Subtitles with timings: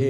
[0.00, 0.06] Après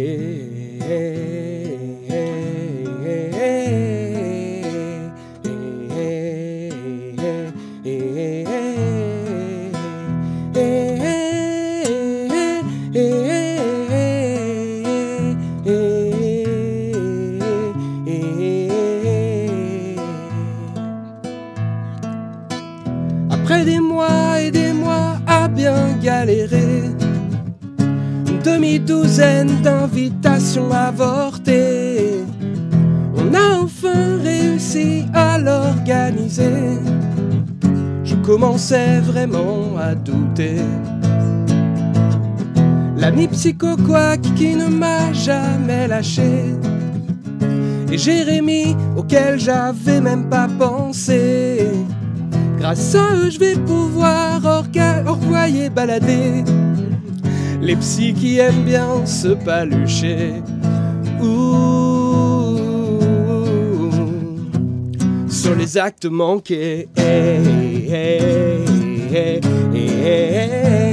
[23.65, 26.85] des mois et des mois à bien galérer,
[28.45, 29.61] demi-douzaine
[30.51, 32.25] d'invitations avortées,
[33.15, 36.79] on a enfin réussi à l'organiser.
[38.05, 40.61] Je commençais vraiment à douter.
[42.97, 46.55] L'ami psycho quack qui ne m'a jamais lâché.
[47.93, 51.69] Et Jérémy auquel j'avais même pas pensé.
[52.59, 54.41] Grâce à eux, je vais pouvoir
[55.07, 56.45] envoyer balader
[57.71, 60.43] les psys qui aiment bien se palucher.
[61.23, 62.59] Ouh,
[65.29, 66.89] sur les actes manqués.
[66.97, 68.65] Hey, hey,
[69.13, 70.90] hey,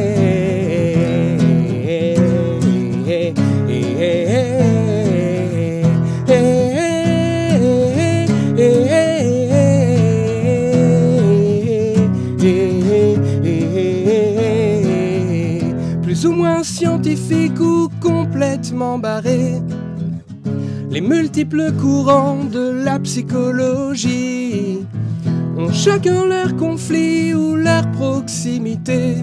[17.60, 19.62] ou complètement barré.
[20.90, 24.80] Les multiples courants de la psychologie
[25.58, 29.18] ont chacun leur conflit ou leur proximité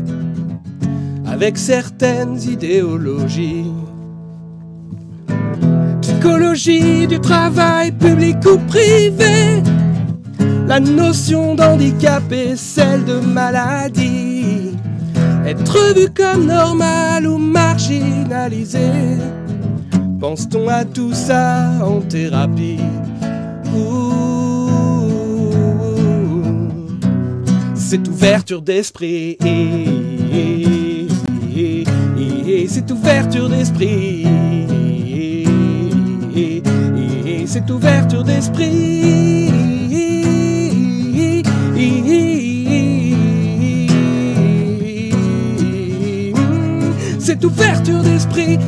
[1.26, 3.72] avec certaines idéologies.
[6.00, 9.62] Psychologie du travail public ou privé,
[10.66, 14.23] la notion d'handicap et celle de maladie,
[15.46, 18.90] être vu comme normal ou marginalisé.
[20.20, 22.80] Pense-t-on à tout ça en thérapie?
[27.74, 29.36] Cette ouverture d'esprit,
[32.68, 34.26] cette ouverture d'esprit,
[37.46, 39.23] cette ouverture d'esprit.
[47.44, 48.58] Cette ouverture d'esprit.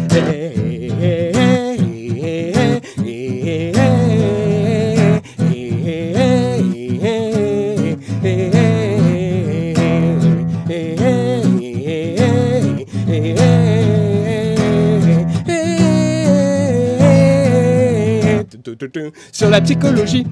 [19.33, 20.27] Sur la psychologie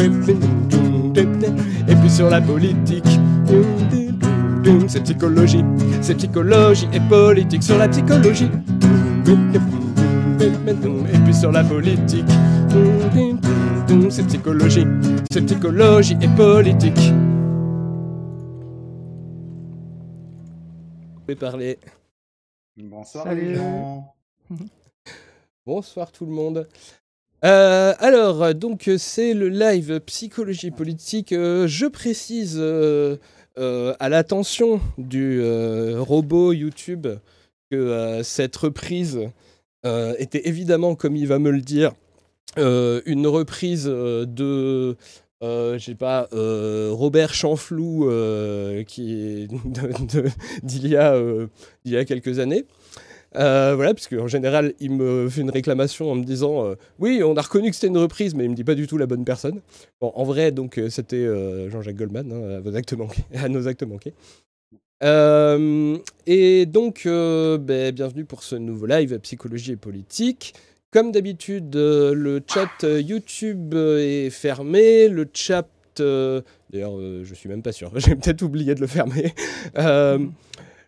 [0.00, 3.20] et puis sur la politique.
[4.96, 5.62] C'est psychologie,
[6.00, 8.48] c'est psychologie et politique sur la psychologie.
[11.12, 12.24] Et puis sur la politique.
[14.08, 14.86] C'est psychologie,
[15.30, 17.12] c'est psychologie et politique.
[21.20, 21.78] Je vais parler.
[22.78, 23.48] Bonsoir Salut.
[23.50, 24.14] les gens.
[25.66, 26.66] Bonsoir tout le monde.
[27.44, 31.32] Euh, alors, euh, donc euh, c'est le live psychologie politique.
[31.32, 33.18] Euh, je précise euh,
[33.98, 37.06] à l'attention du euh, robot YouTube
[37.70, 39.20] que euh, cette reprise
[39.84, 41.92] euh, était évidemment, comme il va me le dire,
[42.58, 44.96] euh, une reprise euh, de,
[45.42, 49.48] euh, je sais pas, euh, Robert Chanflou euh, qui
[50.62, 51.46] d'il y euh,
[51.84, 52.64] y a quelques années.
[53.36, 57.22] Euh, voilà, parce qu'en général, il me fait une réclamation en me disant euh, Oui,
[57.24, 59.06] on a reconnu que c'était une reprise, mais il me dit pas du tout la
[59.06, 59.60] bonne personne.
[60.00, 61.26] En vrai, donc, euh, c'était
[61.70, 62.62] Jean-Jacques Goldman, hein,
[63.34, 64.14] à, à nos actes manqués.
[66.26, 70.54] Et donc, ben, bienvenue pour ce nouveau live Psychologie et Politique.
[70.90, 75.08] Comme d'habitude, le chat YouTube est fermé.
[75.08, 75.68] Le chat.
[76.70, 77.92] D'ailleurs, euh, je suis même pas sûr.
[77.98, 79.32] J'ai peut-être oublié de le fermer.
[79.78, 80.18] Euh,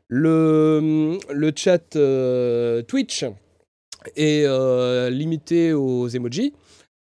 [0.08, 3.24] le, chat euh, Twitch
[4.16, 6.54] est euh, limité aux emojis.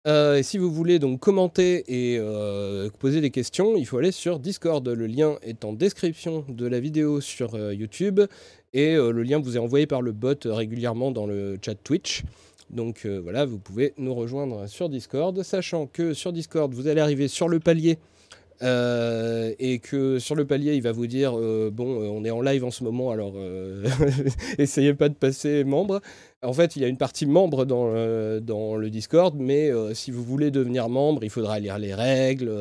[0.08, 2.20] Euh, et si vous voulez donc commenter et
[3.00, 4.88] poser des questions, il faut aller sur Discord.
[4.88, 8.22] Le lien est en description de la vidéo sur YouTube
[8.74, 12.24] et le lien vous est envoyé par le bot régulièrement dans le chat Twitch.
[12.70, 17.28] Donc voilà, vous pouvez nous rejoindre sur Discord, sachant que sur Discord, vous allez arriver
[17.28, 17.98] sur le palier
[18.62, 22.32] euh, et que sur le palier, il va vous dire euh, bon, euh, on est
[22.32, 23.34] en live en ce moment, alors
[24.58, 26.02] essayez pas de passer membre.
[26.42, 27.92] en fait, il y a une partie membre dans,
[28.40, 32.52] dans le Discord, mais si vous voulez devenir membre, il faudra lire les règles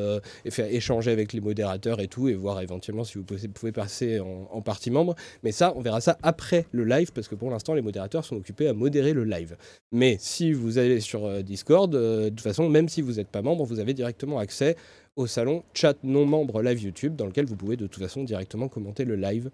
[0.43, 4.19] et faire échanger avec les modérateurs et tout, et voir éventuellement si vous pouvez, passer
[4.19, 5.15] en, en, partie membre.
[5.43, 8.35] Mais ça, on verra ça après le live, parce que pour l'instant, les modérateurs sont
[8.35, 9.55] occupés à modérer le live.
[9.91, 13.65] Mais si vous allez sur Discord, de toute façon, même si vous n'êtes pas membre,
[13.65, 14.75] vous avez directement accès
[15.15, 18.67] au salon chat non membre live YouTube, dans lequel vous pouvez de toute façon directement
[18.67, 19.49] commenter le live.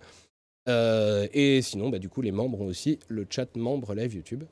[0.70, 4.44] Euh, et sinon, bah, du coup, les membres ont aussi le chat membre live YouTube.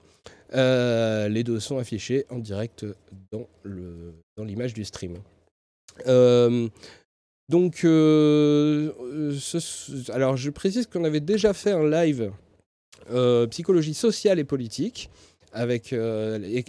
[0.56, 2.86] Euh, les deux sont affichés en direct
[3.32, 5.18] dans, le, dans l'image du stream.
[6.08, 6.68] Euh,
[7.50, 7.84] donc,
[10.14, 12.32] alors je précise qu'on avait déjà fait un live
[13.50, 15.10] psychologie sociale et politique
[15.52, 15.94] avec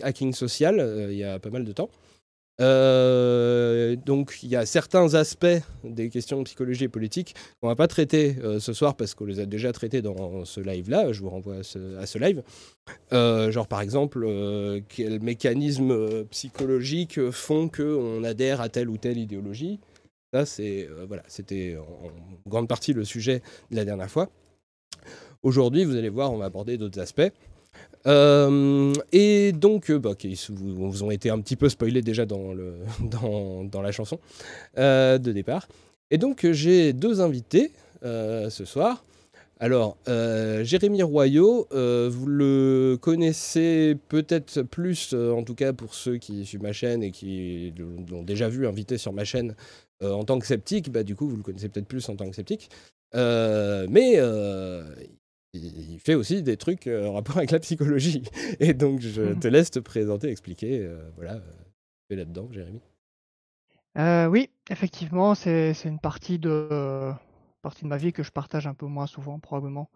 [0.02, 1.90] hacking social il y a pas mal de temps.
[2.60, 5.46] Euh, donc il y a certains aspects
[5.82, 9.24] des questions de psychologie et politique qu'on va pas traiter euh, ce soir parce qu'on
[9.24, 11.12] les a déjà traités dans ce live-là.
[11.12, 12.42] Je vous renvoie à ce, live.
[13.12, 14.28] Euh, genre par exemple,
[14.88, 19.80] quels mécanismes psychologiques font qu'on adhère à telle ou telle idéologie.
[20.32, 24.28] Ça, c'est voilà, c'était en, grande partie le sujet de la dernière fois.
[25.42, 27.32] Aujourd'hui, vous allez voir, on va aborder d'autres aspects.
[28.06, 30.14] Euh, et donc, euh, bah,
[30.48, 32.52] vous, ont été un petit peu spoilés déjà dans,
[33.82, 34.18] la chanson
[34.78, 35.68] euh, de départ.
[36.10, 39.04] Et donc, j'ai deux invités ce soir.
[39.60, 46.62] Alors, Jérémy Royot, vous le connaissez peut-être plus, en tout cas pour ceux qui suivent
[46.62, 47.72] ma chaîne et qui
[48.10, 49.54] l'ont déjà vu invité sur ma chaîne
[50.02, 52.34] en tant que sceptique, bah, du coup, vous le connaissez peut-être plus en tant que
[52.34, 52.70] sceptique.
[53.14, 54.18] mais
[55.52, 58.22] il fait aussi des trucs euh, en rapport avec la psychologie.
[58.60, 59.40] Et donc, je mmh.
[59.40, 60.80] te laisse te présenter, expliquer.
[60.80, 61.52] Euh, voilà, euh,
[62.08, 62.80] fais là-dedans, Jérémy.
[64.30, 67.12] oui, effectivement, c'est une partie de,
[67.62, 69.90] partie de ma vie que je partage un peu moins souvent, probablement,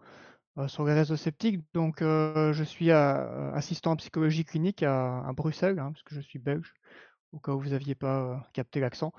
[0.67, 1.61] sur les réseaux sceptiques.
[1.73, 6.73] Donc, je suis assistant en psychologie clinique à, Bruxelles, hein, parce que je suis belge,
[7.31, 9.13] au cas où vous n'aviez pas capté l'accent.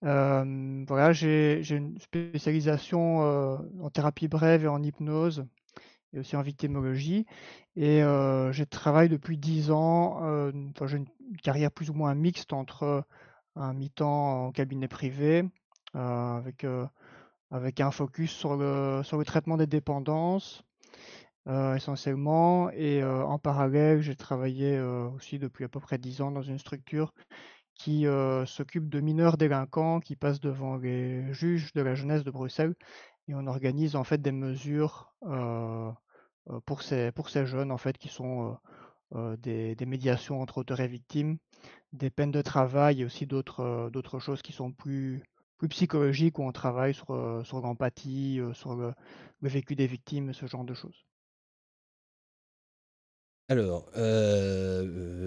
[0.00, 3.18] voilà, j'ai une spécialisation
[3.82, 5.44] en thérapie brève et en hypnose
[6.12, 7.26] et aussi en victimologie.
[7.76, 10.16] Et je travaille depuis 10 ans,
[10.70, 11.06] enfin, j'ai une
[11.42, 13.04] carrière plus ou moins mixte entre
[13.56, 15.44] un mi-temps en cabinet privé,
[15.94, 16.66] avec,
[17.50, 20.62] avec un focus sur le, sur le traitement des dépendances,
[21.48, 22.70] essentiellement.
[22.70, 27.12] Et en parallèle, j'ai travaillé aussi depuis à peu près 10 ans dans une structure
[27.74, 28.06] qui
[28.46, 32.74] s'occupe de mineurs délinquants qui passent devant les juges de la jeunesse de Bruxelles.
[33.32, 35.14] Et on organise en fait des mesures
[36.66, 38.58] pour, ces, pour ces jeunes en fait qui sont
[39.38, 41.38] des, des, médiations entre auteurs et victimes,
[41.94, 45.22] des peines de travail et aussi d'autres d'autres choses qui sont plus,
[45.56, 48.92] plus psychologiques où on travaille sur, sur l'empathie, sur le,
[49.40, 51.06] vécu des victimes, ce genre de choses.
[53.48, 53.88] Alors,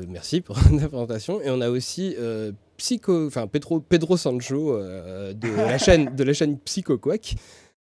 [0.08, 1.42] merci pour la présentation.
[1.42, 2.16] Et on a aussi
[2.78, 7.36] Psycho, enfin Pedro, Pedro Sancho de, la chaîne, de la chaîne Psycho Quack,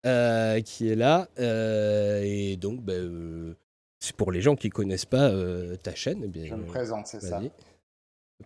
[0.05, 1.29] euh, qui est là.
[1.39, 3.55] Euh, et donc, bah, euh,
[4.00, 5.31] c'est pour les gens qui connaissent pas
[5.81, 6.21] ta chaîne.
[6.25, 7.41] Eh bien, je me présente, c'est ça.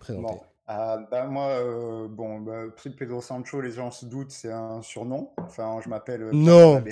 [0.09, 0.39] Bon.
[0.67, 2.65] bah, moi, bon, bah,
[2.97, 5.31] Pedro Sancho, les gens se doutent, c'est un surnom.
[5.37, 6.83] Enfin, je m'appelle Non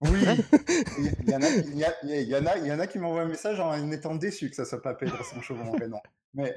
[0.00, 0.20] Oui,
[0.98, 2.98] il y, en a, il, y il, y en a, il y en a qui
[3.00, 6.00] m'envoient un message en étant déçu que ça soit pas Pedro Sancho mon prénom.
[6.34, 6.54] Mais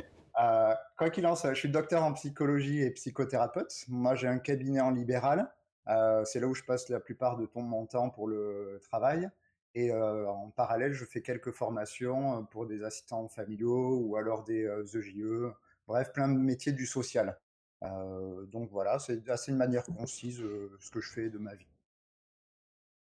[0.97, 3.85] quoi qu'il en soit, je suis docteur en psychologie et psychothérapeute.
[3.87, 5.49] Moi, j'ai un cabinet en libéral.
[5.87, 9.29] Euh, c'est là où je passe la plupart de mon temps pour le travail.
[9.73, 14.43] Et euh, en parallèle, je fais quelques formations euh, pour des assistants familiaux ou alors
[14.43, 15.17] des EJE.
[15.19, 15.53] E.
[15.88, 17.38] Bref, plein de métiers du social.
[17.81, 20.38] donc voilà, c'est assez une manière concise
[20.79, 21.67] ce que je fais de ma vie.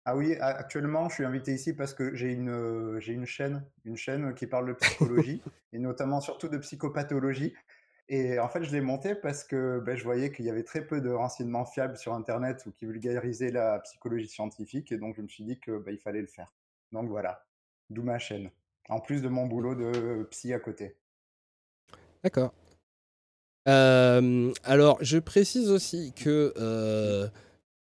[0.06, 3.96] Ah oui, actuellement, je suis invité ici parce que j'ai une, j'ai une chaîne, une
[3.96, 7.54] chaîne qui parle de psychologie et notamment surtout de psychopathologie.
[8.08, 10.86] Et en fait, je l'ai monté parce que ben, je voyais qu'il y avait très
[10.86, 14.92] peu de renseignements fiables sur Internet ou qui vulgarisaient la psychologie scientifique.
[14.92, 16.52] Et donc, je me suis dit qu'il ben, fallait le faire.
[16.92, 17.44] Donc voilà,
[17.88, 18.50] d'où ma chaîne.
[18.90, 20.96] En plus de mon boulot de psy à côté.
[22.22, 22.52] D'accord.
[23.66, 27.30] alors, je précise aussi que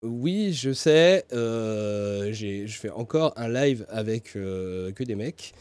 [0.02, 5.54] oui, je sais, je fais encore un live avec que des mecs.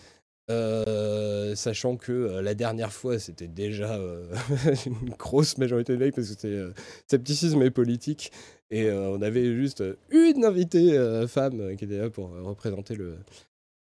[0.50, 4.34] Euh, sachant que euh, la dernière fois, c'était déjà euh,
[4.86, 6.64] une grosse majorité de mecs parce que c'était
[7.08, 8.32] scepticisme et politique.
[8.70, 11.00] Et on avait juste une invitée
[11.30, 13.16] femme qui était là pour représenter le,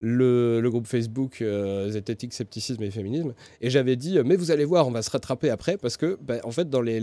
[0.00, 1.40] le, groupe Facebook
[1.88, 3.32] Zététique, Scepticisme et Féminisme.
[3.60, 6.38] Et j'avais dit, mais vous allez voir, on va se rattraper après parce que, bah,
[6.42, 6.98] en fait, dans les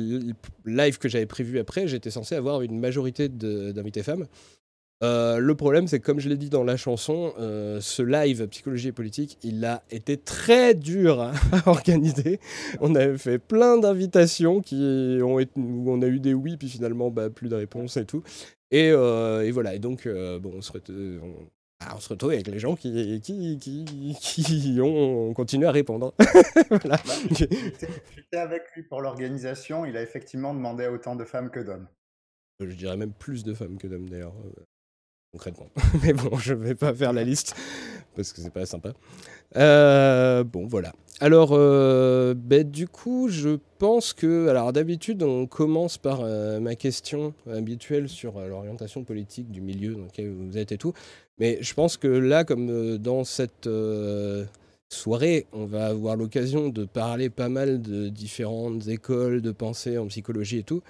[0.65, 4.27] lives que j'avais prévus après, j'étais censé avoir une majorité d'invités femmes.
[5.01, 8.91] Le problème, c'est que comme je l'ai dit dans la chanson, ce live psychologie et
[8.91, 11.33] politique, il a été très dur à,
[11.65, 12.39] organiser.
[12.81, 16.69] On avait fait plein d'invitations qui ont été, où on a eu des oui, puis
[16.69, 18.23] finalement bah, plus de réponses et tout.
[18.71, 19.75] Et, voilà.
[19.75, 20.71] Et donc, bon, on se,
[21.81, 26.13] ah, on se retrouve avec les gens qui, qui, qui, qui ont continué à répondre.
[26.69, 26.97] voilà.
[27.07, 29.85] Bah, j'étais avec lui pour l'organisation.
[29.85, 31.87] Il a effectivement demandé à autant de femmes que d'hommes.
[32.59, 34.63] Je dirais même plus de femmes que d'hommes d'ailleurs, euh,
[35.31, 35.67] concrètement.
[36.03, 37.55] Mais bon, je ne vais pas faire la liste
[38.15, 38.93] parce que c'est pas sympa.
[39.55, 40.93] Euh, bon, voilà.
[41.21, 44.47] Alors, euh, ben, du coup, je pense que.
[44.47, 46.21] Alors, d'habitude, on commence par
[46.59, 50.93] ma question habituelle sur l'orientation politique du milieu dans lequel vous êtes et tout.
[51.39, 54.45] Mais je pense que là, comme euh, dans cette euh,
[54.89, 60.07] soirée, on va avoir l'occasion de parler pas mal de différentes écoles de pensée en
[60.07, 60.81] psychologie et tout.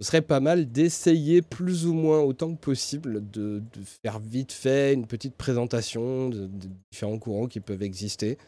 [0.00, 3.62] Ce serait pas mal d'essayer plus ou moins autant que possible de,
[4.02, 6.50] faire vite fait une petite présentation de,
[6.90, 8.38] différents courants qui peuvent exister.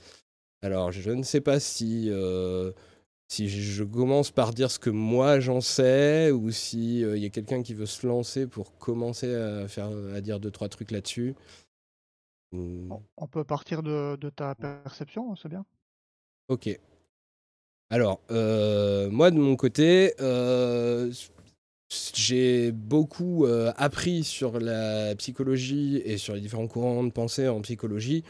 [0.62, 2.72] Alors, je ne sais pas si euh,
[3.28, 7.30] si je commence par dire ce que moi j'en sais, ou s'il il y a
[7.30, 11.34] quelqu'un qui veut se lancer pour commencer à, faire, à dire deux, trois trucs là-dessus.
[12.52, 15.64] On peut partir de, ta perception, c'est bien.
[16.48, 16.78] Ok.
[17.90, 21.12] Alors, euh, moi de mon côté, euh,
[21.88, 27.60] j'ai beaucoup euh, appris sur la psychologie et sur les différents courants de pensée en
[27.62, 28.24] psychologie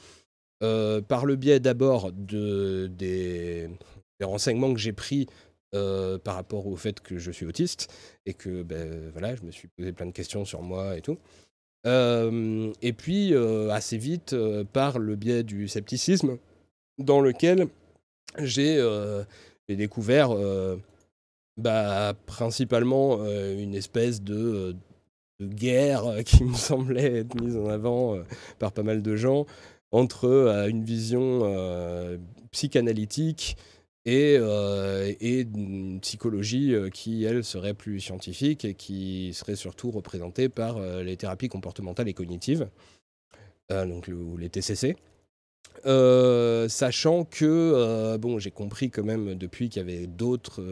[0.61, 3.69] par le biais d'abord de, des,
[4.23, 5.27] renseignements que j'ai pris
[5.75, 7.93] euh, par rapport au fait que je suis autiste
[8.25, 11.19] et que ben, voilà, je me suis posé plein de questions sur moi et tout.
[11.87, 14.35] Euh, et puis, euh, assez vite,
[14.73, 16.39] par le biais du scepticisme,
[16.99, 17.67] dans lequel
[18.39, 18.81] j'ai
[19.69, 20.31] découvert
[21.57, 24.77] bah, principalement une espèce de,
[25.41, 28.19] de, guerre qui me semblait être mise en avant
[28.59, 29.47] par pas mal de gens
[29.93, 31.43] entre une vision
[32.51, 33.57] psychanalytique
[34.07, 39.91] et, euh, et une psychologie euh, qui, elle, serait plus scientifique et qui serait surtout
[39.91, 42.69] représentée par euh, les thérapies comportementales et cognitives,
[43.69, 44.97] donc ou les TCC.
[45.85, 50.63] Sachant que, bon, j'ai compris quand même depuis qu'il y avait d'autres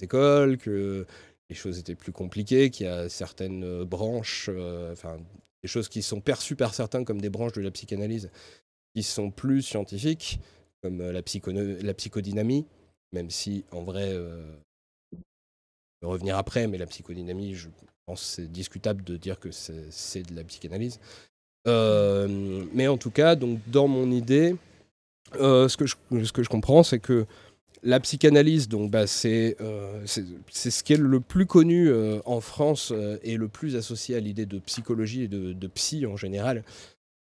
[0.00, 1.06] écoles, que
[1.50, 4.50] les choses étaient plus compliquées, qu'il y a certaines branches,
[4.92, 5.18] enfin,
[5.62, 8.30] des choses qui sont perçues par certains comme des branches de la psychanalyse,
[8.94, 10.40] qui sont plus scientifiques,
[10.82, 12.66] comme euh, la, psychodynamie,
[13.12, 14.44] même si en vrai, euh,
[16.02, 17.68] revenir après, mais la psychodynamie, je
[18.06, 20.98] pense c'est discutable de dire que c'est de la psychanalyse.
[21.68, 24.56] Euh, mais en tout cas, donc dans mon idée,
[25.34, 27.26] ce, que je, ce que je comprends, c'est que
[27.84, 29.56] la psychanalyse, donc, bah, c'est
[30.06, 31.90] ce qui est le plus connu
[32.24, 32.92] en France
[33.22, 36.62] et le plus associé à l'idée de psychologie et de, psy en général.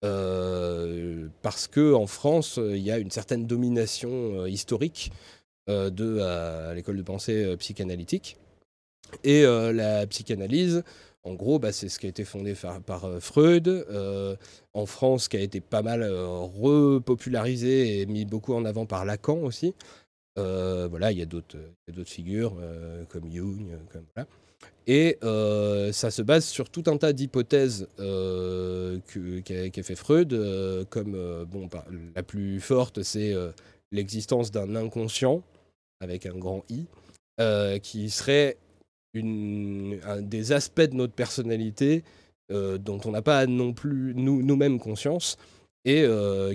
[0.06, 5.12] Euh, parce que en France, il y a une certaine domination euh, historique
[5.70, 8.38] euh, de l'école de pensée psychanalytique.
[9.24, 10.84] Et la psychanalyse,
[11.25, 12.55] en gros, bah, c'est ce qui a été fondé
[12.86, 13.86] par, Freud,
[14.74, 19.39] en France, qui a été pas mal repopularisé et mis beaucoup en avant par Lacan
[19.39, 19.74] aussi.
[20.36, 21.58] voilà, il y a d'autres
[22.05, 22.53] figures
[23.10, 24.25] comme Jung, comme.
[24.88, 29.00] Et euh, ça se base sur tout un tas d'hypothèses euh,
[29.44, 33.34] qu'a fait Freud, euh, comme bon, bah, la plus forte, c'est
[33.91, 35.41] l'existence d'un inconscient
[36.01, 36.86] avec un grand I,
[37.82, 38.58] qui serait
[39.24, 42.03] un des aspects de notre personnalité
[42.50, 45.38] dont on n'a pas non plus nous-mêmes conscience
[45.84, 46.05] et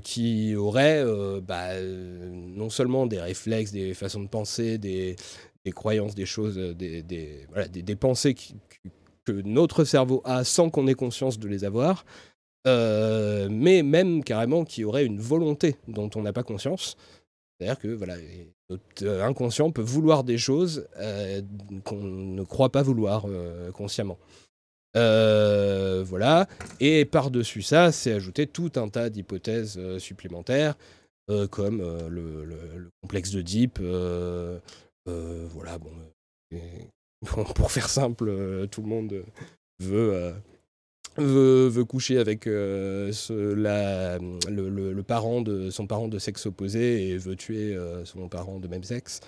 [0.05, 1.05] qui aurait
[1.43, 5.17] bah, non seulement des réflexes, des façons de penser, des,
[5.65, 8.35] des croyances, des choses, euh, des, des, des, pensées
[9.25, 12.05] que notre cerveau a sans qu'on ait conscience de les avoir,
[12.67, 16.97] euh, mais même carrément qui aurait une volonté dont on n'a pas conscience.
[17.61, 18.17] C'est-à-dire que voilà,
[18.71, 21.43] notre inconscient peut vouloir des choses euh,
[21.85, 23.27] qu'on ne croit pas vouloir
[23.75, 24.19] consciemment.
[24.95, 26.49] voilà.
[26.81, 30.77] Et par-dessus ça, c'est ajouté tout un tas d'hypothèses supplémentaires,
[31.51, 33.79] comme le, le, complexe de Deep,
[35.09, 35.93] euh, voilà, bon,
[36.55, 36.59] euh,
[37.55, 39.25] pour faire simple, euh, tout le monde
[39.81, 40.35] veut
[41.17, 47.77] Veut, coucher avec la, le, parent de son parent de sexe opposé et veut tuer
[48.05, 49.21] son parent de même sexe.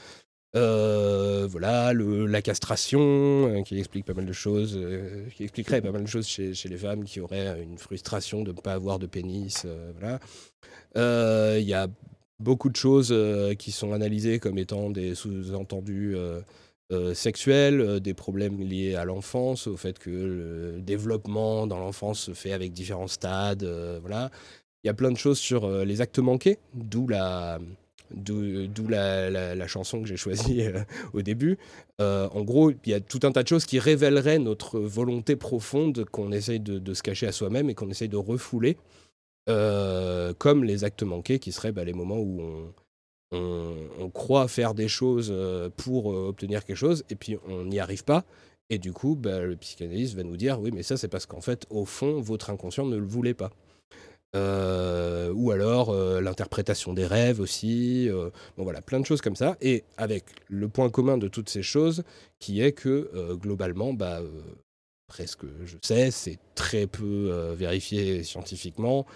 [0.54, 4.80] voilà, le, la castration qui explique pas mal de choses,
[5.34, 8.52] qui expliquerait pas mal de choses chez, chez, les femmes qui auraient une frustration de
[8.52, 9.66] ne pas avoir de pénis.
[9.98, 10.20] voilà.
[11.58, 11.88] Il y a
[12.42, 16.14] beaucoup de choses euh, qui sont analysées comme étant des sous-entendus
[16.92, 22.32] euh, sexuels, des problèmes liés à l'enfance, au fait que le développement dans l'enfance se
[22.32, 23.64] fait avec différents stades,
[24.00, 24.30] voilà.
[24.84, 27.60] Il y a plein de choses sur les actes manqués, d'où la,
[28.10, 30.64] d'où la, chanson que j'ai choisie
[31.12, 31.56] au début.
[32.00, 36.04] en gros, il y a tout un tas de choses qui révéleraient notre volonté profonde
[36.10, 38.76] qu'on essaye de, se cacher à soi-même et qu'on essaye de refouler,
[39.46, 42.72] comme les actes manqués qui seraient bah, les moments où on,
[43.32, 47.80] on, croit faire des choses euh, pour euh, obtenir quelque chose, et puis on n'y
[47.80, 48.24] arrive pas.
[48.70, 51.40] Et du coup, bah, le psychanalyste va nous dire, oui, mais ça c'est parce qu'en
[51.40, 53.50] fait, au fond, votre inconscient ne le voulait pas.
[54.34, 58.08] Euh, ou alors l'interprétation des rêves aussi.
[58.56, 59.56] bon voilà, plein de choses comme ça.
[59.60, 62.02] Et avec le point commun de toutes ces choses,
[62.38, 64.22] qui est que globalement, bah,
[65.06, 69.06] presque, je sais, c'est très peu vérifié scientifiquement.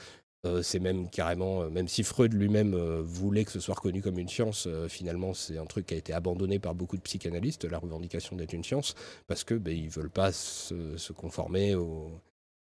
[0.47, 4.00] Euh, c'est même carrément, euh, même si Freud lui-même euh, voulait que ce soit reconnu
[4.00, 7.65] comme une science, finalement c'est un truc qui a été abandonné par beaucoup de psychanalystes,
[7.65, 8.95] la revendication d'être une science,
[9.26, 11.75] parce que ben, ils veulent pas se, conformer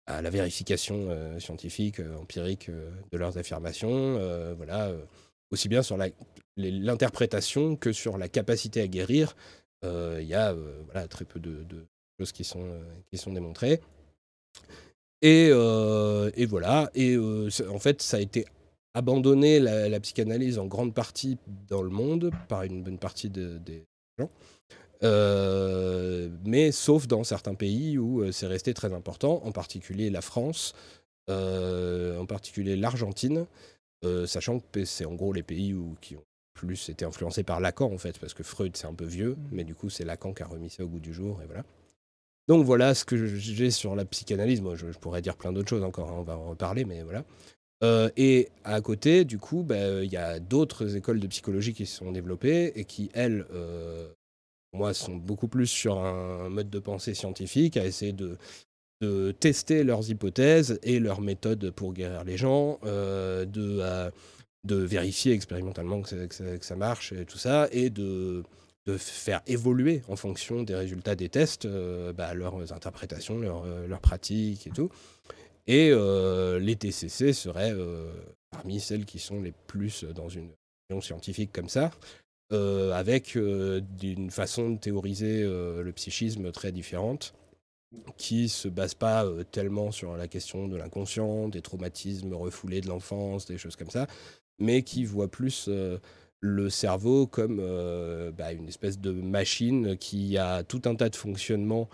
[0.08, 1.10] à la vérification
[1.40, 4.18] scientifique, empirique de leurs affirmations.
[4.56, 4.92] voilà,
[5.51, 5.98] aussi bien sur
[6.58, 9.36] l'interprétation que sur la capacité à guérir.
[9.84, 10.56] Il y a
[11.10, 11.66] très peu de,
[12.20, 13.82] choses qui sont démontrées.
[15.24, 16.90] Euh, et, voilà.
[16.96, 18.46] Et euh, en fait, ça a été
[18.94, 21.38] abandonné, la, psychanalyse, en grande partie
[21.68, 23.86] dans le monde, par une bonne partie des
[24.20, 24.30] gens.
[25.04, 30.74] Euh, mais sauf dans certains pays où c'est resté très important, en particulier la France,
[31.30, 33.46] en particulier l'Argentine,
[34.25, 36.24] sachant que c'est en gros les pays où, qui ont
[36.54, 39.48] plus été influencés par Lacan en fait, parce que Freud c'est un peu vieux, mmh.
[39.51, 41.63] mais du coup c'est Lacan qui a remis ça au goût du jour, et voilà.
[42.48, 44.62] Donc voilà ce que j'ai sur la psychanalyse.
[44.62, 47.24] Moi, je, pourrais dire plein d'autres choses encore, hein, on va en reparler, mais voilà.
[47.83, 51.86] Euh, et à côté, du coup, bah, il y a d'autres écoles de psychologie qui
[51.86, 54.07] se sont développées et qui, elles, euh,
[54.74, 58.38] moi, sont beaucoup plus sur un mode de pensée scientifique, à essayer de,
[59.39, 66.27] tester leurs hypothèses et leurs méthodes pour guérir les gens, euh, de, vérifier expérimentalement que
[66.62, 68.43] ça, marche et tout ça, et de
[68.88, 73.88] de faire évoluer en fonction des résultats des tests euh, bah, leurs interprétations, leurs, euh,
[73.88, 74.89] leurs, pratiques et tout.
[75.67, 77.75] Et euh, les TCC seraient
[78.50, 80.50] parmi celles qui sont les plus dans une
[80.89, 81.91] vision scientifique comme ça,
[82.51, 87.33] avec une façon de théoriser le psychisme très différente
[88.17, 93.46] qui se base pas tellement sur la question de l'inconscient, des traumatismes refoulés de l'enfance,
[93.46, 94.07] des choses comme ça,
[94.59, 95.70] mais qui voit plus
[96.42, 101.16] le cerveau comme euh, bah, une espèce de machine qui a tout un tas de
[101.16, 101.88] fonctionnements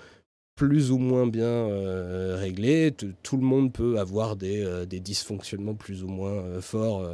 [0.56, 2.94] plus ou moins bien euh, réglés.
[3.22, 7.06] Tout le monde peut avoir des, euh, dysfonctionnements plus ou moins forts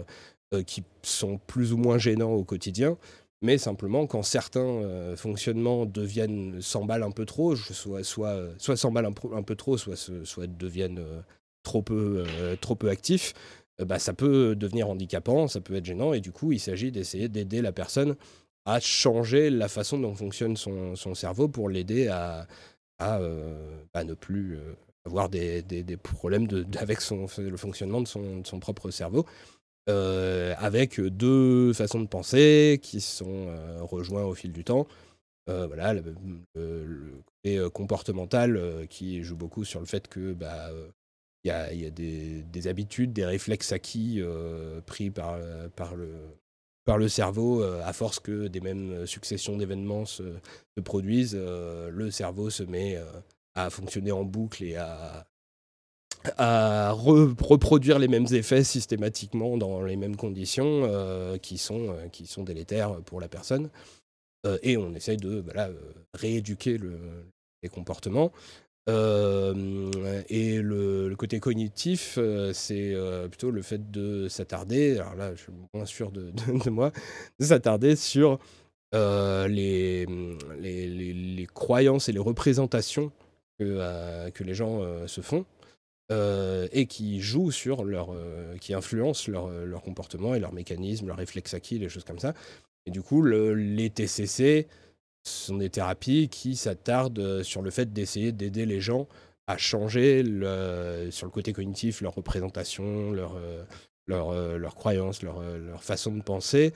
[0.67, 2.95] qui sont plus ou moins gênants au quotidien.
[3.41, 9.41] Mais simplement, quand certains fonctionnements deviennent s'emballent un peu trop, soit, soit, soit s'emballent un,
[9.41, 11.03] peu trop, soit, deviennent
[11.63, 12.23] trop peu,
[12.89, 13.33] actifs,
[13.79, 17.27] bah, ça peut devenir handicapant, ça peut être gênant, et du coup, il s'agit d'essayer
[17.27, 18.15] d'aider la personne
[18.65, 22.47] à changer la façon dont fonctionne son, cerveau pour l'aider à,
[22.99, 24.73] à, euh, ne plus euh,
[25.05, 25.63] avoir des,
[26.01, 29.25] problèmes de, avec son, le fonctionnement de son, propre cerveau.
[29.87, 33.47] avec deux façons de penser qui sont
[33.81, 34.87] rejoints au fil du temps.
[35.47, 36.03] voilà, le,
[37.25, 40.69] côté comportemental qui joue beaucoup sur le fait que bah,
[41.43, 45.37] il y a, des, habitudes, des réflexes acquis euh, pris par,
[45.75, 50.23] par, le, cerveau euh, à force que des mêmes successions d'événements se,
[50.83, 51.37] produisent.
[51.37, 52.97] Euh, le cerveau se met
[53.55, 55.25] à fonctionner en boucle et à,
[56.93, 60.87] reproduire les mêmes effets systématiquement dans les mêmes conditions
[61.41, 61.97] qui, sont,
[62.37, 63.69] délétères pour la personne.
[64.61, 65.43] et on essaye de
[66.13, 66.97] rééduquer le,
[67.63, 68.31] les comportements.
[68.89, 75.33] Euh, et le, côté cognitif, euh, c'est euh, plutôt le fait de s'attarder, alors là
[75.35, 76.33] je suis moins sûr de,
[76.69, 76.91] moi,
[77.39, 78.39] de s'attarder sur
[78.91, 80.05] les,
[81.53, 83.11] croyances et les représentations
[83.57, 85.45] que, les gens se font.
[86.11, 88.13] et qui jouent sur leur,
[88.59, 92.33] qui influencent leur, leur, comportement et leurs mécanismes, leurs réflexes acquis, les choses comme ça.
[92.85, 94.67] Et du coup, le, les TCC,
[95.23, 99.07] ce sont des thérapies qui s'attardent euh, sur le fait d'essayer d'aider les gens
[99.47, 100.23] à changer
[101.11, 103.63] sur le côté cognitif leur représentation, leur, euh,
[104.07, 106.73] leur, euh, leur croyance, leur, façon de penser,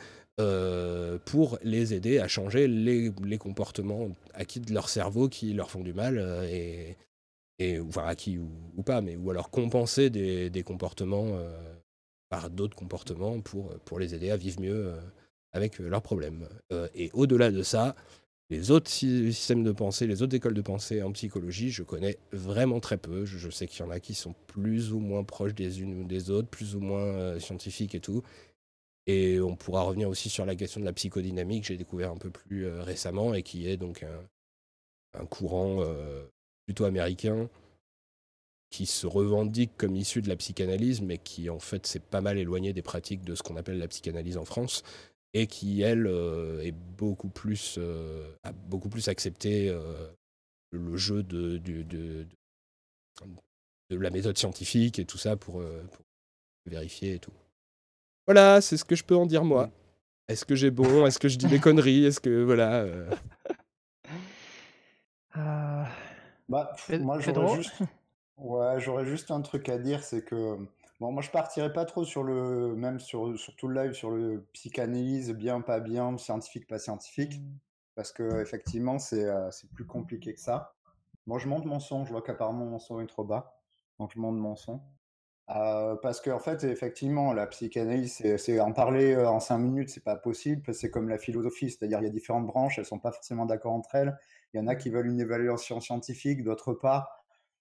[1.25, 5.81] pour les aider à changer les, les, comportements acquis de leur cerveau qui leur font
[5.81, 6.19] du mal,
[6.51, 6.97] et,
[7.57, 11.39] et, enfin acquis ou, ou, pas, mais ou alors compenser des, des comportements
[12.29, 14.93] par d'autres comportements pour, pour les aider à vivre mieux
[15.53, 16.47] avec leurs problèmes.
[16.93, 17.95] et au-delà de ça,
[18.49, 22.79] Les autres systèmes de pensée, les autres écoles de pensée en psychologie, je connais vraiment
[22.79, 23.25] très peu.
[23.25, 26.05] Je, sais qu'il y en a qui sont plus ou moins proches des unes ou
[26.05, 28.23] des autres, plus ou moins euh, scientifiques et tout.
[29.05, 32.17] Et on pourra revenir aussi sur la question de la psychodynamique, que j'ai découvert un
[32.17, 34.03] peu plus euh, récemment et qui est donc
[35.13, 36.25] un, courant euh,
[36.65, 37.49] plutôt américain
[38.69, 42.38] qui se revendique comme issu de la psychanalyse, mais qui en fait s'est pas mal
[42.38, 44.83] éloigné des pratiques de ce qu'on appelle la psychanalyse en France,
[45.33, 50.07] et qui, elle, euh, est beaucoup plus, euh, a beaucoup plus accepté euh,
[50.71, 52.27] le jeu de, de, de,
[53.89, 55.63] la méthode scientifique et tout ça pour,
[56.65, 57.31] vérifier et tout.
[58.25, 59.71] Voilà, c'est ce que je peux en dire moi.
[60.27, 61.05] Est-ce que j'ai bon?
[61.05, 62.03] Est-ce que je dis des conneries?
[62.05, 62.85] Est-ce que voilà
[66.49, 67.75] Bah, moi j'aurais juste,
[68.37, 70.57] ouais, j'aurais juste un truc à dire, c'est que
[70.99, 74.10] Bon, moi, je partirais pas trop sur le, même sur, sur tout le live, sur
[74.10, 77.57] le psychanalyse, bien, pas bien, scientifique, pas scientifique, mmh.
[77.95, 80.73] parce que effectivement, c'est euh, plus compliqué que ça.
[81.27, 83.60] Moi, je monte mon son, je vois qu'apparemment mon son est trop bas,
[83.99, 84.81] donc je monte mon son.
[85.49, 89.89] Euh, parce qu'en en fait, effectivement, la psychanalyse, c'est en parler euh, en cinq minutes,
[89.89, 90.73] c'est pas possible.
[90.73, 93.73] C'est comme la philosophie, c'est-à-dire il y a différentes branches, elles sont pas forcément d'accord
[93.73, 94.17] entre elles.
[94.53, 97.16] Il y en a qui veulent une évaluation scientifique, d'autres pas.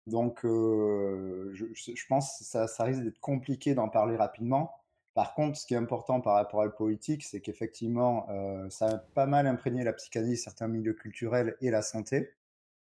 [0.06, 4.72] Donc, euh, je, pense que ça, risque d'être compliqué d'en parler rapidement.
[5.14, 8.86] Par contre, ce qui est important par rapport à la politique, c'est qu'effectivement, euh, ça
[8.86, 12.34] a pas mal imprégné la psychanalyse, certains milieux culturels et la santé,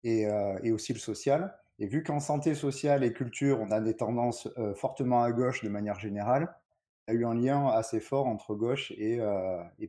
[0.03, 1.57] et, euh, aussi le social.
[1.79, 5.69] Et vu qu'en santé sociale et culture, on a des tendances fortement à gauche de
[5.69, 6.53] manière générale,
[7.07, 9.19] il y a eu un lien assez fort entre gauche et,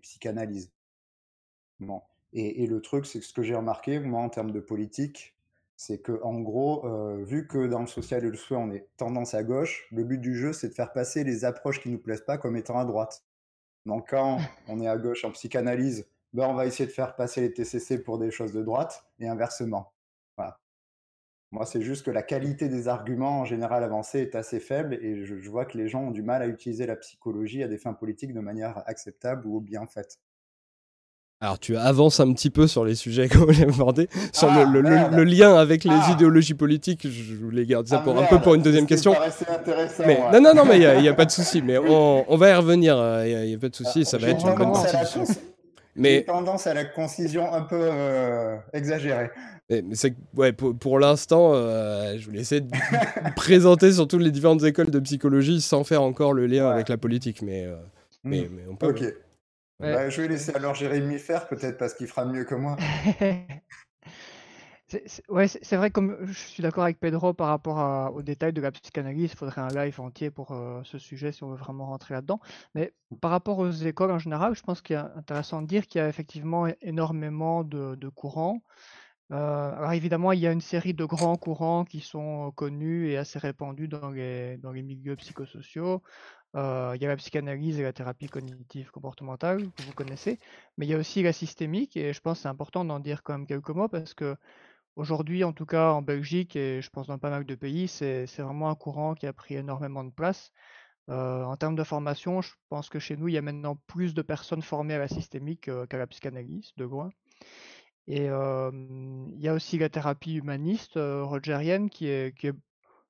[0.01, 0.71] psychanalyse.
[1.81, 2.01] Bon.
[2.33, 5.35] Et, et, le truc, c'est que ce que j'ai remarqué, moi, en termes de politique,
[5.81, 8.87] c'est que en gros, euh, vu que dans le social et le soin, on est
[8.99, 11.99] tendance à gauche, le but du jeu, c'est de faire passer les approches qui nous
[11.99, 13.25] plaisent pas comme étant à droite.
[13.87, 17.41] Donc quand on est à gauche en psychanalyse, ben, on va essayer de faire passer
[17.41, 19.95] les TCC pour des choses de droite et inversement.
[21.51, 25.25] Moi, c'est juste que la qualité des arguments en général avancés est assez faible et
[25.25, 27.95] je vois que les gens ont du mal à utiliser la psychologie à des fins
[27.95, 30.21] politiques de manière acceptable ou bien faite.
[31.43, 35.25] Alors tu avances un petit peu sur les sujets qu'on voulait aborder, sur le, ah,
[35.25, 36.13] lien avec les ah.
[36.13, 37.09] idéologies politiques.
[37.09, 39.15] Je voulais garder ça ah, pour un peu pour une deuxième question.
[40.07, 41.63] Mais non non non mais il n'y a, pas de souci.
[41.63, 42.95] Mais on, va y revenir.
[43.27, 44.05] Il n'y a, pas de souci.
[44.05, 44.97] ça va être une bonne partie.
[45.97, 49.31] Mais tendance à la concision un peu euh, exagérée.
[49.69, 52.71] Mais, c'est ouais pour, pour l'instant, euh, je voulais essayer de
[53.37, 57.43] présenter surtout les différentes écoles de psychologie sans faire encore le lien avec la politique.
[57.43, 57.77] Mais, euh,
[58.25, 58.31] hmm.
[58.31, 58.95] mais, on peut.
[59.81, 62.77] Bah, je vais laisser alors Jérémy faire, peut-être parce qu'il fera mieux que moi.
[64.91, 68.61] C'est ouais, c'est vrai, comme je suis d'accord avec Pedro par rapport aux détails de
[68.61, 71.87] la psychanalyse, il faudrait un live entier pour euh, ce sujet si on veut vraiment
[71.87, 72.41] rentrer là-dedans.
[72.75, 76.01] Mais par rapport aux écoles en général, je pense qu'il est intéressant de dire qu'il
[76.01, 78.63] y a effectivement énormément de, courants.
[79.33, 83.17] Euh, alors évidemment, il y a une série de grands courants qui sont connus et
[83.17, 86.03] assez répandus dans les, milieux psychosociaux.
[86.57, 90.41] Euh, il y a la psychanalyse et la thérapie cognitive comportementale que vous connaissez,
[90.77, 93.23] mais il y a aussi la systémique et je pense que c'est important d'en dire
[93.23, 94.37] quand même quelques mots parce que
[94.97, 98.27] aujourd'hui, en tout cas en Belgique et je pense dans pas mal de pays, c'est
[98.39, 100.53] vraiment un courant qui a pris énormément de place.
[101.09, 104.15] Euh, en termes de formation, je pense que chez nous, il y a maintenant plus
[104.15, 107.11] de personnes formées à la systémique euh, qu'à la psychanalyse, de loin.
[108.13, 112.55] Et il y a aussi la thérapie humaniste rogerienne qui est, qui est,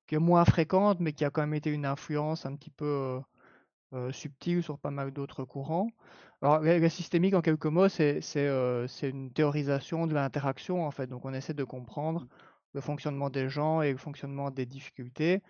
[0.07, 3.19] qui est moins fréquente, mais qui a quand même été une influence un petit peu
[3.93, 5.89] euh, subtil sur pas mal d'autres courants.
[6.41, 11.07] Alors, la, systémique, en quelques mots, c'est euh, une théorisation de l'interaction, en fait.
[11.07, 12.25] Donc, on essaie de comprendre
[12.73, 15.41] le fonctionnement des gens et le fonctionnement des difficultés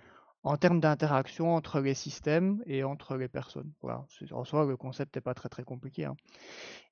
[0.43, 3.71] en termes d'interaction entre les systèmes et entre les personnes.
[3.81, 4.05] Voilà.
[4.31, 6.05] En soi, le concept n'est pas très très compliqué.
[6.05, 6.15] Hein.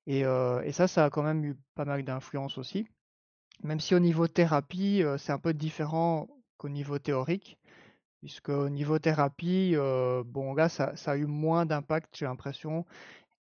[0.06, 2.86] Et, euh, et, ça, ça a quand même eu pas mal d'influence aussi.
[3.62, 7.58] Même si au niveau thérapie, c'est un peu différent qu'au niveau théorique.
[8.20, 12.84] Puisque au niveau thérapie, euh, bon là ça a eu moins d'impact, j'ai l'impression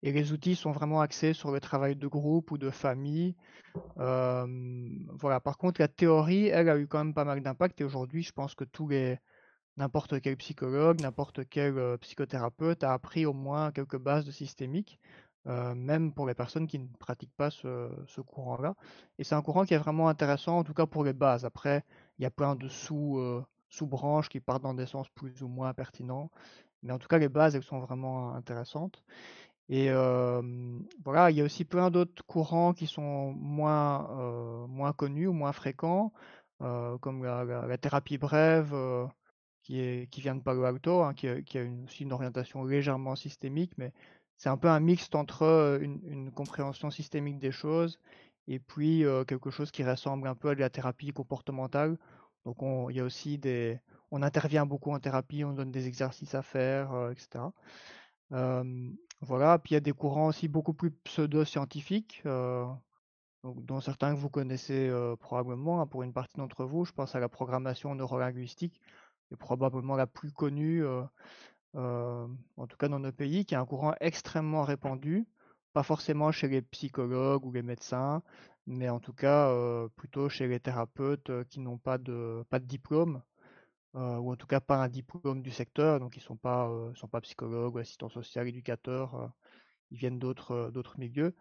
[0.03, 3.35] et les outils sont vraiment axés sur le travail de groupe ou de famille.
[3.97, 5.41] voilà.
[5.41, 8.33] Par contre, la théorie, elle, a eu quand même pas mal d'impact et aujourd'hui, je
[8.33, 9.19] pense que tous les
[9.79, 14.99] n'importe quel psychologue, n'importe quel, euh, psychothérapeute a appris au moins quelques bases de systémique,
[15.47, 18.75] euh, même pour les personnes qui ne pratiquent pas ce courant-là
[19.19, 21.45] et c'est un courant qui est vraiment intéressant, en tout cas pour les bases.
[21.45, 21.85] Après,
[22.19, 23.21] il y a plein de sous,
[23.69, 26.31] sous-branches qui partent dans des sens plus ou moins pertinents.
[26.83, 29.03] Mais en tout cas, les bases, elles sont vraiment intéressantes.
[29.69, 29.91] Et
[31.05, 35.53] voilà, il y a aussi plein d'autres courants qui sont moins, moins connus ou moins
[35.53, 36.13] fréquents,
[36.59, 38.75] comme la, thérapie brève,
[39.69, 43.73] qui, vient de Palo Alto, hein, qui, a, qui a aussi une orientation légèrement systémique,
[43.77, 43.93] mais
[44.37, 47.99] c'est un peu un mixte entre une, une compréhension systémique des choses
[48.47, 51.99] et puis quelque chose qui ressemble un peu à de la thérapie comportementale.
[52.45, 53.79] Donc on, y a aussi des,
[54.11, 57.45] on intervient beaucoup en thérapie, on donne des exercices à faire, etc.
[59.21, 62.23] voilà, puis il y a des courants aussi beaucoup plus pseudo-scientifiques,
[63.45, 66.87] dont certains que vous connaissez probablement, hein, pour une partie d'entre vous.
[66.87, 68.81] Je pense à la programmation neurolinguistique,
[69.33, 70.85] est probablement la plus connue,
[71.75, 75.27] en tout cas dans nos pays, qui est un courant extrêmement répandu,
[75.73, 78.23] pas forcément chez les psychologues ou les médecins,
[78.67, 79.53] mais en tout cas
[79.97, 83.23] plutôt chez les thérapeutes qui n'ont pas de, pas de diplôme,
[83.95, 87.09] ou en tout cas pas un diplôme du secteur, donc ils ne sont pas, sont
[87.09, 89.33] pas psychologues, ou assistants sociaux, éducateurs,
[89.91, 91.35] ils viennent d'autres, d'autres milieux.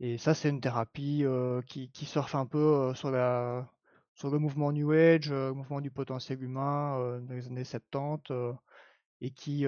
[0.00, 1.24] Et ça, c'est une thérapie
[1.66, 3.70] qui, qui surfe un peu sur, la,
[4.16, 8.56] sur le mouvement New Age, le mouvement du potentiel humain dans les années 70,
[9.20, 9.66] et qui,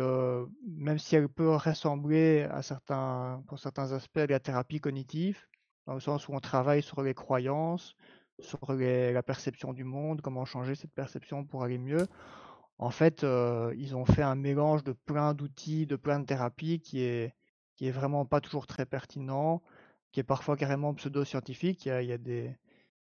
[0.67, 5.39] même si elle peut ressembler à certains, pour certains aspects à la thérapie cognitive,
[5.87, 7.95] dans le sens où on travaille sur les croyances,
[8.41, 12.07] sur la perception du monde, comment changer cette perception pour aller mieux.
[12.79, 13.25] En fait,
[13.77, 17.35] ils ont fait un mélange de plein d'outils, de plein de thérapies qui est,
[17.77, 19.63] qui est vraiment pas toujours très pertinent
[20.13, 21.87] qui est parfois carrément pseudo-scientifique.
[21.87, 22.57] Il, y a, des,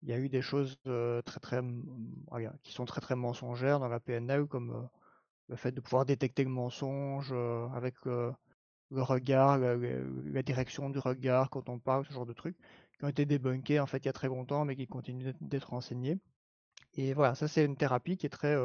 [0.06, 0.78] il y a eu des choses
[1.24, 1.60] très, très,
[2.62, 4.88] qui sont très très mensongères dans la PNL, comme
[5.48, 7.32] le fait de pouvoir détecter le mensonge
[7.74, 8.32] avec le
[8.92, 12.56] regard, la, direction du regard quand on parle, ce genre de trucs,
[12.98, 15.72] qui ont été débunkés en fait il y a très longtemps, mais qui continuent d'être
[15.72, 16.18] enseignés.
[16.94, 18.56] Et voilà, ça c'est une thérapie qui est très,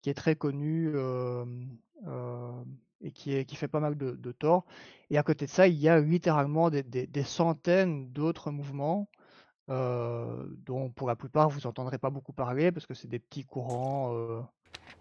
[0.00, 0.94] qui est très connue
[3.02, 4.64] et qui, fait pas mal de, de, tort.
[5.10, 9.10] Et à côté de ça, il y a littéralement des, des, centaines d'autres mouvements
[9.70, 14.14] dont pour la plupart vous n'entendrez pas beaucoup parler parce que c'est des petits courants,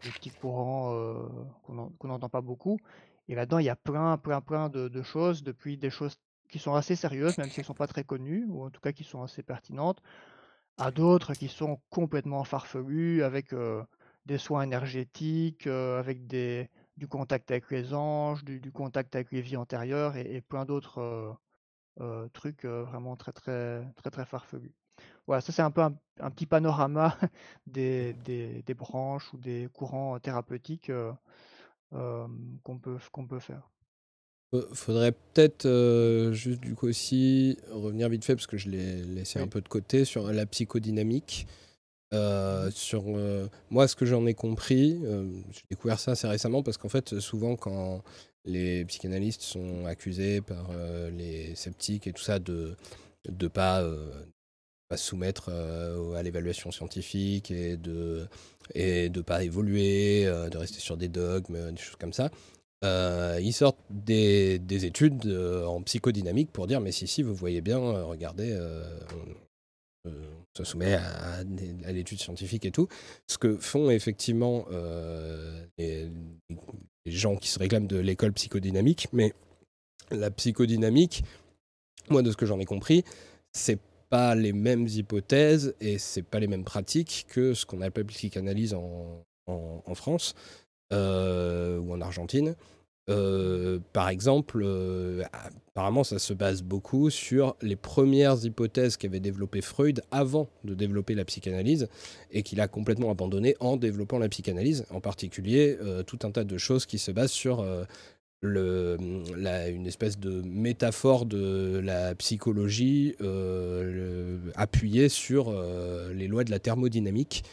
[0.04, 0.94] des petits courants
[1.64, 2.80] qu'on n'entend pas beaucoup.
[3.28, 6.18] Et là-dedans, il y a plein, plein, plein de, choses, depuis des choses
[6.50, 8.82] qui sont assez sérieuses, même si elles ne sont pas très connues, ou en tout
[8.82, 10.02] cas qui sont assez pertinentes,
[10.78, 13.54] à d'autres qui sont complètement farfelues, avec
[14.26, 20.18] des soins énergétiques, avec du contact avec les anges, du, contact avec les vies antérieures
[20.18, 21.38] et, plein d'autres
[22.00, 24.74] euh, euh, trucs euh, vraiment très très très très farfelus.
[25.28, 27.18] Voilà, ça c'est un peu un, petit panorama
[27.68, 30.92] des, des, branches ou des courants thérapeutiques
[31.92, 33.70] qu'on peut, qu'on peut faire.
[34.74, 39.48] Faudrait peut-être juste du coup aussi revenir vite fait parce que je l'ai laissé un
[39.48, 41.48] peu de côté sur la psychodynamique.
[42.12, 46.64] Euh, sur euh, moi, ce que j'en ai compris, euh, j'ai découvert ça assez récemment
[46.64, 48.02] parce qu'en fait, souvent, quand
[48.46, 50.72] les psychanalystes sont accusés par
[51.12, 52.76] les sceptiques et tout ça de
[53.30, 53.84] ne pas,
[54.88, 58.28] pas soumettre à l'évaluation scientifique et de
[58.76, 62.32] et de pas évoluer, de rester sur des dogmes, des choses comme ça.
[62.84, 65.28] ils sortent des, des études
[65.66, 68.58] en psychodynamique pour dire mais si si vous voyez bien regardez
[70.06, 70.12] on
[70.58, 71.44] se soumet à,
[71.92, 72.88] l'étude scientifique et tout.
[73.28, 76.10] Ce que font effectivement euh, les,
[77.06, 79.34] gens qui se réclament de l'école psychodynamique, mais
[80.12, 81.24] la psychodynamique,
[82.10, 83.04] moi de ce que j'en ai compris,
[83.52, 88.06] c'est pas les mêmes hypothèses et c'est pas les mêmes pratiques que ce qu'on appelle
[88.06, 90.36] psychanalyse en, en, France
[90.94, 92.56] euh, ou en Argentine.
[93.10, 95.24] Euh, par exemple, euh,
[95.70, 101.16] apparemment, ça se base beaucoup sur les premières hypothèses qu'avait développées Freud avant de développer
[101.16, 101.88] la psychanalyse
[102.32, 106.44] et qu'il a complètement abandonné en développant la psychanalyse, en particulier euh, tout un tas
[106.44, 107.66] de choses qui se basent sur
[108.44, 113.16] une espèce de métaphore de la psychologie
[114.56, 115.52] appuyée sur
[116.14, 117.44] les lois de la thermodynamique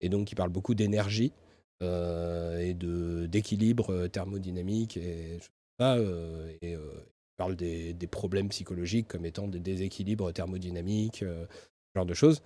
[0.00, 1.32] et donc qui parle beaucoup d'énergie.
[1.82, 5.38] Euh, et de d'équilibre euh, thermodynamique et
[5.82, 6.74] euh, et
[7.36, 11.46] parle des, des, problèmes psychologiques comme étant des déséquilibres thermodynamiques, ce
[11.94, 12.40] genre de choses.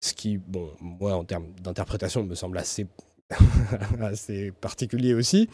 [0.00, 2.88] Ce qui, bon, moi, en termes d'interprétation, me semble assez,
[4.00, 5.48] assez particulier aussi,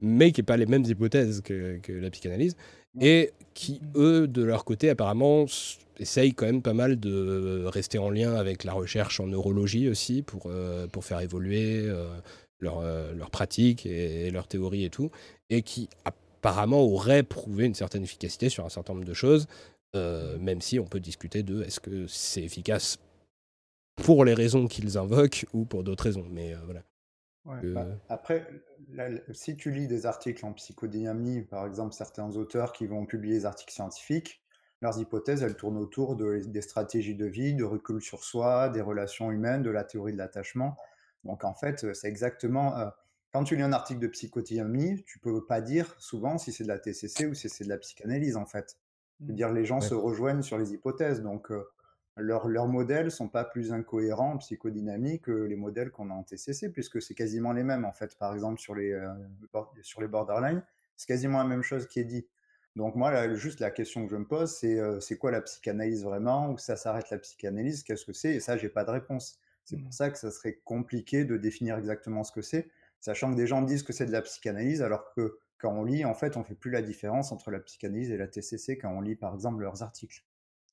[0.00, 2.54] mais qui n'est pas les mêmes hypothèses que, que, la psychanalyse,
[3.00, 5.46] et qui, eux, de leur côté, apparemment,
[5.98, 10.22] essayent quand même pas mal de rester en lien avec la recherche en neurologie aussi,
[10.22, 10.48] pour,
[10.92, 11.90] pour faire évoluer
[12.62, 15.10] leur, euh, leur pratique et, leur théorie et tout,
[15.50, 19.46] et qui apparemment aurait prouvé une certaine efficacité sur un certain nombre de choses,
[19.94, 22.98] euh, même si on peut discuter de est-ce que c'est efficace
[23.96, 26.26] pour les raisons qu'ils invoquent ou pour d'autres raisons.
[26.30, 26.82] Mais euh, voilà.
[27.44, 28.46] Bah, après,
[29.32, 33.46] si tu lis des articles en psychodynamie, par exemple certains auteurs qui vont publier des
[33.46, 34.40] articles scientifiques,
[34.80, 38.80] leurs hypothèses, elles tournent autour de, des stratégies de vie, de recul sur soi, des
[38.80, 40.76] relations humaines, de la théorie de l'attachement.
[41.24, 42.74] Donc en fait, c'est exactement.
[43.32, 46.68] quand tu lis un article de psychothérapie, tu peux pas dire souvent si c'est de
[46.68, 48.76] la TCC ou si c'est de la psychanalyse en fait.
[49.20, 49.32] Mmh.
[49.34, 51.22] dire, les gens se rejoignent sur les hypothèses.
[51.22, 51.50] Donc
[52.16, 56.22] leurs leurs modèles sont pas plus incohérents en psychodynamie que les modèles qu'on a en
[56.22, 58.16] TCC, puisque c'est quasiment les mêmes en fait.
[58.18, 59.08] Par exemple, sur les, euh,
[59.80, 60.62] sur les borderline,
[60.96, 62.26] c'est quasiment la même chose qui est dit.
[62.76, 65.40] Donc moi, là, juste la question que je me pose, c'est euh, c'est quoi la
[65.40, 66.50] psychanalyse vraiment?
[66.50, 67.82] Où ça s'arrête la psychanalyse?
[67.82, 68.34] Qu'est-ce que c'est?
[68.34, 69.38] Et ça, j'ai pas de réponse.
[69.64, 69.92] C'est pour mmh.
[69.92, 72.68] ça que ça serait compliqué de définir exactement ce que c'est,
[73.00, 76.04] sachant que des gens disent que c'est de la psychanalyse, alors que quand on lit,
[76.04, 79.00] en fait, on fait plus la différence entre la psychanalyse et la TCC quand on
[79.00, 80.24] lit, par exemple, leurs articles.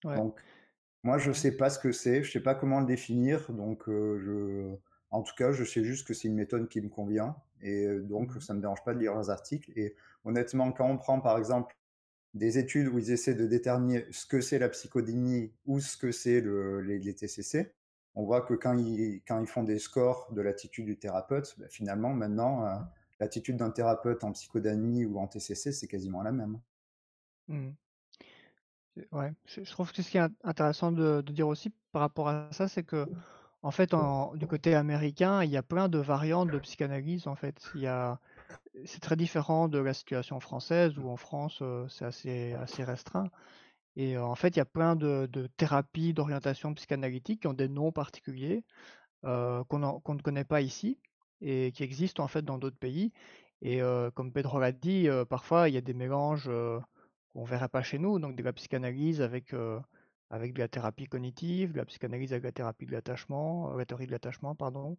[0.04, 0.40] Donc,
[1.04, 4.20] moi, je sais pas ce que c'est, je sais pas comment le définir, donc euh,
[4.20, 4.76] je...
[5.12, 8.36] En tout cas, je sais juste que c'est une méthode qui me convient, et donc
[8.36, 8.42] mmh.
[8.42, 9.72] ça me dérange pas de lire leurs articles.
[9.76, 11.76] Et honnêtement, quand on prend, par exemple,
[12.34, 16.12] des études où ils essaient de déterminer ce que c'est la psychodynie ou ce que
[16.12, 17.74] c'est le, les, TCC,
[18.20, 22.66] on voit que quand ils, font des scores de l'attitude du thérapeute, bah, finalement, maintenant,
[22.66, 22.76] euh,
[23.22, 26.60] l'attitude d'un thérapeute en psychodynie ou en TCC, c'est quasiment la même.
[27.48, 27.70] Mmh.
[29.14, 32.68] Ouais, je trouve que ce qui est intéressant de, dire aussi par rapport à ça,
[32.68, 33.08] c'est que,
[33.62, 33.96] en fait,
[34.36, 37.58] du côté américain, il y a plein de variantes de psychanalyse, en fait.
[38.86, 43.30] C'est très différent de la situation française où en France euh, c'est assez restreint.
[43.96, 47.92] Et en fait, il y a plein de, thérapies d'orientation psychanalytique qui ont des noms
[47.92, 48.64] particuliers
[49.24, 51.00] qu'on ne connaît pas ici
[51.42, 53.12] et qui existent en fait dans d'autres pays.
[53.62, 53.82] Et
[54.16, 56.50] comme Pedro l'a dit, parfois il y a des mélanges
[57.34, 59.54] qu'on ne verrait pas chez nous, donc de la psychanalyse avec,
[60.30, 64.08] avec de la thérapie cognitive, de la psychanalyse avec la thérapie de l'attachement, la théorie
[64.08, 64.96] de l'attachement, pardon,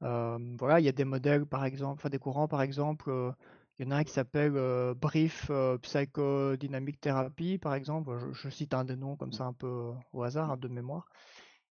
[0.00, 3.34] voilà, il y a des modèles, par exemple, enfin des courants, par exemple,
[3.80, 4.52] il y en a un qui s'appelle
[5.00, 5.50] Brief
[5.82, 8.10] Psychodynamic Therapy, par exemple.
[8.32, 11.08] Je, cite un des noms comme ça un peu au hasard, hein, de mémoire.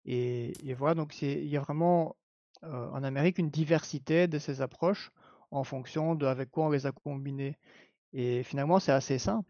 [0.06, 2.16] Et, voilà, donc il y a vraiment
[2.62, 5.10] en Amérique une diversité de ces approches
[5.50, 7.58] en fonction de avec quoi on les a combinées.
[8.14, 9.48] Et finalement, c'est assez simple.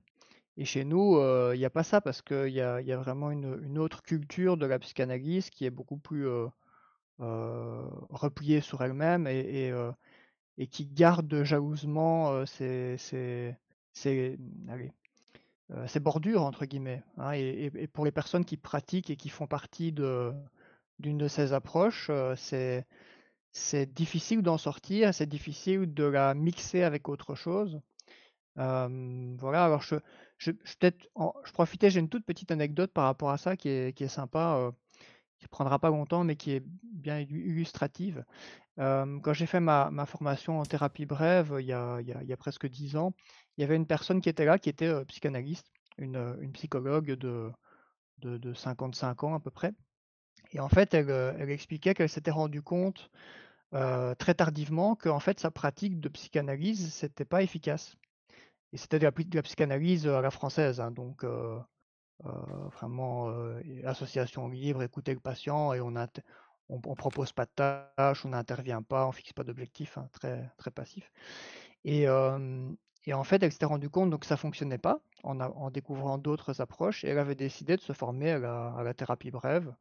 [0.56, 1.20] Et chez nous,
[1.54, 4.56] il n'y a pas ça parce qu'il y a, y a, vraiment une, autre culture
[4.56, 6.26] de la psychanalyse qui est beaucoup plus
[7.20, 9.92] euh, repliée sur elle-même et, euh,
[10.60, 13.56] et, qui garde jalousement ses, ses,
[13.92, 14.38] ses,
[16.00, 17.02] bordures, entre guillemets.
[17.16, 22.10] Hein, et, pour les personnes qui pratiquent et qui font partie d'une de, ces approches,
[22.36, 22.86] c'est
[23.52, 27.80] c'est difficile d'en sortir, c'est difficile de la mixer avec autre chose.
[28.54, 29.96] voilà, alors je,
[30.38, 34.04] je, je profitais, j'ai une toute petite anecdote par rapport à ça qui est, qui
[34.04, 34.72] est sympa
[35.40, 38.24] qui prendra pas longtemps, mais qui est bien illustrative.
[38.76, 42.68] quand j'ai fait ma, formation en thérapie brève il y, a, il, y a, presque
[42.68, 43.12] dix ans,
[43.56, 45.66] il y avait une personne qui était là, qui était psychanalyste,
[45.98, 47.50] une, une, psychologue de,
[48.18, 49.72] de, 55 ans à peu près.
[50.52, 53.10] Et en fait, elle, elle expliquait qu'elle s'était rendue compte
[53.72, 57.96] très tardivement que en fait, sa pratique de psychanalyse, c'était pas efficace.
[58.72, 61.24] Et c'était de, de, la psychanalyse à la française, hein, donc
[62.24, 65.94] vraiment euh, association libre, écouter le patient et on
[66.68, 70.70] on, propose pas de tâches, on n'intervient pas, on fixe pas d'objectifs, hein, très très
[70.70, 71.10] passif.
[71.84, 76.60] Et, en fait, elle s'était rendue compte donc que ça fonctionnait pas en découvrant d'autres
[76.60, 79.74] approches et elle avait décidé de se former à la, thérapie brève.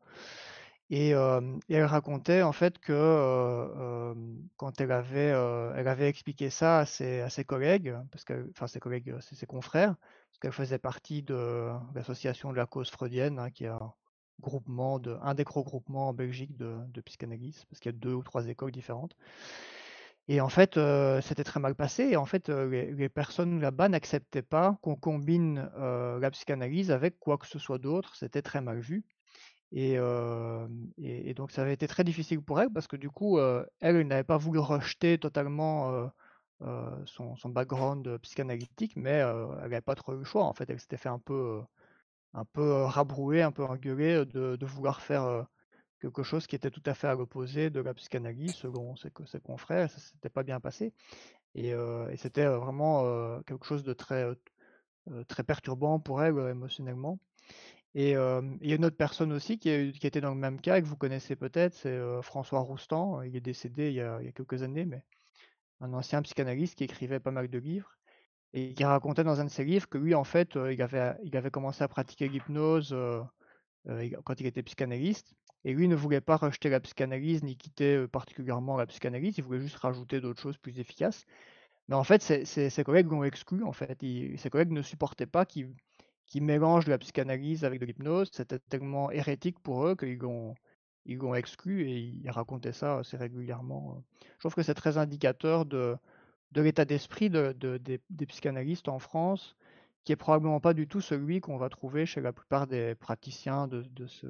[0.91, 4.13] Et, elle racontait en fait que
[4.57, 5.33] quand elle avait,
[5.75, 9.35] elle avait expliqué ça à ses, à ses collègues, parce que, enfin ses collègues, c'est
[9.35, 9.95] ses confrères,
[10.39, 13.93] qu'elle faisait partie de l'association de la cause freudienne, hein, qui est un,
[14.39, 18.13] groupement de, un des gros groupements en Belgique de, psychanalyse, parce qu'il y a deux
[18.13, 19.15] ou trois écoles différentes.
[20.29, 20.79] Et en fait,
[21.21, 22.03] c'était très mal passé.
[22.03, 27.47] Et en fait, les, personnes là-bas n'acceptaient pas qu'on combine la psychanalyse avec quoi que
[27.47, 28.15] ce soit d'autre.
[28.15, 29.03] C'était très mal vu.
[29.71, 29.97] Et,
[30.97, 33.39] et, donc, ça avait été très difficile pour elle parce que du coup,
[33.79, 36.11] elle, n'avait pas voulu rejeter totalement
[37.05, 40.43] son, background psychanalytique, mais elle n'avait pas trop eu le choix.
[40.43, 41.61] En fait, elle s'était fait un peu,
[42.33, 45.45] un peu rabrouer, un peu engueuler de, vouloir faire
[46.01, 49.39] quelque chose qui était tout à fait à l'opposé de la psychanalyse, selon ses, ses
[49.39, 49.91] confrères.
[49.91, 50.93] Ça s'était pas bien passé.
[51.53, 51.73] Et,
[52.17, 54.25] c'était vraiment quelque chose de très,
[55.27, 57.19] très perturbant pour elle émotionnellement.
[57.99, 60.85] Et il y a une autre personne aussi qui, était dans le même cas, que
[60.85, 63.21] vous connaissez peut-être, c'est François Roustan.
[63.23, 65.03] Il est décédé il y, a, quelques années, mais
[65.81, 67.99] un ancien psychanalyste qui écrivait pas mal de livres
[68.53, 71.51] et qui racontait dans un de ses livres que lui, en fait, euh, il, avait,
[71.51, 73.21] commencé à pratiquer l'hypnose euh,
[73.87, 75.33] euh, quand il était psychanalyste.
[75.65, 79.59] Et lui ne voulait pas rejeter la psychanalyse ni quitter particulièrement la psychanalyse, il voulait
[79.59, 81.25] juste rajouter d'autres choses plus efficaces.
[81.89, 83.63] Mais en fait, ses, collègues l'ont exclu.
[83.63, 85.73] En fait, ses collègues ne supportaient pas qu'il
[86.35, 88.29] mélange la psychanalyse avec de l'hypnose.
[88.31, 90.55] C'était tellement hérétique pour eux qu'ils l'ont
[91.05, 94.03] ils l'ont exclu et il racontait ça assez régulièrement.
[94.35, 95.97] Je trouve que c'est très indicateur de,
[96.55, 99.55] l'état d'esprit de, des, psychanalystes en France,
[100.03, 103.67] qui est probablement pas du tout celui qu'on va trouver chez la plupart des praticiens
[103.67, 104.27] de, ce,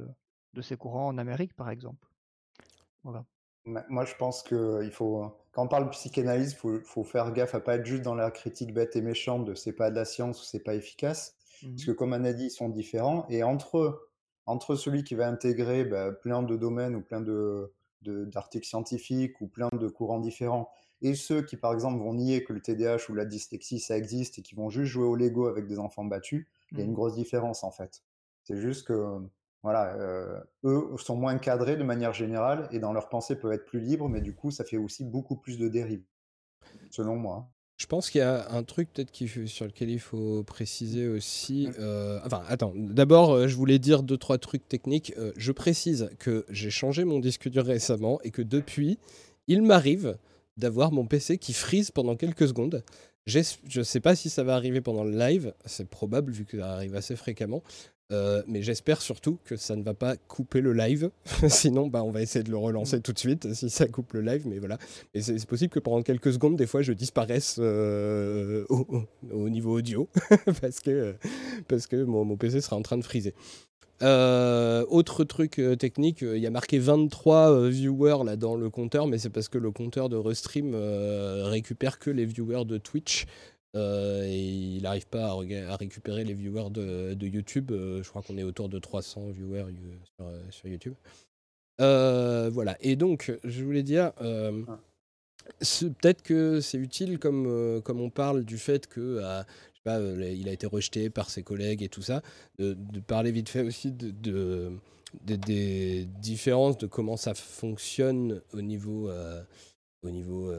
[0.53, 2.07] de ces courants en Amérique, par exemple.
[3.03, 3.25] Voilà.
[3.65, 7.59] Moi, je pense que faut, quand on parle de psychanalyse, il faut, faire gaffe à
[7.59, 10.41] pas être juste dans la critique bête et méchante de c'est pas de la science
[10.41, 11.35] ou c'est pas efficace.
[11.61, 13.25] Parce mmh que, comme on a dit, ils sont différents.
[13.29, 14.09] Et entre,
[14.45, 19.47] entre celui qui va intégrer bah, plein de domaines ou plein de, d'articles scientifiques ou
[19.47, 20.69] plein de courants différents,
[21.01, 24.39] et ceux qui, par exemple, vont nier que le TDAH ou la dyslexie, ça existe
[24.39, 26.91] et qui vont juste jouer au Lego avec des enfants battus, il y a une
[26.91, 26.93] mmh.
[26.93, 28.03] grosse différence en fait.
[28.43, 29.19] C'est juste que,
[29.63, 33.65] voilà, euh, eux sont moins cadrés de manière générale et dans leur pensée peuvent être
[33.65, 36.03] plus libres, mais du coup, ça fait aussi beaucoup plus de dérives,
[36.89, 37.49] selon moi.
[37.79, 39.09] Je pense qu'il y a un truc peut-être
[39.47, 41.69] sur lequel il faut préciser aussi.
[41.79, 42.73] Euh, enfin, attends.
[42.75, 45.13] D'abord, euh, je voulais dire deux trois trucs techniques.
[45.37, 48.99] je précise que j'ai changé mon disque dur récemment et que depuis,
[49.47, 50.17] il m'arrive
[50.57, 52.83] d'avoir mon PC qui freeze pendant quelques secondes.
[53.25, 56.57] Je ne sais pas si ça va arriver pendant le live, c'est probable vu que
[56.57, 57.63] ça arrive assez fréquemment.
[58.11, 61.11] Euh, mais j'espère surtout que ça ne va pas couper le live.
[61.47, 63.01] Sinon, bah, on va essayer de le relancer mm.
[63.01, 64.47] tout de suite si ça coupe le live.
[64.47, 64.77] Mais voilà.
[65.13, 70.07] Et c'est possible que pendant quelques secondes, des fois, je disparaisse euh, au, niveau audio
[70.61, 71.15] parce que,
[71.67, 73.33] parce que mon, mon, PC sera en train de freezer.
[74.01, 79.17] Euh, autre truc technique, il y a marqué 23 viewers là dans le compteur, mais
[79.17, 83.25] c'est parce que le compteur de Restream récupère que les viewers de Twitch.
[83.75, 87.71] Et il n'arrive pas à, récupérer les viewers de, YouTube.
[87.71, 89.65] je crois qu'on est autour de 300 viewers
[90.49, 90.95] sur, YouTube.
[91.77, 92.77] voilà.
[92.81, 94.79] Et donc, je voulais dire, ah.
[95.59, 99.21] peut-être que c'est utile comme, comme on parle du fait que
[99.87, 102.21] euh, il a été rejeté par ses collègues et tout ça,
[102.57, 104.71] de, parler vite fait aussi de,
[105.23, 109.41] des différences de comment ça fonctionne au niveau, euh,
[110.03, 110.51] au niveau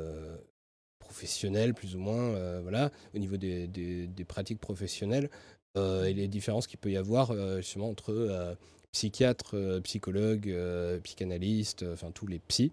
[1.11, 5.29] euh, professionnel, plus ou moins, voilà, au niveau des, des pratiques professionnelles,
[5.77, 8.57] et les différences qu'il peut y avoir justement entre
[8.93, 10.55] psychiatres, psychologues,
[11.03, 12.73] psychanalystes, enfin tous les psys,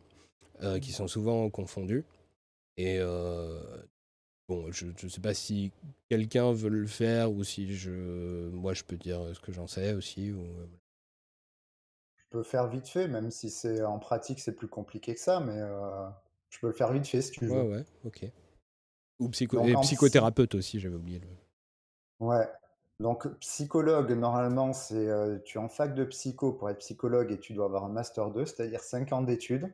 [0.82, 2.04] qui sont souvent confondus.
[2.78, 3.00] Et
[4.48, 5.74] Bon, je ne sais pas si
[6.08, 9.94] quelqu'un veut le faire ou si je, moi je peux dire ce que j'en sais
[9.94, 10.32] aussi.
[10.32, 10.42] Ou...
[10.42, 10.68] Euh,
[12.16, 15.42] je peux faire vite fait, même si c'est en pratique c'est plus compliqué que ça,
[15.42, 16.08] mais euh,
[16.50, 17.54] je peux le faire vite fait si tu veux.
[17.54, 18.26] Ouais, ouais, ok.
[19.20, 21.20] Ou psycho et psychothérapeute aussi, j'avais oublié.
[21.20, 22.26] Le...
[22.26, 22.48] Ouais.
[23.00, 27.40] Donc psychologue, normalement, c'est euh, tu es en fac de psycho pour être psychologue et
[27.40, 29.72] tu dois avoir un master 2, c'est-à-dire 5 ans d'études.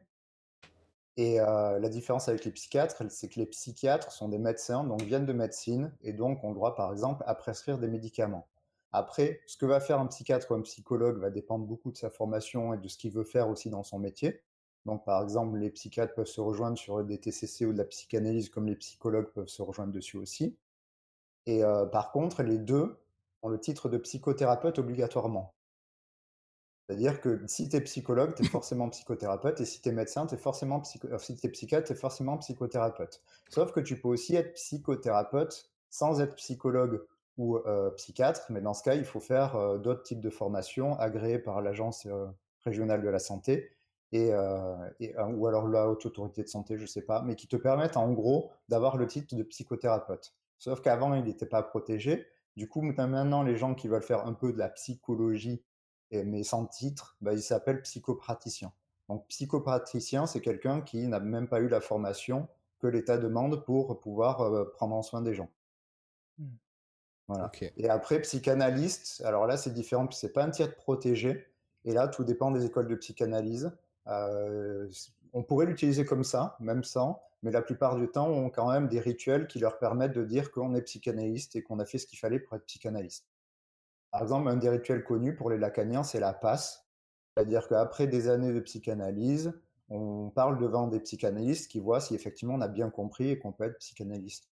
[1.15, 5.27] Et la différence avec les psychiatres, c'est que les psychiatres sont des médecins, donc viennent
[5.27, 8.47] de médecine, et donc ont le droit, par exemple, à prescrire des médicaments.
[8.91, 12.11] Après, ce que va faire un psychiatre ou un psychologue va dépendre beaucoup de sa
[12.11, 14.41] formation et de ce qu'il veut faire aussi dans son métier.
[14.85, 18.49] Donc, par exemple, les psychiatres peuvent se rejoindre sur des TCC ou de la psychanalyse,
[18.49, 20.57] comme les psychologues peuvent se rejoindre dessus aussi.
[21.45, 21.61] Et
[21.91, 22.97] par contre, les deux
[23.41, 25.53] ont le titre de psychothérapeute obligatoirement.
[26.87, 30.25] C'est-à-dire que si tu es psychologue, tu es forcément psychothérapeute, et si tu es médecin,
[30.25, 31.07] tu es forcément psycho...
[31.07, 33.21] Euh, si es psychiatre, tu es forcément psychothérapeute.
[33.49, 37.05] Sauf que tu peux aussi être psychothérapeute sans être psychologue
[37.37, 40.97] ou euh, psychiatre, mais dans ce cas, il faut faire euh, d'autres types de formations
[40.99, 42.07] agréées par l'Agence
[42.63, 43.71] régionale de la santé,
[44.13, 44.31] et,
[45.17, 48.11] ou alors la haute autorité de santé, je sais pas, mais qui te permettent en
[48.13, 50.33] gros d'avoir le titre de psychothérapeute.
[50.57, 52.25] Sauf qu'avant, il n'était pas protégé.
[52.55, 55.63] Du coup, maintenant, les gens qui veulent faire un peu de la psychologie
[56.23, 58.71] mais sans titre, bah, il s'appelle psychopraticien.
[59.09, 62.47] Donc psychopraticien, c'est quelqu'un qui n'a même pas eu la formation
[62.79, 65.49] que l'État demande pour pouvoir euh, prendre en soin des gens.
[66.37, 66.47] Mmh.
[67.27, 67.51] Voilà.
[67.77, 71.47] Et après, psychanalyste, alors là, c'est différent, c'est pas un titre protégé.
[71.85, 73.71] Et là, tout dépend des écoles de psychanalyse.
[74.07, 74.89] Euh,
[75.33, 78.71] on pourrait l'utiliser comme ça, même sans, mais la plupart du temps, on a quand
[78.71, 81.97] même des rituels qui leur permettent de dire qu'on est psychanalyste et qu'on a fait
[81.97, 83.27] ce qu'il fallait pour être psychanalyste.
[84.11, 86.87] Par exemple, un des rituels connus pour les lacaniens, c'est la passe.
[87.35, 89.53] C'est-à-dire qu'après des années de psychanalyse,
[89.89, 93.51] on parle devant des psychanalystes qui voient si effectivement on a bien compris et qu'on
[93.51, 94.52] peut être psychanalyste.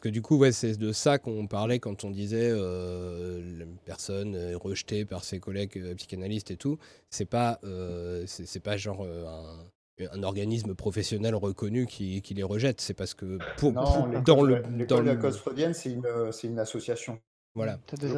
[0.00, 3.76] Parce que du coup, ouais, c'est de ça qu'on parlait quand on disait euh, une
[3.84, 6.78] personne est rejetée par ses collègues euh, psychanalystes et tout.
[7.10, 12.80] C'est pas, euh, c'est pas genre un, organisme professionnel reconnu qui, les rejette.
[12.80, 14.06] C'est parce que pour, dans
[14.42, 16.06] le dans la cause freudienne, c'est une,
[16.44, 17.20] une association.
[17.54, 17.78] Voilà.
[17.90, 18.08] C'est des,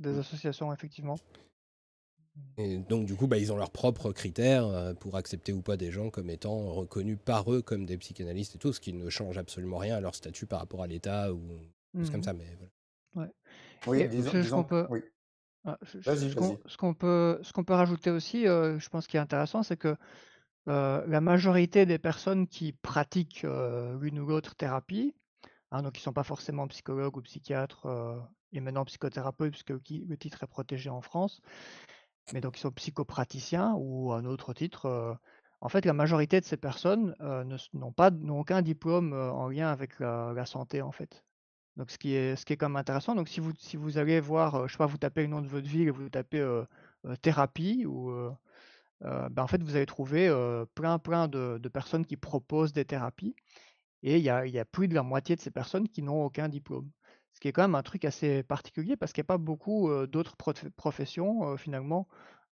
[0.00, 1.14] des associations, effectivement.
[2.56, 5.76] Et donc, du coup, bah, ils ont leurs propres critères euh, pour accepter ou pas
[5.76, 9.08] des gens comme étant reconnus par eux comme des psychanalystes et tout, ce qui ne
[9.10, 11.40] change absolument rien à leur statut par rapport à l'État ou
[11.94, 12.32] mmh comme ça.
[12.32, 12.46] Mais
[13.12, 13.32] voilà.
[13.86, 14.86] Oui, ce qu'on peut...
[16.66, 19.76] ce qu'on peut, ce qu'on peut rajouter aussi, euh, je pense qui est intéressant, c'est
[19.76, 19.96] que
[20.68, 23.46] euh, la majorité des personnes qui pratiquent
[24.00, 25.14] l'une ou l'autre thérapie
[25.74, 27.86] Hein, donc ils ne sont pas forcément psychologues ou psychiatres
[28.52, 31.40] et maintenant psychothérapeutes, puisque le titre est protégé en France.
[32.32, 35.18] Mais donc ils sont psychopraticiens ou un autre titre.
[35.60, 37.14] en fait, la majorité de ces personnes
[37.72, 41.24] n'ont pas n'ont aucun diplôme en lien avec la, santé en fait.
[41.76, 43.14] Donc ce qui est ce qui est quand même intéressant.
[43.14, 45.48] Donc si vous si vous allez voir, je sais pas, vous tapez le nom de
[45.48, 46.44] votre ville et vous tapez
[47.22, 48.12] thérapie ou
[49.00, 50.30] ben, en fait vous allez trouver
[50.74, 53.34] plein plein de personnes qui proposent des thérapies.
[54.02, 56.90] Et il y a, plus de la moitié de ces personnes qui n'ont aucun diplôme.
[57.34, 59.90] Ce qui est quand même un truc assez particulier parce qu'il n'y a pas beaucoup
[60.06, 60.36] d'autres
[60.76, 62.06] professions finalement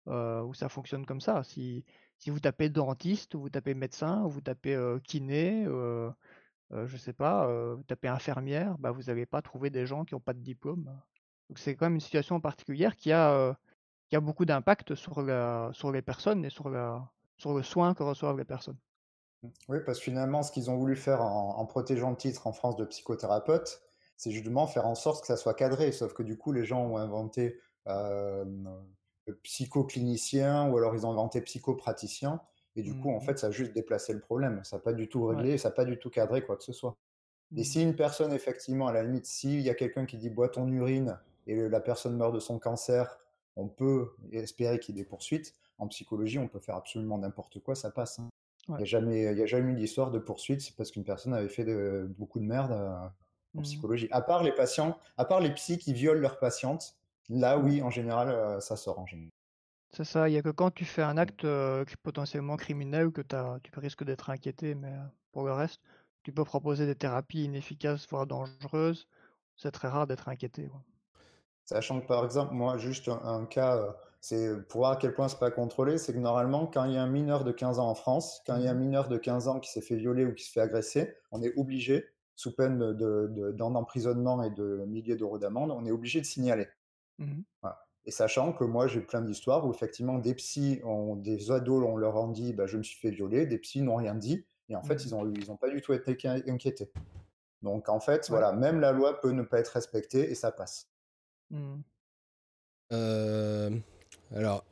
[0.06, 1.42] où ça fonctionne comme ça.
[1.44, 1.84] Si,
[2.26, 7.82] vous tapez dentiste, ou vous tapez médecin, ou vous tapez kiné, je sais pas, vous
[7.84, 10.84] tapez infirmière, bah, vous n'allez pas trouver des gens qui n'ont pas de diplôme.
[11.48, 13.56] Donc c'est quand même une situation particulière qui a,
[14.08, 15.24] qui a beaucoup d'impact sur,
[15.72, 18.78] sur les personnes et sur, la, sur le soin que reçoivent les personnes.
[19.68, 22.76] Oui, parce que finalement, ce qu'ils ont voulu faire en, protégeant le titre en France
[22.76, 23.82] de psychothérapeute,
[24.20, 25.92] c'est justement faire en sorte que ça soit cadré.
[25.92, 27.58] Sauf que du coup, les gens ont inventé
[27.88, 28.44] euh,
[29.42, 32.38] psychoclinicien ou alors ils ont inventé psychopraticien.
[32.76, 33.20] Et du coup, en mmh.
[33.22, 34.60] fait, ça a juste déplacé le problème.
[34.62, 36.74] Ça n'a pas du tout réglé, ça n'a pas du tout cadré quoi que ce
[36.74, 36.98] soit.
[37.56, 37.64] Et mmh.
[37.64, 40.70] si une personne, effectivement, à la limite, s'il y a quelqu'un qui dit bois ton
[40.70, 43.18] urine et la personne meurt de son cancer,
[43.56, 45.54] on peut espérer qu'il y ait des poursuites.
[45.78, 48.18] En psychologie, on peut faire absolument n'importe quoi, ça passe.
[48.18, 48.28] Hein.
[48.68, 51.48] Il n'y a, jamais, a jamais eu d'histoire de poursuite, c'est parce qu'une personne avait
[51.48, 51.64] fait
[52.18, 53.08] beaucoup de merde euh,
[53.56, 54.08] en mmh psychologie.
[54.10, 56.96] À part les patients, à part les psys qui violent leurs patientes,
[57.28, 59.30] là oui, en général, euh, ça sort en général.
[59.92, 63.22] C'est ça, il n'y a que quand tu fais un acte euh, potentiellement criminel que
[63.22, 64.92] tu risques d'être inquiété, mais
[65.32, 65.80] pour le reste,
[66.22, 69.08] tu peux proposer des thérapies inefficaces, voire dangereuses.
[69.56, 70.70] C'est très rare d'être inquiété.
[71.64, 75.28] Sachant que par exemple, moi, juste un, cas, euh, c'est pour voir à quel point
[75.28, 77.88] c'est pas contrôlé, c'est que normalement, quand il y a un mineur de 15 ans
[77.88, 79.96] en France, quand il y a un mmh mineur de 15 ans qui s'est fait
[79.96, 82.06] violer ou qui se fait agresser, on est obligé,
[82.40, 86.66] sous peine d'un emprisonnement et de milliers d'euros d'amende, on est obligé de signaler.
[87.18, 87.42] Mmh
[88.06, 91.98] et sachant que moi, j'ai plein d'histoires où effectivement des psys, ont, des ados, on
[91.98, 94.74] leur a dit bah, je me suis fait violer, des psys n'ont rien dit, et
[94.74, 96.16] en fait, mmh ils n'ont ils ont pas du tout été
[96.48, 96.90] inquiétés.
[97.60, 100.90] Donc en fait, voilà, même la loi peut ne pas être respectée et ça passe.
[101.50, 101.82] Mmh.
[104.34, 104.64] alors,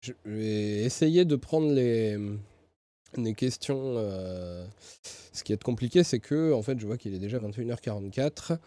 [0.00, 2.16] je vais essayer de prendre les,
[3.16, 3.96] les questions.
[5.32, 8.58] ce qui est compliqué, c'est que, en fait, je vois qu'il est déjà 21h44.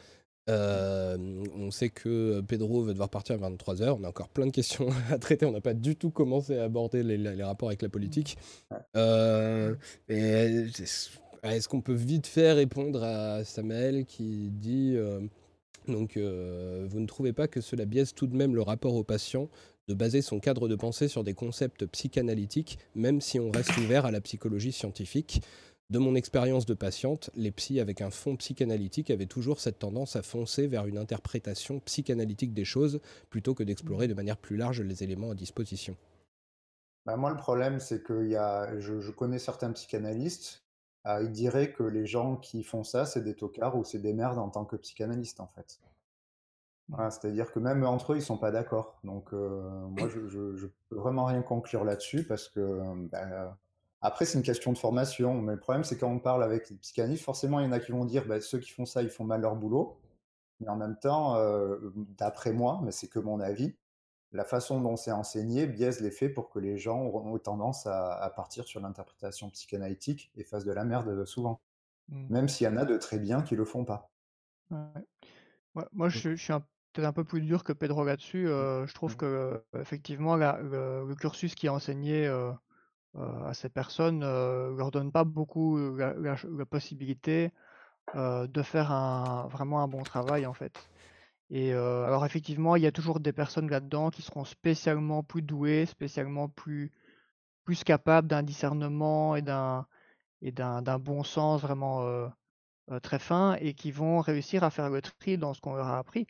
[0.48, 3.98] on sait que Pedro va devoir partir à 23h.
[4.00, 5.46] On a encore plein de questions à traiter.
[5.46, 8.38] On n'a pas du tout commencé à aborder les, rapports avec la politique.
[11.44, 14.98] Est-ce qu'on peut vite faire répondre à Samuel qui dit
[15.90, 19.04] donc, euh, vous ne trouvez pas que cela biaise tout de même le rapport au
[19.04, 19.50] patient
[19.90, 24.06] de baser son cadre de pensée sur des concepts psychanalytiques, même si on reste ouvert
[24.06, 25.42] à la psychologie scientifique
[25.90, 30.16] De mon expérience de patiente, les psys avec un fond psychanalytique avaient toujours cette tendance
[30.16, 34.82] à foncer vers une interprétation psychanalytique des choses plutôt que d'explorer de manière plus large
[34.82, 35.98] les éléments à disposition.
[37.08, 40.64] Bah, moi, le problème, c'est que y a, je connais certains psychanalystes
[41.06, 44.14] ah, il dirait que les gens qui font ça, c'est des tocards ou c'est des
[44.14, 45.80] merdes en tant que psychanalyste, en fait.
[46.98, 49.00] C'est-à-dire que même entre eux, ils sont pas d'accord.
[49.04, 52.82] Donc, euh, moi, je, je, peux vraiment rien conclure là-dessus parce que,
[53.12, 53.58] bah,
[54.02, 55.42] après, c'est une question de formation.
[55.42, 57.80] Mais le problème, c'est quand on parle avec les psychanalystes, forcément, il y en a
[57.80, 60.00] qui vont dire, bah, ceux qui font ça, ils font mal leur boulot.
[60.60, 61.78] Mais en même temps, euh,
[62.18, 63.76] d'après moi, mais c'est que mon avis,
[64.32, 68.32] la façon dont c'est enseigné biaise les faits pour que les gens ont tendance à,
[68.36, 71.62] partir sur l'interprétation psychanalytique et fassent de la merde souvent.
[72.10, 72.26] Mmh.
[72.30, 74.12] Même s'il y en a de très bien qui le font pas.
[74.70, 76.10] moi, mmh.
[76.10, 76.54] je, suis
[76.94, 78.46] peut-être un peu plus dur que Pedro là-dessus.
[78.46, 78.50] Mmh.
[78.50, 82.52] Euh, je trouve que effectivement, le, cursus qui est enseigné euh,
[83.16, 87.52] à ces personnes ne leur donne pas beaucoup la, la possibilité
[88.16, 90.90] de faire un, vraiment un bon travail en fait.
[91.52, 95.86] Et alors effectivement, il y a toujours des personnes là-dedans qui seront spécialement plus douées,
[95.86, 96.92] spécialement plus
[97.66, 99.88] plus capables d'un discernement et d'un
[100.42, 102.32] et d'un bon sens vraiment,
[103.02, 105.98] très fin et qui vont réussir à faire le tri dans ce qu'on leur a
[105.98, 106.28] appris.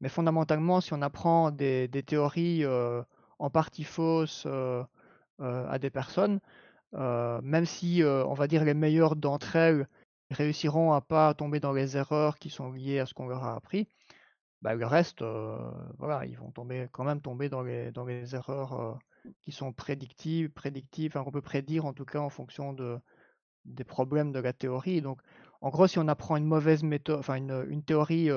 [0.00, 2.64] Mais fondamentalement, si on apprend des théories,
[3.38, 4.46] en partie fausses,
[5.38, 6.40] à des personnes,
[6.92, 9.88] même si, on va dire les meilleures d'entre elles
[10.30, 13.54] réussiront à pas tomber dans les erreurs qui sont liées à ce qu'on leur a
[13.54, 13.88] appris,
[14.62, 15.22] bah, le reste,
[15.98, 18.98] voilà, ils vont tomber quand même tomber dans les dans les erreurs,
[19.42, 22.98] qui sont prédictives prédictives, enfin, qu'on peut prédire en tout cas en fonction de
[23.64, 25.02] des problèmes de la théorie.
[25.02, 25.20] Donc
[25.60, 28.30] en gros, si on apprend une mauvaise méthode enfin une, une théorie,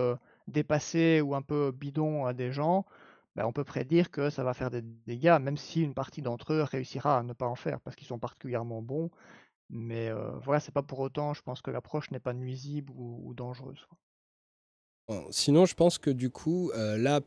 [0.50, 2.86] dépassée ou un peu bidon à des gens,
[3.36, 6.54] bah, on peut prédire que ça va faire des dégâts, même si une partie d'entre
[6.54, 9.10] eux réussira à ne pas en faire parce qu'ils sont particulièrement bons.
[9.70, 10.12] Mais,
[10.44, 13.86] voilà, c'est pas pour autant, je pense que l'approche n'est pas nuisible ou dangereuse,
[15.32, 17.22] Sinon, je pense que du coup, là,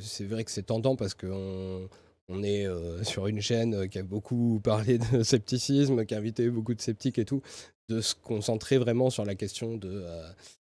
[0.00, 1.88] c'est vrai que c'est tendant parce qu'on
[2.28, 2.66] on est
[3.04, 7.18] sur une chaîne qui a beaucoup parlé de scepticisme, qui a invité beaucoup de sceptiques
[7.18, 7.42] et tout,
[7.88, 10.04] de se concentrer vraiment sur la question de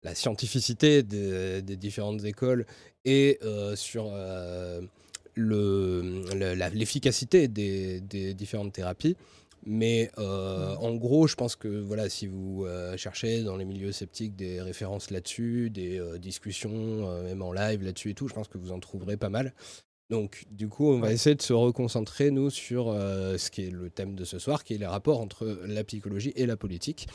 [0.06, 2.64] la scientificité des, différentes écoles
[3.04, 3.38] et
[3.74, 4.10] sur
[5.36, 9.16] l'efficacité des, différentes thérapies.
[9.68, 13.90] Mais euh, en gros, je pense que voilà, si vous euh, cherchez dans les milieux
[13.90, 16.70] sceptiques des références là-dessus, des euh, discussions,
[17.24, 19.52] même en live là-dessus et tout, je pense que vous en trouverez pas mal.
[20.08, 23.90] Donc, du coup, on va essayer de se reconcentrer, nous, sur ce qui est le
[23.90, 27.08] thème de ce soir, qui est les rapports entre la psychologie et la politique.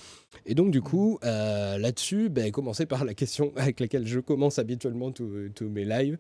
[0.46, 0.84] Et donc, du mmh.
[0.84, 6.18] coup, là-dessus, ben, commencer par la question avec laquelle je commence habituellement tous mes lives,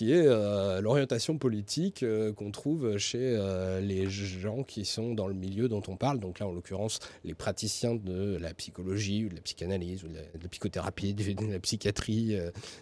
[0.00, 5.28] qui est euh, l'orientation politique euh, qu'on trouve chez euh, les gens qui sont dans
[5.28, 6.20] le milieu dont on parle.
[6.20, 10.14] Donc là, en l'occurrence, les praticiens de la psychologie, ou de la psychanalyse, ou de
[10.14, 12.34] la, psychothérapie, de la psychiatrie,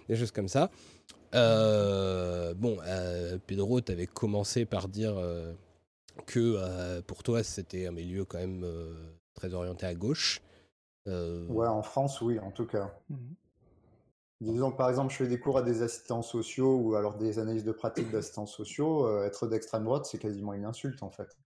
[0.08, 0.70] des choses comme ça.
[1.32, 2.78] Bon,
[3.46, 5.14] Pedro, tu avais commencé par dire
[6.26, 8.66] que pour toi, c'était un milieu quand même
[9.34, 10.42] très orienté à gauche.
[11.06, 12.92] Ouais, en France, oui, en tout cas.
[13.08, 13.16] Mmh.
[14.40, 17.40] Disons que par exemple, je fais des cours à des assistants sociaux ou alors des
[17.40, 21.36] analyses de pratique d'assistants sociaux, euh, être d'extrême droite, c'est quasiment une insulte en fait.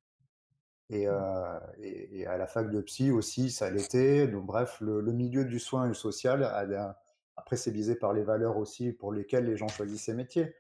[0.91, 4.29] Et, euh, et, à la fac de psy aussi, ça l'était.
[4.29, 7.02] Donc bref, le, milieu du soin et du social, a,
[7.43, 10.55] après c'est biaisé par les valeurs aussi pour lesquelles les gens choisissent ces métiers.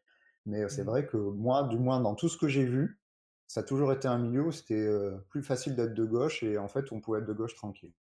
[0.46, 0.86] Mais c'est mmh.
[0.86, 2.98] vrai que moi, du moins dans tout ce que j'ai vu,
[3.46, 6.58] ça a toujours été un milieu où c'était euh, plus facile d'être de gauche et
[6.58, 7.92] en fait on pouvait être de gauche tranquille.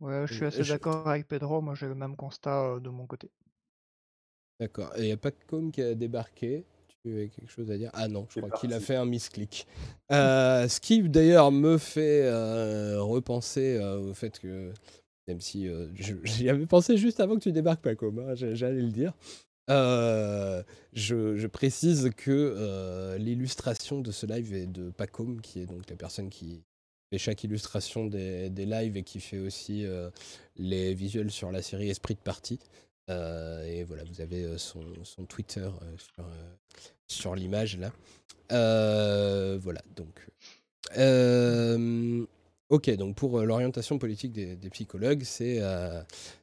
[0.00, 3.30] Ouais, je suis assez d'accord avec Pedro, moi j'ai le même constat de mon côté.
[4.58, 4.92] D'accord.
[4.96, 6.66] Et il n'y a pas Com qui a débarqué?
[6.88, 7.90] Tu as quelque chose à dire?
[7.94, 9.68] Ah non, je crois qu'il a fait un misclick.
[10.10, 12.28] Euh, ce qui d'ailleurs me fait
[12.98, 14.72] repenser au fait que,
[15.28, 15.68] même si
[16.24, 19.12] j'y avais pensé juste avant que tu débarques, Pacom, hein, j'allais le dire.
[19.68, 26.30] je, précise que l'illustration de ce live est de Pacom, qui est donc la personne
[26.30, 26.62] qui,
[27.10, 30.10] fait chaque illustration des, des, lives et qui fait aussi euh,
[30.56, 32.58] les visuels sur la série Esprit de Partie.
[33.10, 36.24] Euh, et voilà, vous avez euh, son, son, Twitter sur,
[37.06, 37.92] sur l'image là.
[39.58, 40.26] voilà, donc.
[42.68, 45.60] Ok, donc pour l'orientation politique des, des psychologues, c'est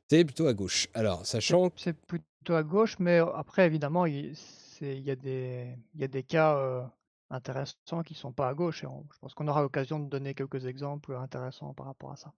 [0.09, 0.87] plutôt à gauche.
[0.93, 1.69] Alors, sachant.
[1.75, 4.35] C'est plutôt à gauche, mais après, évidemment, il,
[4.81, 6.89] y, a des, il y a des cas
[7.29, 8.83] intéressants qui sont pas à gauche.
[8.83, 12.33] Et je pense qu'on aura l'occasion de donner quelques exemples intéressants par rapport à ça.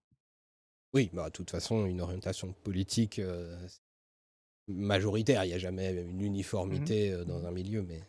[0.94, 3.56] Oui, bah, de toute façon, une orientation politique euh,
[4.68, 8.02] majoritaire, il n'y a jamais une mmh uniformité euh, dans un milieu, mais.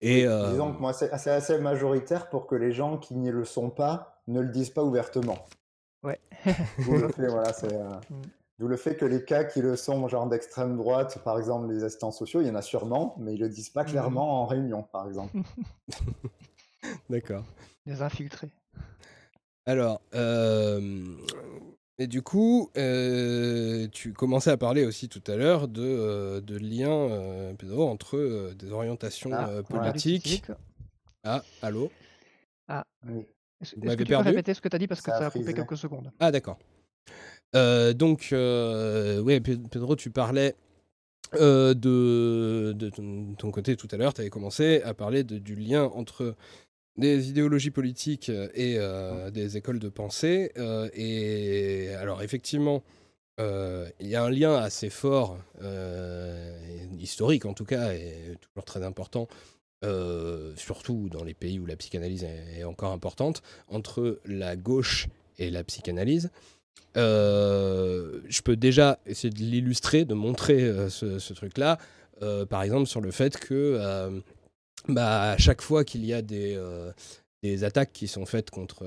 [0.00, 3.44] Et, euh, Disons que moi, c'est assez majoritaire pour que les gens qui n'y le
[3.44, 5.46] sont pas ne le disent pas ouvertement.
[6.02, 6.20] Ouais.
[7.18, 7.72] voilà, c'est.
[8.10, 8.22] Mmh.
[8.58, 11.82] D'où le fait que les cas qui le sont, genre d'extrême droite, par exemple les
[11.82, 14.46] assistants sociaux, il y en a sûrement, mais ils le disent pas mmh clairement en
[14.46, 15.36] réunion, par exemple.
[17.10, 17.44] D'accord.
[17.84, 18.50] Des infiltrés.
[19.66, 21.16] Alors, euh,
[21.98, 26.56] et du coup, euh, tu commençais à parler aussi tout à l'heure de, euh, de
[26.56, 30.44] liens, Pedro, entre des orientations ah, politiques.
[31.24, 31.90] Ah, allô?
[32.68, 33.26] Ah, oui.
[33.72, 35.54] Est-ce que tu peux répéter ce que tu as dit parce que ça, a coupé
[35.54, 36.58] quelques secondes Ah, d'accord.
[37.54, 40.54] Euh, donc, euh, oui, Pedro, tu parlais
[41.34, 42.90] euh, de,
[43.36, 46.34] ton, côté tout à l'heure, tu avais commencé à parler du lien entre
[46.96, 48.78] des idéologies politiques et
[49.32, 50.52] des écoles de pensée.
[50.94, 52.82] et alors, effectivement,
[53.38, 55.38] il y a un lien assez fort,
[56.98, 59.28] historique en tout cas, et toujours très important,
[60.56, 65.08] surtout dans les pays où la psychanalyse est, encore importante, entre la gauche
[65.38, 66.30] et la psychanalyse.
[66.96, 71.78] Euh, je peux déjà essayer de l'illustrer, de montrer euh, ce, truc-là,
[72.22, 74.22] euh, par exemple sur le fait que
[74.88, 76.60] bah, à chaque fois qu'il y a des,
[77.44, 78.84] des, attaques qui sont faites contre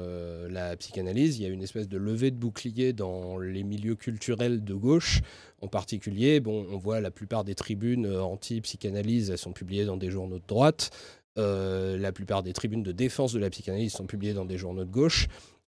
[0.50, 4.64] la psychanalyse, il y a une espèce de levée de bouclier dans les milieux culturels
[4.64, 5.22] de gauche.
[5.62, 10.40] En particulier, on voit la plupart des tribunes anti-psychanalyse, elles sont publiées dans des journaux
[10.40, 10.90] de droite.
[11.36, 14.92] la plupart des tribunes de défense de la psychanalyse sont publiées dans des journaux de
[14.92, 15.28] gauche.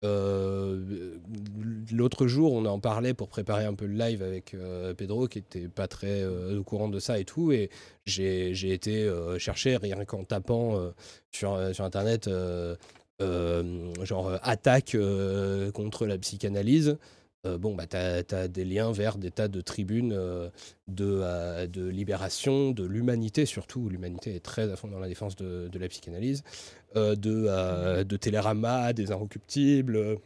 [0.07, 1.16] Euh,
[1.92, 5.38] l'autre jour, on en parlait pour préparer un peu le live avec euh, Pedro, qui
[5.38, 7.52] était pas très euh, au courant de ça et tout.
[7.52, 7.70] Et
[8.04, 10.92] j'ai été chercher, rien qu'en tapant
[11.32, 12.30] sur, Internet,
[13.20, 14.96] genre attaque
[15.74, 16.98] contre la psychanalyse.
[17.44, 20.16] Bon, bah, tu as, des liens vers des tas de tribunes
[20.88, 23.88] de, libération, de l'humanité surtout.
[23.88, 26.44] L'humanité est très à fond dans la défense de, la psychanalyse,
[26.97, 30.18] de, de Télérama, des Inrecuptibles,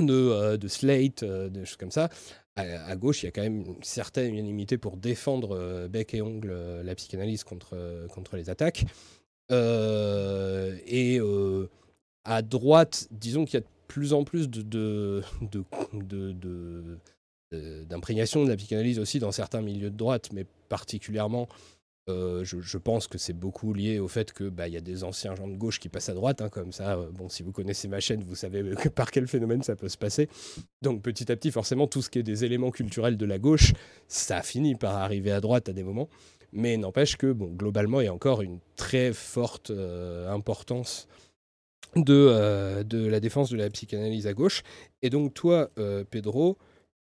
[0.00, 2.08] de, de Slate, des choses comme ça.
[2.56, 6.54] à, gauche, il y a quand même une certaine unanimité pour défendre bec et ongle
[6.82, 7.76] la psychanalyse contre,
[8.14, 8.84] contre les attaques.
[9.50, 11.20] et
[12.24, 15.22] à droite, disons qu'il y a de plus en plus de
[17.52, 21.48] d'imprégnation de la psychanalyse aussi dans certains milieux de droite, mais particulièrement
[22.08, 25.34] euh, je, pense que c'est beaucoup lié au fait que bah, y a des anciens
[25.34, 26.94] gens de gauche qui passent à droite, hein, comme ça.
[26.94, 28.62] Euh, bon, si vous connaissez ma chaîne, vous savez
[28.94, 30.28] par quel phénomène ça peut se passer.
[30.82, 33.72] Donc petit à petit, forcément, tout ce qui est des éléments culturels de la gauche,
[34.06, 36.08] ça finit par arriver à droite à des moments.
[36.52, 41.08] Mais n'empêche que, bon, globalement, il y a encore une très forte euh, importance
[41.96, 44.62] de, de la défense de la psychanalyse à gauche.
[45.02, 45.70] Et donc toi,
[46.10, 46.58] Pedro,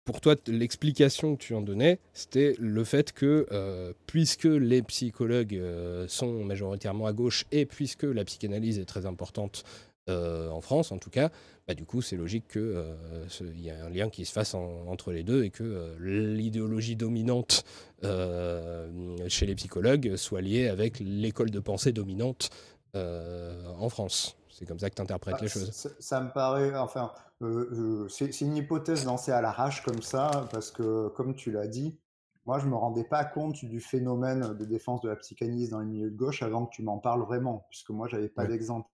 [0.04, 5.54] pour toi, l'explication que tu en donnais, c'était le fait que, euh, puisque les psychologues
[5.54, 9.64] euh, sont majoritairement à gauche et puisque la psychanalyse est très importante
[10.08, 11.30] euh, en France, en tout cas,
[11.68, 15.22] bah, du coup, c'est logique qu'il y a un lien qui se fasse entre les
[15.22, 17.64] deux et que l'idéologie dominante
[18.02, 22.50] chez les psychologues soit liée avec l'école de pensée dominante
[22.94, 24.36] en France.
[24.48, 25.70] C'est comme ça que tu interprètes bah, les choses.
[26.00, 27.12] Ça, me paraît, enfin,
[27.42, 31.98] euh, c'est une hypothèse lancée à l'arrache comme ça, parce que, comme tu l'as dit,
[32.46, 35.86] moi, je me rendais pas compte du phénomène de défense de la psychanalyse dans les
[35.86, 38.88] milieux de gauche avant que tu m'en parles vraiment, puisque moi, j'avais pas d'exemple.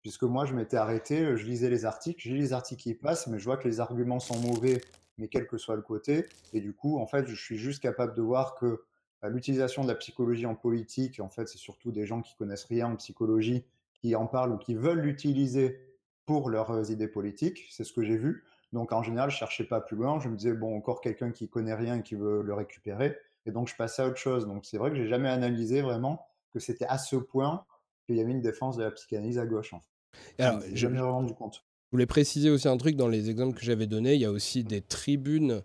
[0.00, 3.38] Puisque moi, je m'étais arrêté, je lisais les articles, j'ai les articles qui passent, mais
[3.38, 4.80] je vois que les arguments sont mauvais,
[5.18, 6.26] mais quel que soit le côté.
[6.52, 8.82] Et du coup, en fait, je suis juste capable de voir que
[9.20, 12.64] bah, l'utilisation de la psychologie en politique, en fait, c'est surtout des gens qui connaissent
[12.64, 15.78] rien en psychologie qui en parlent ou qui veulent l'utiliser
[16.26, 17.66] pour leurs idées politiques.
[17.70, 18.44] C'est ce que j'ai vu.
[18.72, 20.18] Donc en général, je cherchais pas plus loin.
[20.20, 23.16] Je me disais bon, encore quelqu'un qui connaît rien et qui veut le récupérer.
[23.46, 24.46] Et donc je passais à autre chose.
[24.46, 27.64] Donc c'est vrai que j'ai jamais analysé vraiment que c'était à ce point
[28.06, 29.72] qu'il y avait une défense de la psychanalyse à gauche.
[29.72, 30.42] En fait.
[30.42, 31.64] Alors, j'ai jamais rendu compte.
[31.86, 34.14] Je voulais préciser aussi un truc dans les exemples que j'avais donnés.
[34.14, 35.62] Il y a aussi des tribunes.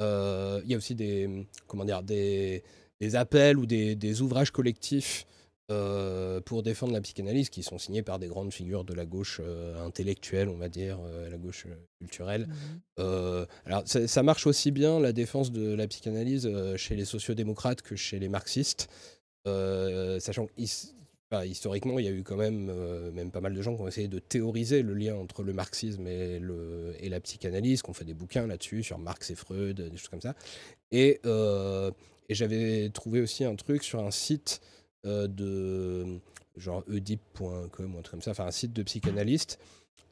[0.00, 2.62] Euh, il y a aussi des comment dire des,
[3.00, 5.26] des appels ou des, des ouvrages collectifs
[5.70, 9.40] euh, pour défendre la psychanalyse, qui sont signés par des grandes figures de la gauche
[9.40, 11.66] euh, intellectuelle, on va dire, euh, la gauche
[11.98, 12.48] culturelle.
[12.48, 17.96] Mmh alors, ça, marche aussi bien, la défense de la psychanalyse, chez les sociodémocrates que
[17.96, 18.90] chez les marxistes,
[19.46, 20.48] sachant
[21.46, 22.70] historiquement, il y a eu quand même,
[23.12, 26.06] même pas mal de gens qui ont essayé de théoriser le lien entre le marxisme
[26.06, 29.80] et, le, et la psychanalyse, qui ont fait des bouquins là-dessus, sur Marx et Freud,
[29.80, 30.34] des choses comme ça.
[30.92, 34.60] Et, et j'avais trouvé aussi un truc sur un site
[35.06, 36.20] euh, de
[36.56, 39.58] genre oedipe.com ou un truc comme ça, enfin un site de psychanalyste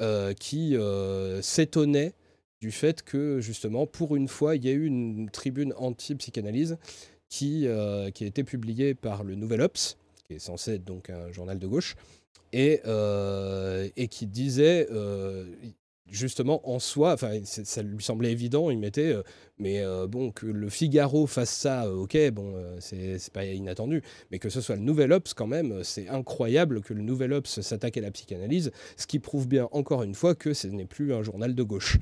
[0.00, 2.14] euh, qui euh, s'étonnait
[2.60, 6.78] du fait que justement pour une fois il y a eu une tribune anti-psychanalyse
[7.28, 7.66] qui,
[8.14, 11.58] qui a été publiée par le Nouvel Ops, qui est censé être donc un journal
[11.58, 11.94] de gauche,
[12.54, 12.80] et,
[13.96, 14.88] et qui disait
[16.10, 19.22] justement en soi, enfin ça lui semblait évident, il mettait, euh,
[19.58, 24.38] mais euh, bon que le Figaro fasse ça, euh, ok, bon c'est pas inattendu, mais
[24.38, 27.96] que ce soit le Nouvel Ops quand même, c'est incroyable que le Nouvel Ops s'attaque
[27.96, 31.22] à la psychanalyse, ce qui prouve bien encore une fois que ce n'est plus un
[31.22, 31.98] journal de gauche.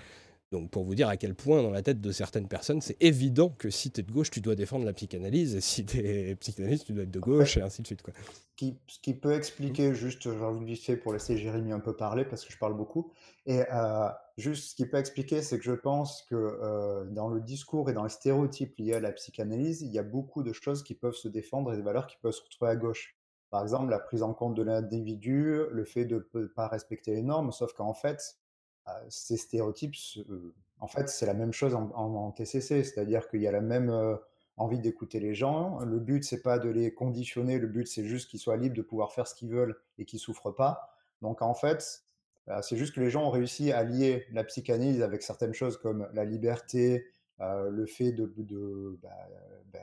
[0.52, 3.48] Donc pour vous dire à quel point dans la tête de certaines personnes, c'est évident
[3.48, 6.36] que si tu es de gauche, tu dois défendre la psychanalyse, et si tu es
[6.36, 8.02] psychanalyste, tu dois être de gauche, et ainsi de suite.
[8.02, 8.14] Quoi.
[8.56, 12.44] Ce qui, peut expliquer, juste, j'ai envie de pour laisser Jérémy un peu parler, parce
[12.44, 13.10] que je parle beaucoup,
[13.46, 17.40] et euh, juste ce qui peut expliquer, c'est que je pense que euh, dans le
[17.40, 20.82] discours et dans les stéréotypes liés à la psychanalyse, il y a beaucoup de choses
[20.82, 23.16] qui peuvent se défendre et des valeurs qui peuvent se retrouver à gauche.
[23.50, 27.22] Par exemple, la prise en compte de l'individu, le fait de ne pas respecter les
[27.22, 28.36] normes, sauf qu'en fait,
[28.88, 29.94] euh, ces stéréotypes,
[30.80, 34.18] en fait, c'est la même chose en, TCC, c'est-à-dire qu'il y a la même
[34.56, 35.78] envie d'écouter les gens.
[35.78, 38.82] Le but, c'est pas de les conditionner, le but, c'est juste qu'ils soient libres de
[38.82, 40.90] pouvoir faire ce qu'ils veulent et qu'ils souffrent pas.
[41.22, 42.02] Donc, en fait,
[42.62, 46.08] c'est juste que les gens ont réussi à lier la psychanalyse avec certaines choses comme
[46.12, 47.06] la liberté,
[47.40, 49.08] le fait bah,
[49.72, 49.78] bah,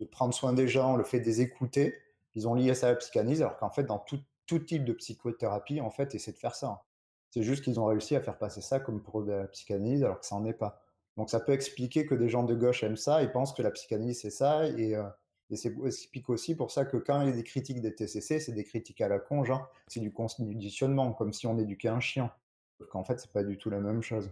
[0.00, 1.94] de, prendre soin des gens, le fait de les écouter.
[2.34, 5.80] Ils ont lié ça à la psychanalyse, alors qu'en fait, dans tout, type de psychothérapie,
[5.80, 6.84] en fait, c'est de faire ça.
[7.30, 10.26] C'est juste qu'ils ont réussi à faire passer ça comme pour la psychanalyse alors que
[10.26, 10.80] ça n'en est pas.
[11.16, 13.70] Donc ça peut expliquer que des gens de gauche aiment ça et pensent que la
[13.70, 15.02] psychanalyse c'est ça et, euh,
[15.50, 18.40] et c'est explique aussi pour ça que quand il y a des critiques des TCC,
[18.40, 22.00] c'est des critiques à la con, genre c'est du conditionnement, comme si on éduquait un
[22.00, 22.32] chien.
[22.78, 24.28] Parce qu'en fait, c'est pas du tout la même chose.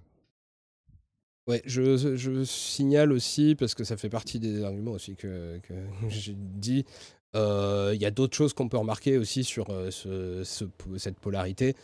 [1.46, 5.74] Ouais, je, je, signale aussi, parce que ça fait partie des arguments aussi que, que
[6.08, 6.84] j'ai dit,
[7.36, 10.42] euh, il y a d'autres choses qu'on peut remarquer aussi sur euh, ce,
[10.96, 11.74] cette polarité.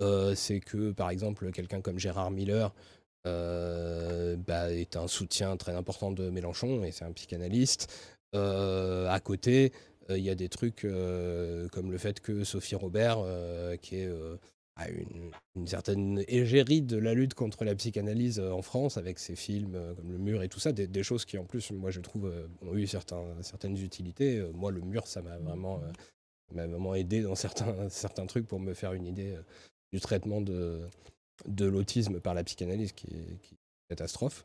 [0.00, 2.72] Euh, c'est que, par exemple, quelqu'un comme Gérard Miller
[3.24, 7.92] bah, est un soutien très important de Mélenchon et c'est un psychanalyste.
[8.34, 9.72] Euh, à côté,
[10.10, 13.18] il y a des trucs comme le fait que Sophie Robert,
[13.82, 14.10] qui est
[15.54, 20.10] une, certaine égérie de la lutte contre la psychanalyse en France, avec ses films comme
[20.10, 22.86] Le Mur et tout ça, des, choses qui en plus, moi je trouve, ont eu
[22.86, 24.42] certaines utilités.
[24.54, 25.82] Moi, Le Mur, ça m'a vraiment,
[26.50, 29.36] vraiment aidé dans certains, certains trucs pour me faire une idée
[29.92, 30.88] du traitement de,
[31.58, 34.42] l'autisme par la psychanalyse, qui qui est une catastrophe.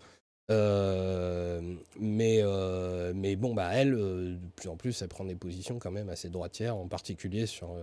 [0.52, 1.62] Euh,
[2.00, 5.80] mais, euh, mais bon, bah, elle, euh, de plus en plus, elle prend des positions
[5.80, 7.76] quand même assez droitières, en particulier sur.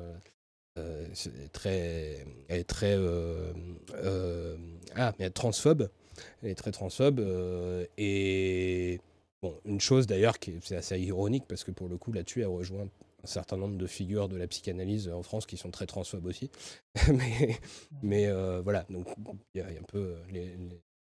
[1.53, 2.97] très, elle est très.
[4.97, 5.91] ah, mais elle est transphobe.
[6.43, 7.21] Elle est très transphobe.
[7.99, 9.01] et.
[9.43, 12.49] Bon, une chose d'ailleurs qui est, assez ironique parce que pour le coup là-dessus elle
[12.49, 12.87] rejoint
[13.25, 16.51] un certain nombre de figures de la psychanalyse en France qui sont très transphobes aussi.
[17.09, 17.57] mais
[18.03, 18.31] mais
[18.61, 19.07] voilà, donc
[19.55, 20.55] il y, a un peu les,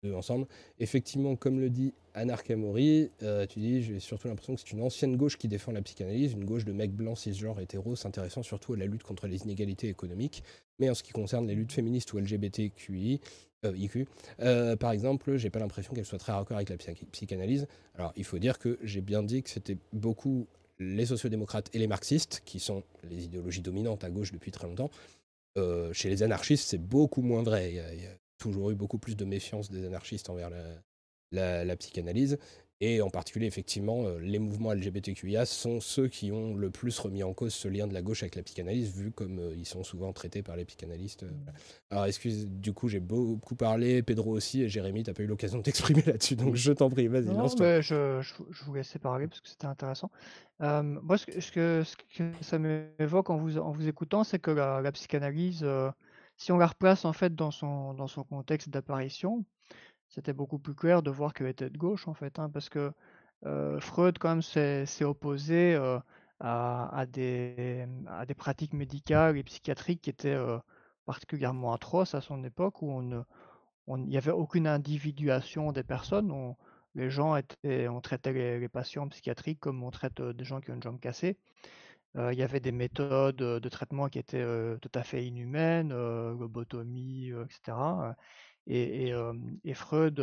[0.09, 0.47] ensemble.
[0.79, 4.81] Effectivement, comme le dit Anar Kamori, euh, tu dis j'ai surtout l'impression que c'est une
[4.81, 8.73] ancienne gauche qui défend la psychanalyse, une gauche de mecs blancs, cisgenres, hétéros, s'intéressant surtout
[8.73, 10.43] à la lutte contre les inégalités économiques.
[10.79, 13.21] Mais en ce qui concerne les luttes féministes ou LGBTQI,
[13.63, 13.73] euh,
[14.39, 16.77] euh, par exemple, j'ai pas l'impression qu'elle soit très raccord avec la
[17.11, 17.67] psychanalyse.
[17.95, 20.47] Alors, il faut dire que j'ai bien dit que c'était beaucoup
[20.79, 24.89] les sociodémocrates et les marxistes, qui sont les idéologies dominantes à gauche depuis très longtemps.
[25.93, 27.75] chez les anarchistes, c'est beaucoup moins vrai.
[28.41, 30.49] Toujours eu beaucoup plus de méfiance des anarchistes envers
[31.31, 32.37] la, psychanalyse.
[32.83, 37.21] Et en particulier, effectivement, euh, les mouvements LGBTQIA sont ceux qui ont le plus remis
[37.21, 39.83] en cause ce lien de la gauche avec la psychanalyse, vu comme euh, ils sont
[39.83, 41.21] souvent traités par les psychanalystes.
[41.21, 41.29] Euh,
[41.91, 45.27] Alors, excuse, du coup, j'ai beaucoup parlé, Pedro aussi, et Jérémy, tu n'as pas eu
[45.27, 47.81] l'occasion de t'exprimer là-dessus, donc je t'en prie, vas-y, lance-toi.
[47.81, 50.09] Je, je, je, vous laissais parler parce que c'était intéressant.
[50.59, 51.39] moi, ce que,
[51.83, 55.63] ce que, ça m'évoque en vous, en vous écoutant, c'est que la, psychanalyse
[56.41, 59.45] si on la replace en fait dans son, dans son contexte d'apparition,
[60.09, 62.91] c'était beaucoup plus clair de voir qu'elle était de gauche en fait, hein, parce que
[63.79, 65.75] Freud quand même s'est opposé
[66.39, 70.37] à, des, à des pratiques médicales et psychiatriques qui étaient
[71.05, 76.31] particulièrement atroces à son époque, où il n'y avait aucune individuation des personnes.
[76.31, 76.55] On,
[76.95, 80.83] les gens on traitait les, patients psychiatriques comme on traite des gens qui ont une
[80.83, 81.37] jambe cassée
[82.15, 84.45] il y avait des méthodes de traitement qui étaient
[84.81, 87.77] tout à fait inhumaines, lobotomie, etc.
[88.67, 89.13] Et,
[89.73, 90.19] Freud,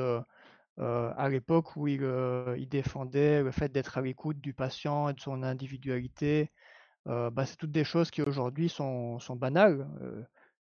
[0.79, 5.43] à l'époque où il, défendait le fait d'être à l'écoute du patient et de son
[5.43, 6.51] individualité,
[7.07, 9.87] bah, c'est toutes des choses qui aujourd'hui sont, sont, banales.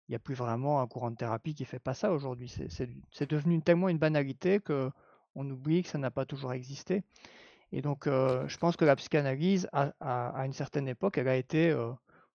[0.07, 2.53] Il n'y a plus vraiment un courant de thérapie qui fait pas ça aujourd'hui.
[2.69, 7.03] C'est devenu tellement une banalité qu'on oublie que ça n'a pas toujours existé.
[7.75, 11.71] Et donc, euh, je pense que la psychanalyse, à, une certaine époque, elle a été
[11.71, 11.91] euh,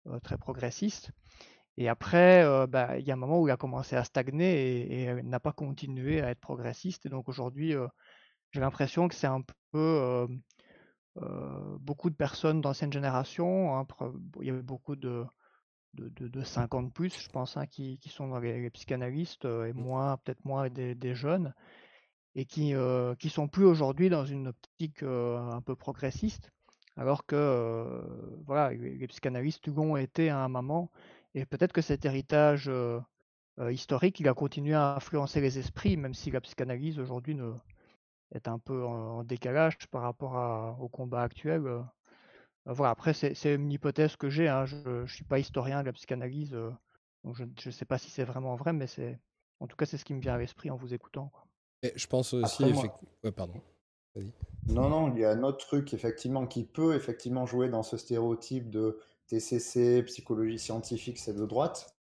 [0.06, 1.10] euh, très progressiste.
[1.76, 5.02] Et après, bah, il y a un moment où elle a commencé à stagner et,
[5.02, 7.04] elle n'a pas continué à être progressiste.
[7.04, 7.74] Et donc aujourd'hui,
[8.52, 10.26] j'ai l'impression que c'est un peu
[11.80, 13.78] beaucoup de personnes d'ancienne génération.
[13.78, 13.86] Hein,
[14.40, 15.26] il y avait beaucoup de,
[15.92, 19.78] de, 50 plus, je pense, hein, qui, sont dans les, psychanalystes et mmh.
[19.78, 21.52] moins, peut-être moins des jeunes
[22.36, 26.52] et qui ne qui sont plus aujourd'hui dans une optique un peu progressiste,
[26.96, 28.02] alors que
[28.46, 30.90] voilà, les, psychanalystes l'ont été à un moment,
[31.34, 32.70] et peut-être que cet héritage
[33.70, 37.38] historique, il a continué à influencer les esprits, même si la psychanalyse aujourd'hui
[38.34, 41.62] est un peu en, décalage par rapport au combat actuel.
[42.66, 45.92] voilà, après, c'est une hypothèse que j'ai, hein, je ne suis pas historien de la
[45.94, 46.54] psychanalyse,
[47.32, 49.18] je ne sais pas si c'est vraiment vrai, mais c'est
[49.60, 51.32] en tout cas, c'est ce qui me vient à l'esprit en vous écoutant.
[51.82, 52.64] Et je pense aussi.
[53.34, 53.54] pardon.
[54.68, 57.96] Non, non, il y a un autre truc effectivement qui peut effectivement jouer dans ce
[57.96, 58.98] stéréotype de
[59.28, 61.94] TCC, psychologie scientifique, c'est de droite,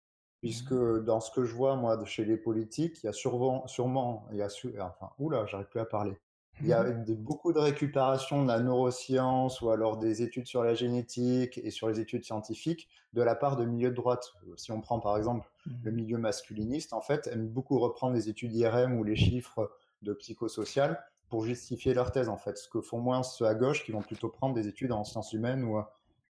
[0.40, 1.04] puisque mmh.
[1.04, 4.38] dans ce que je vois moi chez les politiques, il y a sûrement, sûrement il
[4.38, 4.48] y a
[4.80, 6.16] enfin, oula, j'arrive plus à parler.
[6.60, 7.14] Il y a mmh.
[7.14, 11.88] beaucoup de récupération de la neuroscience ou alors des études sur la génétique et sur
[11.88, 14.32] les études scientifiques de la part de milieux de droite.
[14.56, 15.94] Si on prend par exemple le mmh.
[15.94, 19.70] milieu masculiniste, en fait, aime beaucoup reprendre les études IRM ou les chiffres
[20.02, 22.58] de psychosocial pour justifier leur thèse, en fait.
[22.58, 25.32] Ce que font moins ceux à gauche qui vont plutôt prendre des études en sciences
[25.32, 25.78] humaines ou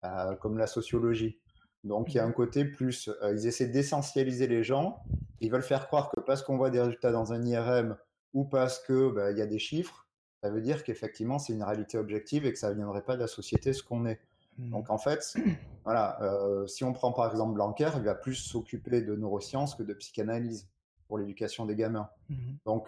[0.04, 1.40] euh, comme la sociologie.
[1.84, 2.30] Donc il y a mmh.
[2.30, 5.02] un côté plus, euh, ils essaient d'essentialiser les gens,
[5.40, 7.98] ils veulent faire croire que parce qu'on voit des résultats dans un IRM
[8.34, 10.08] ou parce qu'il bah, y a des chiffres,
[10.44, 13.22] ça veut dire qu'effectivement, c'est une réalité objective et que ça ne viendrait pas de
[13.22, 14.20] la société ce qu'on est.
[14.58, 15.36] Donc en fait,
[15.84, 19.84] voilà, euh, si on prend par exemple Blanquer, il va plus s'occuper de neurosciences que
[19.84, 20.68] de psychanalyse
[21.08, 22.10] pour l'éducation des gamins.
[22.30, 22.36] Mmh.
[22.66, 22.88] Donc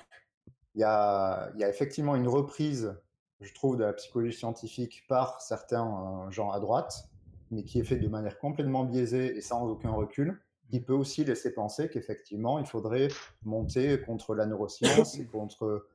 [0.76, 2.96] il y a, y a, effectivement une reprise,
[3.42, 7.10] je trouve, de la psychologie scientifique par certains euh, gens à droite,
[7.52, 11.24] mais qui est faite de manière complètement biaisée et sans aucun recul, qui peut aussi
[11.24, 13.10] laisser penser qu'effectivement, il faudrait
[13.44, 15.86] monter contre la neuroscience et contre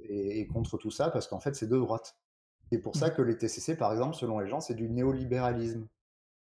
[0.00, 2.16] et, contre tout ça, parce qu'en fait, c'est de droite.
[2.70, 3.14] C'est pour ça mmh.
[3.14, 5.86] que les TCC, par exemple, selon les gens, c'est du néolibéralisme.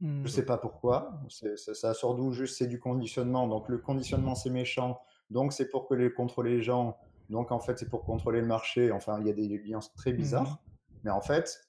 [0.01, 0.27] Je Mmh.
[0.29, 1.21] sais pas pourquoi.
[1.29, 3.49] C'est- Ça, ça sort d'où Juste c'est du conditionnement.
[3.49, 5.01] Donc le conditionnement c'est méchant.
[5.31, 6.97] Donc c'est pour que les, contrôler les gens.
[7.31, 8.93] Donc en fait c'est pour contrôler le marché.
[8.93, 10.63] Enfin il y a des liens très bizarres.
[11.03, 11.61] Mais en fait,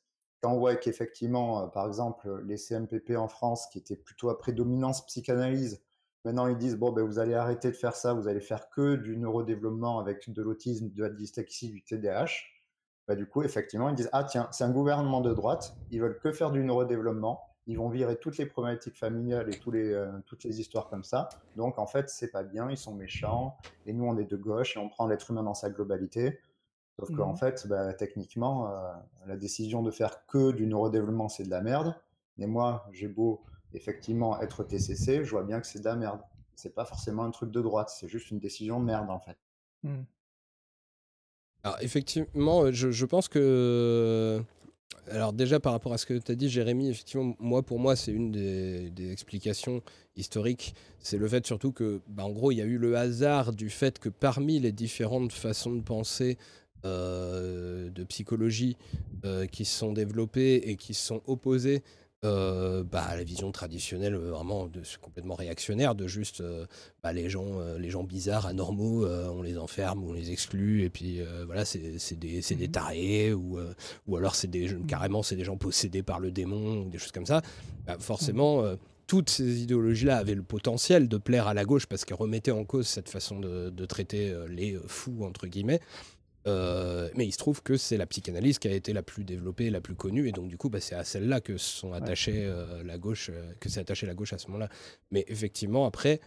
[0.41, 4.37] quand on voit qu'effectivement, euh, par exemple, les CMPP en France, qui étaient plutôt à
[4.37, 5.83] prédominance psychanalyse,
[6.23, 8.95] maintenant ils disent bon ben vous allez arrêter de faire ça, vous allez faire que
[8.95, 12.29] du neurodéveloppement avec de l'autisme, de la dyslexie, du TDAH.
[13.09, 16.19] Bah, du coup, effectivement, ils disent ah tiens, c'est un gouvernement de droite, ils veulent
[16.19, 20.11] que faire du neurodéveloppement, ils vont virer toutes les problématiques familiales et tous les, euh,
[20.27, 21.41] toutes les histoires comme ça.
[21.55, 23.57] Donc en fait, c'est pas bien, ils sont méchants,
[23.87, 26.39] et nous on est de gauche et on prend l'être humain dans sa globalité.
[26.99, 27.37] Sauf qu'en Mhm.
[27.37, 28.93] fait, bah, techniquement, euh,
[29.27, 31.95] la décision de faire que du neurodéveloppement, c'est de la merde.
[32.37, 33.43] Mais moi, j'ai beau
[33.73, 36.21] effectivement être TCC, je vois bien que c'est de la merde.
[36.55, 39.37] C'est pas forcément un truc de droite, c'est juste une décision de merde en fait.
[39.83, 40.03] Mmh.
[41.63, 44.41] Alors effectivement, euh, je, pense que...
[45.11, 47.95] Alors déjà par rapport à ce que tu as dit Jérémy, effectivement, moi pour moi
[47.95, 49.81] c'est une des, explications
[50.15, 50.75] historiques.
[50.99, 53.69] C'est le fait surtout que, bah, en gros, il y a eu le hasard du
[53.69, 56.37] fait que parmi les différentes façons de penser
[56.85, 58.77] euh, de psychologie
[59.25, 61.83] euh, qui se sont développées et qui se sont opposées
[62.25, 66.65] euh, bah, la vision traditionnelle euh, vraiment de, complètement réactionnaire de juste euh,
[67.01, 70.89] bah, les gens euh, les gens bizarres anormaux on les enferme on les exclut et
[70.89, 71.79] puis voilà c'est
[72.17, 72.71] des, c'est des Mhm.
[72.71, 73.57] tarés ou,
[74.07, 77.11] ou alors c'est des carrément c'est des gens possédés par le démon ou des choses
[77.13, 77.41] comme ça.
[77.87, 78.75] Bah, forcément euh,
[79.07, 82.63] toutes ces idéologies-là avaient le potentiel de plaire à la gauche parce qu'elles remettaient en
[82.65, 85.79] cause cette façon de, de traiter les fous entre guillemets
[86.49, 89.69] euh, mais il se trouve que c'est la psychanalyse qui a été la plus développée,
[89.69, 92.83] la plus connue, et donc du coup, bah, c'est à celle-là que sont attachés euh,
[92.83, 94.69] la gauche, euh, que s'est attaché la gauche à ce moment-là.
[95.11, 96.19] Mais effectivement, après,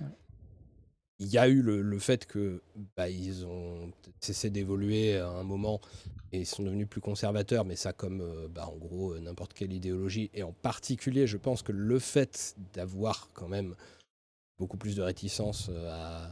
[1.19, 2.63] il y a eu le, le fait que
[2.97, 5.81] bah, ils ont cessé d'évoluer à un moment
[6.33, 10.31] et ils sont devenus plus conservateurs, mais ça comme bah, en gros n'importe quelle idéologie,
[10.35, 13.75] et en particulier, je pense que le fait d'avoir quand même
[14.59, 16.31] beaucoup plus de réticence à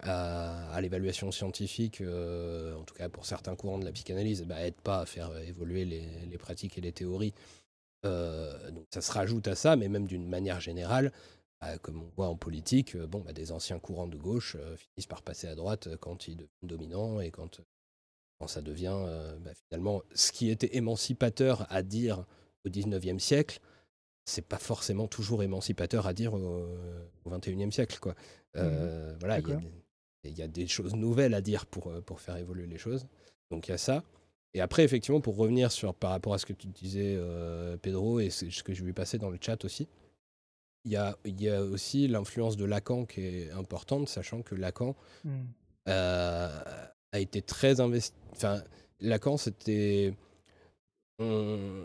[0.00, 4.64] à, à l'évaluation scientifique, euh, en tout cas pour certains courants de la psychanalyse, bah,
[4.66, 7.34] aide pas à faire évoluer les, les pratiques et les théories.
[8.04, 11.12] Euh, donc ça se rajoute à ça, mais même d'une manière générale,
[11.60, 14.76] bah, comme on voit en politique, euh, bon, bah, des anciens courants de gauche euh,
[14.76, 17.60] finissent par passer à droite quand ils deviennent dominants et quand,
[18.40, 18.98] quand ça devient
[19.40, 22.24] bah, finalement ce qui était émancipateur à dire
[22.64, 23.60] au 19e siècle,
[24.24, 26.66] c'est pas forcément toujours émancipateur à dire au,
[27.24, 27.98] au 21e siècle.
[28.00, 28.14] Quoi.
[28.56, 29.81] Euh, Voilà, il y a des-
[30.24, 33.06] il y, a des choses nouvelles à dire pour, euh, pour faire évoluer les choses.
[33.50, 34.02] Donc il y a ça.
[34.54, 38.20] Et après, effectivement, pour revenir sur par rapport à ce que tu disais, euh, Pedro,
[38.20, 39.88] et ce que je lui passer dans le chat aussi,
[40.84, 44.94] il y a, y a aussi l'influence de Lacan qui est importante, sachant que Lacan
[45.24, 45.40] Mmh.
[45.88, 46.62] euh,
[47.12, 48.14] a été très investi.
[48.32, 48.62] Enfin,
[49.00, 50.14] Lacan, c'était.
[51.18, 51.82] on-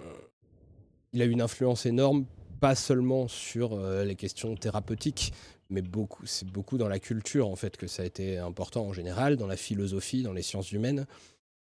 [1.14, 2.26] Il a eu une influence énorme,
[2.60, 5.34] pas seulement sur euh, les questions thérapeutiques,
[5.70, 8.94] mais beaucoup, c'est beaucoup dans la culture en fait que ça a été important en
[8.94, 11.06] général, dans la philosophie, dans les sciences humaines.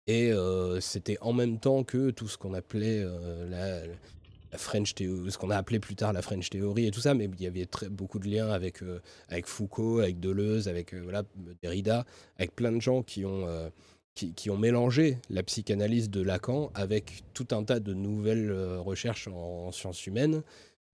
[0.08, 3.50] Et euh, c'était en même temps que tout ce qu'on appelait euh,
[4.52, 7.30] la, French ce qu'on a appelé plus tard la French Theory et tout ça, mais
[7.40, 11.24] il y avait beaucoup de liens avec, euh, avec Foucault, avec Deleuze, avec voilà,
[11.62, 12.06] Derrida,
[12.38, 13.48] avec plein de gens qui ont,
[14.14, 19.72] qui, ont mélangé la psychanalyse de Lacan avec tout un tas de nouvelles recherches en
[19.72, 20.44] sciences humaines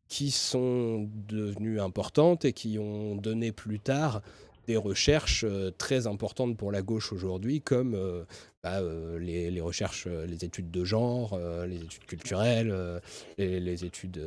[0.10, 4.22] qui sont devenues importantes et qui ont donné plus tard
[4.68, 8.24] des recherches euh, très importantes pour la gauche aujourd'hui, comme euh,
[8.64, 13.02] bah, euh, les, recherches, les études de genre, les études culturelles,
[13.38, 14.22] les, les études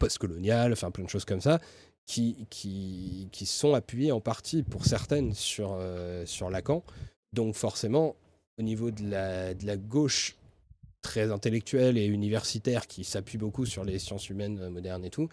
[0.00, 1.60] postcoloniales, enfin plein de choses comme ça,
[2.06, 5.78] qui, qui, qui sont appuyées en partie pour certaines sur,
[6.24, 6.82] sur Lacan.
[7.32, 8.16] Donc forcément,
[8.58, 10.36] au niveau de la, de la gauche
[11.06, 15.28] très intellectuelle et universitaire qui s'appuie beaucoup sur les sciences humaines euh, modernes et tout,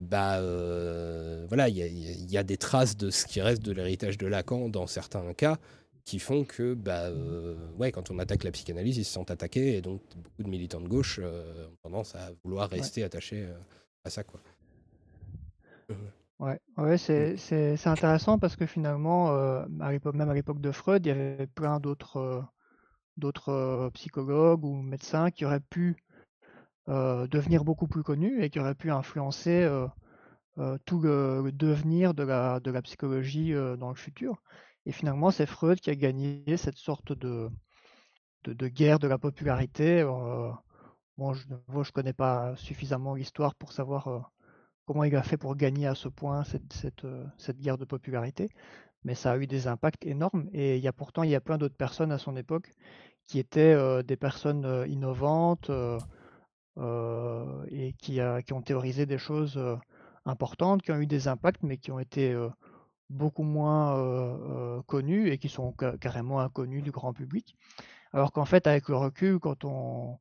[0.00, 4.18] bah euh, voilà, il y, a- y des traces de ce qui reste de l'héritage
[4.18, 5.58] de Lacan dans certains cas
[6.04, 9.76] qui font que bah euh, ouais, quand on attaque la psychanalyse, ils se sentent attaqués
[9.76, 13.48] et donc beaucoup de militants de gauche euh, ont tendance à vouloir rester attachés
[14.04, 14.40] à ça quoi.
[16.38, 19.66] Ouais, ouais, c'est c'est c'est intéressant parce que finalement, à
[20.14, 22.44] même à l'époque de Freud, il y avait plein d'autres
[23.18, 25.96] d'autres psychologues ou médecins qui auraient pu
[26.86, 29.68] devenir beaucoup plus connus et qui auraient pu influencer
[30.86, 34.42] tout le, devenir de la de la psychologie dans le futur.
[34.86, 37.50] Et finalement, c'est Freud qui a gagné cette sorte de
[38.44, 40.00] de, de guerre de la popularité.
[40.00, 40.50] Euh,
[41.16, 44.32] bon, je ne connais pas suffisamment l'histoire pour savoir
[44.86, 47.06] comment il a fait pour gagner à ce point cette, cette,
[47.36, 48.48] cette guerre de popularité,
[49.04, 50.48] mais ça a eu des impacts énormes.
[50.52, 52.70] Et il y a pourtant il y a plein d'autres personnes à son époque
[53.28, 55.70] qui étaient des personnes innovantes,
[57.70, 58.20] et qui,
[58.52, 59.60] ont théorisé des choses
[60.24, 62.36] importantes, qui ont eu des impacts, mais qui ont été
[63.10, 67.54] beaucoup moins connus et qui sont carrément inconnus du grand public.
[68.12, 70.18] Alors qu'en fait, avec le recul, quand on,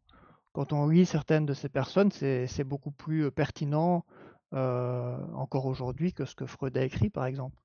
[0.51, 4.03] quand on lit certaines de ces personnes, c'est beaucoup plus pertinent
[4.51, 7.55] encore aujourd'hui que ce que Freud a écrit, par exemple.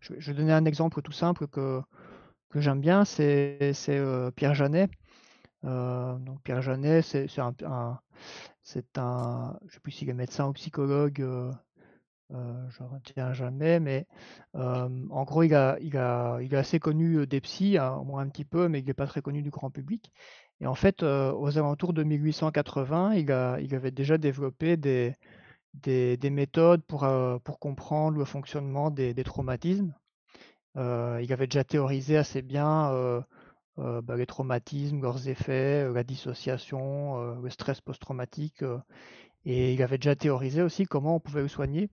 [0.00, 1.82] Je, je vais donner un exemple tout simple que,
[2.50, 3.72] que j'aime bien, c'est
[4.36, 4.90] Pierre Janet.
[5.62, 7.98] donc Pierre Janet, c'est un,
[8.64, 11.24] je sais plus s'il est médecin ou psychologue,
[12.30, 14.06] je ne retiens jamais, mais
[14.54, 18.22] en gros, il, a, il, a, il est assez connu des psys, hein, au moins
[18.22, 20.12] un petit peu, mais il n'est pas très connu du grand public.
[20.60, 25.14] Et en fait, aux alentours de 1880, il, avait déjà développé des,
[25.74, 27.06] des, des méthodes pour,
[27.60, 29.94] comprendre le fonctionnement des traumatismes.
[30.76, 33.24] Il avait déjà théorisé assez bien
[33.76, 38.62] bah, les traumatismes, leurs effets, la dissociation, le stress post-traumatique.
[39.44, 41.90] et il avait déjà théorisé aussi comment on pouvait le soigner.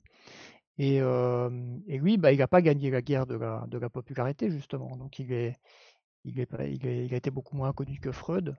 [0.77, 4.97] Et, et lui, bah, il n'a pas gagné la guerre de la, popularité, justement.
[4.97, 5.55] Donc il, est,
[6.25, 6.65] a
[7.15, 8.55] été beaucoup moins connu que Freud.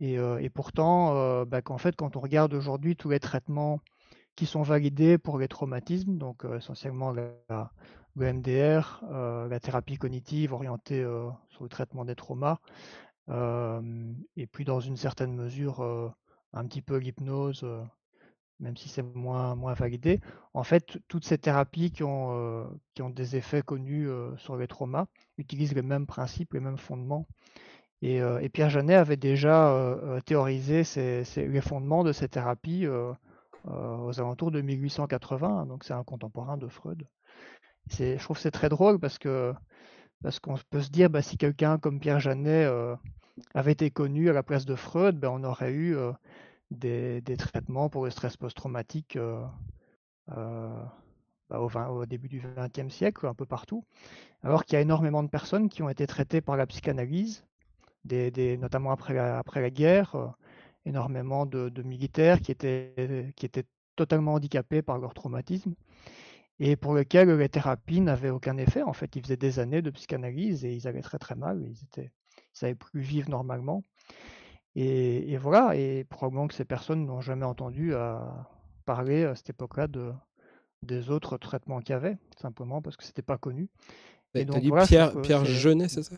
[0.00, 3.80] Et, pourtant, bah, quand on regarde aujourd'hui tous les traitements
[4.34, 7.70] qui sont validés pour les traumatismes, donc essentiellement la,
[8.16, 9.02] le MDR,
[9.48, 11.02] la thérapie cognitive orientée
[11.48, 12.58] sur le traitement des traumas,
[13.28, 15.82] et puis dans une certaine mesure
[16.52, 17.64] un petit peu l'hypnose
[18.62, 20.20] même si c'est moins, moins validé.
[20.54, 24.56] En fait, toutes ces thérapies qui ont, euh, qui ont des effets connus euh, sur
[24.56, 25.06] les traumas
[25.36, 27.26] utilisent les mêmes principes, les mêmes fondements.
[28.02, 30.82] Et, euh, Pierre Janet avait déjà théorisé
[31.36, 37.06] les fondements de ces thérapies aux alentours de 1880, donc c'est un contemporain de Freud.
[37.90, 39.52] Je trouve que c'est très drôle parce que
[40.22, 42.70] parce qu'on peut se dire, bah, si quelqu'un comme Pierre Janet
[43.54, 45.96] avait été connu à la place de Freud, ben, on aurait eu
[46.72, 49.44] des, traitements pour le stress post-traumatique euh,
[50.36, 50.84] euh,
[51.48, 53.84] bah, au, début du XXe siècle, un peu partout.
[54.42, 57.44] Alors qu'il y a énormément de personnes qui ont été traitées par la psychanalyse,
[58.04, 60.28] notamment après la, guerre, euh,
[60.84, 63.64] énormément de, militaires qui étaient
[63.96, 65.74] totalement handicapés par leur traumatisme
[66.58, 68.82] et pour lesquels les thérapies n'avaient aucun effet.
[68.82, 71.82] En fait, ils faisaient des années de psychanalyse et ils allaient très très mal, ils
[71.84, 73.84] étaient, ils savaient plus vivre normalement.
[74.74, 78.18] Et, voilà, et probablement que ces personnes n'ont jamais entendu euh,
[78.86, 80.12] parler à cette époque-là de,
[80.82, 83.68] des autres traitements qu'il y avait, simplement parce que c'était pas connu.
[84.34, 86.16] Et donc, dit Pierre, Pierre Genet, c'est ça?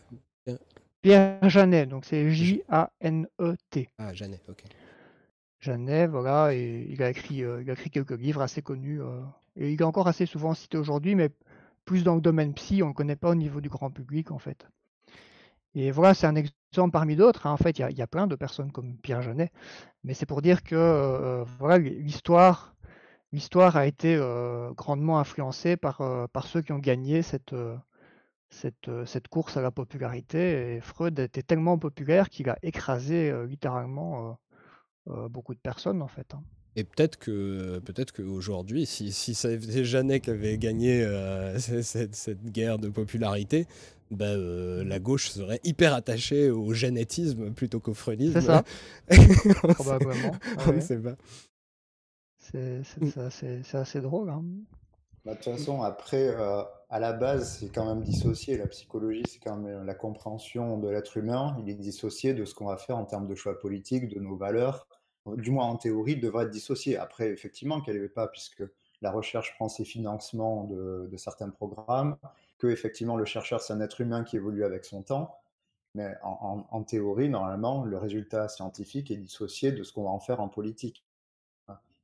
[1.01, 3.89] Pierre Janet, donc c'est J-A-N-E-T.
[3.97, 4.63] Ah, Janet, ok.
[5.59, 9.21] Janet, voilà, et il a écrit, euh, il a écrit quelques livres assez connus, euh,
[9.55, 11.29] et il est encore assez souvent cité aujourd'hui, mais
[11.85, 14.31] plus dans le domaine psy, on ne le connaît pas au niveau du grand public,
[14.31, 14.67] en fait.
[15.75, 17.45] Et voilà, c'est un exemple parmi d'autres.
[17.47, 17.51] Hein.
[17.51, 19.51] En fait, il y, a plein de personnes comme Pierre Genet,
[20.03, 22.75] mais c'est pour dire que euh, voilà, l'histoire,
[23.75, 27.55] a été euh, grandement influencée par, euh, par ceux qui ont gagné cette,
[28.49, 30.75] cette, cette, course à la popularité.
[30.75, 34.39] Et Freud était tellement populaire qu'il a écrasé littéralement
[35.07, 36.33] beaucoup de personnes, en fait.
[36.33, 36.43] Hein.
[36.77, 41.07] Et peut-être que peut-être qu'aujourd'hui, si, si c'était Janet qui avait gagné
[41.57, 43.65] cette, cette, guerre de popularité,
[44.11, 48.39] bah, euh, la gauche serait hyper attachée au génétisme plutôt qu'au freudisme.
[48.39, 48.63] C'est ça.
[49.73, 50.31] Probablement.
[50.67, 51.15] On ne sait pas.
[52.39, 54.29] C'est assez drôle.
[54.29, 54.43] Hein.
[55.25, 58.57] Bah, de toute façon, après, euh, à la base, c'est quand même dissocié.
[58.57, 61.57] La psychologie, c'est quand même la compréhension de l'être humain.
[61.59, 64.37] Il est dissocié de ce qu'on va faire en termes de choix politiques, de nos
[64.37, 64.87] valeurs.
[65.25, 66.97] Du moins, en théorie, devrait être dissocié.
[66.97, 68.63] Après, effectivement, qu'elle n'est pas, puisque
[69.01, 72.17] la recherche prend ses financements de, de certains programmes
[72.57, 75.37] que effectivement le chercheur c'est un être humain qui évolue avec son temps,
[75.93, 80.41] mais en, théorie, normalement, le résultat scientifique est dissocié de ce qu'on va en faire
[80.41, 81.05] en politique.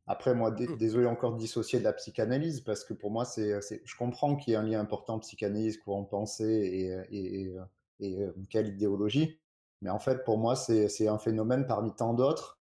[0.08, 0.78] Après, moi, mmh.
[0.78, 4.52] désolé encore de dissocier de la psychanalyse, parce que pour moi, c'est, je comprends qu'il
[4.52, 7.54] y ait un lien important psychanalyse, courant pensée et, et,
[8.00, 9.40] et, euh, quelle idéologie,
[9.82, 12.61] mais en fait, pour moi, c'est, un phénomène parmi tant d'autres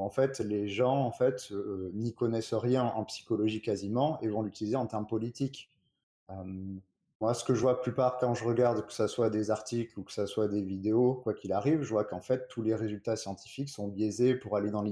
[0.00, 4.42] en fait, les gens en fait euh, n'y connaissent rien en psychologie quasiment et vont
[4.42, 5.70] l'utiliser en termes politiques.
[7.20, 9.98] Moi, ce que je vois la plupart quand je regarde, que ce soit des articles
[9.98, 12.74] ou que ce soit des vidéos, quoi qu'il arrive, je vois qu'en fait, tous les
[12.74, 14.82] résultats scientifiques sont biaisés pour aller dans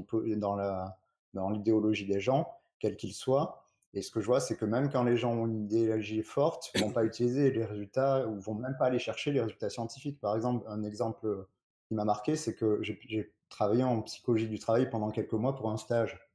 [1.51, 3.65] l'idéologie des gens, quels qu'ils soient.
[3.95, 6.71] Et ce que je vois, c'est que même quand les gens ont une idéologie forte,
[6.75, 10.21] ils vont pas utiliser les résultats ou vont même pas aller chercher les résultats scientifiques.
[10.21, 11.47] Par exemple, un exemple
[11.87, 15.71] qui m'a marqué, c'est que j'ai travaillé en psychologie du travail pendant quelques mois pour
[15.71, 16.29] un stage.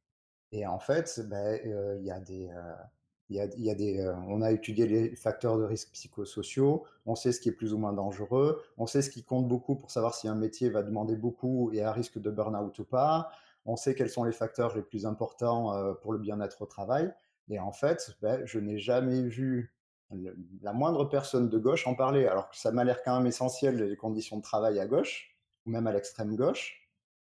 [0.52, 2.76] Et en fait, ben, euh, y a des, euh,
[3.30, 7.40] y a, des, euh, on a étudié les facteurs de risque psychosociaux, on sait ce
[7.40, 10.28] qui est plus ou moins dangereux, on sait ce qui compte beaucoup pour savoir si
[10.28, 13.32] un métier va demander beaucoup et à risque de burn-out ou pas,
[13.66, 17.12] on sait quels sont les facteurs les plus importants pour le bien-être au travail.
[17.50, 19.74] Et en fait, ben, je n'ai jamais vu
[20.62, 23.78] la moindre personne de gauche en parler, alors que ça m'a l'air quand même essentiel
[23.78, 25.36] les conditions de travail à gauche,
[25.66, 26.83] ou même à l'extrême gauche.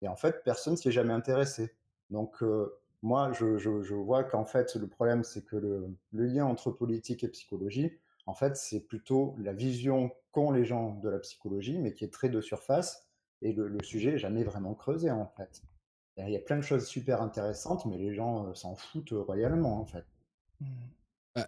[0.06, 1.74] Et en fait, personne s'y est jamais intéressé.
[2.12, 2.44] Donc,
[3.02, 7.92] moi, je, vois qu'en fait, le problème, c'est que le, lien entre politique et psychologie,
[8.28, 12.14] en fait, c'est plutôt la vision qu'ont les gens de la psychologie, mais qui est
[12.14, 13.08] très de surface,
[13.42, 15.64] et le, sujet n'est jamais vraiment creusé, en fait.
[16.18, 19.82] Il y a plein de choses super intéressantes, mais les gens euh, s'en foutent royalement,
[19.82, 20.06] en fait.
[20.62, 20.66] Mmh.
[21.36, 21.48] Bah,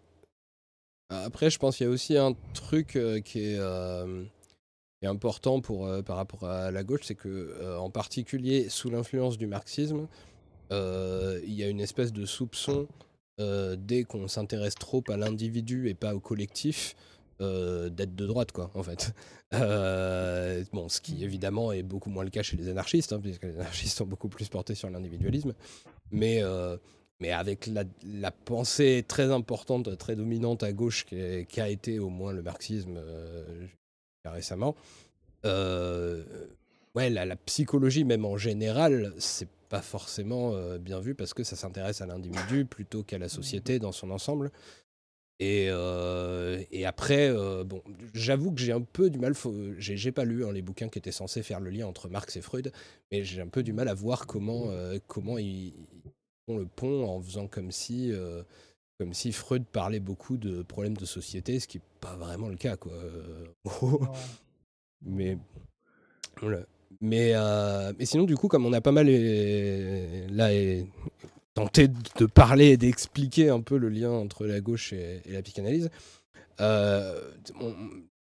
[1.10, 3.60] après, je pense qu'il y a aussi un truc euh, qui est,
[5.04, 9.48] euh, important pour, par rapport à la gauche, c'est que, en particulier sous l'influence du
[9.48, 10.08] marxisme,
[10.72, 12.88] il y a une espèce de soupçon
[13.40, 16.96] dès qu'on s'intéresse trop à l'individu et pas au collectif.
[17.40, 19.14] d'être de droite, quoi, en fait.
[20.74, 23.56] bon, ce qui évidemment est beaucoup moins le cas chez les anarchistes, hein, puisque les
[23.56, 25.54] anarchistes sont beaucoup plus portés sur l'individualisme.
[26.12, 26.42] Mais,
[27.20, 32.34] mais avec la, pensée très importante, très dominante à gauche, qui, a été au moins
[32.34, 33.00] le marxisme
[34.32, 34.76] récemment,
[35.44, 41.56] ouais, la, psychologie, même en général, c'est pas forcément euh, bien vu parce que ça
[41.56, 44.52] s'intéresse à l'individu plutôt qu'à la société dans son ensemble.
[45.40, 47.84] Et, euh, et après, euh, bon,
[48.14, 49.34] j'avoue que j'ai un peu du mal,
[49.78, 52.42] j'ai pas lu hein, les bouquins qui étaient censés faire le lien entre Marx et
[52.42, 52.72] Freud,
[53.12, 54.72] mais j'ai un peu du mal à voir comment,
[55.06, 55.74] comment ils
[56.48, 58.12] font le pont en faisant comme si,
[59.00, 62.56] comme si Freud parlait beaucoup de problèmes de société, ce qui n'est pas vraiment le
[62.56, 62.78] cas.
[62.78, 62.94] Quoi.
[65.02, 65.38] mais
[66.42, 66.60] voilà.
[67.02, 70.50] Mais, euh, mais sinon, du coup, comme on a pas mal là,
[71.54, 75.90] tenté de parler et d'expliquer un peu le lien entre la gauche et, la psychanalyse,
[76.60, 77.32] euh,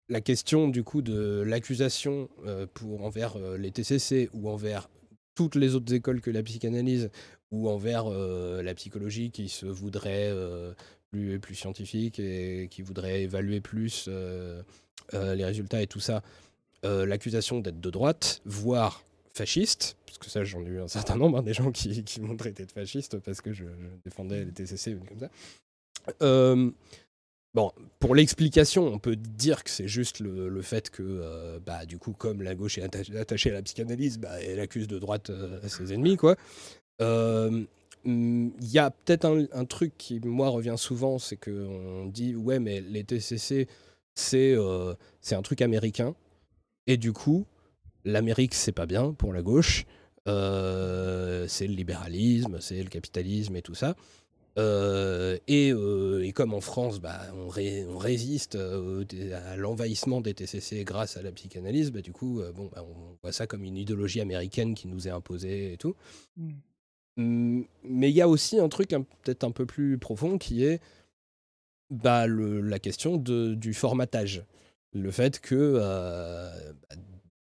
[0.08, 4.90] la question du coup de l'accusation euh, pour envers les TCC ou envers
[5.36, 7.10] toutes les autres écoles que la psychanalyse
[7.52, 10.32] ou envers la psychologie qui se voudrait
[11.12, 14.08] plus, plus scientifique et qui voudrait évaluer plus
[15.14, 16.22] les résultats et tout ça,
[16.86, 19.04] euh, l'accusation d'être de droite, voire
[19.34, 22.38] fasciste, parce que ça j'en ai eu un certain nombre, hein, des gens qui, m'ont
[22.38, 23.66] traité de fasciste parce que je,
[24.06, 25.30] défendais les TCC comme ça.
[26.22, 26.72] Euh,
[27.54, 31.98] bon, pour l'explication, on peut dire que c'est juste le, fait que, euh, bah, du
[31.98, 35.32] coup, comme la gauche est attachée à la psychanalyse, bah, elle accuse de droite
[35.68, 36.38] ses ennemis, quoi.
[37.00, 42.82] Il y a peut-être un, truc qui, moi, revient souvent, c'est qu'on dit, ouais, mais
[42.82, 43.68] les TCC,
[44.14, 46.16] c'est un truc américain.
[46.88, 47.46] Et du coup,
[48.06, 49.86] l'Amérique, c'est pas bien pour la gauche.
[50.28, 53.96] Euh, c'est le libéralisme, c'est le capitalisme et tout ça.
[54.58, 57.48] Euh, euh, et, comme en France, bah, on,
[57.98, 63.18] résiste à l'envahissement des TCC grâce à la psychanalyse, bah, du coup, bon, bah, on
[63.22, 65.96] voit ça comme une idéologie américaine qui nous est imposée et tout.
[66.38, 66.52] Mm.
[67.20, 70.80] Mais il y a aussi un truc peut-être un peu plus profond qui est
[71.90, 74.46] bah, la question du formatage.
[74.94, 76.50] Le fait que euh,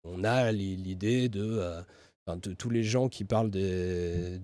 [0.03, 1.81] on a l'idée de, euh,
[2.35, 4.39] de, tous les gens qui parlent des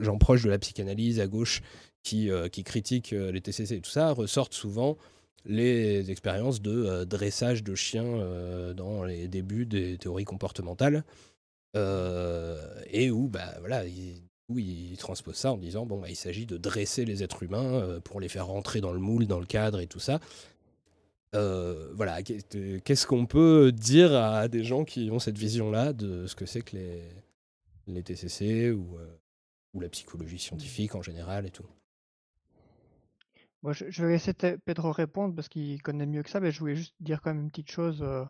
[0.00, 1.62] gens proches de la psychanalyse à gauche
[2.02, 4.96] qui, euh, qui critiquent les TCC et tout ça ressortent souvent
[5.44, 11.04] les expériences de dressage de chiens dans les débuts des théories comportementales
[12.90, 13.82] et où bah voilà
[14.48, 18.00] où ils transposent ça en disant bon bah, il s'agit de dresser les êtres humains
[18.04, 20.20] pour les faire rentrer dans le moule dans le cadre et tout ça
[21.34, 26.34] euh, voilà, qu'est-ce qu'on peut dire à des gens qui ont cette vision-là de ce
[26.34, 27.02] que c'est que les,
[27.86, 29.18] les TCC ou, euh,
[29.74, 31.66] ou la psychologie scientifique en général et tout?
[33.62, 36.76] Moi, je, vais laisser Pedro répondre parce qu'il connaît mieux que ça, mais je voulais
[36.76, 38.02] juste dire quand même une petite chose.
[38.02, 38.24] Euh,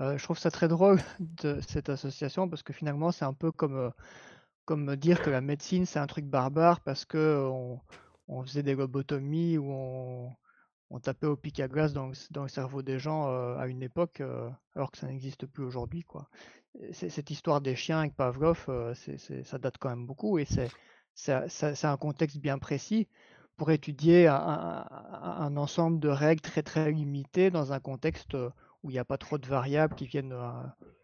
[0.00, 3.92] je trouve ça très drôle de cette association parce que finalement, c'est un peu comme,
[4.64, 7.48] comme dire que la médecine, c'est un truc barbare parce que
[8.28, 10.32] on, faisait des lobotomies ou on
[10.90, 14.20] on tapait au pic à glace dans, le cerveau des gens euh, à une époque,
[14.20, 16.02] euh, alors que ça n'existe plus aujourd'hui.
[16.02, 16.28] quoi.
[16.92, 18.94] Cette histoire des chiens avec Pavlov, euh,
[19.44, 20.46] ça date quand même beaucoup et
[21.14, 23.08] c'est un contexte bien précis
[23.56, 28.36] pour étudier un, ensemble de règles très très limitées dans un contexte
[28.82, 30.34] où il n'y a pas trop de variables qui viennent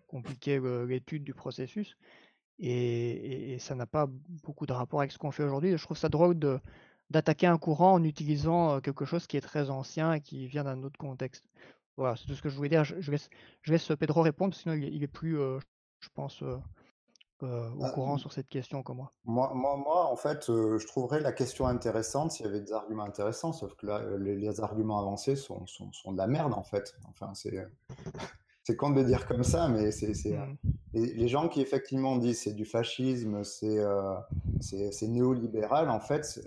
[0.07, 1.97] compliquer l'étude du processus.
[2.59, 4.07] et ça n'a pas
[4.45, 5.77] beaucoup de rapport avec ce qu'on fait aujourd'hui.
[5.77, 6.39] Je trouve ça drôle
[7.11, 10.83] d'attaquer un courant en utilisant quelque chose qui est très ancien et qui vient d'un
[10.83, 11.49] autre contexte.
[11.97, 12.85] Voilà, c'est tout ce que je voulais dire.
[12.85, 13.11] Je,
[13.67, 16.43] laisse, Pedro répondre, sinon il, est plus, je pense,
[17.43, 19.13] au bah, courant sur cette question comme moi.
[19.25, 23.05] Moi, moi, moi en fait, je trouverais la question intéressante s'il y avait des arguments
[23.05, 26.95] intéressants, sauf que là, les, arguments avancés sont, sont, sont, de la merde, en fait.
[27.09, 27.67] Enfin, c'est.
[28.69, 30.57] C'est con de le dire comme ça, mais c'est, mmh.
[30.93, 33.79] les gens qui effectivement disent c'est du fascisme, c'est
[34.59, 36.41] c'est néolibéral, en fait,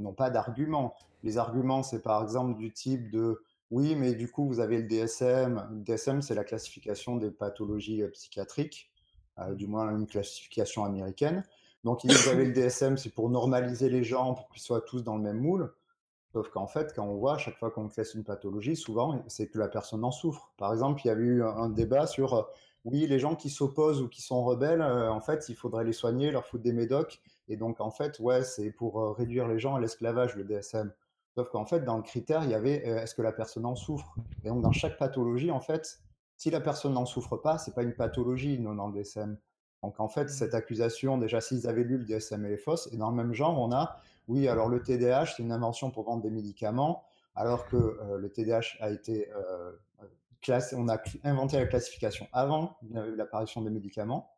[0.00, 0.96] n'ont pas d'arguments.
[1.22, 3.40] Les arguments, c'est par exemple du type de
[3.70, 5.68] oui, mais du coup, vous avez le DSM.
[5.70, 8.90] Le DSM, c'est la classification des pathologies psychiatriques,
[9.56, 11.44] du moins une classification américaine.
[11.84, 15.16] Donc, vous avez le DSM, c'est pour normaliser les gens, pour qu'ils soient tous dans
[15.16, 15.72] le même moule.
[16.32, 19.48] Sauf qu'en fait, quand on voit, à chaque fois qu'on classe une pathologie, souvent, c'est
[19.48, 20.52] que la personne en souffre.
[20.58, 22.42] Par exemple, il y a eu un débat sur, euh,
[22.84, 25.92] oui, les gens qui s'opposent ou qui sont rebelles, euh, en fait, il faudrait les
[25.92, 27.20] soigner, leur foutre des médocs.
[27.48, 30.92] Et donc, en fait, ouais, c'est pour euh, réduire les gens à l'esclavage, le DSM.
[31.34, 34.14] Sauf qu'en fait, dans le critère, il y avait, est-ce que la personne en souffre?
[34.44, 36.00] Et donc, dans chaque pathologie, en fait,
[36.38, 39.36] si la personne n'en souffre pas, c'est pas une pathologie, non, dans le DSM.
[39.82, 40.28] Donc en fait, mmh.
[40.28, 42.88] cette accusation, déjà s'ils avaient lu le DSM, elle est fausse.
[42.92, 46.04] Et dans le même genre, on a, oui, alors le TDAH, c'est une invention pour
[46.04, 47.04] vendre des médicaments,
[47.34, 49.72] alors que euh, le TDAH a été euh,
[50.40, 54.30] classé, on a inventé la classification avant l'apparition des médicaments.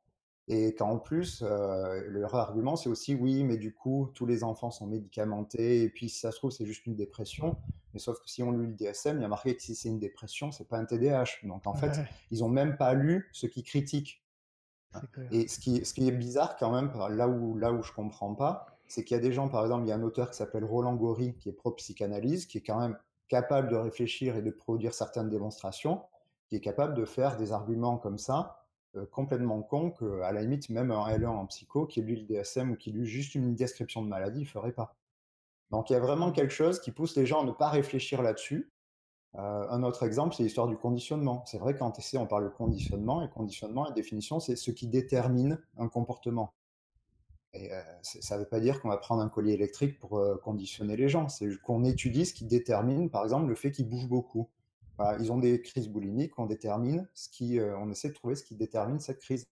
[0.53, 4.73] Et qu'en plus, euh, leur argument, c'est aussi, oui, mais du coup, tous les enfants
[4.73, 7.57] sont médicamentés, et puis si ça se trouve, c'est juste une dépression.
[7.95, 9.89] Mais sauf que si on lit le DSM, il y a marqué que si c'est
[9.89, 11.45] une dépression, c'est pas un TDAH.
[11.45, 12.01] Donc en fait,
[12.33, 14.25] ils ont même pas lu ce qui critiquent.
[15.31, 18.35] Et ce qui, ce qui est bizarre quand même, là où, là où je comprends
[18.35, 20.37] pas, c'est qu'il y a des gens, par exemple, il y a un auteur qui
[20.37, 22.99] s'appelle Roland Gori, qui est pro-psychanalyse, qui est quand même
[23.29, 26.03] capable de réfléchir et de produire certaines démonstrations,
[26.49, 28.60] qui est capable de faire des arguments comme ça,
[28.97, 32.73] euh, complètement cons, qu'à la limite, même un L1 en psycho, qui lu le DSM
[32.73, 34.97] ou qui lit juste une description de maladie, il ferait pas.
[35.71, 38.23] Donc il y a vraiment quelque chose qui pousse les gens à ne pas réfléchir
[38.23, 38.71] là-dessus,
[39.37, 41.45] euh, un autre exemple, c'est l'histoire du conditionnement.
[41.47, 44.89] C'est vrai qu'en TC, on parle de conditionnement, et conditionnement, la définition, c'est ce qui
[44.89, 46.53] détermine un comportement.
[47.53, 50.97] Et euh, ça ne veut pas dire qu'on va prendre un collier électrique pour conditionner
[50.97, 51.29] les gens.
[51.29, 54.49] C'est qu'on étudie ce qui détermine, par exemple, le fait qu'ils bougent beaucoup.
[55.21, 58.55] Ils ont des crises boulimiques, on détermine ce qui, on essaie de trouver ce qui
[58.55, 59.49] détermine cette crise.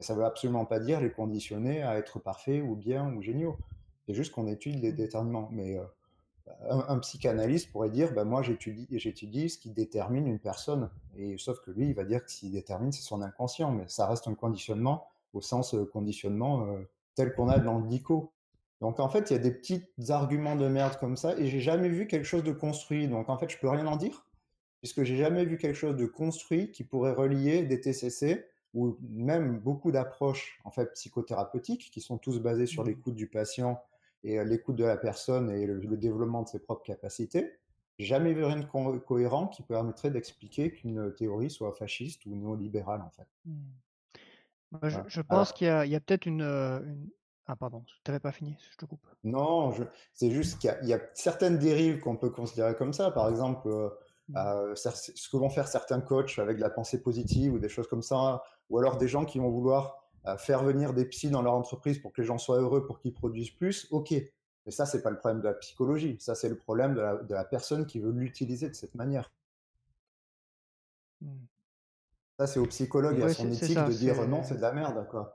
[0.00, 3.56] ça ne veut absolument pas dire les conditionner à être parfaits ou bien ou géniaux.
[4.06, 5.48] C'est juste qu'on étudie les déterminants.
[5.52, 5.78] Mais
[6.68, 11.60] un, psychanalyste pourrait dire bah, moi j'étudie j'étudie ce qui détermine une personne et sauf
[11.60, 14.28] que lui il va dire que ce qui détermine c'est son inconscient mais ça reste
[14.28, 18.32] un conditionnement au sens euh, conditionnement euh, tel qu'on a dans le dico
[18.80, 21.60] donc en fait il y a des petits arguments de merde comme ça et j'ai
[21.60, 24.25] jamais vu quelque chose de construit donc en fait je peux rien en dire
[24.80, 29.58] puisque j'ai jamais vu quelque chose de construit qui pourrait relier des TCC ou même
[29.58, 32.88] beaucoup d'approches en fait psychothérapeutiques qui sont tous basées sur mmh.
[32.88, 33.80] l'écoute du patient
[34.22, 37.58] et l'écoute de la personne et le, développement de ses propres capacités.
[37.98, 43.10] Jamais vu rien de cohérent qui permettrait d'expliquer qu'une théorie soit fasciste ou néolibérale, en
[43.10, 43.26] fait.
[43.46, 45.06] Mmh.
[45.06, 46.42] je, pense qu'il y a, peut-être une,
[47.46, 49.06] Ah pardon, tu n'avais pas fini, je te coupe.
[49.24, 49.72] Non,
[50.12, 53.10] c'est juste qu'il y, a certaines dérives qu'on peut considérer comme ça.
[53.10, 53.90] Par exemple, mmh.
[54.34, 57.86] Euh, ce que vont faire certains coachs avec de la pensée positive ou des choses
[57.86, 60.02] comme ça, ou alors des gens qui vont vouloir
[60.38, 63.14] faire venir des psys dans leur entreprise pour que les gens soient heureux, pour qu'ils
[63.14, 64.12] produisent plus, ok.
[64.66, 66.16] Mais ça, c'est pas le problème de la psychologie.
[66.18, 69.30] Ça, c'est le problème de la, personne qui veut l'utiliser de cette manière.
[71.20, 71.30] Mmh.
[72.38, 75.06] Ça, c'est au psychologue et à son éthique de dire non, c'est de la merde,
[75.08, 75.32] quoi.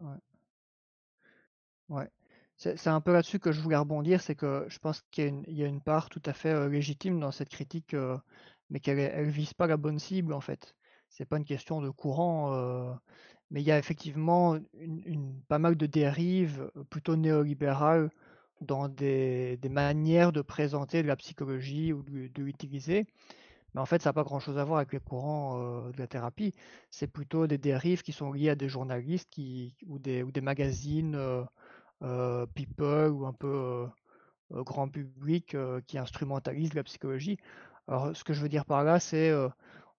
[1.90, 2.10] Ouais.
[2.58, 5.66] C'est un peu là-dessus que je voulais rebondir, c'est que je pense qu'il y, a
[5.66, 7.96] une part tout à fait légitime dans cette critique,
[8.72, 10.76] mais qu'elle ne vise pas la bonne cible, en fait.
[11.10, 12.98] C'est pas une question de courant.
[13.52, 18.10] Mais il y a effectivement une, pas mal de dérives plutôt néolibérales
[18.62, 23.06] dans des, manières de présenter de la psychologie ou de, l'utiliser.
[23.74, 26.54] Mais en fait, ça n'a pas grand-chose à voir avec les courants de la thérapie.
[26.90, 30.42] C'est plutôt des dérives qui sont liées à des journalistes qui, ou, des, ou des
[30.42, 31.20] magazines
[32.56, 33.86] people ou un peu
[34.50, 35.58] grand public
[35.88, 37.38] qui instrumentalisent la psychologie.
[37.92, 39.34] Alors, ce que je veux dire par là, c'est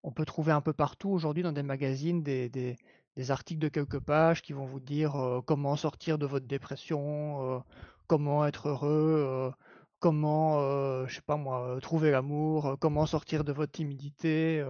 [0.02, 4.00] on peut trouver un peu partout aujourd'hui dans des magazines des, des articles de quelques
[4.00, 7.62] pages qui vont vous dire comment sortir de votre dépression,
[8.06, 9.52] comment être heureux,
[10.00, 14.64] comment, je sais pas moi, trouver l'amour, comment sortir de votre timidité.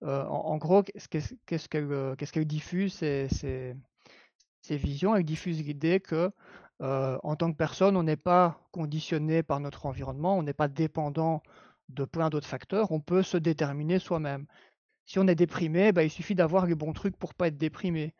[0.00, 3.76] En, gros, qu'est-ce qu'elle qu'est-ce diffuse ces,
[4.70, 5.14] visions?
[5.14, 6.30] Elle diffuse l'idée que
[6.80, 11.42] en tant que personne, on n'est pas conditionné par notre environnement, on n'est pas dépendant
[11.88, 14.46] de plein d'autres facteurs, on peut se déterminer soi-même.
[15.06, 18.14] Si on est déprimé, bah, il suffit d'avoir les bons trucs pour pas être déprimé.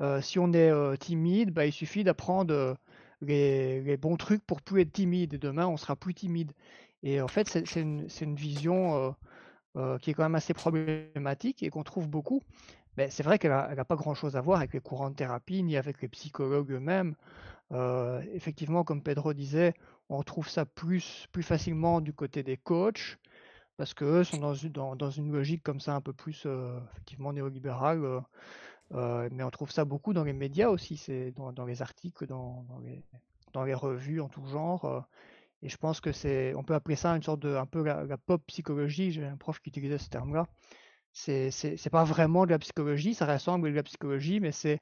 [0.00, 2.74] Euh, si on est euh, timide, bah, il suffit d'apprendre euh,
[3.20, 5.38] les, bons trucs pour plus être timide.
[5.38, 6.52] Demain, on sera plus timide.
[7.02, 9.14] Et en fait, c'est une, vision
[10.00, 12.42] qui est quand même assez problématique et qu'on trouve beaucoup.
[12.96, 15.76] Mais c'est vrai qu'elle n'a pas grand-chose à voir avec les courants de thérapie ni
[15.76, 17.16] avec les psychologues eux-mêmes.
[18.34, 19.74] effectivement, comme Pedro disait,
[20.08, 23.18] on trouve ça plus, plus facilement du côté des coachs
[23.76, 26.46] parce qu'eux sont dans une, dans, une logique comme ça un peu plus
[26.92, 28.22] effectivement néolibérale.
[28.92, 33.02] mais on trouve ça beaucoup dans les médias aussi, c'est dans, les articles, dans, les,
[33.52, 35.06] dans, les, revues en tout genre.
[35.62, 38.18] et je pense que c'est, on peut appeler ça une sorte de, un peu la,
[38.18, 39.10] pop psychologie.
[39.10, 40.46] J'ai un prof qui utilisait ce terme-là.
[41.12, 44.80] C'est, c'est, pas vraiment de la psychologie, ça ressemble à de la psychologie, mais c'est,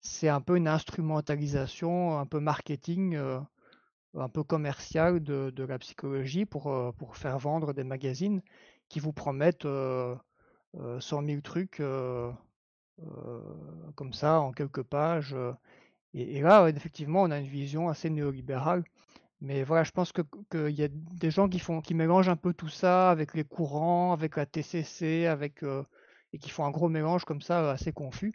[0.00, 3.16] c'est un peu une instrumentalisation, un peu marketing,
[4.14, 8.42] un peu commercial de, de la psychologie pour, pour faire vendre des magazines
[8.88, 10.20] qui vous promettent 100
[11.00, 11.82] 000 trucs
[13.94, 15.36] comme ça en quelques pages.
[16.14, 18.84] Et, là, effectivement, on a une vision assez néolibérale.
[19.40, 22.36] Mais voilà, je pense qu'il que y a des gens qui, font, qui mélangent un
[22.36, 25.64] peu tout ça avec les courants, avec la TCC, avec,
[26.32, 28.34] et qui font un gros mélange comme ça assez confus.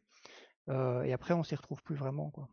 [0.69, 2.29] et après, on s'y retrouve plus vraiment.
[2.31, 2.49] Quoi.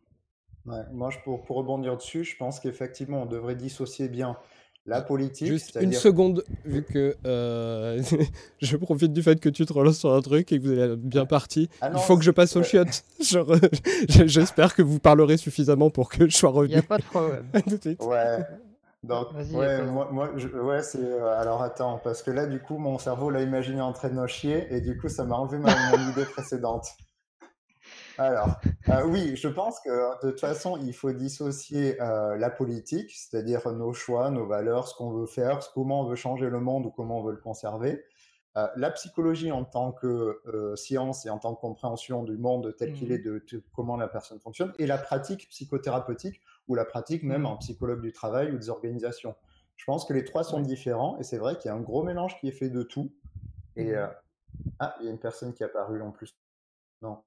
[0.65, 4.37] Moi, pour, pour rebondir dessus, je pense qu'effectivement, on devrait dissocier bien
[4.85, 5.47] la politique.
[5.47, 8.01] Juste une seconde, vu que euh,
[8.61, 10.99] je profite du fait que tu te relances sur un truc et que vous êtes
[10.99, 11.69] bien parti.
[11.81, 13.03] Ah il faut que je passe aux chiottes.
[14.09, 16.73] J'espère que vous parlerez suffisamment pour que je sois revenu.
[16.73, 17.45] Il n'y a pas de problème.
[18.01, 18.45] ouais.
[19.03, 20.97] Donc, ouais, moi, moi ouais, c'est.
[20.97, 24.27] Euh, alors attends, parce que là, du coup, mon cerveau l'a imaginé en train de
[24.27, 26.87] chier et du coup, ça m'a enlevé ma, mon idée précédente.
[28.17, 28.59] Alors,
[28.89, 29.89] euh, oui, je pense que
[30.25, 34.95] de toute façon, il faut dissocier euh, la politique, c'est-à-dire nos choix, nos valeurs, ce
[34.95, 38.05] qu'on veut faire, comment on veut changer le monde ou comment on veut le conserver.
[38.57, 40.41] Euh, la psychologie en tant que
[40.75, 43.41] science et en tant que compréhension du monde tel qu'il est, mmh.
[43.51, 46.39] de, comment la personne fonctionne, et la pratique psychothérapeutique
[46.69, 47.47] ou la pratique même mmh.
[47.47, 49.35] en psychologue du travail ou des organisations.
[49.75, 52.01] Je pense que les trois sont différents et c'est vrai qu'il y a un gros
[52.01, 53.11] mélange qui est fait de tout.
[53.75, 54.09] Et mmh.
[54.79, 56.33] ah, il y a une personne qui est apparue en plus.
[57.01, 57.17] Non.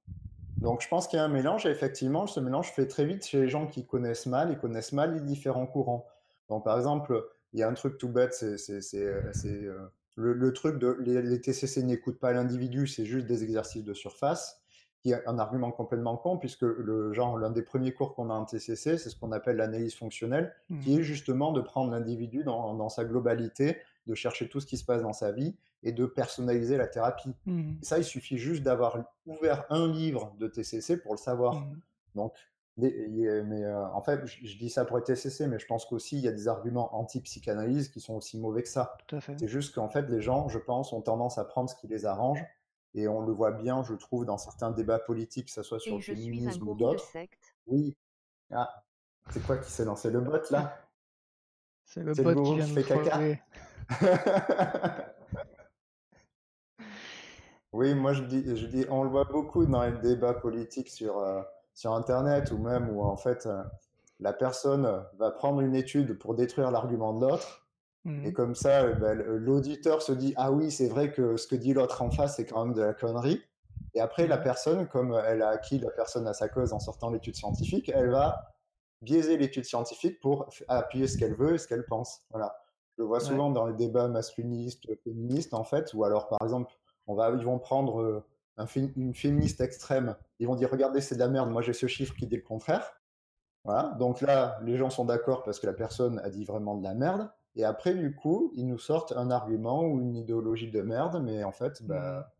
[0.61, 3.25] Donc, je pense qu'il y a un mélange, et effectivement, ce mélange fait très vite
[3.25, 6.05] chez les gens qui connaissent mal, ils connaissent mal les différents courants.
[6.49, 10.77] Donc, par exemple, il y a un truc tout bête, c'est euh, euh, le, truc
[10.77, 14.61] de les, TCC n'écoutent pas l'individu, c'est juste des exercices de surface,
[15.01, 18.33] qui est un argument complètement con, puisque le genre, l'un des premiers cours qu'on a
[18.33, 20.53] en TCC, c'est ce qu'on appelle l'analyse fonctionnelle,
[20.83, 20.99] qui mmh.
[20.99, 23.77] est justement de prendre l'individu dans, dans, sa globalité,
[24.07, 27.33] de chercher tout ce qui se passe dans sa vie et de personnaliser la thérapie.
[27.45, 27.75] Mmh.
[27.81, 31.55] ça, il suffit juste d'avoir ouvert un livre de TCC pour le savoir.
[31.55, 31.79] Mmh.
[32.15, 32.33] Donc,
[32.77, 36.23] mais euh, en fait, je, dis ça pour les TCC, mais je pense qu'aussi il
[36.23, 38.97] y a des arguments anti-psychanalyse qui sont aussi mauvais que ça.
[39.37, 42.05] C'est juste qu'en fait, les gens, je pense, ont tendance à prendre ce qui les
[42.05, 42.43] arrange.
[42.95, 45.97] Et on le voit bien, je trouve, dans certains débats politiques, que ce soit sur
[45.97, 47.05] le féminisme ou d'autres.
[47.67, 47.95] Oui.
[48.51, 48.83] Ah,
[49.29, 50.89] c'est quoi qui s'est lancé le bot là?
[51.85, 53.19] C'est le bot qui vient de fait caca.
[57.71, 61.19] Oui, moi je dis, je dis, on le voit beaucoup dans les débats politiques sur,
[61.19, 61.41] euh,
[61.73, 63.63] sur Internet ou même où en fait euh,
[64.19, 67.67] la personne va prendre une étude pour détruire l'argument de l'autre.
[68.05, 71.47] Mmh et comme ça, euh, ben, l'auditeur se dit Ah oui, c'est vrai que ce
[71.47, 73.41] que dit l'autre en face, c'est quand même de la connerie.
[73.93, 76.79] Et après, la mmh personne, comme elle a acquis la personne à sa cause en
[76.79, 78.53] sortant l'étude scientifique, elle va
[79.01, 82.21] biaiser l'étude scientifique pour appuyer ce qu'elle veut et ce qu'elle pense.
[82.31, 82.55] Voilà.
[82.97, 86.73] Je le vois souvent dans les débats masculinistes, féministes, en fait, ou alors par exemple,
[87.09, 88.23] ils vont prendre euh,
[88.75, 92.13] une féministe extrême, ils vont dire regardez c'est de la merde, moi j'ai ce chiffre
[92.15, 92.95] qui dit le contraire.
[93.65, 96.83] Voilà, donc là les gens sont d'accord parce que la personne a dit vraiment de
[96.83, 97.29] la merde.
[97.55, 101.43] Et après du coup ils nous sortent un argument ou une idéologie de merde, mais
[101.43, 102.31] en fait bah,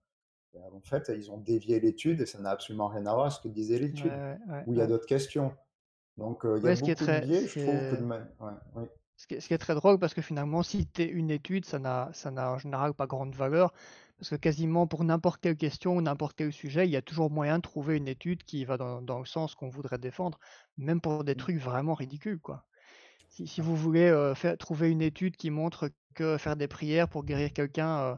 [0.54, 0.58] mmh.
[0.58, 3.34] bah en fait, ils ont dévié l'étude et ça n'a absolument rien à voir avec
[3.34, 4.12] ce que disait l'étude.
[4.68, 5.54] où il y a d'autres questions.
[6.20, 7.80] Donc, euh, il y a beaucoup de biais, je trouve
[9.16, 11.32] Ce qui, est, ce qui, est, très drôle parce que finalement, si tu es une
[11.32, 13.74] étude, ça n'a en général pas grande valeur.
[14.20, 17.32] Parce que quasiment pour n'importe quelle question ou n'importe quel sujet, il y a toujours
[17.32, 20.38] moyen de trouver une étude qui va dans, le sens qu'on voudrait défendre,
[20.78, 21.38] même pour des mmh.
[21.38, 22.66] trucs vraiment ridicules, quoi.
[23.30, 27.24] Si, vous voulez euh, faire, trouver une étude qui montre que faire des prières pour
[27.24, 28.16] guérir quelqu'un euh,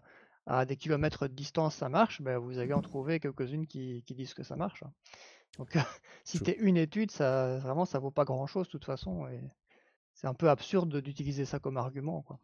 [0.47, 4.33] à des kilomètres de distance, ça marche, ben vous allez en trouver quelques-unes qui, disent
[4.33, 4.81] que ça marche.
[4.81, 4.91] Hein.
[5.59, 5.69] Donc,
[6.23, 9.27] si c'était une étude, ça vraiment, ça vaut pas grand-chose de toute façon.
[9.27, 9.39] Et
[10.15, 12.39] c'est un peu absurde d'utiliser ça comme argument, quoi.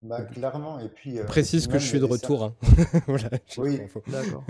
[0.00, 1.18] Bah, clairement, et puis...
[1.18, 2.44] Euh, Précise que je suis de retour.
[2.44, 2.54] Hein.
[3.08, 4.44] voilà, oui, d'accord.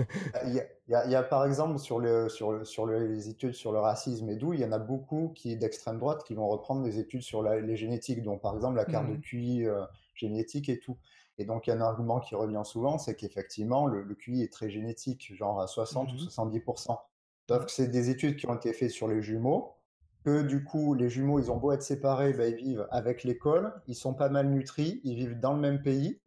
[0.45, 0.59] Il y,
[0.93, 3.79] a, il y, a, par exemple sur, le, sur, le, sur les études sur le
[3.79, 6.99] racisme et d'où, il y en a beaucoup qui d'extrême droite qui vont reprendre des
[6.99, 9.21] études sur les génétiques, dont par exemple la carte de mmh.
[9.21, 10.97] QI euh, génétique et tout.
[11.39, 14.53] Et donc, il y a un argument qui revient souvent, c'est qu'effectivement, le, QI est
[14.53, 16.91] très génétique, genre à 60 ou 70%.
[16.91, 16.95] Mmh.
[17.49, 19.78] Sauf que c'est des études qui ont été faites sur les jumeaux,
[20.23, 23.73] que du coup, les jumeaux, ils ont beau être séparés, bah, ils vivent avec l'école,
[23.87, 26.19] ils sont pas mal nutris, ils vivent dans le même pays.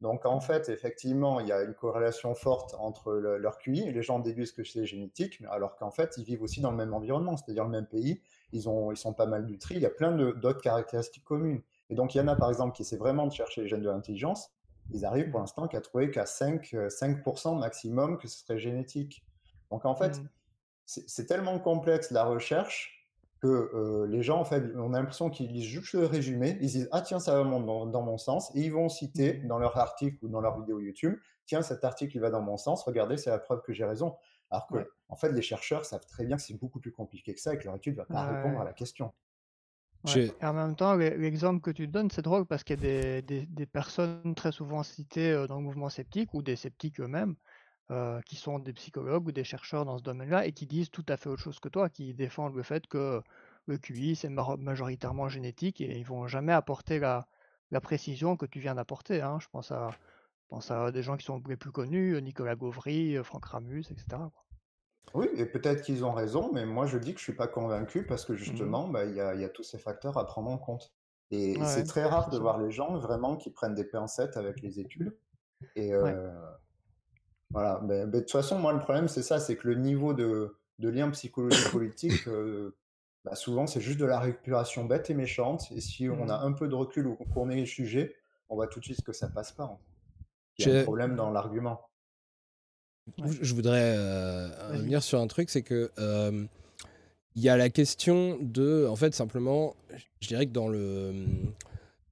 [0.00, 4.02] Donc en fait, effectivement, il y a une corrélation forte entre leur QI et les
[4.02, 7.36] gens déduisent que c'est génétique, alors qu'en fait, ils vivent aussi dans le même environnement,
[7.36, 8.20] c'est-à-dire le même pays,
[8.52, 11.62] ils, ont, ils sont pas mal nutris, il y a plein d'autres caractéristiques communes.
[11.90, 13.82] Et donc il y en a par exemple qui essaient vraiment de chercher les gènes
[13.82, 14.50] de l'intelligence,
[14.90, 19.24] ils arrivent pour l'instant qu'à trouver qu'à 5%, 5 maximum que ce serait génétique.
[19.70, 20.28] Donc en fait, mmh.
[20.84, 22.97] c'est tellement complexe la recherche
[23.40, 26.88] que les gens, en fait, on a l'impression qu'ils lisent juste le résumé, ils disent
[26.92, 30.24] ah tiens ça va dans, dans, mon sens et ils vont citer dans leur article
[30.24, 33.30] ou dans leur vidéo YouTube tiens cet article il va dans mon sens, regardez c'est
[33.30, 34.16] la preuve que j'ai raison.
[34.50, 37.40] Alors que en fait les chercheurs savent très bien que c'est beaucoup plus compliqué que
[37.40, 39.12] ça et que leur étude va pas répondre à la question.
[40.14, 43.22] Et en même temps, l'exemple que tu donnes, c'est drôle parce qu'il y a des,
[43.22, 47.34] des, des, personnes très souvent citées dans le mouvement sceptique ou des sceptiques eux-mêmes
[47.90, 51.04] euh, qui sont des psychologues ou des chercheurs dans ce domaine-là et qui disent tout
[51.08, 53.22] à fait autre chose que toi, qui défendent le fait que
[53.66, 57.26] le QI c'est majoritairement génétique et ils vont jamais apporter la,
[57.70, 59.22] la précision que tu viens d'apporter.
[59.22, 59.38] Hein.
[59.40, 59.90] Je pense à,
[60.48, 64.22] pense à des gens qui sont les plus connus, Nicolas Gauvry, Franck Ramus, etc.
[65.14, 68.04] Oui, et peut-être qu'ils ont raison, mais moi je dis que je suis pas convaincu
[68.04, 70.50] parce que mmh justement, bah, il y, a, y, a, tous ces facteurs à prendre
[70.50, 70.92] en compte.
[71.30, 74.80] Et c'est très rare de voir les gens vraiment qui prennent des pincettes avec les
[74.80, 75.16] études.
[75.76, 76.30] Et, euh,
[77.50, 80.56] voilà, mais, de toute façon, moi, le problème, c'est ça, c'est que le niveau de,
[80.78, 82.74] de lien psychologie politique, euh,
[83.24, 85.66] bah, souvent, c'est juste de la récupération bête et méchante.
[85.74, 86.46] Et si on a mmh.
[86.46, 88.14] un peu de recul ou qu'on est les sujets,
[88.48, 89.78] on voit tout de suite que ça passe pas.
[90.58, 91.80] Il y a un problème dans l'argument.
[93.16, 95.90] Je voudrais euh, venir sur un truc, c'est que
[97.38, 99.76] il y a la question de, en fait, simplement,
[100.20, 101.14] je dirais que dans le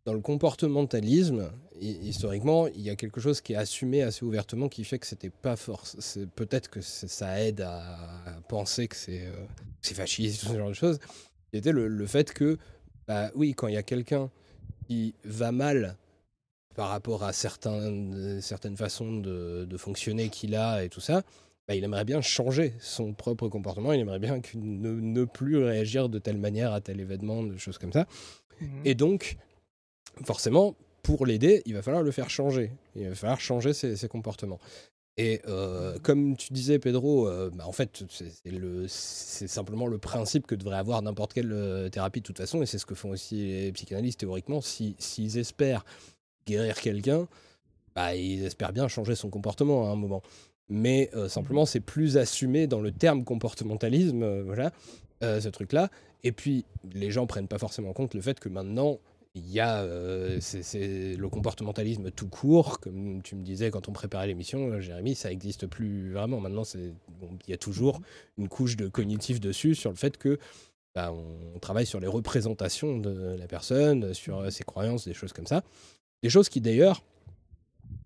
[0.06, 1.50] dans le comportementalisme,
[1.80, 5.30] historiquement, il y a quelque chose qui est assumé assez ouvertement qui fait que c'était
[5.30, 6.18] pas force.
[6.36, 9.46] Peut-être que ça aide à, penser que c'est euh,
[9.82, 11.00] fasciste, ce genre de choses.
[11.52, 12.56] C'était le, le, fait que,
[13.08, 14.30] bah oui, quand il y a quelqu'un
[14.86, 15.96] qui va mal
[16.76, 21.22] par rapport à certains, certaines façons de, de fonctionner qu'il a et tout ça,
[21.66, 26.08] bah, il aimerait bien changer son propre comportement, il aimerait bien ne, ne, plus réagir
[26.08, 28.06] de telle manière à tel événement, de choses comme ça.
[28.60, 29.36] Mmh et donc,
[30.24, 32.72] forcément, pour l'aider, il va falloir le faire changer.
[32.96, 34.58] Il va falloir changer ses, comportements.
[35.16, 38.04] Et euh, comme tu disais, Pedro, euh, bah, en fait,
[38.88, 42.66] c'est simplement le principe que devrait avoir n'importe quelle euh, thérapie de toute façon, et
[42.66, 44.60] c'est ce que font aussi les psychanalystes théoriquement.
[44.60, 45.84] S'ils espèrent
[46.46, 47.28] guérir quelqu'un,
[47.94, 50.22] bah, ils espèrent bien changer son comportement à un moment.
[50.68, 54.72] Mais simplement, c'est plus assumé dans le terme comportementalisme, voilà,
[55.22, 55.90] ce truc-là.
[56.24, 58.98] Et puis, les gens prennent pas forcément en compte le fait que maintenant,
[59.36, 63.92] il y a euh, c'est le comportementalisme tout court, comme tu me disais quand on
[63.92, 66.40] préparait l'émission, euh, Jérémy, ça n'existe plus vraiment.
[66.40, 66.62] Maintenant,
[67.20, 68.00] bon, il y a toujours
[68.38, 70.38] une couche de cognitif dessus sur le fait que
[70.94, 75.34] bah, on, travaille sur les représentations de la personne, sur euh, ses croyances, des choses
[75.34, 75.62] comme ça.
[76.22, 77.02] Des choses qui d'ailleurs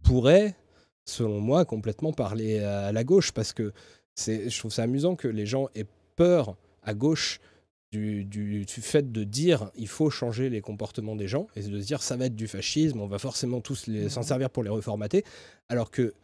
[0.02, 0.56] pourraient,
[1.04, 3.72] selon moi, complètement parler à la gauche, parce que
[4.16, 5.86] je trouve ça amusant que les gens aient
[6.16, 7.40] peur à gauche
[7.92, 12.02] du, fait de dire il faut changer les comportements des gens et de se dire
[12.02, 14.24] ça va être du fascisme, on va forcément tous s'en mmh.
[14.24, 15.24] servir pour les reformater,
[15.68, 16.14] alors que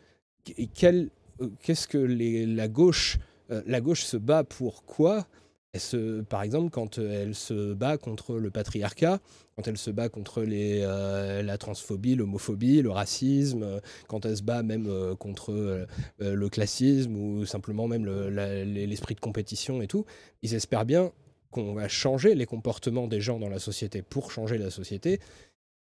[0.49, 3.19] euh, qu'est-ce que les, la gauche
[3.51, 5.27] euh, la gauche se bat pour quoi?
[5.73, 9.21] Elle se, Par exemple, quand elle se bat contre le patriarcat,
[9.57, 14.43] quand elle se bat contre les, euh, la transphobie, l'homophobie, le racisme, quand elle se
[14.43, 14.89] bat même
[15.19, 15.87] contre
[16.19, 20.07] le classisme ou simplement même l'esprit de compétition et tout,
[20.41, 21.13] ils espèrent bien
[21.57, 25.21] qu'on va changer les comportements des gens dans la société pour changer la société.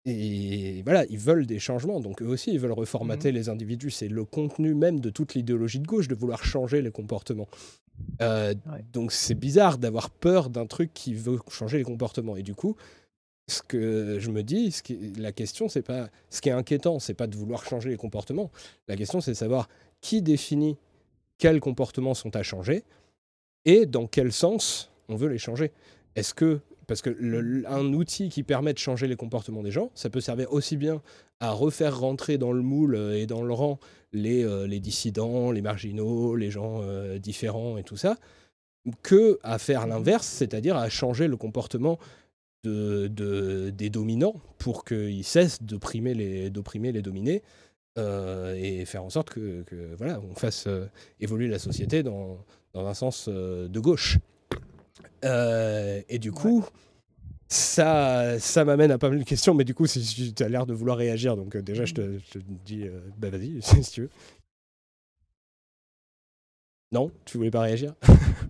[0.06, 3.90] Et voilà, ils veulent des changements, donc eux aussi, ils veulent reformater mmh les individus.
[3.90, 7.48] C'est le contenu même de toute l'idéologie de gauche de vouloir changer les comportements.
[8.22, 8.54] Euh,
[8.94, 12.36] donc c'est bizarre d'avoir peur d'un truc qui veut changer les comportements.
[12.36, 12.76] Et du coup,
[13.46, 16.08] ce que je me dis, ce qui, la question, c'est pas.
[16.30, 18.50] Ce qui est inquiétant, c'est pas de vouloir changer les comportements.
[18.88, 19.68] La question, c'est de savoir
[20.00, 20.78] qui définit
[21.36, 22.84] quels comportements sont à changer
[23.64, 25.72] et dans quel sens on veut les changer.
[26.16, 26.60] Est-ce que
[26.90, 30.52] parce que un outil qui permet de changer les comportements des gens, ça peut servir
[30.52, 31.00] aussi bien
[31.38, 33.78] à refaire rentrer dans le moule euh, et dans le rang
[34.12, 38.16] les, euh, les dissidents, les marginaux, les gens euh, différents et tout ça,
[39.04, 42.00] que à faire l'inverse, c'est-à-dire à changer le comportement
[42.64, 47.42] de, des dominants pour qu'ils cessent d'opprimer les, d'opprimer les dominés
[47.96, 49.64] et faire en sorte que,
[49.98, 50.66] voilà, on fasse
[51.20, 52.38] évoluer la société dans,
[52.72, 54.18] dans un sens de gauche.
[55.24, 56.64] Euh, et du coup,
[57.48, 60.74] ça, ça m'amène à pas mal de questions, mais du coup, tu as l'air de
[60.74, 64.02] vouloir réagir, donc euh, déjà, je te, je te dis, euh, bah vas-y, si tu
[64.02, 64.10] veux.
[66.92, 67.94] Non, tu voulais pas réagir?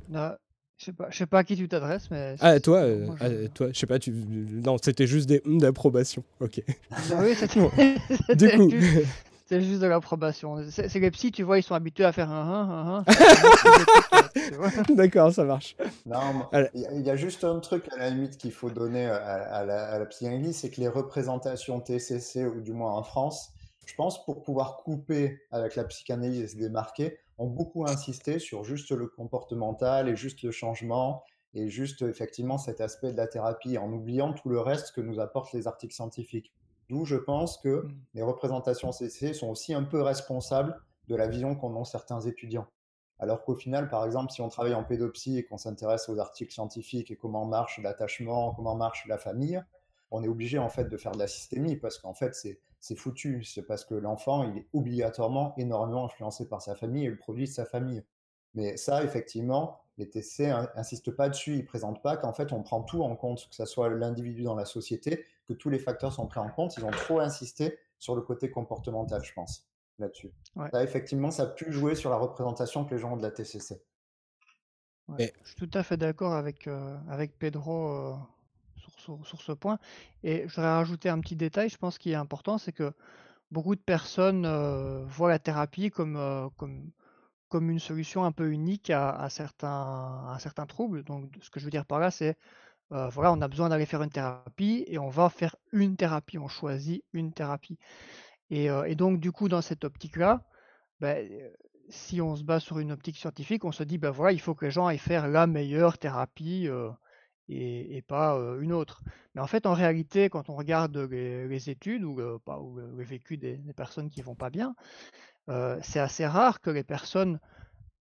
[0.08, 0.32] Non,
[0.80, 2.36] Je sais pas, je sais pas à qui tu t'adresses, mais.
[2.40, 2.86] Ah, toi,
[3.20, 4.12] ah, toi, je sais pas, tu.
[4.12, 6.24] Non, c'était juste des hum d'approbation.
[6.40, 6.62] Ok.
[6.90, 7.60] Ah oui, c'était.
[8.34, 8.70] du coup.
[9.50, 10.58] C'est juste de l'approbation.
[10.70, 14.94] C'est les psys, tu vois, ils sont habitués à faire un un un.
[14.94, 15.74] D'accord, ça marche.
[16.06, 19.86] Non, il y, a juste un truc à la limite qu'il faut donner à, la,
[19.86, 23.50] à la psychanalyse, c'est que les représentations TCC, ou du moins en France,
[23.86, 28.62] je pense pour pouvoir couper avec la psychanalyse et se démarquer, ont beaucoup insisté sur
[28.62, 31.24] juste le comportemental et juste le changement
[31.54, 35.18] et juste effectivement cet aspect de la thérapie en oubliant tout le reste que nous
[35.18, 36.52] apportent les articles scientifiques.
[36.90, 37.94] D'où je pense que mmh.
[38.14, 40.76] les représentations CC sont aussi un peu responsables
[41.06, 42.66] de la vision qu'en ont certains étudiants.
[43.20, 46.52] Alors qu'au final, par exemple, si on travaille en pédopsie et qu'on s'intéresse aux articles
[46.52, 49.62] scientifiques et comment marche l'attachement, comment marche la famille,
[50.10, 53.44] on est obligé en fait de faire de la systémie parce qu'en fait c'est foutu.
[53.44, 57.44] C'est parce que l'enfant il est obligatoirement énormément influencé par sa famille et le produit
[57.44, 58.02] de sa famille.
[58.54, 62.62] Mais ça, effectivement, les TC n'insistent pas dessus, ils ne présentent pas qu'en fait on
[62.62, 66.12] prend tout en compte, que ce soit l'individu dans la société, que tous les facteurs
[66.12, 66.76] sont pris en compte.
[66.76, 70.32] Ils ont trop insisté sur le côté comportemental, je pense là-dessus.
[70.56, 73.30] Là, effectivement, ça a pu jouer sur la représentation que les gens ont de la
[73.30, 73.80] TCC.
[75.18, 78.14] Je suis tout à fait d'accord avec, euh, avec Pedro euh,
[78.98, 79.78] sur, sur, ce point.
[80.22, 82.92] Et je voudrais rajouter un petit détail, je pense, qui est important, c'est que
[83.50, 86.90] beaucoup de personnes euh, voient la thérapie comme, comme,
[87.50, 91.04] comme une solution un peu unique à, certains, troubles.
[91.04, 92.38] Donc, ce que je veux dire par là, c'est
[92.90, 96.48] voilà, on a besoin d'aller faire une thérapie et on va faire une thérapie, on
[96.48, 97.78] choisit une thérapie.
[98.50, 100.44] Et, donc, du coup, dans cette optique-là,
[101.00, 101.28] ben,
[101.88, 104.54] si on se base sur une optique scientifique, on se dit, ben voilà, il faut
[104.54, 106.68] que les gens aillent faire la meilleure thérapie
[107.48, 109.02] et, pas une autre.
[109.34, 113.36] Mais en fait, en réalité, quand on regarde les, études ou, pas, ou le vécu
[113.36, 114.74] des, personnes qui vont pas bien,
[115.82, 117.40] c'est assez rare que les personnes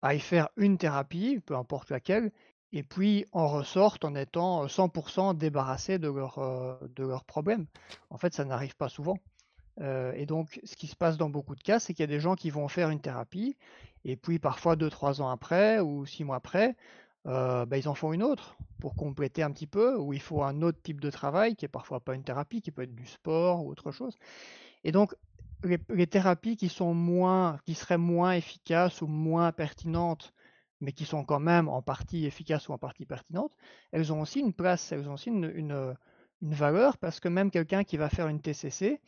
[0.01, 2.31] aillent faire une thérapie, peu importe laquelle,
[2.71, 7.65] et puis en ressortent en étant 100% débarrassés de leurs de leurs problèmes.
[8.09, 9.17] En fait, ça n'arrive pas souvent.
[9.81, 12.07] Euh, et donc, ce qui se passe dans beaucoup de cas, c'est qu'il y a
[12.07, 13.55] des gens qui vont faire une thérapie,
[14.05, 16.75] et puis parfois 2-3 ans après ou 6 mois après,
[17.27, 20.43] euh, bah, ils en font une autre pour compléter un petit peu, ou il faut
[20.43, 23.05] un autre type de travail qui est parfois pas une thérapie, qui peut être du
[23.05, 24.15] sport ou autre chose.
[24.83, 25.13] Et donc,
[25.63, 30.33] les, thérapies qui seraient moins efficaces ou moins pertinentes,
[30.81, 33.55] mais qui sont quand même en partie efficaces ou en partie pertinentes,
[33.91, 35.95] elles ont aussi une place, elles ont aussi une,
[36.41, 39.01] valeur parce que même quelqu'un qui va faire une TCC,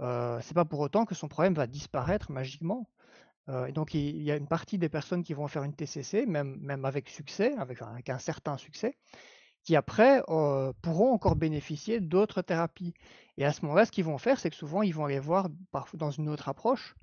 [0.00, 2.88] euh, c'est pas pour autant que son problème va disparaître magiquement.
[3.50, 6.24] Euh, et donc il, y a une partie des personnes qui vont faire une TCC,
[6.24, 8.96] même, même avec succès, avec, un certain succès,
[9.64, 12.94] qui après euh, pourront encore bénéficier d'autres thérapies.
[13.38, 15.48] Et à ce moment-là, ce qu'ils vont faire, c'est que souvent ils vont aller voir
[15.94, 16.96] dans une autre approche.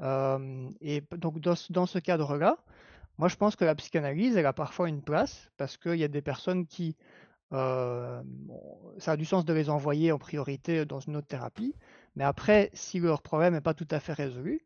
[0.00, 2.58] et donc dans, dans ce cadre-là,
[3.18, 6.08] moi je pense que la psychanalyse, elle a parfois une place, parce qu'il y a
[6.08, 6.96] des personnes qui
[7.50, 11.74] ça a du sens de les envoyer en priorité dans une autre thérapie.
[12.16, 14.62] Mais après, si leur problème n'est pas tout à fait résolu,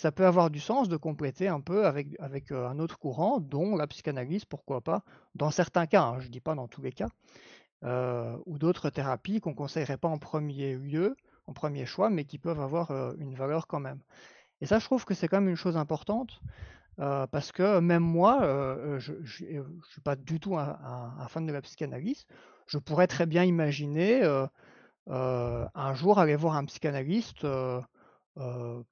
[0.00, 3.76] ça peut avoir du sens de compléter un peu avec, avec un autre courant, dont
[3.76, 5.04] la psychanalyse, pourquoi pas,
[5.34, 7.08] dans certains cas, hein, je ne dis pas dans tous les cas,
[8.46, 11.16] ou d'autres thérapies qu'on ne conseillerait pas en premier lieu,
[11.46, 14.00] en premier choix, mais qui peuvent avoir une valeur quand même.
[14.62, 16.40] Et ça, je trouve que c'est quand même une chose importante,
[16.96, 18.38] parce que même moi,
[18.98, 22.24] je ne suis pas du tout un, fan de la psychanalyse.
[22.66, 24.22] Je pourrais très bien imaginer
[25.06, 27.44] un jour aller voir un psychanalyste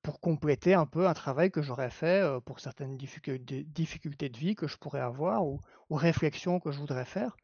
[0.02, 4.66] pour compléter un peu un travail que j'aurais fait pour certaines difficultés de vie que
[4.66, 5.60] je pourrais avoir ou,
[5.90, 7.36] réflexions que je voudrais faire.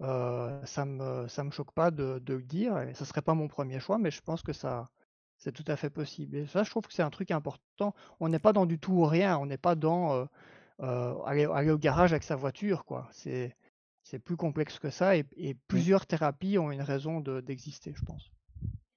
[0.00, 3.48] ça me ça me choque pas de, de le dire et ça serait pas mon
[3.48, 4.88] premier choix, mais je pense que ça
[5.42, 6.36] c'est tout à fait possible.
[6.36, 7.94] Et ça, je trouve que c'est un truc important.
[8.20, 9.36] On n'est pas dans du tout ou rien.
[9.38, 10.24] On n'est pas dans euh,
[10.80, 13.08] euh, aller, au garage avec sa voiture, quoi.
[13.12, 13.56] C'est
[14.04, 15.16] c'est plus complexe que ça.
[15.16, 15.54] Et, mmh.
[15.68, 18.30] plusieurs thérapies ont une raison d'exister, je pense.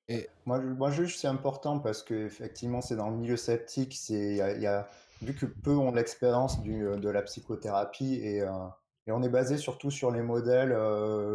[0.08, 3.96] Et moi, moi juge c'est important parce que effectivement, c'est dans le milieu sceptique.
[3.96, 4.88] C'est il y, a
[5.22, 8.50] vu que peu ont l'expérience de la psychothérapie et, euh,
[9.08, 10.76] et, on est basé surtout sur les modèles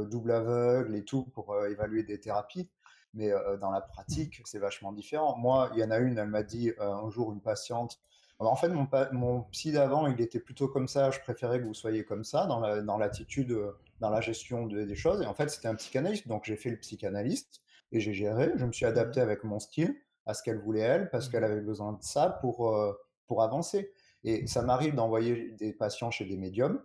[0.09, 2.69] double aveugle et tout pour évaluer des thérapies
[3.13, 5.37] mais dans la pratique, c'est vachement différent.
[5.37, 8.01] Moi, il y en a une, elle m'a dit un jour, une patiente,
[8.49, 11.75] en fait, mon, mon psy d'avant, il était plutôt comme ça, je préférais que vous
[11.75, 13.55] soyez comme ça, dans l'attitude,
[14.01, 15.21] dans, la gestion des choses.
[15.21, 17.61] Et en fait, c'était un psychanalyste, donc j'ai fait le psychanalyste
[17.93, 19.95] et j'ai géré, je me suis adapté avec mon style
[20.27, 22.75] à ce qu'elle voulait elle, parce qu'elle avait besoin de ça pour,
[23.27, 23.91] pour avancer.
[24.23, 26.83] Et ça m'arrive d'envoyer des patients chez des médiums.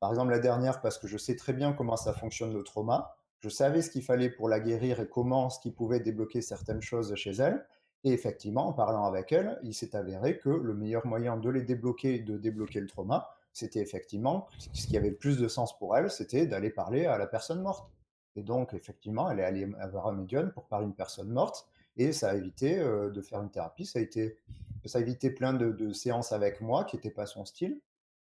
[0.00, 3.16] Par exemple, la dernière, parce que je sais très bien comment ça fonctionne le trauma.
[3.40, 6.82] Je savais ce qu'il fallait pour la guérir et comment ce qui pouvait débloquer certaines
[6.82, 7.66] choses chez elle.
[8.04, 11.62] Et effectivement, en parlant avec elle, il s'est avéré que le meilleur moyen de les
[11.62, 15.96] débloquer, de débloquer le trauma, c'était effectivement, ce qui avait le plus de sens pour
[15.96, 17.90] elle, c'était d'aller parler à la personne morte.
[18.36, 22.12] Et donc, effectivement, elle est allée avoir un médium pour parler une personne morte, et
[22.12, 26.60] ça a évité euh, de faire une thérapie, ça a, évité plein de, séances avec
[26.60, 27.80] moi qui n'étaient pas son style.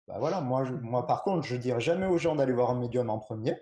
[0.07, 3.11] Bah voilà, moi, moi, par contre, je dirais jamais aux gens d'aller voir un médium
[3.11, 3.57] en premier,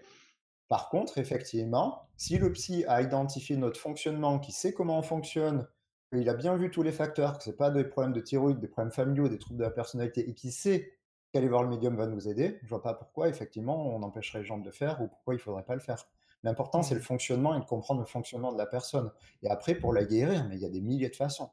[0.69, 5.67] par contre, effectivement, si le psy a identifié notre fonctionnement, qui sait comment on fonctionne,
[6.13, 8.69] qu'il a bien vu tous les facteurs, que c'est pas des problèmes de thyroïde, des
[8.69, 10.93] problèmes familiaux, des troubles de la personnalité, et qui sait
[11.33, 14.45] qu'aller voir le médium va nous aider, je vois pas pourquoi, effectivement, on empêcherait les
[14.45, 16.07] gens de le faire ou pourquoi il faudrait pas le faire.
[16.45, 17.05] L'important, c'est le mmh.
[17.05, 19.11] fonctionnement et de comprendre le fonctionnement de la personne.
[19.43, 21.49] Et après, pour la guérir, mais il y a des milliers de façons.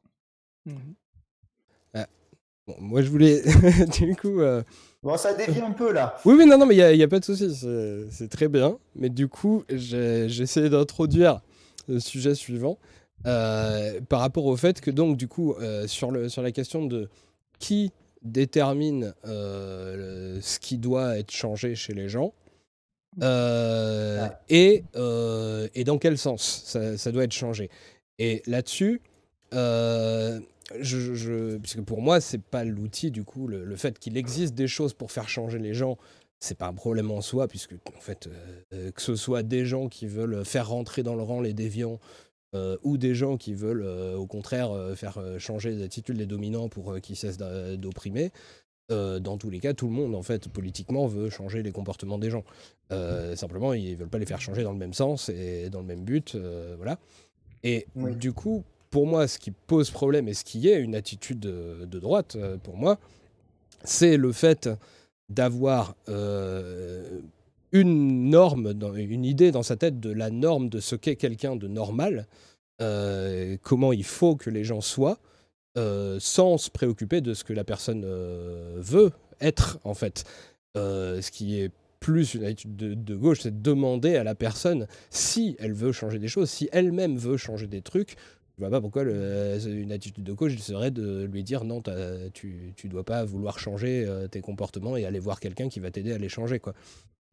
[0.66, 0.74] Mmh.
[1.94, 2.06] Ah,
[2.78, 3.42] moi, je voulais,
[3.98, 4.42] du coup.
[4.42, 4.62] Euh,
[5.02, 6.16] bon, ça dévie un peu là.
[6.26, 7.50] Oui, oui, non, non, mais il n'y a, pas de souci,
[8.10, 8.78] c'est très bien.
[8.94, 11.40] Mais du coup, j'ai essayé d'introduire
[11.88, 12.78] le sujet suivant
[13.26, 16.84] euh, par rapport au fait que, donc, du coup, euh, sur, le, sur la question
[16.84, 17.08] de
[17.58, 22.34] qui détermine ce qui doit être changé chez les gens.
[23.20, 24.84] Et,
[25.74, 27.70] et dans quel sens ça, ça, doit être changé?
[28.18, 29.00] Et là-dessus,
[30.80, 34.68] je, parce que pour moi, c'est pas l'outil, du coup, le, fait qu'il existe des
[34.68, 35.98] choses pour faire changer les gens,
[36.40, 38.28] c'est pas un problème en soi, puisque, en fait,
[38.72, 42.00] euh, que ce soit des gens qui veulent faire rentrer dans le rang les déviants,
[42.54, 46.68] euh, ou des gens qui veulent, euh, au contraire, faire changer les attitudes des dominants
[46.68, 48.30] pour qu'ils cessent d'opprimer,
[48.90, 52.30] dans tous les cas, tout le monde, en fait, politiquement, veut changer les comportements des
[52.30, 52.44] gens.
[53.34, 56.04] simplement, ils veulent pas les faire changer dans le même sens et dans le même
[56.04, 56.36] but,
[56.76, 56.98] voilà.
[57.64, 61.40] Et du coup, pour moi, ce qui pose problème et ce qui est une attitude
[61.40, 62.98] de, droite, euh, pour moi,
[63.82, 64.68] c'est le fait
[65.28, 67.20] d'avoir euh,
[67.72, 71.66] une norme, une idée dans sa tête de la norme de ce qu'est quelqu'un de
[71.68, 72.26] normal,
[72.82, 75.18] euh, comment il faut que les gens soient,
[75.76, 78.04] sans se préoccuper de ce que la personne
[78.76, 80.24] veut être, en fait.
[80.74, 81.70] ce qui est
[82.00, 86.18] plus une attitude de, gauche, c'est de demander à la personne si elle veut changer
[86.18, 88.16] des choses, si elle-même veut changer des trucs,
[88.56, 91.82] je vois pas pourquoi une attitude de coach serait de lui dire non,
[92.34, 95.90] tu, tu dois pas vouloir changer euh, tes comportements et aller voir quelqu'un qui va
[95.90, 96.58] t'aider à les changer.
[96.58, 96.74] Quoi.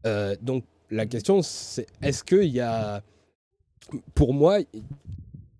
[0.06, 3.04] Euh, donc la question, c'est est-ce qu'il y a.
[4.14, 4.60] Pour moi,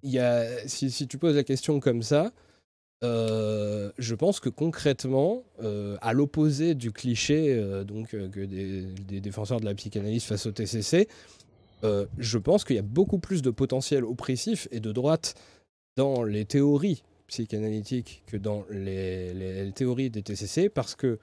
[0.04, 2.32] y a, si, tu poses la question comme ça,
[3.04, 5.44] euh, je pense que concrètement,
[6.02, 11.08] à l'opposé du cliché donc, que des, défenseurs de la psychanalyse face au TCC,
[11.84, 15.36] euh, je pense qu'il y a beaucoup plus de potentiel oppressif et de droite
[15.96, 21.20] dans les théories psychanalytiques que dans les, théories des TCC, parce que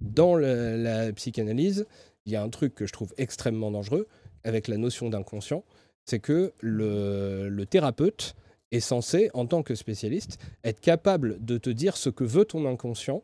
[0.00, 1.86] dans la, psychanalyse,
[2.26, 4.06] il y a un truc que je trouve extrêmement dangereux
[4.44, 5.64] avec la notion d'inconscient,
[6.04, 8.34] c'est que le, thérapeute
[8.72, 12.66] est censé, en tant que spécialiste, être capable de te dire ce que veut ton
[12.66, 13.22] inconscient,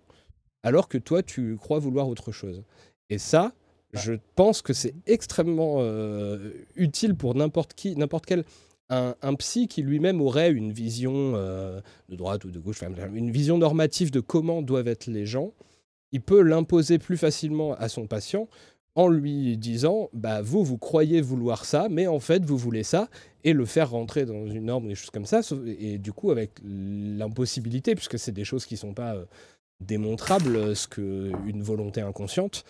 [0.62, 2.62] alors que toi, tu crois vouloir autre chose.
[3.10, 3.52] Et ça,
[3.92, 8.44] je pense que c'est extrêmement euh, utile pour n'importe qui, n'importe quel
[8.90, 12.82] un, psy qui lui-même aurait une vision euh, de droite ou de gauche,
[13.14, 15.52] une vision normative de comment doivent être les gens.
[16.12, 18.48] Il peut l'imposer plus facilement à son patient
[18.94, 23.08] en lui disant bah vous vous croyez vouloir ça mais en fait vous voulez ça
[23.44, 25.40] et le faire rentrer dans une norme des choses comme ça
[25.78, 29.24] et du coup avec l'impossibilité puisque c'est des choses qui sont pas euh,
[29.80, 32.64] démontrables ce que une volonté inconsciente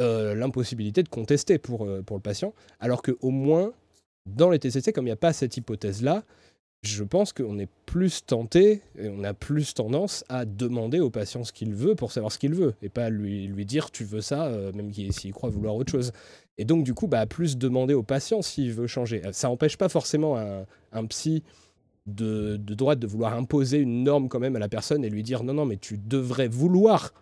[0.00, 2.54] euh, l'impossibilité de contester pour, euh, pour le patient.
[2.78, 3.74] Alors qu'au moins,
[4.24, 6.24] dans les TCC, comme il n'y a pas cette hypothèse-là,
[6.82, 11.52] je pense qu'on est plus tenté on a plus tendance à demander au patient ce
[11.52, 14.46] qu'il veut pour savoir ce qu'il veut et pas lui, lui dire tu veux ça,
[14.46, 16.12] euh, même s'il croit vouloir autre chose.
[16.60, 19.22] Et donc, du coup, bah, plus demander au patient s'il veut changer.
[19.32, 21.42] Ça n'empêche pas forcément un, un psy
[22.06, 25.22] de, de, droite de vouloir imposer une norme quand même à la personne et lui
[25.22, 27.14] dire non, non, mais tu devrais vouloir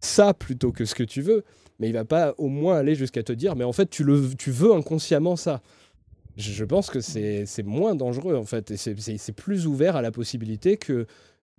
[0.00, 1.44] ça plutôt que ce que tu veux
[1.78, 4.34] mais il va pas au moins aller jusqu'à te dire, mais en fait, tu, le,
[4.36, 5.62] tu veux inconsciemment ça.
[6.36, 10.76] Je, pense que c'est moins dangereux, en fait, et c'est plus ouvert à la possibilité
[10.76, 11.06] que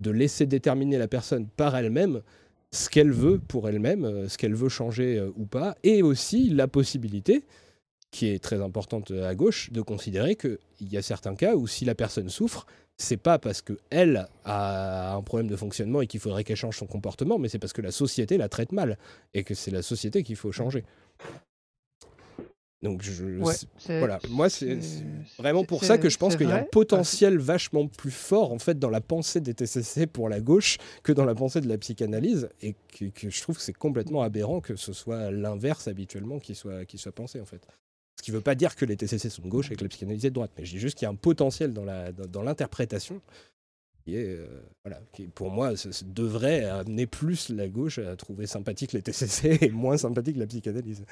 [0.00, 2.22] de laisser déterminer la personne par elle-même
[2.70, 6.50] ce qu'elle veut pour elle-même, euh, ce qu'elle veut changer euh, ou pas, et aussi
[6.50, 7.44] la possibilité,
[8.10, 11.84] qui est très importante à gauche, de considérer qu'il y a certains cas où si
[11.84, 12.66] la personne souffre,
[12.96, 16.86] c'est pas parce qu'elle a un problème de fonctionnement et qu'il faudrait qu'elle change son
[16.86, 18.98] comportement, mais c'est parce que la société la traite mal
[19.34, 20.84] et que c'est la société qu'il faut changer.
[22.82, 23.24] Donc je,
[23.98, 24.78] voilà, moi c'est
[25.36, 28.60] vraiment pour ça que je pense qu'il y a un potentiel vachement plus fort en
[28.60, 31.76] fait dans la pensée des TCC pour la gauche que dans la pensée de la
[31.76, 36.54] psychanalyse et que, je trouve que c'est complètement aberrant que ce soit l'inverse habituellement qui
[36.54, 37.66] soit qui soit pensé en fait.
[38.16, 39.88] Ce qui ne veut pas dire que les TCC sont de gauche et que la
[39.88, 42.10] psychanalyse est de droite, mais je dis juste qu'il y a un potentiel dans, la,
[42.10, 43.20] dans, l'interprétation
[44.02, 45.74] qui est, euh, voilà, qui pour moi,
[46.04, 51.04] devrait amener plus la gauche à trouver sympathique les TCC et moins sympathique la psychanalyse.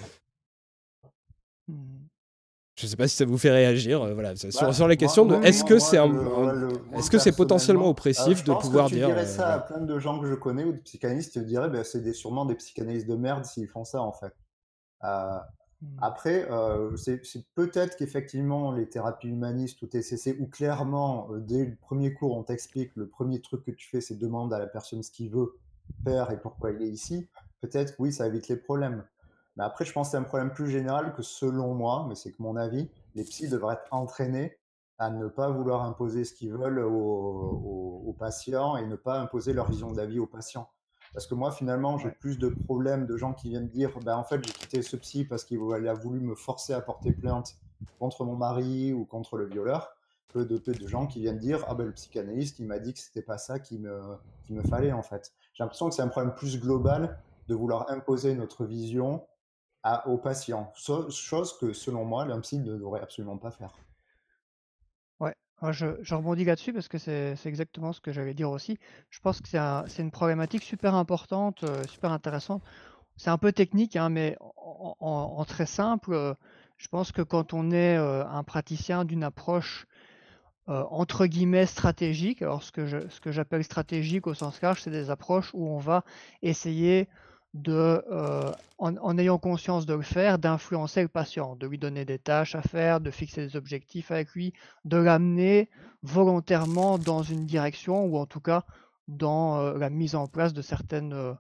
[1.69, 2.07] Hmm.
[2.77, 4.99] Je ne sais pas si ça vous fait réagir, euh, voilà, sur, bah, sur, les
[4.99, 9.09] questions de est-ce que c'est est-ce que c'est potentiellement oppressif de pouvoir dire.
[9.09, 11.71] Je dirais ça à plein de gens que je connais ou de psychanalystes, je dirais,
[11.71, 14.35] bah, c'est sûrement des psychanalystes de merde s'ils font ça en fait.
[15.83, 15.87] Mmh.
[16.01, 17.21] Après, euh, c'est
[17.55, 22.43] peut-être qu'effectivement, les thérapies humanistes ou TCC, où clairement, euh, dès le premier cours, on
[22.43, 25.59] t'explique, le premier truc que tu fais, c'est demander à la personne ce qu'il veut
[26.05, 27.29] faire et pourquoi il est ici.
[27.61, 29.05] Peut-être, oui, ça évite les problèmes.
[29.57, 32.31] Mais après, je pense que c'est un problème plus général que selon moi, mais c'est
[32.31, 34.59] que mon avis, les psys devraient être entraînés
[34.99, 39.71] à ne pas vouloir imposer ce qu'ils veulent aux, patients et ne pas imposer leur
[39.71, 40.71] vision d'avis aux patients.
[41.13, 44.25] Parce que moi, finalement, j'ai plus de problèmes de gens qui viennent dire bah, en
[44.25, 47.57] fait, j'ai quitté ce psy parce qu'il a voulu me forcer à porter plainte
[47.99, 49.95] contre mon mari ou contre le violeur,
[50.33, 53.01] que de, de gens qui viennent dire ah ben, le psychanalyste, il m'a dit que
[53.01, 54.01] c'était pas ça qu'il me,
[54.49, 55.33] me fallait, en fait.
[55.53, 57.19] J'ai l'impression que c'est un problème plus global
[57.49, 59.23] de vouloir imposer notre vision
[59.87, 63.73] à, aux patients, chose que, selon moi, psy ne devrait absolument pas faire.
[65.71, 68.79] Je, je rebondis là-dessus parce que c'est exactement ce que j'allais dire aussi.
[69.09, 72.63] Je pense que c'est une problématique super importante, euh, super intéressante.
[73.17, 76.35] C'est un peu technique, hein, mais en, très simple, euh,
[76.77, 79.87] je pense que quand on est euh, un praticien d'une approche
[80.69, 85.65] entre guillemets stratégique, alors ce que j'appelle stratégique au sens large, c'est des approches où
[85.65, 86.03] on va
[86.43, 87.09] essayer
[87.57, 92.19] de, euh, en, ayant conscience de le faire, d'influencer le patient, de lui donner des
[92.19, 94.53] tâches à faire, de fixer des objectifs avec lui,
[94.85, 95.71] de l'amener
[96.03, 98.65] volontairement dans une direction ou en tout cas
[99.09, 101.37] dans euh, la mise en place de certaines,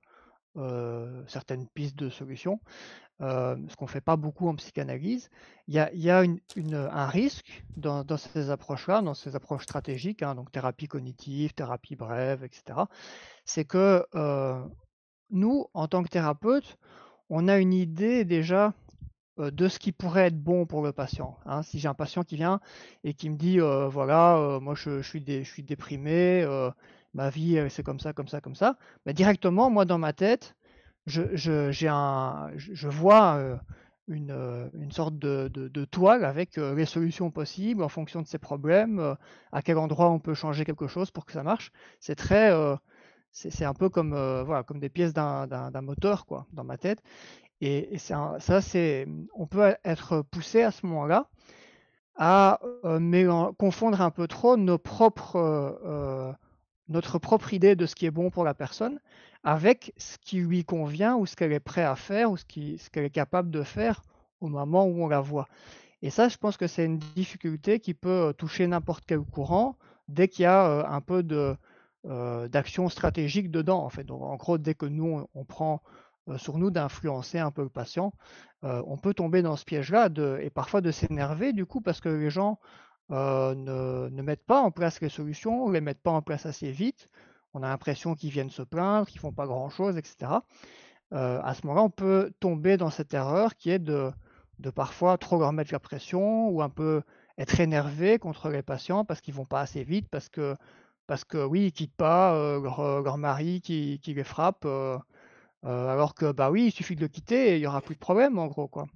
[0.57, 2.61] euh, certaines pistes de solutions,
[3.21, 5.31] ce qu'on ne fait pas beaucoup en psychanalyse.
[5.69, 10.87] Il y a, un risque dans, ces approches-là, dans ces approches stratégiques, hein, donc thérapie
[10.87, 12.81] cognitive, thérapie brève, etc.
[13.45, 14.05] C'est que
[15.31, 16.79] nous, en tant que thérapeute,
[17.31, 18.75] on a une idée déjà
[19.39, 21.37] de ce qui pourrait être bon pour le patient.
[21.45, 21.63] Hein.
[21.63, 22.61] Si j'ai un patient qui vient
[23.05, 26.47] et qui me dit, voilà, moi je, suis je, suis déprimé,
[27.13, 30.57] ma vie c'est comme ça, comme ça, comme ça, bah, directement, moi dans ma tête,
[31.07, 33.61] je, je, un, je vois
[34.09, 39.17] une, une, sorte de, de, toile avec les solutions possibles en fonction de ses problèmes,
[39.53, 41.73] à quel endroit on peut changer quelque chose pour que ça marche.
[42.01, 42.51] C'est très
[43.37, 47.03] c'est un peu comme, euh, voilà, comme des pièces d'un moteur quoi, dans ma tête.
[47.61, 51.29] Et, ça, c'est, on peut être poussé à ce moment-là
[52.17, 56.33] à euh, confondre un peu trop nos propres, euh,
[56.89, 59.01] notre propre idée de ce qui est bon pour la personne
[59.45, 62.79] avec ce qui lui convient ou ce qu'elle est prête à faire ou ce qu'elle
[62.79, 64.03] ce est capable de faire
[64.41, 65.47] au moment où on la voit.
[66.01, 69.77] Et ça, je pense que c'est une difficulté qui peut toucher n'importe quel courant
[70.09, 71.57] dès qu'il y a un peu de,
[72.07, 73.85] euh, d'action stratégique dedans.
[73.85, 74.11] En fait.
[74.11, 75.83] En gros, dès que nous, on, prend
[76.29, 78.13] euh, sur nous d'influencer un peu le patient,
[78.65, 80.09] euh, on peut tomber dans ce piège-là
[80.41, 82.59] et parfois de s'énerver du coup parce que les gens
[83.11, 87.09] ne, mettent pas en place les solutions, ne les mettent pas en place assez vite.
[87.55, 90.33] On a l'impression qu'ils viennent se plaindre, qu'ils font pas grand-chose, etc.
[91.11, 94.13] à ce moment-là, on peut tomber dans cette erreur qui est de,
[94.59, 97.03] de parfois trop leur mettre la pression ou un peu
[97.39, 100.57] être énervé contre les patients parce qu'ils vont pas assez vite, parce que
[101.07, 102.61] parce que oui, ils quittent pas euh,
[103.03, 104.67] leur, mari qui, les frappe,
[105.63, 108.01] alors que bah oui, il suffit de le quitter et il y aura plus de
[108.01, 108.87] problème en gros quoi.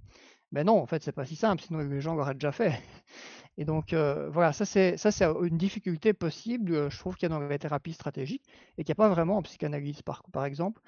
[0.52, 2.80] Mais non, en fait, c'est pas si simple, sinon les gens l'auraient déjà fait.
[3.58, 7.34] Et donc voilà, ça c'est ça c'est une difficulté possible, je trouve qu'il y a
[7.34, 8.44] dans la thérapie stratégique
[8.78, 10.80] et qu'il n'y a pas vraiment en psychanalyse par, par exemple.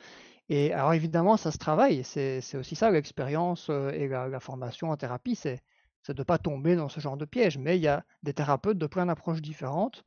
[0.49, 4.97] Et alors évidemment, ça se travaille, c'est aussi ça l'expérience et la, la, formation en
[4.97, 5.63] thérapie, c'est
[6.09, 7.59] de ne pas tomber dans ce genre de piège.
[7.59, 10.05] Mais il y a des thérapeutes de plein d'approches différentes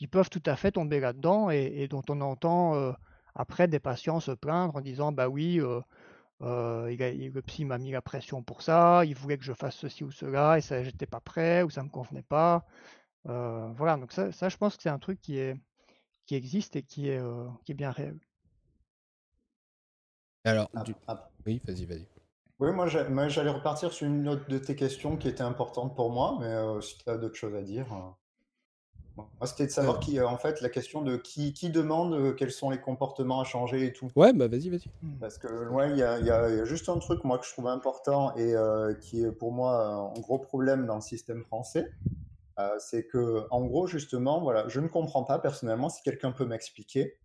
[0.00, 2.90] qui peuvent tout à fait tomber là-dedans et, dont on entend euh,
[3.34, 5.82] après des patients se plaindre en disant bah oui, euh,
[6.40, 10.02] euh, le psy m'a mis la pression pour ça, il voulait que je fasse ceci
[10.02, 12.64] ou cela et ça j'étais pas prêt ou ça me convenait pas.
[13.24, 15.54] voilà, donc ça, ça, je pense que c'est un truc qui est
[16.24, 17.20] qui existe et qui est
[17.66, 18.18] qui est bien réel.
[20.46, 20.70] Alors,
[21.44, 22.08] oui, vas-y, vas-y.
[22.58, 26.38] Oui, moi j'allais repartir sur une autre de tes questions qui était importante pour moi,
[26.40, 28.16] mais si tu as d'autres choses à dire.
[29.44, 32.50] C'était de savoir qui, euh, en fait, la question de qui, qui demande euh, quels
[32.50, 34.08] sont les comportements à changer et tout.
[34.16, 34.88] Ouais, bah vas-y, vas-y.
[35.02, 35.18] Hmm.
[35.18, 38.34] Parce que, ouais, il y, y, a juste un truc, moi, que je trouve important
[38.36, 41.90] et euh, qui est pour moi un gros problème dans le système français.
[42.78, 47.16] c'est que, en gros, justement, voilà, je ne comprends pas personnellement si quelqu'un peut m'expliquer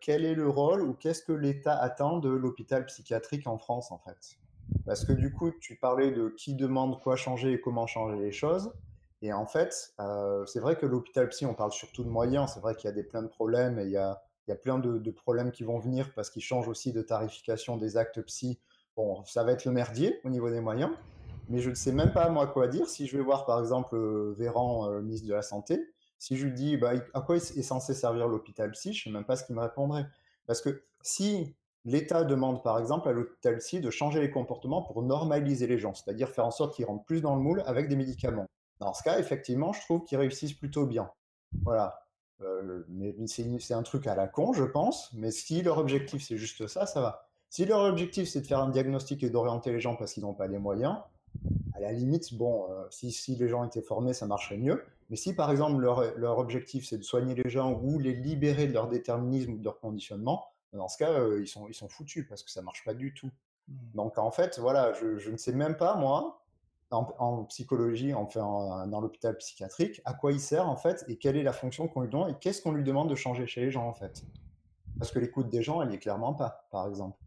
[0.00, 3.98] quel est le rôle ou qu'est-ce que l'État attend de l'hôpital psychiatrique en France, en
[3.98, 4.38] fait.
[4.86, 8.32] Parce que du coup, tu parlais de qui demande quoi changer et comment changer les
[8.32, 8.72] choses.
[9.22, 12.52] Et en fait, euh, c'est vrai que l'hôpital psy, on parle surtout de moyens.
[12.54, 14.78] C'est vrai qu'il y a des, plein de problèmes et il y a, il plein
[14.78, 18.60] de, de, problèmes qui vont venir parce qu'ils changent aussi de tarification des actes psy.
[18.96, 20.90] Bon, ça va être le merdier au niveau des moyens.
[21.48, 22.88] Mais je ne sais même pas moi quoi dire.
[22.88, 25.80] Si je vais voir par exemple euh, Véran, euh, ministre de la Santé,
[26.18, 29.18] si je lui dis bah, à quoi est censé servir l'hôpital psy, je ne sais
[29.18, 30.06] même pas ce qu'il me répondrait.
[30.46, 35.02] Parce que si l'État demande par exemple à l'hôpital psy de changer les comportements pour
[35.02, 37.96] normaliser les gens, c'est-à-dire faire en sorte qu'ils rentrent plus dans le moule avec des
[37.96, 38.46] médicaments.
[38.80, 41.10] Dans ce cas, effectivement, je trouve qu'ils réussissent plutôt bien.
[41.62, 42.08] Voilà.
[42.42, 45.12] Euh, mais c'est un truc à la con, je pense.
[45.14, 47.28] Mais si leur objectif c'est juste ça, ça va.
[47.50, 50.34] Si leur objectif c'est de faire un diagnostic et d'orienter les gens parce qu'ils n'ont
[50.34, 50.96] pas les moyens,
[51.74, 54.84] à la limite, bon, euh, si, si, les gens étaient formés, ça marcherait mieux.
[55.10, 58.66] Mais si par exemple leur, leur objectif c'est de soigner les gens ou les libérer
[58.66, 61.88] de leur déterminisme ou de leur conditionnement, dans ce cas, euh, ils, sont, ils sont
[61.88, 63.30] foutus parce que ça marche pas du tout.
[63.68, 63.74] Mmh.
[63.94, 66.37] Donc en fait, voilà, je, je, ne sais même pas, moi,
[66.90, 71.42] en, psychologie, enfin dans l'hôpital psychiatrique, à quoi il sert en fait et quelle est
[71.42, 73.86] la fonction qu'on lui donne et qu'est-ce qu'on lui demande de changer chez les gens
[73.86, 74.24] en fait?
[74.98, 77.18] Parce que l'écoute des gens, elle est clairement pas, par exemple.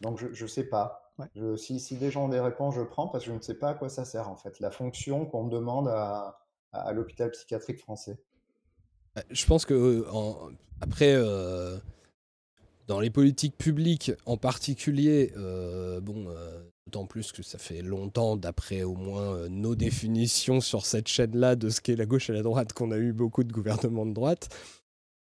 [0.00, 1.12] Donc je ne sais pas.
[1.56, 3.70] si, si, des gens ont des réponses, je prends parce que je ne sais pas
[3.70, 6.40] à quoi ça sert en fait, la fonction qu'on demande à,
[6.72, 8.18] à, l'hôpital psychiatrique français.
[9.16, 10.50] Euh, je pense que euh, en,
[10.80, 11.78] après, euh,
[12.86, 15.32] dans les politiques publiques en particulier,
[16.02, 16.26] bon,
[16.86, 21.56] D'autant plus que ça fait longtemps, d'après au moins euh, nos définitions sur cette chaîne-là
[21.56, 24.12] de ce qu'est la gauche et la droite, qu'on a eu beaucoup de gouvernements de
[24.12, 24.54] droite.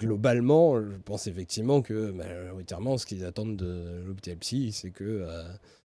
[0.01, 5.47] Globalement, je pense effectivement que majoritairement, ce qu'ils attendent de l'hôpital psy, c'est que euh,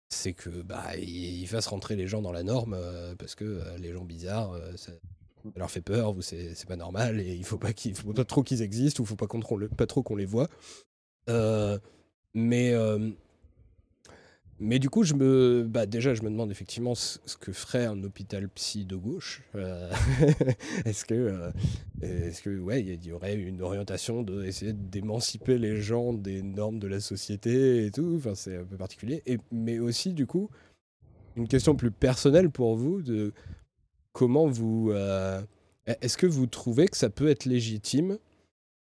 [0.09, 3.93] c'est que bah ils fassent rentrer les gens dans la norme euh, parce que les
[3.93, 4.93] gens bizarres, ça,
[5.57, 8.62] leur fait peur c'est pas normal et il faut pas qu'il faut pas trop qu'ils
[8.62, 9.28] existent ou faut pas,
[9.77, 10.49] pas trop qu'on les voit.
[12.35, 12.74] Mais
[14.62, 18.05] mais du coup, je me, bah déjà, je me demande effectivement ce, que ferait un
[18.05, 19.43] hôpital psy de gauche.
[19.55, 19.90] Euh,
[20.85, 21.51] est-ce que, euh,
[22.02, 26.89] est-ce que, ouais, il y aurait une orientation de d'émanciper les gens des normes de
[26.89, 28.16] la société et tout.
[28.19, 29.23] Enfin, c'est un peu particulier.
[29.51, 30.51] Mais aussi, du coup,
[31.36, 33.32] une question plus personnelle pour vous de
[34.12, 35.40] comment vous, euh,
[36.02, 38.19] est-ce que vous trouvez que ça peut être légitime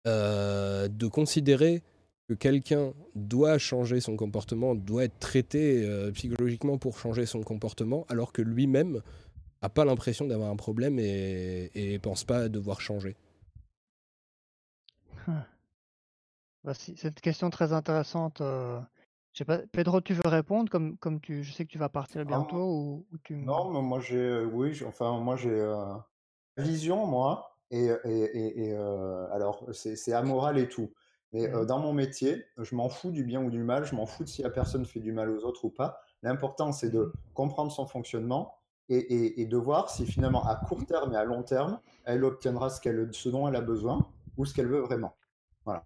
[0.04, 1.82] de considérer
[2.28, 8.04] que quelqu'un doit changer son comportement, doit être traité euh, psychologiquement pour changer son comportement,
[8.08, 9.00] alors que lui-même
[9.62, 13.16] n'a pas l'impression d'avoir un problème et, ne pense pas devoir changer
[16.64, 18.40] bah, C'est une question très intéressante.
[18.40, 18.80] Euh,
[19.32, 21.88] je sais pas, Pedro, tu veux répondre comme, comme tu, je sais que tu vas
[21.88, 23.36] partir bientôt ou, tu...
[23.36, 25.74] Non, mais moi j'ai, euh, oui, enfin moi j'ai
[26.56, 30.90] vision moi et, et, et alors c'est amoral et tout.
[31.32, 34.06] Mais euh, dans mon métier, je m'en fous du bien ou du mal, je m'en
[34.06, 36.00] fous de si la personne fait du mal aux autres ou pas.
[36.22, 38.54] L'important, c'est de comprendre son fonctionnement
[38.88, 42.80] et, de voir si finalement, à court terme et à long terme, elle obtiendra ce,
[42.80, 45.16] qu'elle, ce dont elle a besoin ou ce qu'elle veut vraiment.
[45.64, 45.82] Voilà.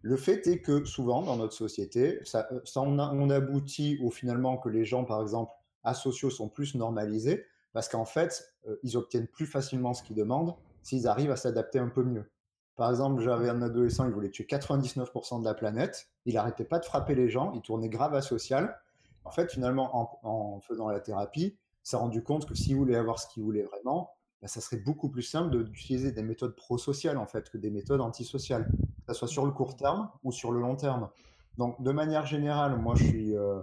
[0.00, 4.68] Le fait est que souvent, dans notre société, ça, euh, on, aboutit au finalement que
[4.68, 5.52] les gens, par exemple,
[5.82, 10.54] asociaux sont plus normalisés parce qu'en fait, euh, ils obtiennent plus facilement ce qu'ils demandent
[10.82, 12.30] s'ils arrivent à s'adapter un peu mieux.
[12.78, 16.08] Par exemple, j'avais un adolescent, il voulait tuer 99% de la planète.
[16.26, 18.80] Il n'arrêtait pas de frapper les gens, il tournait grave asocial.
[19.24, 23.26] En fait, finalement, en, faisant la thérapie, s'est rendu compte que s'il voulait avoir ce
[23.26, 27.50] qu'il voulait vraiment, bah, ça serait beaucoup plus simple d'utiliser des méthodes prosociales en fait
[27.50, 30.76] que des méthodes antisociales, que ce soit sur le court terme ou sur le long
[30.76, 31.10] terme.
[31.56, 33.60] Donc, de manière générale, moi, je suis, euh,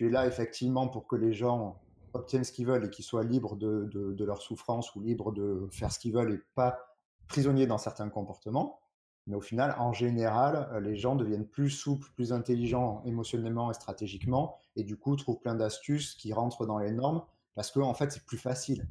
[0.00, 1.80] là effectivement pour que les gens
[2.12, 5.66] obtiennent ce qu'ils veulent et qu'ils soient libres de, de, leur souffrance ou libres de
[5.70, 6.89] faire ce qu'ils veulent et pas
[7.30, 8.80] prisonniers dans certains comportements.
[9.26, 13.74] Mais au final, en général, euh, les gens deviennent plus souples, plus intelligents émotionnellement et
[13.74, 17.22] stratégiquement, et du coup trouvent plein d'astuces qui rentrent dans les normes,
[17.54, 18.86] parce qu'en en fait, c'est plus facile.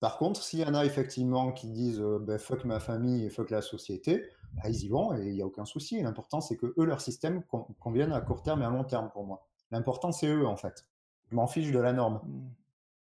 [0.00, 3.30] Par contre, s'il y en a effectivement qui disent euh, ben, fuck ma famille et
[3.30, 6.02] fuck la société, bah, ils y vont et il n'y a aucun souci.
[6.02, 7.42] L'important, c'est que eux, leur système
[7.78, 9.46] convienne à court terme et à long terme pour moi.
[9.70, 10.86] L'important, c'est eux, en fait.
[11.30, 12.20] Je m'en fiche de la norme.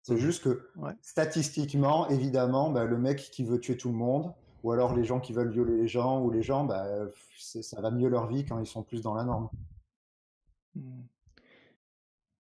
[0.03, 0.69] C'est juste que
[1.01, 5.20] statistiquement, évidemment, bah, le mec qui veut tuer tout le monde, ou alors les gens
[5.20, 6.87] qui veulent violer les gens, ou les gens, bah,
[7.39, 9.49] ça va mieux leur vie quand ils sont plus dans la norme.
[10.74, 11.03] Mmh.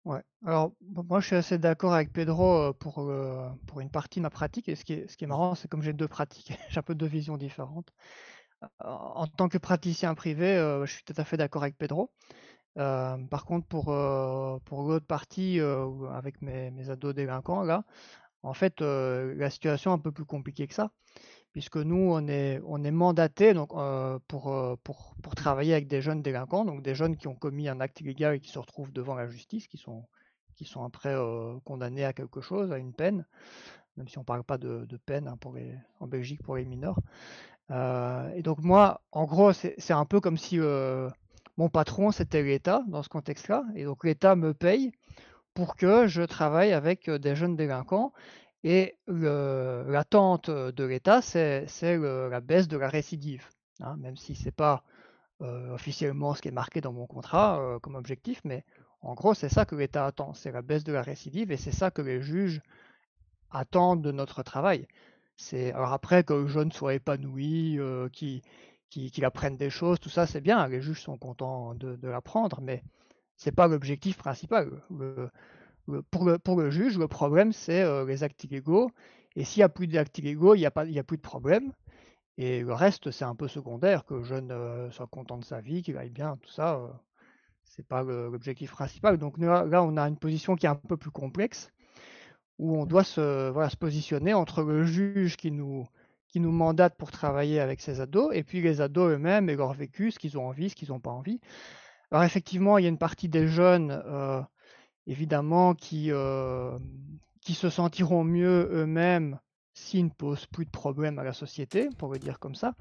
[0.08, 0.24] Ouais.
[0.46, 0.72] Alors,
[1.10, 4.30] moi, je suis assez d'accord avec Pedro euh, pour, euh, pour une partie de ma
[4.30, 4.70] pratique.
[4.70, 6.84] Et ce qui est, ce qui est marrant, c'est comme j'ai deux pratiques, j'ai un
[6.84, 7.94] peu deux visions différentes.
[8.80, 12.10] En tant que praticien privé, euh, je suis tout à fait d'accord avec Pedro.
[12.78, 17.84] Euh, par contre, pour, euh, pour l'autre partie, euh, avec mes, ados délinquants, là,
[18.44, 20.92] en fait, la situation est un peu plus compliquée que ça,
[21.52, 23.70] puisque nous, on est, on est mandaté donc,
[24.28, 27.82] pour, pour, pour travailler avec des jeunes délinquants, donc des jeunes qui ont commis un
[27.82, 30.06] acte illégal et qui se retrouvent devant la justice, qui sont,
[30.56, 31.16] qui sont après
[31.66, 33.26] condamnés à quelque chose, à une peine,
[33.98, 35.56] même si on ne parle pas de, peine hein, pour
[36.00, 37.00] en Belgique pour les mineurs.
[37.72, 40.58] et donc moi, en gros, c'est un peu comme si
[41.58, 43.64] mon patron, c'était l'État dans ce contexte-là.
[43.76, 44.92] Et donc l'État me paye
[45.54, 48.14] pour que je travaille avec euh, des jeunes délinquants.
[48.64, 53.46] Et l'attente de l'État, c'est la baisse de la récidive.
[53.80, 54.84] Hein, même si ce n'est pas
[55.40, 58.66] officiellement ce qui est marqué dans mon contrat comme objectif, mais
[59.02, 61.72] en gros, c'est ça que l'État attend, c'est la baisse de la récidive et c'est
[61.72, 62.62] ça que les juges
[63.52, 64.88] attendent de notre travail.
[65.54, 67.80] Alors après que le jeune soit épanoui,
[68.12, 68.42] qu'il
[69.24, 72.84] apprenne des choses, tout ça c'est bien, les juges sont contents de, l'apprendre, mais
[73.36, 74.82] c'est pas l'objectif principal.
[76.12, 78.92] pour, le, juge, le problème c'est les actes illégaux,
[79.36, 81.74] et s'il n'y a plus d'actes illégaux, il n'y a, a plus de problème.
[82.40, 85.82] Et le reste, c'est un peu secondaire, que le jeune soit content de sa vie,
[85.82, 87.02] qu'il aille bien, tout ça,
[87.64, 89.18] c'est pas l'objectif principal.
[89.18, 91.72] Donc là, on a une position qui est un peu plus complexe,
[92.60, 95.88] où on doit se positionner entre le juge qui nous,
[96.28, 99.74] qui nous mandate pour travailler avec ces ados, et puis les ados eux-mêmes et leur
[99.74, 101.40] vécu, ce qu'ils ont envie, ce qu'ils n'ont pas envie.
[102.12, 104.02] Alors effectivement, il y a une partie des jeunes,
[105.08, 106.12] évidemment, qui,
[107.42, 109.40] qui se sentiront mieux eux-mêmes
[109.74, 112.74] s'ils ne posent plus de problèmes à la société, pour le dire comme ça.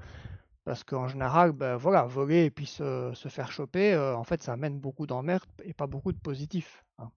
[0.63, 4.79] Parce qu'en général, ben voilà, voler et puis se, faire choper, en fait, ça amène
[4.79, 6.83] beaucoup d'emmerdes et pas beaucoup de positifs.
[6.97, 7.09] Hein.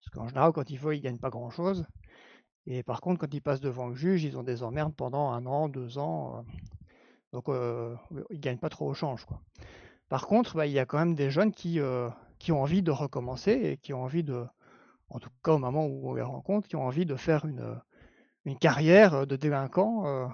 [0.00, 1.86] Parce qu'en général, quand ils volent, ils gagnent pas grand-chose.
[2.70, 5.46] Et par contre, quand ils passent devant le juge, ils ont des emmerdes pendant un
[5.46, 6.44] an, deux ans.
[7.32, 7.46] donc,
[8.30, 9.26] ils gagnent pas trop au change.
[10.10, 11.80] Par contre, bah, il y a quand même des jeunes qui,
[12.38, 14.44] qui ont envie de recommencer et qui ont envie de,
[15.08, 17.80] en tout cas au moment où on les rencontre, qui ont envie de faire une,
[18.44, 20.30] une carrière de délinquant.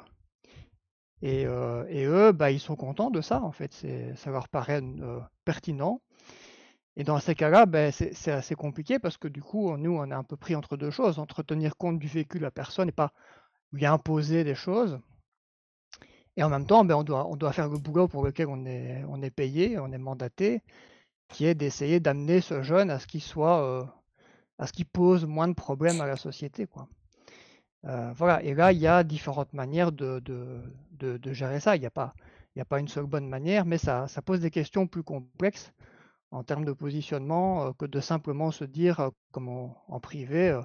[1.22, 3.86] Et, eux, bah, ils sont contents de ça, en fait.
[4.16, 4.82] Ça leur paraît
[5.44, 6.00] pertinent.
[6.96, 10.14] Et dans ces cas-là, ben, c'est assez compliqué parce que du coup, nous, on est
[10.14, 12.92] un peu pris entre deux choses, entre tenir compte du vécu de la personne et
[12.92, 13.12] pas
[13.72, 15.00] lui imposer des choses.
[16.36, 17.02] Et en même temps, ben, on,
[17.36, 20.62] doit, faire le boulot pour lequel on est, payé, on est mandaté,
[21.28, 23.88] qui est d'essayer d'amener ce jeune à ce qu'il soit,
[24.58, 26.66] à ce qu'il pose moins de problèmes à la société.
[27.86, 30.22] Euh, voilà, et là, il y a différentes manières de,
[31.32, 31.76] gérer ça.
[31.76, 32.14] Il n'y a, pas,
[32.78, 35.72] une seule bonne manière, mais ça, pose des questions plus complexes
[36.34, 40.60] en termes de positionnement euh, que de simplement se dire, euh, comme en, privé,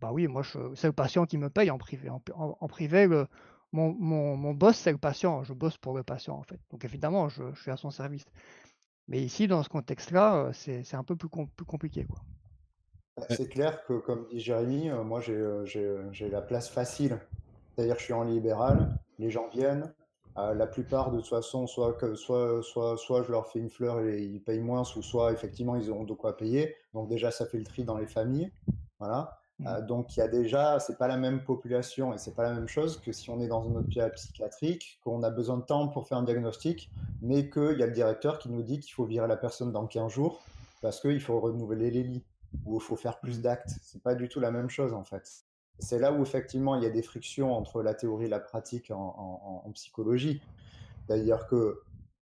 [0.00, 0.42] bah oui, moi,
[0.74, 2.10] c'est le patient qui me paye en privé.
[2.10, 3.26] En, privé, le,
[3.72, 5.42] mon, mon, mon, boss, c'est le patient.
[5.44, 6.60] Je bosse pour le patient, en fait.
[6.70, 8.26] Donc, évidemment, je, je suis à son service.
[9.08, 12.04] Mais ici, dans ce contexte-là, c'est un peu plus, plus compliqué.
[12.04, 12.20] Quoi.
[13.16, 17.18] Bah, c'est clair que, comme dit Jérémy, euh, moi euh, euh, j'ai la place facile.
[17.74, 19.92] C'est-à-dire que je suis en libéral, les gens viennent.
[20.36, 24.00] La plupart, de toute façon, soit, que, soit, soit, soit je leur fais une fleur
[24.00, 26.74] et ils payent moins, ou soit effectivement ils auront de quoi payer.
[26.92, 28.50] Donc déjà, ça fait le tri dans les familles.
[28.98, 29.38] Voilà.
[29.58, 29.86] Mmh.
[29.86, 32.68] donc il y a déjà, c'est pas la même population et c'est pas la même
[32.68, 36.06] chose que si on est dans un hôpital psychiatrique, qu'on a besoin de temps pour
[36.06, 36.90] faire un diagnostic,
[37.22, 39.86] mais qu'il y a le directeur qui nous dit qu'il faut virer la personne dans
[39.86, 40.42] 15 jours
[40.82, 42.24] parce qu'il faut renouveler les lits
[42.66, 43.70] où il faut faire plus d'actes.
[43.80, 45.45] C'est pas du tout la même chose en fait.
[45.78, 48.90] C'est là où effectivement il y a des frictions entre la théorie et la pratique
[48.90, 50.42] en, psychologie.
[51.08, 51.82] D'ailleurs que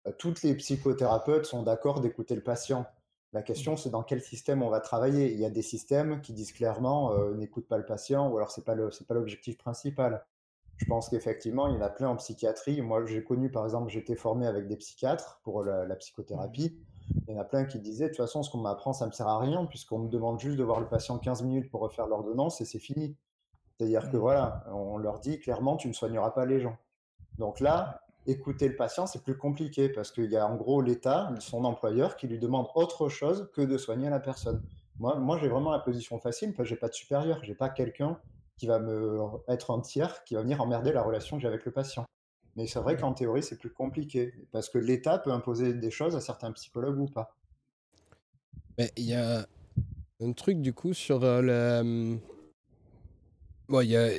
[0.07, 2.85] euh, toutes les psychothérapeutes sont d'accord d'écouter le patient.
[3.33, 5.31] La question, c'est dans quel système on va travailler.
[5.31, 8.51] Il y a des systèmes qui disent clairement euh, n'écoute pas le patient, ou alors
[8.51, 10.25] c'est pas c'est pas l'objectif principal.
[10.77, 12.81] Je pense qu'effectivement, il y en a plein en psychiatrie.
[12.81, 16.75] Moi, j'ai connu, par exemple, j'étais formé avec des psychiatres pour la psychothérapie.
[17.27, 19.11] Il y en a plein qui disaient, de toute façon, ce qu'on m'apprend, ça ne
[19.11, 21.81] me sert à rien, puisqu'on me demande juste de voir le patient 15 minutes pour
[21.81, 23.15] refaire l'ordonnance et c'est fini.
[23.81, 24.19] C'est-à-dire que mmh.
[24.19, 26.77] voilà, on leur dit clairement, tu ne soigneras pas les gens.
[27.39, 31.33] Donc là, écouter le patient, c'est plus compliqué parce qu'il y a en gros l'État,
[31.39, 34.61] son employeur, qui lui demande autre chose que de soigner la personne.
[34.99, 37.69] Moi, moi j'ai vraiment la position facile parce que j'ai pas de supérieur, j'ai pas
[37.69, 38.19] quelqu'un
[38.55, 39.17] qui va me
[39.47, 42.05] être un tiers, qui va venir emmerder la relation que j'ai avec le patient.
[42.55, 46.15] Mais c'est vrai qu'en théorie, c'est plus compliqué, parce que l'État peut imposer des choses
[46.15, 47.35] à certains psychologues ou pas.
[48.95, 49.47] Il y a
[50.19, 51.81] un truc du coup sur euh, la...
[53.71, 54.09] Bon, y a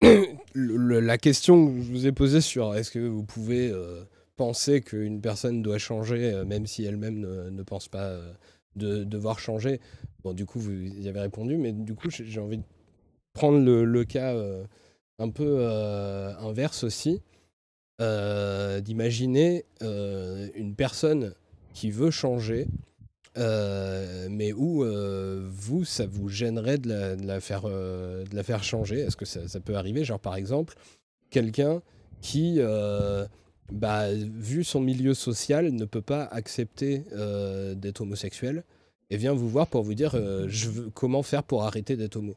[0.54, 4.02] la question que je vous ai posée sur est-ce que vous pouvez euh,
[4.36, 8.18] penser qu'une personne doit changer euh, même si elle-même ne, pense pas
[8.76, 9.80] de devoir changer?
[10.22, 12.64] Bon, du coup, vous y avez répondu, mais du coup, j'ai envie de
[13.34, 14.34] prendre le, le cas
[15.18, 15.64] un peu
[16.40, 17.20] inverse aussi.
[18.00, 21.32] Euh, d'imaginer euh, une personne
[21.74, 22.66] qui veut changer,
[23.36, 24.84] euh, mais où
[25.50, 29.00] vous, ça vous gênerait de la, la faire changer?
[29.00, 30.04] Est-ce que ça, peut arriver?
[30.04, 30.74] Genre par exemple,
[31.30, 31.82] quelqu'un
[32.20, 32.60] qui,
[33.72, 37.04] bah, vu son milieu social, ne peut pas accepter
[37.76, 38.64] d'être homosexuel
[39.10, 40.16] et vient vous voir pour vous dire
[40.94, 42.34] comment faire pour arrêter d'être homo?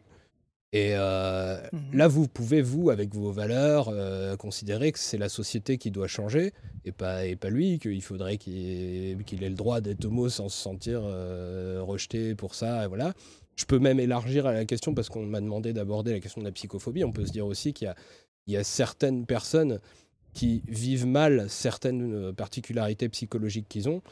[0.78, 5.30] Et euh, mmh là, vous pouvez, vous, avec vos valeurs, euh, considérer que c'est la
[5.30, 6.54] société qui doit changer
[6.86, 10.62] et pas, et pas lui, qu'il faudrait qu'il ait, le droit d'être homo sans se
[10.62, 12.86] sentir euh, rejeté pour ça.
[12.86, 13.14] Et voilà.
[13.56, 16.46] Je peux même élargir à la question parce qu'on m'a demandé d'aborder la question de
[16.46, 17.04] la psychophobie.
[17.04, 17.92] On peut se dire aussi qu'il
[18.46, 19.80] y, y a, certaines personnes
[20.34, 24.04] qui vivent mal certaines particularités psychologiques qu'ils ont,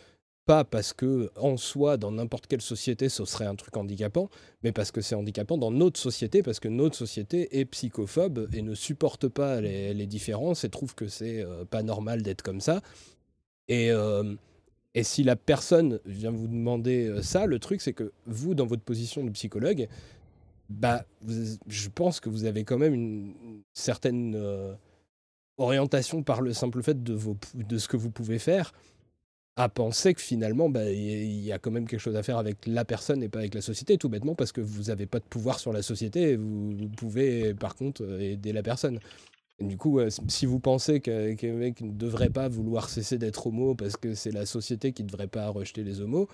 [0.45, 4.30] pas parce que en soi, dans n'importe quelle société, ce serait un truc handicapant,
[4.63, 8.61] mais parce que c'est handicapant dans notre société, parce que notre société est psychophobe et
[8.61, 12.81] ne supporte pas les, différences et trouve que c'est euh, pas normal d'être comme ça.
[13.67, 14.35] Et, euh,
[15.01, 18.84] si la personne vient vous demander euh, ça, le truc c'est que vous, dans votre
[18.84, 19.88] position de psychologue,
[20.69, 21.05] bah,
[21.67, 23.34] je pense que vous avez quand même une,
[23.73, 24.38] certaine
[25.57, 28.73] orientation par le simple fait de ce que vous pouvez faire
[29.57, 32.65] à penser que finalement, bah, il y a quand même quelque chose à faire avec
[32.68, 35.23] la personne et pas avec la société, tout bêtement parce que vous n'avez pas de
[35.26, 38.99] pouvoir sur la société et vous, pouvez par contre euh, aider la personne.
[39.61, 43.76] du coup, euh, si vous pensez qu'un mec ne devrait pas vouloir cesser d'être homo
[43.76, 46.27] parce que c'est la société qui ne devrait pas rejeter les homos,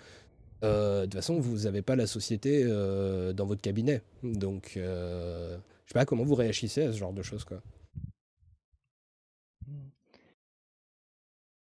[0.64, 4.02] euh, de toute façon, vous n'avez pas la société dans votre cabinet.
[4.24, 7.44] Donc, je sais pas comment vous réagissez à ce genre de choses.
[7.46, 7.62] Quoi.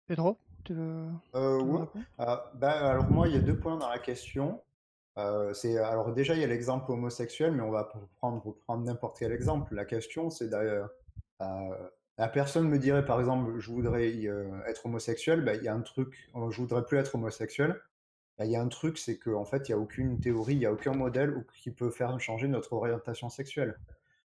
[0.06, 0.36] Pedro?
[0.70, 1.84] Euh,
[2.18, 4.60] ah, ben, alors moi, il y a deux points dans la question.
[5.18, 9.18] Euh, c'est alors déjà il y a l'exemple homosexuel, mais on va prendre prendre n'importe
[9.18, 9.74] quel exemple.
[9.74, 10.90] La question, c'est d'ailleurs
[11.42, 11.46] euh,
[12.18, 14.14] la personne me dirait par exemple, je voudrais
[14.66, 17.80] être homosexuel, ben, il y a un truc, je voudrais plus être homosexuel.
[18.38, 20.60] Ben, il y a un truc, c'est qu'en fait, il n'y a aucune théorie, il
[20.60, 23.78] n'y a aucun modèle qui peut faire changer notre orientation sexuelle.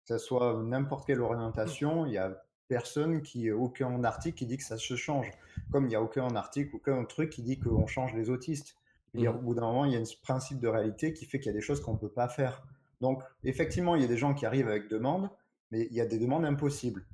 [0.06, 4.56] Que ce soit n'importe quelle orientation, il y a personne qui, aucun article qui dit
[4.56, 5.30] que ça se change.
[5.72, 8.76] Comme il n'y a aucun article, aucun truc qui dit qu'on change les autistes.
[9.14, 9.26] Mmh.
[9.26, 11.54] Au bout d'un moment, il y a un principe de réalité qui fait qu'il y
[11.54, 12.62] a des choses qu'on ne peut pas faire.
[13.00, 15.30] Donc, effectivement, il y a des gens qui arrivent avec demandes,
[15.70, 17.04] mais il y a des demandes impossibles.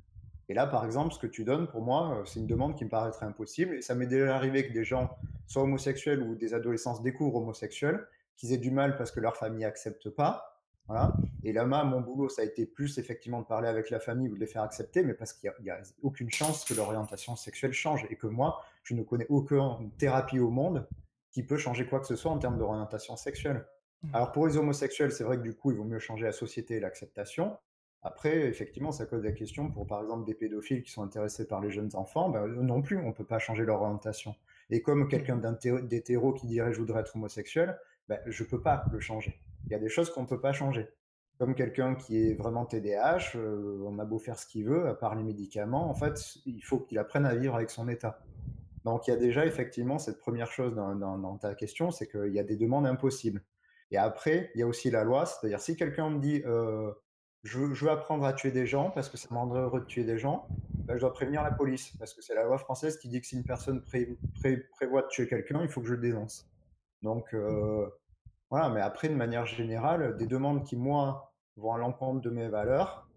[0.48, 2.90] Et là, par exemple, ce que tu donnes, pour moi, c'est une demande qui me
[2.90, 3.76] paraîtrait impossible.
[3.76, 5.16] Et ça m'est déjà arrivé que des gens,
[5.46, 8.06] soit homosexuels ou des adolescents, découvrent homosexuels,
[8.36, 10.53] qu'ils aient du mal parce que leur famille n'accepte pas,
[10.86, 11.16] voilà.
[11.42, 14.34] Et là, mon boulot, ça a été plus effectivement de parler avec la famille ou
[14.34, 18.06] de les faire accepter, mais parce qu'il n'y a, aucune chance que l'orientation sexuelle change
[18.10, 20.86] et que moi, je ne connais aucune thérapie au monde
[21.30, 23.66] qui peut changer quoi que ce soit en termes d'orientation sexuelle.
[24.02, 24.14] Mmh.
[24.14, 26.74] Alors pour les homosexuels, c'est vrai que du coup, il vaut mieux changer la société
[26.74, 27.56] et l'acceptation.
[28.02, 31.62] Après, effectivement, ça cause des questions pour, par exemple, des pédophiles qui sont intéressés par
[31.62, 32.28] les jeunes enfants.
[32.28, 34.34] Ben, non plus, on ne peut pas changer leur orientation.
[34.68, 35.86] Et comme quelqu'un mmh.
[35.86, 39.72] d'hétéro qui dirait je voudrais être homosexuel, ben, je ne peux pas le changer il
[39.72, 40.88] y a des choses qu'on ne peut pas changer.
[41.38, 44.94] Comme quelqu'un qui est vraiment TDAH, euh, on a beau faire ce qu'il veut, à
[44.94, 48.20] part les médicaments, en fait, il faut qu'il apprenne à vivre avec son état.
[48.84, 52.38] Donc il y a déjà effectivement cette première chose dans, ta question, c'est qu'il y
[52.38, 53.42] a des demandes impossibles.
[53.90, 56.92] Et après, il y a aussi la loi, c'est-à-dire si quelqu'un me dit euh,
[57.42, 60.04] je, veux apprendre à tuer des gens parce que ça me rendrait heureux de tuer
[60.04, 63.08] des gens, ben, je dois prévenir la police parce que c'est la loi française qui
[63.08, 66.46] dit que si une personne prévoit de tuer quelqu'un, il faut que je le dénonce.
[67.02, 67.88] Donc euh,
[68.50, 72.48] voilà, mais après, de manière générale, des demandes qui, moi, vont à l'encontre de mes
[72.48, 73.08] valeurs,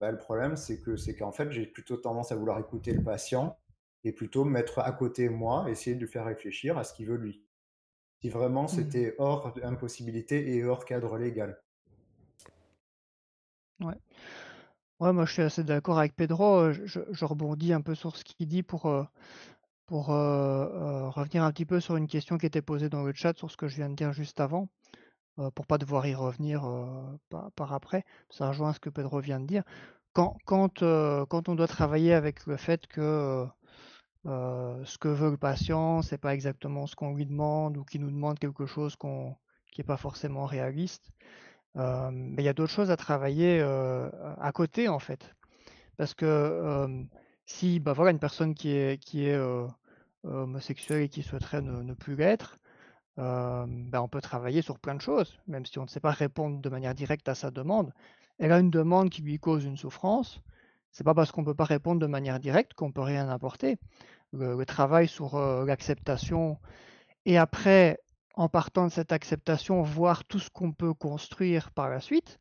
[0.00, 3.02] bah, le problème, c'est que c'est qu'en fait, j'ai plutôt tendance à vouloir écouter le
[3.02, 3.56] patient
[4.04, 7.06] et plutôt me mettre à côté moi, essayer de lui faire réfléchir à ce qu'il
[7.06, 7.42] veut lui.
[8.20, 8.68] Si vraiment mmh.
[8.68, 11.60] c'était hors impossibilité et hors cadre légal.
[13.80, 13.94] Ouais.
[15.00, 16.72] Ouais, moi je suis assez d'accord avec Pedro.
[16.72, 19.04] Je, rebondis un peu sur ce qu'il dit pour, euh,
[19.86, 23.12] pour euh, euh, revenir un petit peu sur une question qui était posée dans le
[23.12, 24.68] chat sur ce que je viens de dire juste avant.
[25.38, 26.62] Euh, pour pas devoir y revenir
[27.28, 28.04] par, après.
[28.30, 29.62] Ça rejoint ce que Pedro vient de dire.
[30.14, 33.46] Quand, on doit travailler avec le fait que
[34.24, 38.10] ce que veut le patient, c'est pas exactement ce qu'on lui demande ou qu'il nous
[38.10, 41.10] demande quelque chose qui n'est pas forcément réaliste,
[41.74, 45.34] mais il y a d'autres choses à travailler à côté en fait.
[45.98, 47.06] Parce que
[47.46, 49.38] si bah voilà, une personne qui est, qui est
[50.24, 52.58] homosexuelle et qui souhaiterait ne, plus l'être,
[53.16, 56.60] ben, on peut travailler sur plein de choses, même si on ne sait pas répondre
[56.60, 57.92] de manière directe à sa demande.
[58.38, 60.40] Elle a une demande qui lui cause une souffrance.
[60.90, 63.78] C'est pas parce qu'on ne peut pas répondre de manière directe qu'on peut rien apporter.
[64.32, 66.58] Le, travail sur l'acceptation
[67.26, 67.98] et après,
[68.34, 72.38] en partant de cette acceptation, voir tout ce qu'on peut construire par la suite,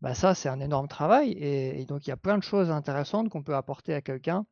[0.00, 2.70] ben ça c'est un énorme travail et, et, donc il y a plein de choses
[2.70, 4.46] intéressantes qu'on peut apporter à quelqu'un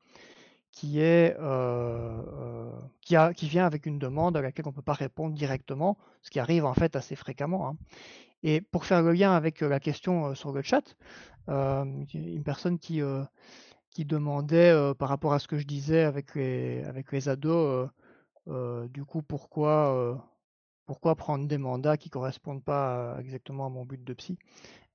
[0.77, 2.71] qui, est, euh, euh,
[3.01, 5.97] qui, a, qui vient avec une demande à laquelle on ne peut pas répondre directement,
[6.21, 7.69] ce qui arrive en fait assez fréquemment.
[7.69, 7.77] Hein.
[8.43, 10.95] Et pour faire le lien avec euh, la question sur le chat,
[11.49, 13.01] une personne qui,
[13.91, 17.89] qui demandait par rapport à ce que je disais avec les, avec les ados,
[18.47, 20.21] du coup, pourquoi,
[20.87, 24.39] pourquoi prendre des mandats qui ne correspondent pas exactement à mon but de psy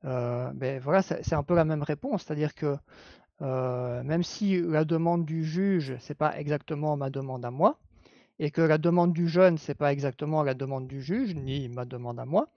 [0.03, 2.77] ben voilà, c'est un peu la même réponse, c'est-à-dire que
[3.41, 7.79] euh, même si la demande du juge, c'est pas exactement ma demande à moi,
[8.39, 11.85] et que la demande du jeune, c'est pas exactement la demande du juge, ni ma
[11.85, 12.49] demande à moi,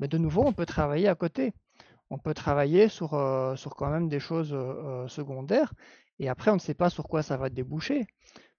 [0.00, 1.52] mais de nouveau, on peut travailler à côté.
[2.10, 5.72] On peut travailler sur, euh, sur quand même des choses euh, secondaires.
[6.18, 8.06] Et après, on ne sait pas sur quoi ça va déboucher.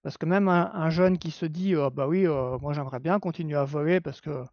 [0.02, 3.56] Parce que même un, jeune qui se dit, «Oh, bah oui, moi j'aimerais bien continuer
[3.56, 4.44] à voler parce que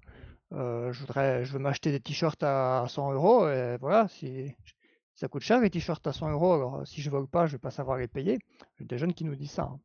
[0.51, 4.53] je voudrais, je veux m'acheter des t-shirts à 100 euros, et voilà, si
[5.15, 7.59] ça coûte cher les t-shirts à 100 euros, alors si je vole pas, je vais
[7.59, 8.39] pas savoir les payer.
[8.79, 9.63] A des jeunes qui nous disent ça.
[9.63, 9.79] Hein.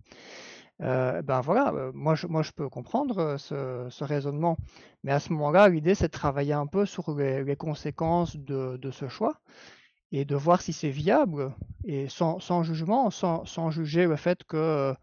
[0.82, 4.59] Euh, ben voilà, euh, moi je, peux comprendre euh, ce, raisonnement,
[5.05, 9.09] mais à ce moment-là, l'idée c'est de travailler un peu sur les, conséquences de, ce
[9.09, 9.40] choix
[10.12, 14.94] et de voir si c'est viable et sans, jugement, sans, juger le fait que,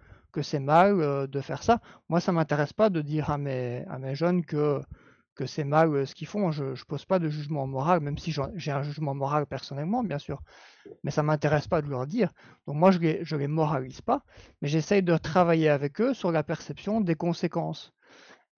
[0.42, 1.80] c'est mal de faire ça.
[2.10, 4.80] Moi, ça m'intéresse pas de dire à mes jeunes que
[5.36, 6.52] que c'est mal euh, ce qu'ils font.
[6.52, 10.20] Je ne pose pas de jugement moral, même si j'ai un jugement moral personnellement, bien
[10.20, 10.42] sûr.
[11.04, 12.32] Mais ça ne m'intéresse pas de leur dire.
[12.68, 14.24] Donc moi, je ne les, moralise pas,
[14.62, 17.94] mais j'essaye de travailler avec eux sur la perception des conséquences.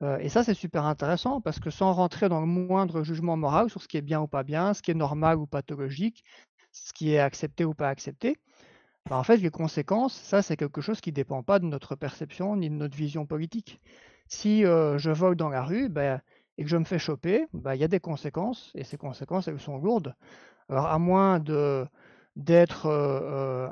[0.03, 3.69] Euh, et ça, c'est super intéressant parce que sans rentrer dans le moindre jugement moral
[3.69, 6.23] sur ce qui est bien ou pas bien, ce qui est normal ou pathologique,
[6.71, 8.37] ce qui est accepté ou pas accepté,
[9.09, 11.95] bah, en fait, les conséquences, ça, c'est quelque chose qui ne dépend pas de notre
[11.95, 13.79] perception ni de notre vision politique.
[14.27, 16.21] Si euh, je vole dans la rue, ben,
[16.57, 19.47] et que je me fais choper, bah, il y a des conséquences, et ces conséquences,
[19.47, 20.15] elles sont lourdes.
[20.69, 21.85] Alors, à moins de,
[22.35, 23.67] d'être euh, euh,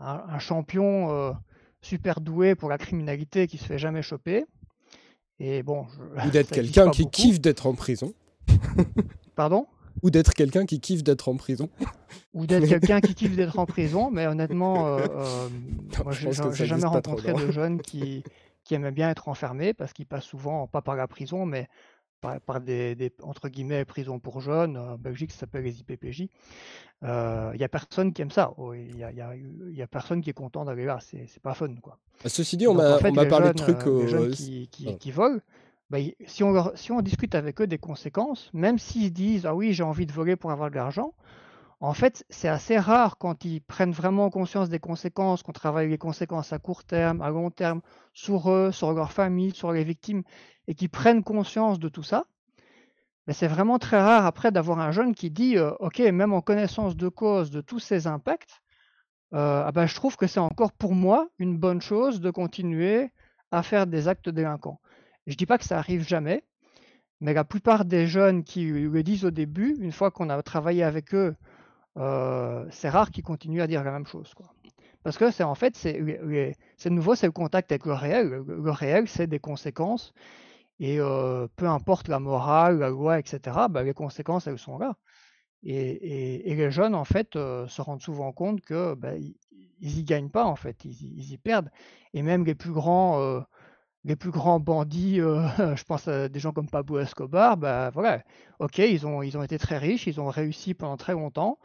[0.00, 1.32] un, champion euh,
[1.80, 4.44] super doué pour la criminalité qui se fait jamais choper,
[5.38, 5.86] et bon,
[6.26, 8.12] ou d'être quelqu'un qui kiffe d'être en prison.
[9.34, 9.66] Pardon?
[10.02, 11.68] Ou d'être quelqu'un qui kiffe d'être en prison.
[12.32, 14.98] Ou d'être quelqu'un qui kiffe d'être en prison, mais honnêtement,
[16.04, 18.22] moi, j'ai jamais rencontré de jeunes qui,
[18.64, 21.68] qui aimaient bien être enfermés parce qu'ils passent souvent, pas par la prison, mais
[22.20, 26.28] par, des, entre guillemets prisons pour jeunes, en Belgique ça s'appelle les IPPJ.
[27.02, 28.52] Il euh, n'y a personne qui aime ça.
[28.58, 30.98] Il oh, n'y a, y a, personne qui est content d'aller là.
[31.00, 31.74] C'est pas fun.
[31.80, 31.98] Quoi.
[32.22, 33.86] Bah, ceci dit, on m'a parlé de trucs.
[33.86, 35.38] Euh, les jeunes qui, qui, volent,
[35.88, 39.72] bah, si, on si on discute avec eux des conséquences, même s'ils disent Ah oui,
[39.72, 41.14] j'ai envie de voler pour avoir de l'argent,
[41.80, 45.96] en fait, c'est assez rare quand ils prennent vraiment conscience des conséquences, qu'on travaille les
[45.96, 47.80] conséquences à court terme, à long terme,
[48.12, 50.22] sur eux, sur leur famille, sur les victimes,
[50.68, 52.26] et qu'ils prennent conscience de tout ça.
[53.26, 56.42] Mais c'est vraiment très rare après d'avoir un jeune qui dit euh, Ok, même en
[56.42, 58.60] connaissance de cause de tous ces impacts,
[59.32, 63.10] euh, ah ben, je trouve que c'est encore pour moi une bonne chose de continuer
[63.52, 64.80] à faire des actes délinquants.
[65.26, 66.44] je ne dis pas que ça arrive jamais,
[67.20, 70.82] mais la plupart des jeunes qui le disent au début, une fois qu'on a travaillé
[70.82, 71.36] avec eux
[71.96, 74.32] euh, c'est rare qu'ils continuent à dire la même chose.
[74.34, 74.46] Quoi.
[75.02, 78.28] Parce que c'est en fait, c'est nouveau, c'est le contact avec le réel.
[78.46, 80.12] Le, réel, c'est des conséquences.
[80.78, 83.40] Et euh, peu importe la morale, la loi, etc.,
[83.70, 84.96] bah, les conséquences, elles sont là.
[85.62, 89.36] Et, les jeunes, en fait, euh, se rendent souvent compte que bah, ils,
[89.80, 91.70] y gagnent pas, en fait, ils, y perdent.
[92.14, 93.42] Et même les plus grands,
[94.04, 95.46] les plus grands bandits, euh,
[95.76, 98.22] je pense à des gens comme Pablo Escobar, bah voilà,
[98.58, 101.58] ok, ils ont, ils ont été très riches, ils ont réussi pendant très longtemps,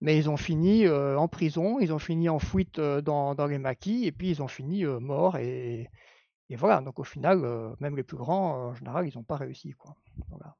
[0.00, 3.46] mais ils ont fini euh, en prison, ils ont fini en fuite euh, dans, dans,
[3.46, 5.90] les maquis, et puis ils ont fini morts, et,
[6.48, 7.44] et, voilà, donc au final,
[7.80, 9.72] même les plus grands, en général, ils n'ont pas réussi.
[9.72, 9.94] Quoi.
[10.30, 10.56] Voilà.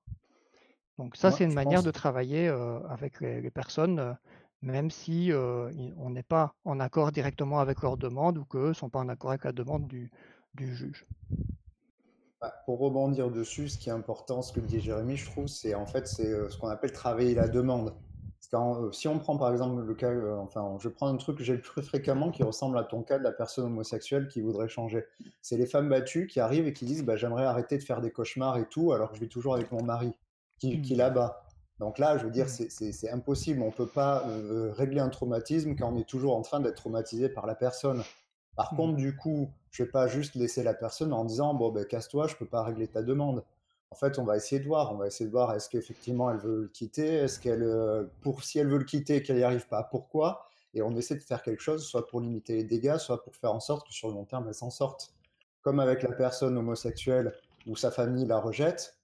[0.99, 2.49] Donc ça, c'est une manière de travailler
[2.89, 4.17] avec les, les personnes,
[4.63, 8.91] même si on n'est pas en accord directement avec leur demande, ou qu'eux ne sont
[8.91, 10.13] pas en accord avec la demande du,
[10.55, 11.07] du juge.
[12.41, 15.75] Bah, pour rebondir dessus, ce qui est important, ce que dit Jérémy, je trouve, c'est
[15.75, 17.95] en fait c'est euh, ce qu'on appelle travailler la demande.
[18.55, 21.45] Euh, si on prend par exemple le cas, euh, enfin, je prends un truc que
[21.45, 24.69] j'ai le plus fréquemment qui ressemble à ton cas de la personne homosexuelle qui voudrait
[24.69, 25.05] changer.
[25.43, 28.11] C'est les femmes battues qui arrivent et qui disent bah, j'aimerais arrêter de faire des
[28.11, 30.13] cauchemars et tout, alors que je vis toujours avec mon mari
[30.59, 30.83] qui, mmh.
[30.83, 31.45] qui là-bas.
[31.79, 32.91] Donc là, je veux dire, mmh.
[32.93, 33.61] c'est impossible.
[33.61, 34.25] On ne peut pas
[34.73, 38.03] régler un traumatisme quand on est toujours en train d'être traumatisé par la personne.
[38.57, 38.77] Par mmh.
[38.77, 42.27] contre, du coup, je vais pas juste laisser la personne en disant bon ben casse-toi,
[42.27, 43.45] je peux pas régler ta demande.
[43.91, 44.93] En fait, on va essayer de voir.
[44.93, 48.45] On va essayer de voir est-ce qu'effectivement elle veut le quitter, est-ce qu'elle euh, pour
[48.45, 50.47] si elle veut le quitter, qu'elle n'y arrive pas, pourquoi?
[50.75, 53.53] Et on essaie de faire quelque chose, soit pour limiter les dégâts, soit pour faire
[53.53, 55.13] en sorte que sur le long terme elle s'en sorte.
[55.63, 57.35] Comme avec la personne homosexuelle
[57.67, 58.97] où sa famille la rejette.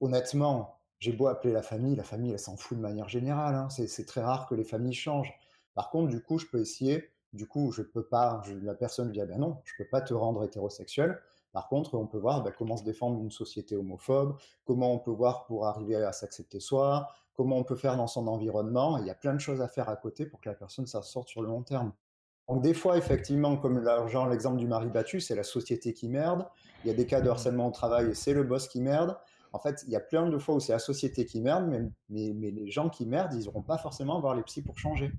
[0.00, 3.54] honnêtement, j'ai beau appeler la famille, la famille elle s'en fout de manière générale.
[3.54, 3.68] Hein.
[3.70, 5.32] C'est très rare que les familles changent.
[5.74, 9.20] Par contre, du coup, je peux essayer du coup, je peux pas, la personne dit,
[9.20, 11.20] ah ben non, je peux pas te rendre hétérosexuel.
[11.52, 15.10] Par contre, on peut voir ben, comment se défendre d'une société homophobe, comment on peut
[15.10, 18.98] voir pour arriver à s'accepter soi, comment on peut faire dans son environnement.
[18.98, 21.02] Il y a plein de choses à faire à côté pour que la personne s'en
[21.02, 21.92] sorte sur le long terme.
[22.48, 26.46] Donc des fois, effectivement, comme l'argent, l'exemple du mari battu, c'est la société qui merde.
[26.84, 29.16] Il y a des cas de harcèlement au travail et c'est le boss qui merde.
[29.52, 32.32] En fait, il y a plein de fois où c'est la société qui merde, mais,
[32.34, 35.12] mais, les gens qui merdent, ils n'auront pas forcément à voir les psys pour changer.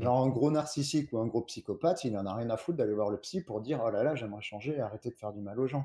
[0.00, 2.94] Genre un gros narcissique ou un gros psychopathe, il n'en a rien à foutre d'aller
[2.94, 5.40] voir le psy pour dire oh là là, j'aimerais changer et arrêter de faire du
[5.40, 5.84] mal aux gens.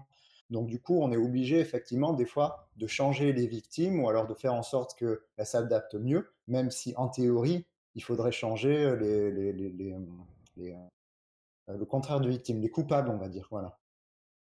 [0.49, 4.27] Donc du coup, on est obligé effectivement des fois de changer les victimes ou alors
[4.27, 7.65] de faire en sorte qu'elles s'adaptent mieux, même si en théorie,
[7.95, 9.95] il faudrait changer les, les, les,
[10.57, 10.75] les
[11.67, 13.47] le contraire de victime, les coupables, on va dire.
[13.49, 13.79] Voilà.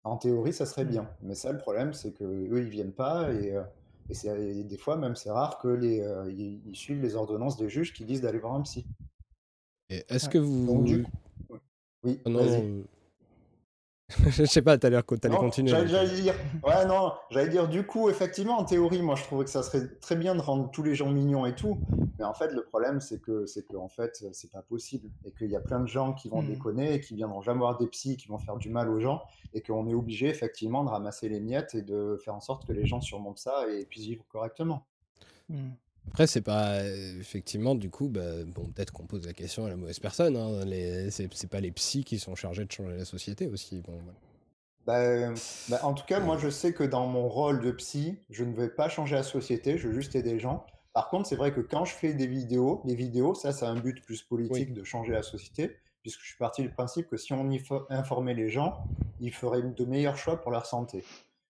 [0.04, 1.10] En théorie, ça serait bien.
[1.22, 3.32] Mais ça, le problème, c'est qu'eux, ils viennent pas.
[3.32, 3.56] Et,
[4.10, 8.06] et, des fois, même, c'est rare que les, ils, suivent les ordonnances des juges qui
[8.06, 8.86] disent d'aller voir un psy.
[9.90, 11.06] Est-ce que vous.
[12.04, 12.30] Oui, oh
[14.30, 15.70] je sais pas, t'as l'air que t'allais continuer.
[15.70, 16.34] J'allais dire,
[16.64, 19.86] ouais, non, j'allais dire, du coup, effectivement, en théorie, moi, je trouvais que ça serait
[20.00, 21.78] très bien de rendre tous les gens mignons et tout.
[22.18, 25.10] Mais en fait, le problème, c'est que, c'est que, en fait, c'est pas possible.
[25.26, 26.48] Et qu'il y a plein de gens qui vont hmm.
[26.48, 29.24] déconner et qui viendront jamais voir des psys, qui vont faire du mal aux gens.
[29.54, 32.72] Et qu'on est obligé, effectivement, de ramasser les miettes et de faire en sorte que
[32.72, 34.86] les gens surmontent ça et puissent vivre correctement.
[35.50, 35.72] Hmm.
[36.08, 36.84] Après, c'est pas
[37.20, 40.36] effectivement du coup, bah, bon, peut-être qu'on pose la question à la mauvaise personne.
[40.36, 43.82] Hein, les, c'est, pas les psys qui sont chargés de changer la société aussi.
[43.82, 44.00] Bon,
[44.88, 45.34] bah,
[45.68, 48.56] bah, en tout cas, moi, je sais que dans mon rôle de psy, je ne
[48.56, 50.66] vais pas changer la société, je veux juste aider les gens.
[50.94, 53.76] Par contre, c'est vrai que quand je fais des vidéos, les vidéos, ça, c'est un
[53.76, 57.34] but plus politique de changer la société, puisque je suis parti du principe que si
[57.34, 57.52] on
[57.90, 58.86] informait les gens,
[59.20, 61.04] ils feraient de meilleurs choix pour leur santé.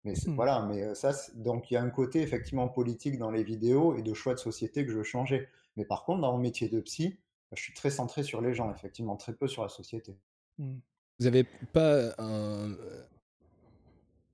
[0.04, 0.36] Mais mmh.
[0.36, 4.02] voilà, mais ça, donc il y a un côté effectivement politique dans les vidéos et
[4.02, 5.48] de choix de société que je veux changer.
[5.78, 7.18] Mais par contre, dans mon métier de psy,
[7.54, 10.18] je suis très centré sur les gens, effectivement, très peu sur la société.
[10.58, 10.76] Mmh.
[11.20, 12.76] Vous avez pas un.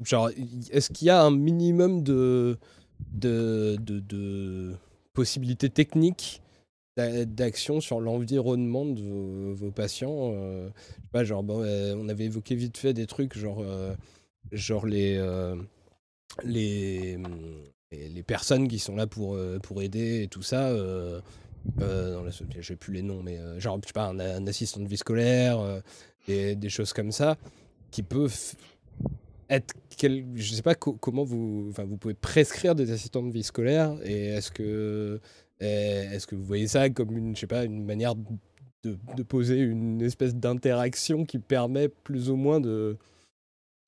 [0.02, 0.30] Genre,
[0.72, 2.58] est-ce qu'il y a un minimum de,
[3.12, 4.76] de, de,
[5.14, 6.42] possibilités techniques
[6.98, 12.78] d'action sur l'environnement de vos, patients Je sais pas, genre, bon, on avait évoqué vite
[12.78, 13.62] fait des trucs, genre
[14.52, 15.56] genre les, euh,
[16.44, 17.18] les,
[17.92, 20.68] les, personnes qui sont là pour, euh, pour aider et tout ça.
[20.70, 21.22] Euh,
[21.80, 22.32] la
[22.62, 25.60] j'ai plus les noms, mais genre, je sais pas, un, assistant de vie scolaire,
[26.28, 27.38] des, des, choses comme ça,
[27.92, 28.56] qui peuvent
[29.50, 29.74] être.
[29.98, 33.98] Quel, je sais pas comment vous, enfin, vous pouvez prescrire des assistants de vie scolaire
[34.06, 35.20] et est-ce que,
[35.60, 39.58] est-ce que vous voyez ça comme une, je sais pas, une manière de, de poser
[39.58, 42.98] une espèce d'interaction qui permet plus ou moins de,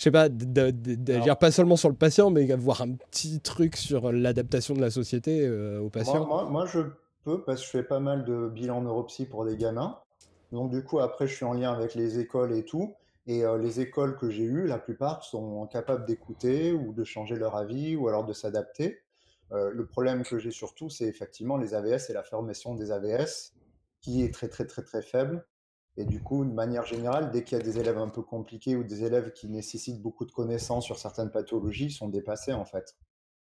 [0.01, 4.11] je sais pas, d'agir pas seulement sur le patient, mais avoir un petit truc sur
[4.11, 6.79] l'adaptation de la société euh, au patient moi, moi, je
[7.23, 9.99] peux, parce que je fais pas mal de bilans neuropsy pour des gamins.
[10.51, 12.95] Donc, du coup, après, je suis en lien avec les écoles et tout.
[13.27, 17.35] Et euh, les écoles que j'ai eues, la plupart sont capables d'écouter ou de changer
[17.35, 19.03] leur avis ou alors de s'adapter.
[19.51, 23.53] Euh, le problème que j'ai surtout, c'est effectivement les AVS et la formation des AVS
[23.99, 25.45] qui est très, très, très, très faible.
[25.97, 28.75] Et du coup, de manière générale, dès qu'il y a des élèves un peu compliqués
[28.75, 32.65] ou des élèves qui nécessitent beaucoup de connaissances sur certaines pathologies, ils sont dépassés en
[32.65, 32.95] fait.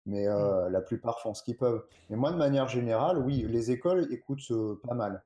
[0.06, 0.72] Mais euh, mmh.
[0.72, 1.84] la plupart font ce qu'ils peuvent.
[2.10, 4.54] Mais moi, de manière générale, oui, les écoles écoutent
[4.84, 5.24] pas mal.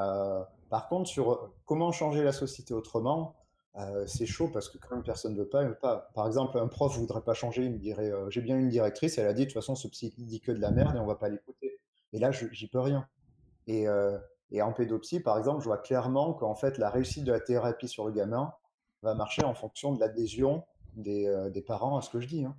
[0.00, 3.36] Euh, par contre, sur comment changer la société autrement,
[3.76, 6.10] euh, c'est chaud parce que quand une personne ne veut pas, veut pas.
[6.14, 9.18] Par exemple, un prof ne voudrait pas changer, il me dirait J'ai bien une directrice,
[9.18, 11.06] elle a dit de toute façon, ce psy dit que de la merde et on
[11.06, 11.78] va pas l'écouter.
[12.12, 13.06] Et là, j'y peux rien.
[13.68, 13.86] Et
[14.54, 17.88] et en pédopsie, par exemple, je vois clairement qu'en fait, la réussite de la thérapie
[17.88, 18.52] sur le gamin
[19.02, 20.62] va marcher en fonction de l'adhésion
[20.94, 22.44] des, euh, des, parents à ce que je dis.
[22.44, 22.54] Hein.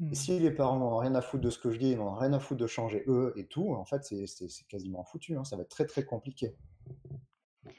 [0.00, 0.14] Et mmh.
[0.14, 2.32] si les parents n'ont rien à foutre de ce que je dis, ils n'ont rien
[2.32, 5.36] à foutre de changer eux et tout, en fait, c'est quasiment foutu.
[5.36, 5.44] Hein.
[5.44, 6.56] Ça va être très, très compliqué.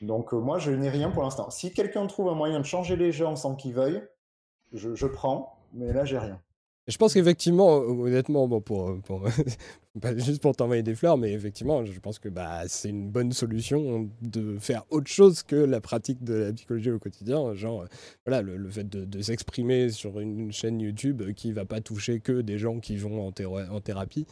[0.02, 1.49] Donc, euh, moi, je n'ai rien pour l'instant.
[1.49, 4.03] Si quelqu'un trouve un moyen de changer les gens sans qu'ils veuillent,
[4.72, 6.41] je, je prends, mais là, j'ai rien.
[6.88, 8.97] Je pense qu'effectivement, honnêtement, bon, pour,
[10.01, 13.34] pas juste pour t'envoyer des fleurs, mais effectivement, je pense que bah, c'est une bonne
[13.34, 17.53] solution de faire autre chose que la pratique de la psychologie au quotidien.
[17.55, 17.85] Genre,
[18.26, 22.57] voilà, le, fait de, s'exprimer sur une chaîne YouTube qui va pas toucher que des
[22.57, 24.26] gens qui vont en, thérapie.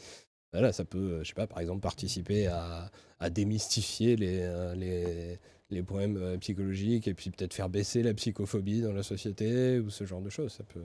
[0.54, 2.90] Voilà, ça peut, je sais pas, par exemple, participer à,
[3.32, 5.36] démystifier les, euh,
[5.86, 10.06] problèmes euh, psychologiques et puis peut-être faire baisser la psychophobie dans la société ou ce
[10.06, 10.54] genre de choses.
[10.54, 10.80] Ça peut.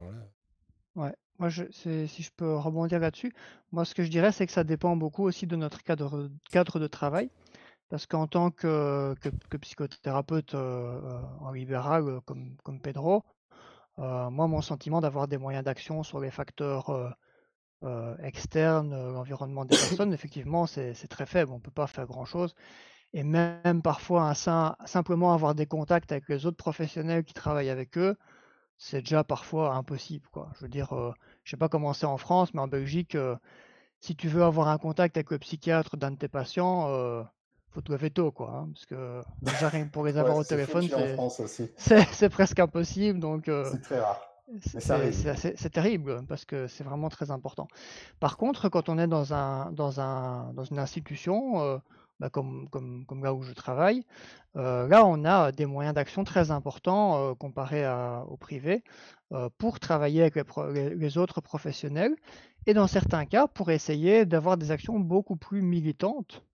[0.00, 0.26] Voilà.
[1.00, 3.32] Ouais, moi je si je peux rebondir là-dessus,
[3.72, 6.78] moi ce que je dirais, c'est que ça dépend beaucoup aussi de notre cadre cadre
[6.78, 7.30] de travail.
[7.88, 9.14] Parce qu'en tant que
[9.50, 13.24] que psychothérapeute, euh, en libéral, euh, comme comme Pedro,
[13.98, 17.16] euh, moi mon sentiment d'avoir des moyens d'action sur les facteurs,
[18.22, 21.52] externes, l'environnement des personnes, effectivement, c'est très faible.
[21.52, 22.54] On ne peut pas faire grand-chose
[23.12, 24.34] et même parfois un
[24.86, 28.16] simplement avoir des contacts avec les autres professionnels qui travaillent avec eux
[28.82, 30.48] c'est déjà parfois impossible, quoi.
[30.56, 31.12] Je veux dire, euh,
[31.44, 33.36] je sais pas comment c'est en France, mais en Belgique, euh,
[34.00, 37.22] si tu veux avoir un contact avec le psychiatre d'un de tes patients, euh,
[37.72, 38.50] faut te lever tôt, quoi.
[38.50, 40.88] Hein, parce que déjà rien pour les avoir au téléphone,
[41.76, 43.20] c'est presque impossible.
[43.20, 44.18] Donc, c'est très rare.
[44.62, 47.68] C'est terrible parce que c'est vraiment très important.
[48.18, 51.80] Par contre, quand on est dans, un, dans, un, dans une institution,
[52.20, 52.68] bah, comme,
[53.22, 54.04] là où je travaille,
[54.56, 57.86] euh, là on a des moyens d'action très importants euh, comparés
[58.28, 58.84] au privé
[59.32, 60.34] euh, pour travailler avec
[60.74, 62.14] les, autres professionnels
[62.66, 66.44] et dans certains cas pour essayer d'avoir des actions beaucoup plus militantes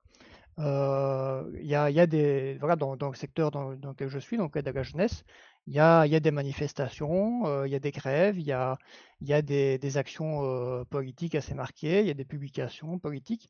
[0.58, 4.70] il y y a des voilà dans, le secteur dans, lequel je suis, donc de
[4.70, 5.24] la jeunesse,
[5.66, 8.76] il y a, y a des manifestations, il y a des grèves, il y a,
[9.20, 13.48] y a des, des actions politiques assez marquées, il y a des publications politiques.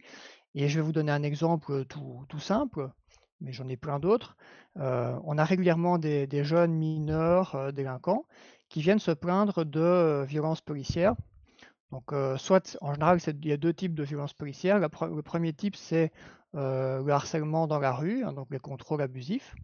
[0.54, 2.90] Et je vais vous donner un exemple tout, tout simple,
[3.40, 4.36] mais j'en ai plein d'autres.
[4.76, 8.26] on a régulièrement des, des jeunes mineurs délinquants
[8.68, 11.14] qui viennent se plaindre de violences policières.
[11.92, 14.78] Donc, soit en général, il y a deux types de violences policières.
[14.80, 16.12] le premier type, c'est
[16.54, 19.54] le harcèlement dans la rue, hein, donc les contrôles abusifs.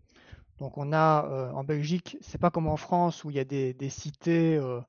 [0.62, 3.44] Donc on a euh, en Belgique, c'est pas comme en France où il y a
[3.44, 4.81] des, cités euh,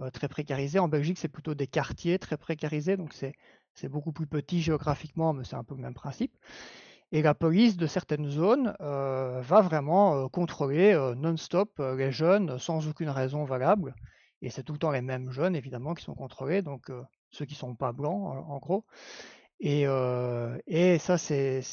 [0.00, 0.78] euh, très précarisées.
[0.78, 5.42] En Belgique, c'est plutôt des quartiers très précarisés, donc c'est beaucoup plus petit géographiquement, mais
[5.42, 6.32] c'est un peu le même principe.
[7.10, 13.44] Et la police de certaines zones va vraiment contrôler non-stop les jeunes sans aucune raison
[13.44, 13.94] valable.
[14.46, 16.92] Et c'est tout le temps les mêmes jeunes, évidemment, qui sont contrôlés, donc
[17.30, 18.84] ceux qui sont pas blancs, en gros.
[19.58, 19.86] Et,
[20.68, 21.64] et ça, c'est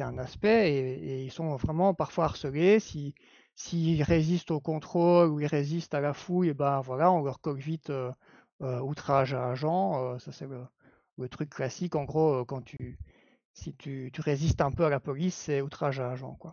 [0.00, 2.80] un aspect, et, ils sont vraiment parfois harcelés.
[2.80, 3.14] Si,
[3.54, 7.40] s'ils résistent au contrôle ou ils résistent à la fouille, et ben voilà, on leur
[7.40, 7.92] colle vite
[8.60, 10.18] outrage à agent.
[10.18, 10.64] ça, c'est le,
[11.18, 11.94] le, truc classique.
[11.94, 12.98] En gros, quand tu,
[13.54, 16.52] si tu, tu, résistes un peu à la police, c'est outrage à agent, quoi.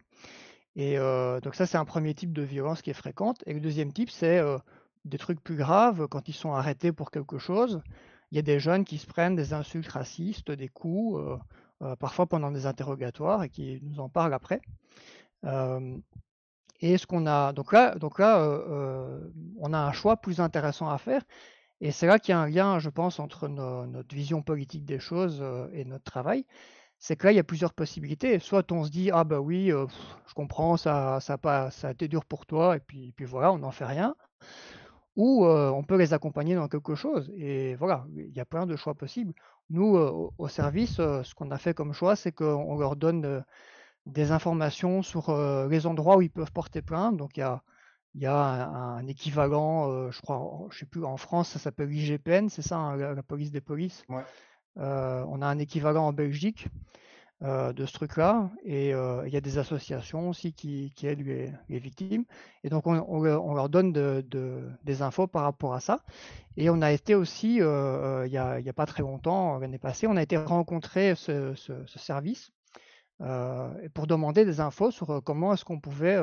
[0.75, 0.97] Et
[1.41, 3.43] donc ça, c'est un premier type de violence qui est fréquente.
[3.47, 4.39] Et le deuxième type, c'est
[5.05, 7.81] des trucs plus graves quand ils sont arrêtés pour quelque chose
[8.31, 11.37] il y a des jeunes qui se prennent des insultes racistes, des coups, euh,
[11.81, 14.61] euh, parfois pendant des interrogatoires et qui nous en parlent après.
[15.45, 15.97] Euh,
[16.81, 18.39] et ce qu'on a, donc là, donc là
[19.57, 21.23] on a un choix plus intéressant à faire.
[21.81, 24.99] Et c'est là qu'il y a un lien, je pense, entre notre vision politique des
[24.99, 25.43] choses
[25.73, 26.45] et notre travail.
[26.97, 28.39] C'est que là, il y a plusieurs possibilités.
[28.39, 31.37] Soit on se dit, ah bah oui, je comprends, ça, ça,
[31.71, 34.15] ça a été dur pour toi, et puis, puis voilà, on n'en fait rien
[35.19, 37.29] ou on peut les accompagner dans quelque chose.
[37.35, 39.33] Et voilà, il y a plein de choix possibles.
[39.69, 39.97] Nous,
[40.37, 43.43] au service, ce qu'on a fait comme choix, c'est qu'on leur donne
[44.05, 45.37] des informations sur
[45.67, 47.17] les endroits où ils peuvent porter plainte.
[47.17, 47.61] Donc il y a,
[48.15, 48.33] il y a
[48.69, 52.95] un, équivalent, je crois, je sais plus, en France, ça s'appelle l'IGPN, c'est ça, hein,
[52.95, 54.05] la, police des polices.
[54.77, 56.69] on a un équivalent en Belgique.
[57.41, 58.49] Euh, de ce truc-là.
[58.65, 61.25] Et euh, il y a des associations aussi qui, aident
[61.69, 62.25] les, victimes.
[62.65, 66.01] Et donc, on, leur donne des infos par rapport à ça.
[66.57, 70.17] Et on a été aussi, euh, il n'y a, pas très longtemps, l'année passée, on
[70.17, 71.53] a été rencontrer ce,
[71.95, 72.51] service
[73.19, 76.19] pour demander des infos sur comment est-ce qu'on pouvait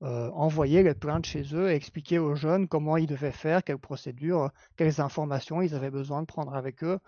[0.00, 4.50] envoyer les plaintes chez eux et expliquer aux jeunes comment ils devaient faire, quelles procédures,
[4.76, 6.98] quelles informations ils avaient besoin de prendre avec eux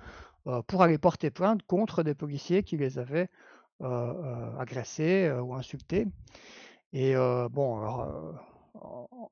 [0.66, 3.28] pour aller porter plainte contre des policiers qui les avaient
[3.82, 6.06] euh, euh, agressés ou insultés.
[6.92, 8.38] Et bon, alors,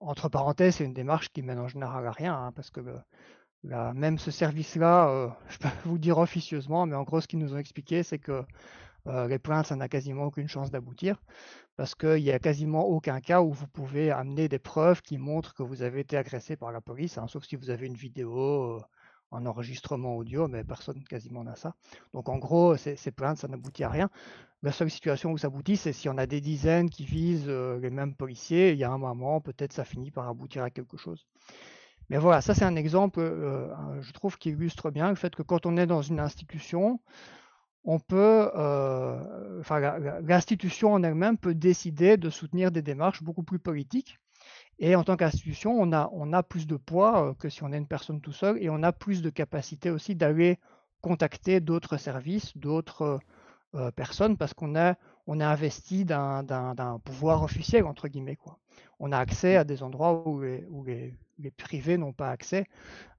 [0.00, 2.80] entre parenthèses, c'est une démarche qui mène en général à rien, hein, parce que
[3.62, 7.58] même ce service-là, je peux vous dire officieusement, mais en gros, ce qu'ils nous ont
[7.58, 8.44] expliqué, c'est que
[9.06, 11.22] les plaintes, ça n'a quasiment aucune chance d'aboutir,
[11.76, 15.54] parce qu'il n'y a quasiment aucun cas où vous pouvez amener des preuves qui montrent
[15.54, 18.80] que vous avez été agressé par la police, hein, sauf si vous avez une vidéo,
[19.30, 21.74] en enregistrement audio, mais personne quasiment n'a ça.
[22.14, 24.10] Donc en gros, ces, plaintes, ça n'aboutit à rien.
[24.62, 27.78] La seule situation où ça aboutit, c'est si on a des dizaines qui visent euh,
[27.80, 30.96] les mêmes policiers, il y a un moment, peut-être ça finit par aboutir à quelque
[30.96, 31.26] chose.
[32.10, 33.68] Mais voilà, ça c'est un exemple, euh,
[34.02, 37.00] je trouve, qui illustre bien le fait que quand on est dans une institution,
[37.84, 39.80] on peut, euh, enfin,
[40.20, 44.18] l'institution en elle-même peut décider de soutenir des démarches beaucoup plus politiques
[44.82, 47.70] et en tant qu'institution, on a, on a plus de poids euh, que si on
[47.72, 50.58] est une personne tout seul et on a plus de capacité aussi d'aller
[51.02, 53.20] contacter d'autres services, d'autres
[53.74, 54.96] euh, personnes parce qu'on a,
[55.26, 58.36] on est investi d'un pouvoir officiel, entre guillemets.
[58.36, 58.58] Quoi.
[58.98, 61.14] On a accès à des endroits où les,
[61.58, 62.64] privés n'ont pas accès.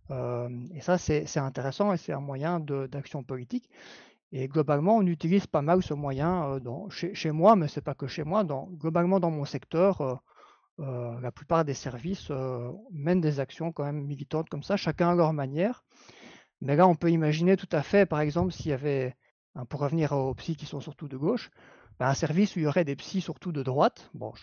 [0.09, 3.69] Euh, et ça, c'est intéressant et c'est un moyen d'action politique.
[4.31, 6.59] Et globalement, on utilise pas mal ce moyen
[6.89, 8.43] chez, chez, moi, mais c'est pas que chez moi.
[8.43, 10.21] Globalement, dans mon secteur,
[10.81, 15.09] euh, la plupart des services euh, mènent des actions quand même militantes comme ça, chacun
[15.09, 15.83] à leur manière.
[16.61, 19.15] Mais là, on peut imaginer tout à fait, par exemple, s'il y avait,
[19.55, 21.49] hein, pour revenir aux psys qui sont surtout de gauche,
[21.99, 24.09] ben, un service où il y aurait des psys surtout de droite.
[24.13, 24.33] Bon,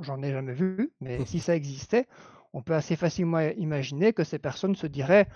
[0.00, 2.06] j'en ai jamais vu, mais si ça existait,
[2.52, 5.28] on peut assez facilement imaginer que ces personnes se diraient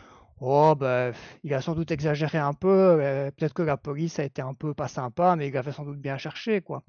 [0.44, 1.14] Oh, ben,
[1.44, 4.54] il a sans doute exagéré un peu, euh, peut-être que la police a été un
[4.54, 6.82] peu pas sympa, mais il avait sans doute bien cherché, quoi.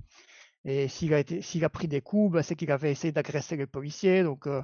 [0.65, 4.23] Et s'il a, pris des coups, bah, c'est qu'il avait essayé d'agresser les policiers.
[4.23, 4.61] Donc, euh,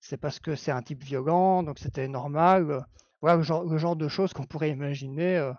[0.00, 2.84] c'est parce que c'est un type violent, donc c'était normal.
[3.20, 5.52] voilà le genre, de choses qu'on pourrait imaginer euh,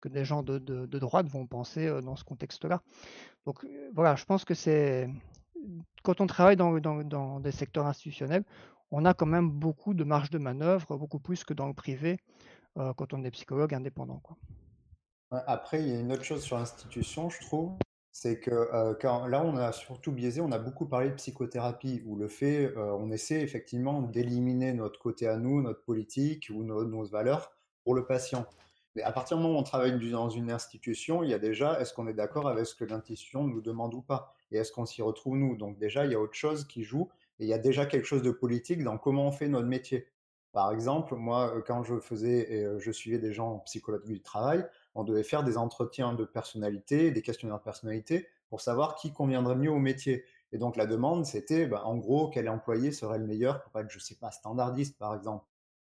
[0.00, 2.82] que des gens de, droite vont penser euh, dans ce contexte-là.
[3.46, 5.08] Donc, voilà, je pense que c'est.
[6.02, 8.44] Quand on travaille dans, des secteurs institutionnels,
[8.90, 12.18] on a quand même beaucoup de marge de manœuvre, beaucoup plus que dans le privé,
[12.76, 14.20] quand on est psychologue indépendant.
[14.20, 14.36] Quoi.
[15.30, 17.76] Après, il y a une autre chose sur l'institution, je trouve,
[18.20, 22.16] c'est que euh, là, on a surtout biaisé, on a beaucoup parlé de psychothérapie, où
[22.16, 27.04] le fait, euh, on essaie effectivement d'éliminer notre côté à nous, notre politique ou nos,
[27.04, 27.52] valeurs
[27.84, 28.44] pour le patient.
[28.96, 31.80] Mais à partir du moment où on travaille dans une institution, il y a déjà,
[31.80, 34.34] est-ce qu'on est d'accord avec ce que l'institution nous demande ou pas?
[34.50, 35.56] Et est-ce qu'on s'y retrouve nous?
[35.56, 37.08] Donc déjà, il y a autre chose qui joue,
[37.38, 40.08] et il y a déjà quelque chose de politique dans comment on fait notre métier.
[40.50, 44.22] Par exemple, moi, euh, quand je faisais et je suivais des gens en psychologie du
[44.22, 49.12] travail, on devait faire des entretiens de personnalité, des questionnaires de personnalité pour savoir qui
[49.12, 50.24] conviendrait mieux au métier.
[50.52, 53.90] Et donc la demande, c'était bah, en gros quel employé serait le meilleur pour être,
[53.90, 55.44] je sais pas, standardiste par exemple.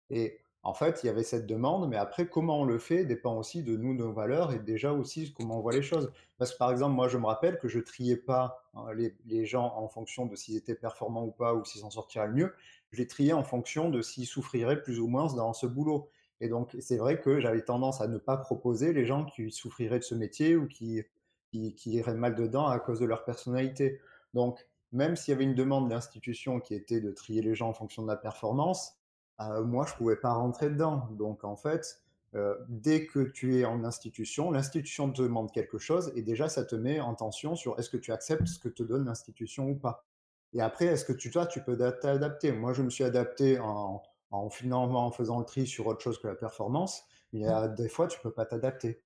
[0.10, 3.38] Et en fait, il y avait cette demande, mais après, comment on le fait dépend
[3.38, 6.14] aussi de nous, nos valeurs et déjà aussi comment on voit les choses.
[6.38, 8.86] Parce que par exemple, moi, je me rappelle que je triais pas hein,
[9.26, 12.34] les, gens en fonction de s'ils étaient performants ou pas ou s'ils s'en sortiraient le
[12.34, 12.54] mieux.
[12.92, 16.10] Je les triais en fonction de s'ils souffriraient plus ou moins dans ce boulot.
[16.42, 20.00] Et donc, c'est vrai que j'avais tendance à ne pas proposer les gens qui souffriraient
[20.00, 21.06] de ce métier ou qui,
[21.54, 24.02] iraient mal dedans à cause de leur personnalité.
[24.34, 27.74] Donc, même s'il y avait une demande d'institution qui était de trier les gens en
[27.74, 28.98] fonction de la performance,
[29.42, 31.08] euh, moi, je ne pouvais pas rentrer dedans.
[31.12, 32.02] Donc, en fait,
[32.36, 36.66] euh, dès que tu es en institution, l'institution te demande quelque chose et déjà, ça
[36.66, 39.76] te met en tension sur est-ce que tu acceptes ce que te donne l'institution ou
[39.76, 40.06] pas.
[40.54, 42.52] Et après, est-ce que tu, toi, tu peux t'adapter?
[42.52, 44.04] Moi, je me suis adapté en,
[44.34, 47.68] en finalement en faisant le tri sur autre chose que la performance, il y a
[47.68, 49.02] des fois, tu peux pas t'adapter.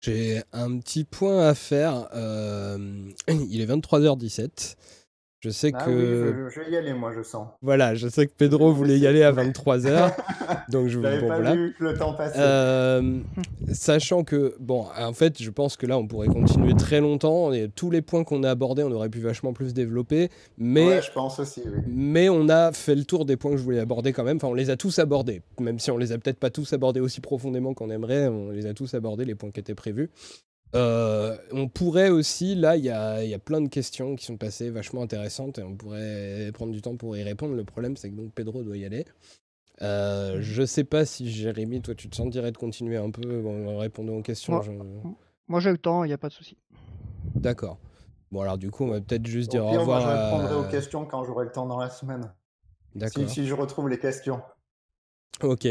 [0.00, 2.08] J'ai un petit point à faire.
[2.14, 4.76] Euh, il est 23h17.
[5.40, 5.90] Je sais ah que.
[5.90, 7.48] Oui, je, vais y aller, moi, je sens.
[7.62, 10.12] Voilà, je sais que Pedro voulait y aller à 23h.
[10.68, 11.54] donc je vous bon, pas voilà.
[11.54, 12.38] vu le temps passer.
[12.38, 13.20] Euh,
[13.72, 17.54] sachant que, bon, en fait, je pense que là, on pourrait continuer très longtemps.
[17.54, 20.28] Et tous les points qu'on a abordés, on aurait pu vachement plus développer.
[20.58, 21.80] Mais, ouais, je pense aussi, oui.
[21.86, 24.36] Mais on a fait le tour des points que je voulais aborder quand même.
[24.36, 25.40] Enfin, on les a tous abordés.
[25.58, 28.66] Même si on les a peut-être pas tous abordés aussi profondément qu'on aimerait, on les
[28.66, 30.10] a tous abordés, les points qui étaient prévus.
[30.74, 35.02] Euh, on pourrait aussi, là, il y a, plein de questions qui sont passées vachement
[35.02, 37.54] intéressantes et on pourrait prendre du temps pour y répondre.
[37.54, 39.04] Le problème, c'est que donc Pedro doit y aller.
[39.82, 43.78] Euh, je sais pas si Jérémy, toi, tu te sentirais de continuer un peu en
[43.78, 44.60] répondant aux questions.
[45.48, 46.56] Moi, j'ai le temps, il n'y a pas de souci.
[47.34, 47.78] D'accord.
[48.30, 50.02] Bon, alors du coup, on va peut-être juste dire au revoir.
[50.02, 52.32] Moi, je répondrai aux questions quand j'aurai le temps dans la semaine.
[52.94, 53.28] D'accord.
[53.28, 54.40] Si, si, je retrouve les questions.
[55.42, 55.66] Ok.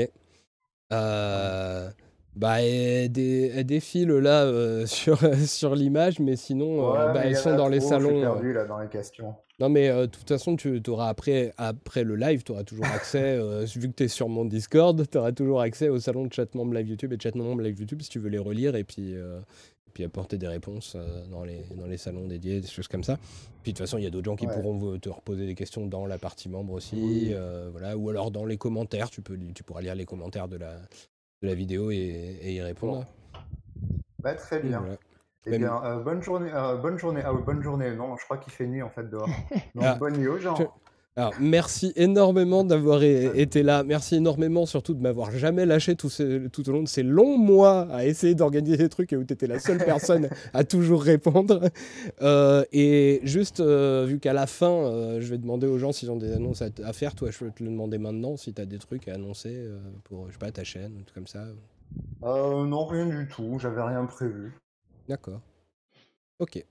[0.92, 1.90] Euh.
[2.36, 7.68] Bah, elle, défile là euh, sur, sur l'image, mais sinon, euh, bah, elles sont dans
[7.68, 8.22] les salons.
[8.22, 9.36] Perdu là dans les questions.
[9.60, 12.86] Non, mais euh, de toute façon, tu auras après, après le live, tu auras toujours
[12.86, 13.38] accès,
[13.76, 16.54] vu que tu es sur mon Discord, tu auras toujours accès au salon de chat
[16.56, 18.86] membre live YouTube et de chat membre live YouTube si tu veux les relire et
[18.86, 19.16] puis,
[19.94, 20.96] puis apporter des réponses
[21.30, 23.18] dans, les, dans les salons dédiés, des choses comme ça.
[23.64, 25.88] Puis de toute façon, il y a d'autres gens qui pourront te reposer des questions
[25.88, 27.34] dans la partie membre aussi,
[27.72, 30.78] voilà, ou alors dans les commentaires, tu, peux, tu pourras lire les commentaires de la,
[31.42, 33.06] de la vidéo et, y répondre.
[34.22, 34.84] Bah, très bien.
[35.46, 37.96] Eh bien, euh, bonne journée, euh, bonne journée, ah, bonne journée.
[37.96, 39.30] Non, je crois qu'il fait nuit en fait dehors.
[39.76, 40.58] Donc, ah, bonne nuit aux gens.
[41.20, 43.84] Alors, merci énormément d'avoir été là.
[43.84, 46.08] Merci énormément surtout de m'avoir jamais lâché tout,
[46.54, 49.34] tout, au long de ces longs mois à essayer d'organiser des trucs et où tu
[49.34, 51.72] étais la seule personne à toujours répondre.
[52.22, 56.32] Euh, et juste, vu qu'à la fin, je vais demander aux gens s'ils ont des
[56.32, 59.10] annonces à, faire, toi, je vais te le demander maintenant si tu as des trucs
[59.10, 59.62] à annoncer
[60.06, 61.44] pour, je sais pas, ta chaîne, ou tout comme ça.
[62.22, 63.60] non, rien du tout.
[63.60, 64.54] J'avais rien prévu.
[65.10, 65.42] D'accord.
[66.40, 66.64] Ok.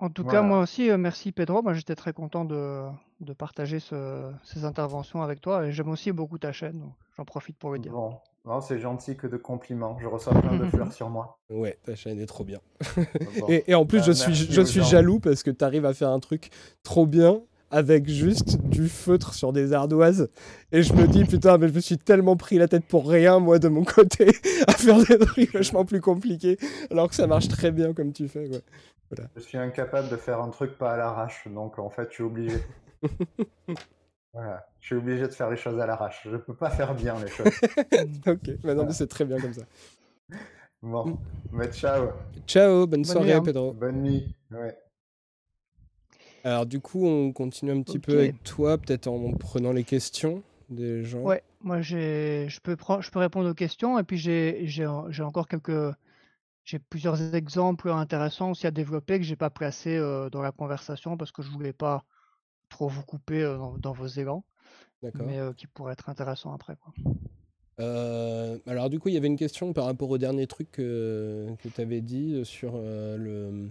[0.00, 1.62] En, tout cas, moi aussi, merci Pedro.
[1.62, 2.82] Moi, j'étais très content de,
[3.20, 6.82] de partager ces interventions avec toi et j'aime aussi beaucoup ta chaîne.
[7.16, 7.92] J'en profite pour le dire.
[7.92, 8.60] Bon.
[8.60, 9.96] c'est gentil que de compliments.
[10.00, 11.38] Je reçois plein de fleurs sur moi.
[11.48, 12.60] Ouais, ta chaîne est trop bien.
[13.48, 16.10] et, en plus, je bah, suis, je suis jaloux parce que tu arrives à faire
[16.10, 16.50] un truc
[16.82, 20.30] trop bien avec juste du feutre sur des ardoises.
[20.72, 23.38] Et je me dis, putain, mais je me suis tellement pris la tête pour rien,
[23.38, 24.28] moi, de mon côté,
[24.68, 26.58] à faire des trucs vachement plus compliqués,
[26.90, 28.46] alors que ça marche très bien comme tu fais.
[28.46, 29.28] Voilà.
[29.36, 32.24] Je suis incapable de faire un truc pas à l'arrache, donc en fait, je suis
[32.24, 32.58] obligé.
[34.32, 36.26] voilà, je suis obligé de faire les choses à l'arrache.
[36.30, 37.46] Je peux pas faire bien les choses.
[38.26, 39.62] ok, maintenant mais c'est très bien comme ça.
[40.82, 41.18] Bon,
[41.52, 42.10] mais ciao.
[42.46, 43.72] Ciao, bonne, soirée, Pedro.
[43.72, 44.34] Bonne nuit.
[44.50, 44.76] Ouais.
[46.44, 50.44] Alors du coup, on continue un petit peu avec toi, peut-être en prenant les questions
[50.68, 51.18] des gens.
[51.22, 55.48] Ouais, moi je peux prendre, je peux répondre aux questions et puis j'ai, j'ai, encore
[55.48, 55.92] quelques,
[56.64, 61.16] j'ai plusieurs exemples intéressants aussi à développer que j'ai pas placés euh, dans la conversation
[61.16, 62.04] parce que je voulais pas
[62.68, 63.42] trop vous couper
[63.78, 64.44] dans, vos élans,
[65.02, 66.76] mais qui pourraient être intéressants après.
[66.76, 66.92] Quoi.
[68.66, 71.68] alors du coup, il y avait une question par rapport au dernier truc que, que
[71.68, 73.70] tu avais dit sur le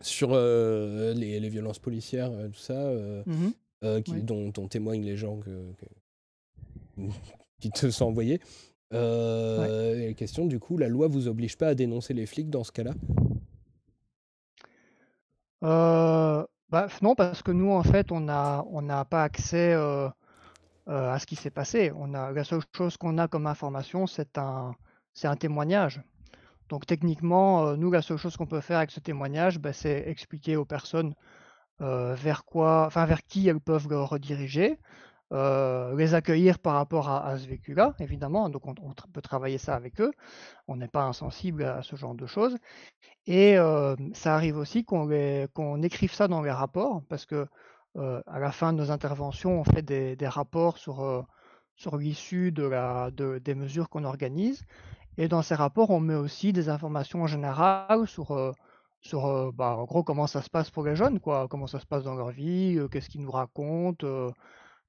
[0.00, 2.92] sur euh, les, les, violences policières, tout ça,
[3.26, 3.50] mmh
[4.04, 5.72] qui, dont, témoignent les gens que,
[7.60, 8.40] qui te sont envoyés.
[8.92, 12.72] Euh, Question, du coup, la loi vous oblige pas à dénoncer les flics dans ce
[12.72, 12.94] cas-là?
[16.72, 21.50] Bah, non, parce que nous, en fait, on n'a pas accès à ce qui s'est
[21.50, 21.92] passé.
[22.10, 24.74] La seule chose qu'on a comme information, c'est un,
[25.38, 26.02] témoignage.
[26.70, 30.56] Donc techniquement, nous, la seule chose qu'on peut faire avec ce témoignage, bah, c'est expliquer
[30.56, 31.14] aux personnes
[31.78, 34.78] vers vers qui elles peuvent le rediriger,
[35.32, 38.48] les accueillir par rapport à, ce vécu-là, évidemment.
[38.48, 40.12] Donc on, peut travailler ça avec eux.
[40.68, 42.56] On n'est pas insensible à ce genre de choses.
[43.26, 43.56] Et
[44.14, 47.46] ça arrive aussi qu'on écrive ça dans les rapports, parce que
[47.96, 51.26] à la fin de nos interventions, on fait des, rapports sur,
[51.76, 54.64] sur l'issue de, des mesures qu'on organise.
[55.18, 58.54] Et dans ces rapports, on met aussi des informations générales sur,
[59.00, 61.86] sur bah, en gros comment ça se passe pour les jeunes, quoi, comment ça se
[61.86, 64.32] passe dans leur vie, qu'est-ce qu'ils nous racontent,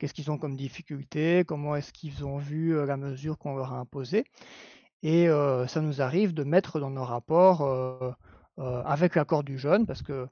[0.03, 3.77] qu'est-ce qu'ils ont comme difficultés, comment est-ce qu'ils ont vu la mesure qu'on leur a
[3.77, 4.25] imposée.
[5.01, 5.27] Et
[5.67, 8.17] ça nous arrive de mettre dans nos rapports,
[8.57, 10.27] avec l'accord du jeune, parce que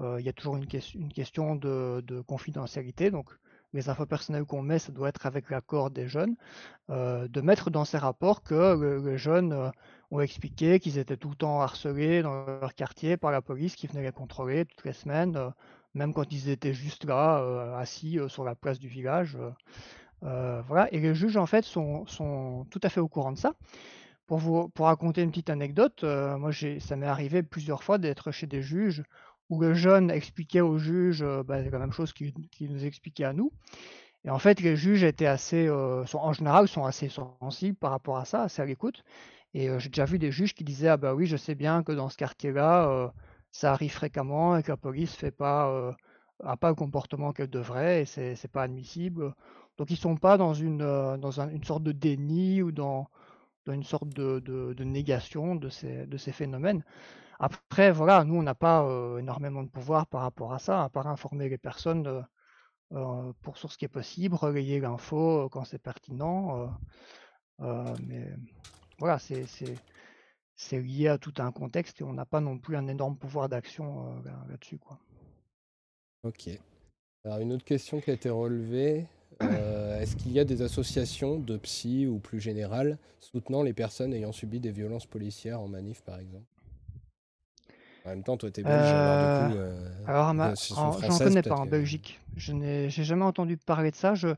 [0.00, 3.10] il y a toujours une, question de, confidentialité.
[3.10, 3.30] Donc,
[3.72, 6.36] les infos personnelles qu'on met, ça doit être avec l'accord des jeunes,
[6.88, 9.72] de mettre dans ces rapports que les jeunes
[10.12, 13.88] ont expliqué qu'ils étaient tout le temps harcelés dans leur quartier par la police qui
[13.88, 15.36] venait les contrôler toutes les semaines,
[15.96, 19.36] même quand ils étaient juste là, assis sur la place du village.
[20.20, 20.88] voilà.
[20.92, 23.54] Et les juges, en fait, sont, sont, tout à fait au courant de ça.
[24.26, 26.50] Pour vous pour raconter une petite anecdote, moi,
[26.80, 29.02] ça m'est arrivé plusieurs fois d'être chez des juges
[29.48, 33.52] où le jeune expliquait aux juges bah, la même chose qu'il nous expliquait à nous.
[34.24, 35.68] Et en fait, les juges étaient assez,
[36.06, 39.04] sont, en général, sont assez sensibles par rapport à ça, assez à l'écoute.
[39.54, 41.92] Et j'ai déjà vu des juges qui disaient ah bah oui, je sais bien que
[41.92, 43.12] dans ce quartier-là,
[43.56, 45.94] ça arrive fréquemment et que la police fait pas
[46.44, 49.34] a pas le comportement qu'elle devrait et c'est c'est pas admissible.
[49.78, 53.08] Donc ils sont pas dans une dans une sorte de déni ou dans
[53.66, 56.84] dans une sorte de, de, négation de ces, de ces phénomènes.
[57.40, 58.86] Après, voilà, nous, on n'a pas
[59.18, 62.24] énormément de pouvoir par rapport à ça, à part informer les personnes
[63.42, 66.70] pour sur ce qui est possible, relayer l'info quand c'est pertinent.
[67.58, 68.32] mais
[68.98, 69.46] voilà, c'est
[70.72, 74.22] lié à tout un contexte et on n'a pas non plus un énorme pouvoir d'action
[74.48, 74.78] là-dessus.
[74.78, 74.98] quoi.
[76.22, 76.48] Ok.
[77.24, 79.06] Alors, une autre question qui a été relevée.
[79.40, 84.32] Est-ce qu'il y a des associations de psy ou plus générales soutenant les personnes ayant
[84.32, 86.46] subi des violences policières en manif, par exemple?
[88.06, 89.58] En même temps, toi, t'es belge, alors du coup.
[89.58, 90.32] Euh, alors,
[91.00, 92.20] j'en connais pas en Belgique.
[92.36, 94.14] Je n'ai jamais entendu parler de ça.
[94.14, 94.28] Je,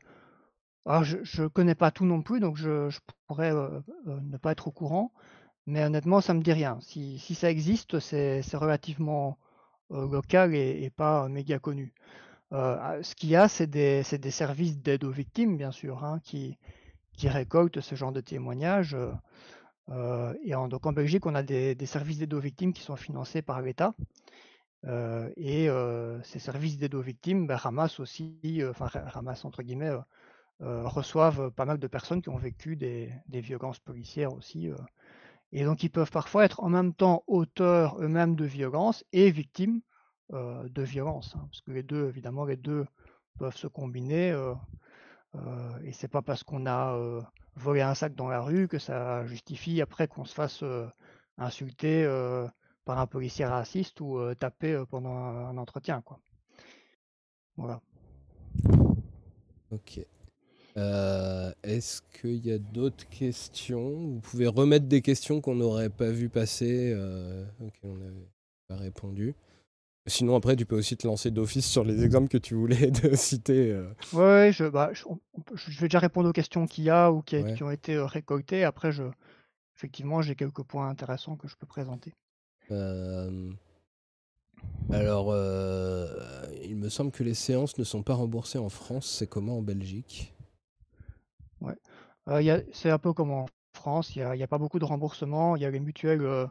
[0.87, 2.89] alors, je, je connais pas tout non plus, donc je,
[3.27, 5.11] pourrais euh, euh, ne pas être au courant.
[5.69, 6.79] Mais honnêtement, ça me dit rien.
[6.81, 9.37] Si, ça existe, c'est relativement
[9.91, 11.93] local et, pas méga connu.
[12.51, 16.57] Ah, ce qu'il y a, c'est des, services d'aide aux victimes, bien sûr, hein, qui,
[17.23, 18.97] récoltent ce genre de témoignages.
[19.91, 22.95] Euh, et en, donc en Belgique, on a des, services d'aide aux victimes qui sont
[22.95, 23.93] financés par l'État.
[24.85, 29.91] Euh, et euh, ces services d'aide aux victimes ben, ramassent aussi, enfin ramassent entre guillemets,
[30.61, 34.71] reçoivent pas mal de personnes qui ont vécu des, violences policières aussi.
[35.51, 39.81] Et donc ils peuvent parfois être en même temps auteurs eux-mêmes de violences et victimes
[40.31, 41.35] de violences.
[41.35, 42.85] Hein, parce que les deux, évidemment, les deux
[43.39, 44.29] peuvent se combiner.
[45.83, 46.95] et c'est pas parce qu'on a
[47.55, 50.63] voler un sac dans la rue, que ça justifie après qu'on se fasse
[51.37, 52.05] insulter
[52.85, 56.01] par un policier raciste ou taper pendant un, entretien.
[56.01, 56.19] Quoi.
[57.57, 57.81] Voilà.
[59.71, 59.99] Ok.
[60.75, 63.91] Est-ce qu'il y a d'autres questions?
[63.91, 66.93] Vous pouvez remettre des questions qu'on n'aurait pas vu passer,
[67.59, 68.29] auxquelles on n'avait
[68.67, 69.35] pas répondu.
[70.09, 73.15] Sinon, après, tu peux aussi te lancer d'office sur les exemples que tu voulais de
[73.15, 73.71] citer.
[73.71, 73.93] Euh.
[74.13, 77.71] Ouais, je, bah, je, vais déjà répondre aux questions qu'il y a ou qui, ont
[77.71, 78.63] été euh, récoltées.
[78.63, 79.03] Après, je,
[79.77, 82.13] effectivement, j'ai quelques points intéressants que je peux présenter.
[84.91, 85.35] alors,
[86.63, 89.07] il me semble que les séances ne sont pas remboursées en France.
[89.07, 90.33] C'est comment en Belgique?
[91.61, 91.75] Ouais.
[92.73, 94.15] c'est un peu comme en France.
[94.15, 95.55] Il n'y a, pas beaucoup de remboursements.
[95.55, 96.47] Il y a les mutuelles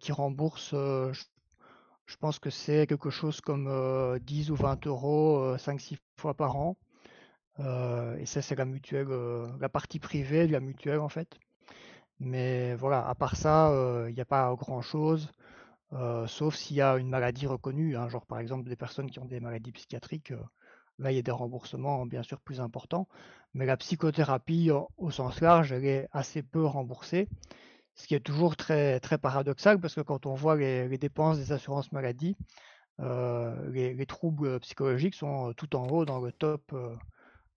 [0.00, 6.34] qui remboursent, je pense que c'est quelque chose comme 10 ou 20 euros 5-6 fois
[6.34, 6.76] par an.
[7.58, 9.08] et ça, c'est la mutuelle,
[9.60, 11.38] la partie privée de la mutuelle en fait.
[12.20, 13.72] Mais voilà, à part ça,
[14.08, 15.30] il n'y a pas grand-chose,
[16.26, 19.24] sauf s'il y a une maladie reconnue, hein, genre par exemple des personnes qui ont
[19.26, 20.32] des maladies psychiatriques,
[20.98, 23.08] là il y a des remboursements bien sûr plus importants.
[23.54, 27.28] Mais la psychothérapie au sens large, elle est assez peu remboursée.
[27.94, 31.52] Ce qui est toujours très, très paradoxal parce que quand on voit les, dépenses des
[31.52, 32.36] assurances maladie,
[33.00, 36.94] euh, les, troubles psychologiques sont tout en haut dans le top euh,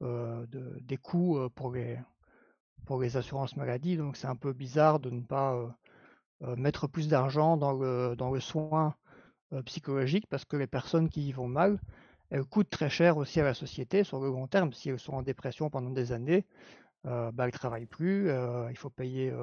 [0.01, 0.45] euh,
[0.81, 1.99] des coûts pour les,
[2.85, 3.97] pour les assurances maladie.
[3.97, 5.57] Donc c'est un peu bizarre de ne pas
[6.55, 8.95] mettre plus d'argent dans dans le soin
[9.65, 11.79] psychologique parce que les personnes qui y vont mal,
[12.29, 14.73] elles coûtent très cher aussi à la société sur le long terme.
[14.73, 16.45] Si elles sont en dépression pendant des années,
[17.03, 18.29] bah, elles ne travaillent plus,
[18.69, 19.33] il faut payer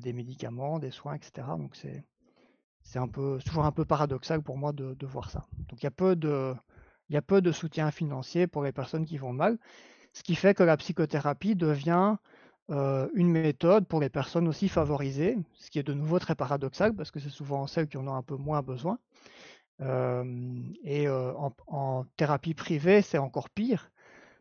[0.00, 1.46] des médicaments, des soins, etc.
[1.58, 5.46] Donc c'est un peu toujours un peu paradoxal pour moi de, voir ça.
[5.68, 6.56] Donc il y
[7.10, 9.58] il y a peu de soutien financier pour les personnes qui vont mal,
[10.14, 12.16] ce qui fait que la psychothérapie devient
[12.68, 17.10] une méthode pour les personnes aussi favorisées, ce qui est de nouveau très paradoxal parce
[17.10, 18.98] que c'est souvent celles qui en ont un peu moins besoin.
[19.80, 23.90] Et en, thérapie privée, c'est encore pire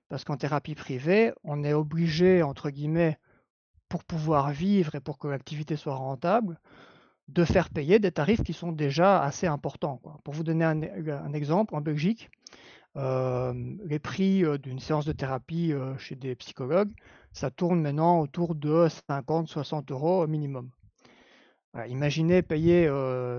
[0.09, 3.17] parce qu'en thérapie privée, on est obligé, entre guillemets,
[3.89, 6.59] pour pouvoir vivre et pour que l'activité soit rentable,
[7.29, 10.01] de faire payer des tarifs qui sont déjà assez importants.
[10.23, 12.29] Pour vous donner un exemple, en Belgique,
[12.95, 16.93] les prix d'une séance de thérapie chez des psychologues,
[17.31, 20.69] ça tourne maintenant autour de 50-60 euros minimum.
[21.87, 22.89] Imaginez payer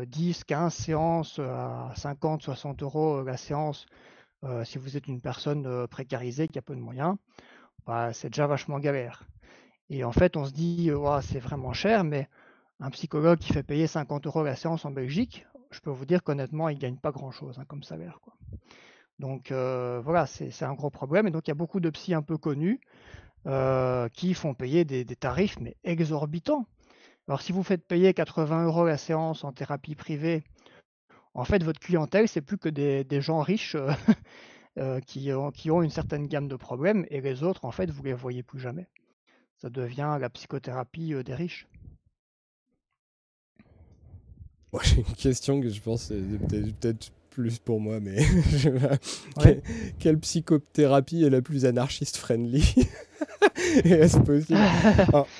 [0.06, 3.86] 10, 15 séances à 50-60 euros la séance
[4.64, 7.16] si vous êtes une personne précarisée qui a peu de moyens,
[7.86, 9.24] bah, c'est déjà vachement galère.
[9.88, 10.90] Et en fait, on se dit,
[11.22, 12.28] c'est vraiment cher, mais
[12.80, 16.22] un psychologue qui fait payer 50 euros la séance en Belgique, je peux vous dire
[16.22, 18.18] qu'honnêtement, il ne gagne pas grand-chose hein, comme salaire.
[18.22, 18.34] Quoi.
[19.18, 21.26] Donc euh, voilà, c'est un gros problème.
[21.26, 22.80] Et donc il y a beaucoup de psys un peu connus
[23.46, 26.66] euh, qui font payer des, tarifs mais exorbitants.
[27.28, 30.44] Alors si vous faites payer 80 euros la séance en thérapie privée,
[31.32, 33.76] en fait votre clientèle c'est plus que des, gens riches
[34.78, 37.90] euh, qui, ont, qui, ont, une certaine gamme de problèmes et les autres en fait
[37.90, 38.88] vous les voyez plus jamais.
[39.56, 41.66] Ça devient la psychothérapie des riches.
[44.72, 48.16] Moi j'ai une question que je pense peut-être plus pour moi, mais
[49.98, 52.62] quelle, psychothérapie est la plus anarchiste friendly
[53.84, 54.60] Est-ce possible?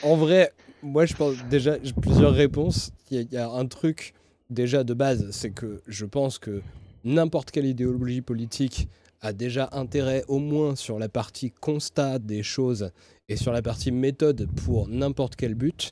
[0.03, 0.53] En, vrai,
[0.85, 2.93] moi je pense déjà, j'ai plusieurs réponses.
[3.11, 4.15] Il y, a un truc
[4.51, 6.63] déjà de base, c'est que je pense que
[7.03, 8.89] n'importe quelle idéologie politique
[9.21, 12.91] a déjà intérêt au moins sur la partie constat des choses
[13.29, 15.91] et sur la partie méthode pour n'importe quel but.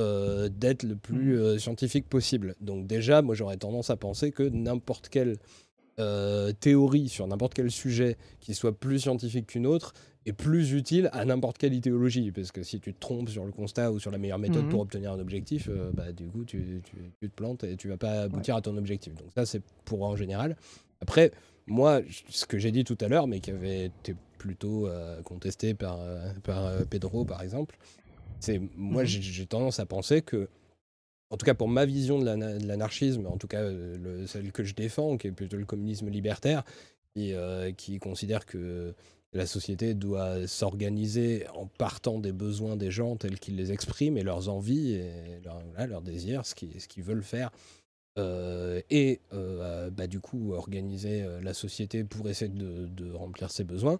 [0.00, 1.38] Euh, d'être le plus mmh.
[1.38, 2.56] euh, scientifique possible.
[2.60, 5.36] Donc déjà, moi j'aurais tendance à penser que n'importe quelle
[6.00, 9.92] euh, théorie sur n'importe quel sujet qui soit plus scientifique qu'une autre
[10.26, 12.30] est plus utile à n'importe quelle idéologie.
[12.32, 14.80] Parce que si tu te trompes sur le constat ou sur la meilleure méthode pour
[14.80, 14.82] mmh.
[14.82, 16.82] obtenir un objectif, bah, du coup tu,
[17.20, 19.14] te plantes et tu vas pas aboutir à ton objectif.
[19.14, 20.56] Donc ça c'est pour en général.
[21.00, 21.32] Après,
[21.66, 24.88] moi, ce que j'ai dit tout à l'heure, mais qui avait été plutôt
[25.24, 25.98] contesté par,
[26.42, 27.76] par Pedro par exemple,
[28.40, 30.48] c'est moi mmh j'ai tendance à penser que
[31.30, 32.24] en tout cas pour ma vision de
[32.66, 36.62] l'anarchisme, en tout cas euh, celle que je défends, qui est plutôt le communisme libertaire,
[37.16, 38.94] euh, qui considère que
[39.34, 44.22] la société doit s'organiser en partant des besoins des gens tels qu'ils les expriment et
[44.22, 45.00] leurs envies
[45.76, 47.50] leurs désirs, ce qu'ils veulent faire.
[48.16, 53.98] Euh, et bah, du coup organiser la société pour essayer de, remplir ses besoins.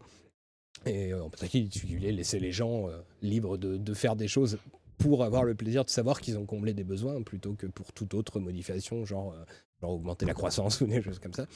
[0.86, 4.58] Et en particulier, laisser les gens euh, libres de, faire des choses
[4.98, 8.14] pour avoir le plaisir de savoir qu'ils ont comblé des besoins plutôt que pour toute
[8.14, 9.34] autre modification, euh, genre
[9.82, 11.46] augmenter la croissance ou des choses comme ça.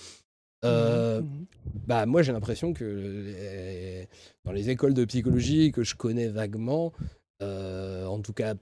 [0.64, 1.44] Euh, mmh mmh
[1.86, 4.04] bah moi j'ai l'impression que
[4.44, 6.92] dans les écoles de psychologie que je connais vaguement,
[7.40, 8.54] en tout cas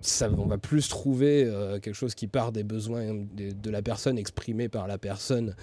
[0.00, 1.44] ça, on va plus trouver
[1.82, 5.54] quelque chose qui part des besoins de, la personne exprimés par la personne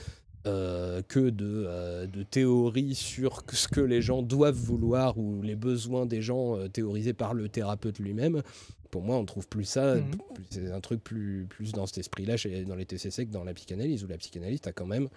[0.48, 5.58] euh, que de, euh, de, théories sur ce que les gens doivent vouloir ou les
[5.58, 8.42] besoins des gens euh, théorisés par le thérapeute lui-même.
[8.90, 10.12] Pour moi, on trouve plus ça, mhm.
[10.50, 12.36] c'est un truc plus, plus dans cet esprit-là
[12.66, 15.10] dans les TCC que dans la psychanalyse, où la psychanalyste a quand même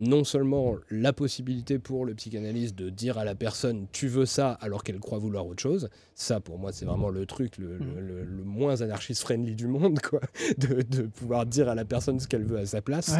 [0.00, 4.52] non seulement la possibilité pour le psychanalyste de dire à la personne tu veux ça
[4.60, 8.24] alors qu'elle croit vouloir autre chose, ça pour moi c'est vraiment le truc le, le,
[8.24, 8.42] mhm.
[8.44, 10.20] moins anarchiste friendly du monde, quoi,
[10.58, 13.14] de, de, pouvoir dire à la personne ce qu'elle veut à sa place.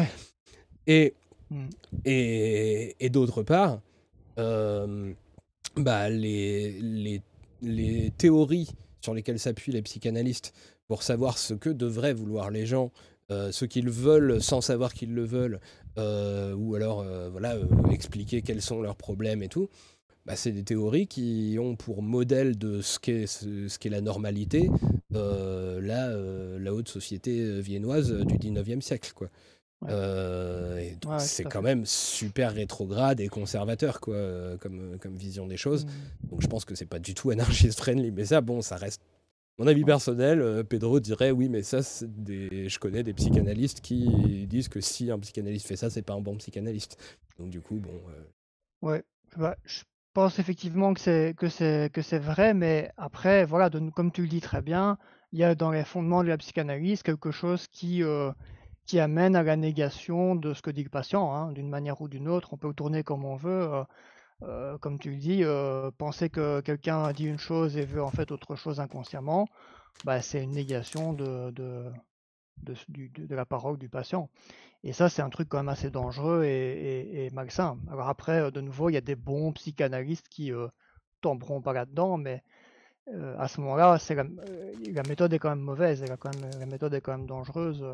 [0.87, 1.13] Et,
[1.49, 1.65] mm.
[2.05, 3.81] et, et d'autre part,
[4.39, 5.13] euh,
[5.75, 7.21] bah, les, les,
[7.61, 8.69] les, théories
[9.01, 10.53] sur lesquelles s'appuient les psychanalystes
[10.87, 12.91] pour savoir ce que devraient vouloir les gens,
[13.31, 15.59] euh, ce qu'ils veulent sans savoir qu'ils le veulent,
[15.97, 17.55] euh, ou alors voilà,
[17.91, 19.69] expliquer quels sont leurs problèmes et tout.
[20.25, 24.69] Bah, c'est des théories qui ont pour modèle de ce qu'est ce, qu'est la normalité
[25.11, 26.09] la,
[26.59, 29.11] la haute société viennoise du 19e siècle.
[29.15, 29.29] Quoi.
[29.89, 35.85] Euh, c'est quand même super rétrograde et conservateur quoi, euh, comme, comme vision des choses.
[35.85, 36.27] Mmh.
[36.29, 38.11] Donc je pense que c'est pas du tout anarchiste friendly.
[38.11, 39.01] Mais ça, bon, ça reste
[39.61, 40.41] mon avis personnel.
[40.41, 45.19] Euh, Pedro dirait oui, mais ça, je connais des psychanalystes qui disent que si un
[45.19, 46.97] psychanalyste fait ça, c'est pas un bon psychanalyste.
[47.39, 47.91] Donc du coup, bon.
[48.81, 49.03] Ouais,
[49.37, 49.83] bah, je
[50.13, 54.27] pense effectivement que c'est que c'est que c'est vrai, mais après, voilà, comme tu le
[54.27, 54.97] dis très bien,
[55.31, 58.03] il y a dans les fondements de la psychanalyse quelque chose qui
[58.85, 62.07] qui amène à la négation de ce que dit le patient, hein, d'une manière ou
[62.07, 62.53] d'une autre.
[62.53, 63.73] On peut tourner comme on veut.
[63.73, 63.83] Euh,
[64.43, 65.43] euh, comme tu le dis,
[65.97, 69.47] penser que quelqu'un a dit une chose et veut en fait autre chose inconsciemment,
[70.05, 71.85] bah, c'est une négation de, de,
[72.63, 74.29] de, la parole du patient.
[74.83, 77.77] Et ça, c'est un truc quand même assez dangereux et, malsain.
[77.91, 80.51] Alors après, de nouveau, il y a des bons psychanalystes qui
[81.21, 82.43] tomberont pas là-dedans, mais
[83.37, 84.23] à ce moment-là, la,
[84.93, 87.85] la, méthode est quand même mauvaise, la méthode est quand même dangereuse.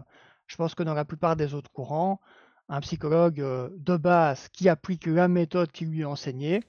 [0.48, 2.22] Je pense que dans la plupart des autres courants,
[2.69, 6.61] un psychologue de base qui applique la méthode qui lui est enseignée,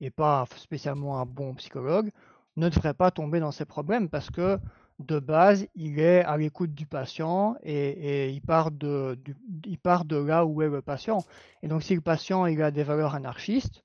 [0.00, 2.10] et pas spécialement un bon psychologue,
[2.56, 4.58] ne devrait pas tomber dans ces problèmes parce que
[5.00, 9.18] de base, il est à l'écoute du patient et, il, part de,
[9.64, 11.24] il part de là où est le patient.
[11.62, 13.82] Et donc, si le patient il a des valeurs anarchistes,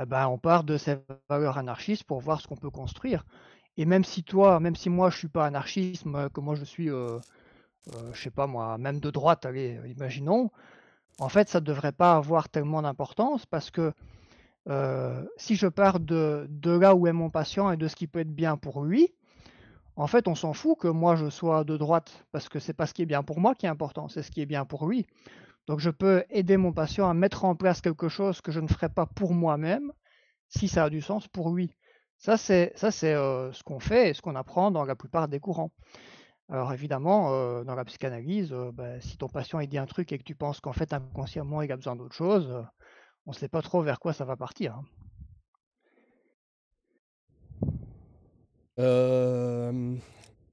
[0.00, 0.96] eh ben, on part de ces
[1.28, 3.24] valeurs anarchistes pour voir ce qu'on peut construire.
[3.76, 6.90] Et même si toi, même si moi je suis pas anarchiste, que moi je suis,
[6.90, 7.18] euh,
[7.94, 10.50] euh, je sais pas moi, même de droite, allez, imaginons,
[11.18, 13.92] en fait, ça ne devrait pas avoir tellement d'importance parce que
[14.68, 18.20] euh, si je pars de, là où est mon patient et de ce qui peut
[18.20, 19.14] être bien pour lui,
[19.96, 22.86] en fait, on s'en fout que moi je sois de droite, parce que c'est pas
[22.86, 24.86] ce qui est bien pour moi qui est important, c'est ce qui est bien pour
[24.86, 25.06] lui.
[25.66, 28.68] Donc je peux aider mon patient à mettre en place quelque chose que je ne
[28.68, 29.92] ferais pas pour moi-même,
[30.48, 31.74] si ça a du sens pour lui.
[32.18, 35.28] Ça, c'est ça c'est euh, ce qu'on fait et ce qu'on apprend dans la plupart
[35.28, 35.70] des courants.
[36.48, 40.36] Alors évidemment, dans la psychanalyse, ben, si ton patient dit un truc et que tu
[40.36, 42.64] penses qu'en fait inconsciemment il a besoin d'autre chose,
[43.26, 44.76] on ne sait pas trop vers quoi ça va partir.
[44.76, 44.84] Hein.
[48.78, 49.96] Euh,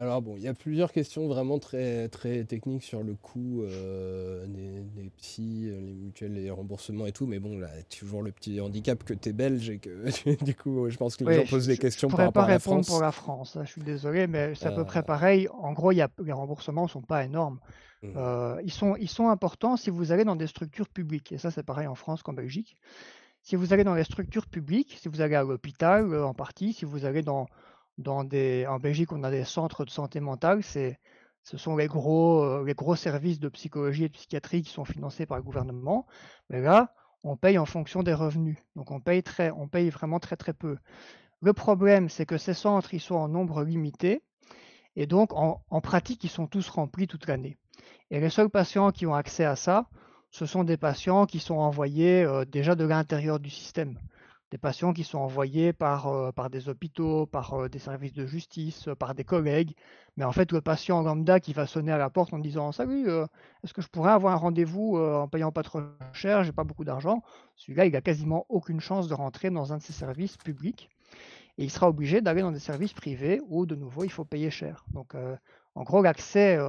[0.04, 4.46] alors bon, il y a plusieurs questions vraiment très, très techniques sur le coût euh,
[4.48, 8.60] des, psys, euh, les mutuelles, les remboursements et tout, mais bon, là, toujours le petit
[8.60, 11.68] handicap que tu es belge et que du coup, je pense que les gens posent
[11.68, 12.66] des questions par rapport à la France.
[12.66, 15.48] pas répondre pour la France, hein, je suis désolé, mais c'est à peu près pareil.
[15.58, 17.60] En gros, y a, les remboursements sont pas énormes.
[18.02, 18.60] Mmh.
[18.66, 21.64] ils, sont, ils sont importants si vous allez dans des structures publiques, et ça c'est
[21.64, 22.76] pareil en France qu'en Belgique.
[23.42, 26.84] Si vous allez dans les structures publiques, si vous allez à l'hôpital en partie, si
[26.84, 27.48] vous allez dans
[27.98, 30.64] dans en Belgique, on a des centres de santé mentale.
[30.64, 31.00] C'est,
[31.44, 34.86] ce sont les gros, euh, les gros services de psychologie et de psychiatrie qui sont
[34.86, 36.08] financés par le gouvernement.
[36.50, 38.58] Mais là, on paye en fonction des revenus.
[38.76, 40.78] Donc on paye, très, on paye vraiment très très peu.
[41.42, 44.24] Le problème, c'est que ces centres, ils sont en nombre limité.
[44.96, 47.58] Et donc, en, en pratique, ils sont tous remplis toute l'année.
[48.12, 49.88] Et les seuls patients qui ont accès à ça,
[50.30, 53.98] ce sont des patients qui sont envoyés euh, déjà de l'intérieur du système
[54.54, 58.28] des patients qui sont envoyés par, euh, par des hôpitaux, par euh, des services de
[58.28, 59.76] justice, euh, par des collègues.
[60.16, 63.10] Mais en fait, le patient lambda qui va sonner à la porte en disant Salut,
[63.64, 66.84] est-ce que je pourrais avoir un rendez-vous en payant pas trop cher J'ai pas beaucoup
[66.84, 67.24] d'argent?
[67.56, 70.92] Celui-là, il a quasiment aucune chance de rentrer dans un de ces services publics.
[71.58, 74.52] Et il sera obligé d'aller dans des services privés où, de nouveau, il faut payer
[74.52, 74.86] cher.
[74.94, 75.16] Donc,
[75.74, 76.60] en gros, l'accès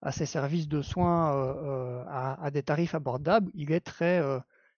[0.00, 4.22] à ces services de soins à, à, des tarifs abordables, il est très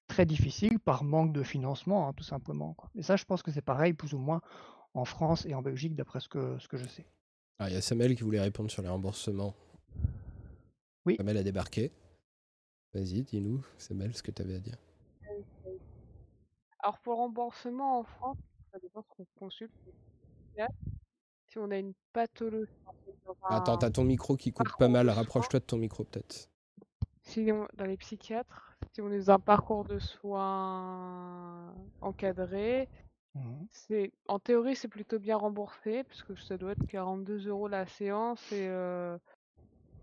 [0.07, 2.75] très difficile par manque de financement, hein, tout simplement.
[2.75, 2.91] Quoi.
[2.94, 4.41] Et ça, je pense que c'est pareil, plus ou moins,
[4.94, 7.07] en France et en Belgique, d'après ce que, ce que je sais.
[7.59, 9.55] Ah, il y a Samuel qui voulait répondre sur les remboursements.
[11.05, 11.17] Oui.
[11.17, 11.93] Samuel a débarqué.
[12.94, 14.76] Vas-y, dis-nous, Samuel, ce que tu avais à dire.
[16.81, 18.39] Alors, pour le remboursement en France,
[18.73, 19.73] ça dépend ce qu'on consulte.
[21.49, 22.70] Si on a une pathologie.
[23.49, 25.10] Attends, t'as ton micro qui coupe pas mal.
[25.10, 26.49] Rapproche-toi de ton micro, peut-être.
[27.27, 32.89] Si on, dans les psychiatres, si on est dans un parcours de soins encadré,
[33.35, 37.69] mmh c'est en théorie c'est plutôt bien remboursé parce que ça doit être 42 euros
[37.69, 39.19] la séance et euh,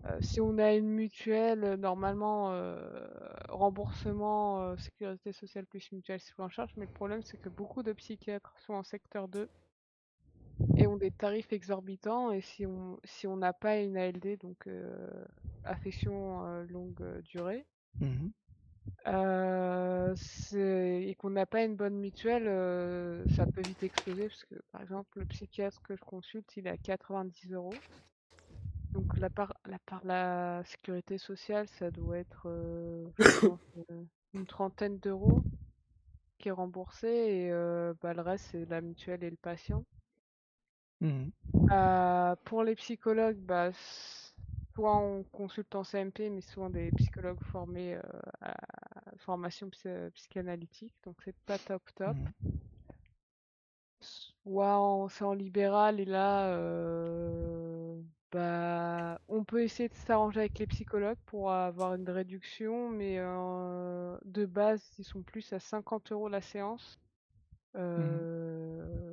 [0.06, 3.08] euh, si on a une mutuelle normalement euh,
[3.50, 6.74] remboursement sécurité sociale plus mutuelle c'est pris en charge.
[6.77, 9.50] Mais le problème c'est que beaucoup de psychiatres sont en secteur 2
[10.77, 14.67] et ont des tarifs exorbitants et si on si on n'a pas une ALD donc
[15.64, 17.65] affection longue durée
[17.99, 18.30] mmh
[19.07, 20.15] euh,
[20.56, 24.82] et qu'on n'a pas une bonne mutuelle, euh, ça peut vite exploser parce que par
[24.82, 27.73] exemple le psychiatre que je consulte il est à 90 euros.
[28.93, 33.06] Donc la part, la part la sécurité sociale ça doit être euh,
[34.33, 35.41] une trentaine d'euros
[36.38, 37.49] qui est remboursé et
[38.01, 39.83] bah, le reste c'est la mutuelle et le patient.
[41.03, 41.30] Mmh
[42.45, 43.72] pour les psychologues, bah,
[44.75, 47.98] soit on consulte en CMP, mais souvent des psychologues formés
[48.41, 48.56] à
[49.17, 49.69] formation
[50.14, 52.15] psychanalytique, donc c'est pas top top.
[52.15, 52.49] Mmh.
[54.01, 56.56] Soit c'est en libéral et là,
[58.32, 64.45] bah, on peut essayer de s'arranger avec les psychologues pour avoir une réduction, mais de
[64.45, 66.99] base, ils sont plus à 50 euros la séance.
[67.75, 69.12] Mmh.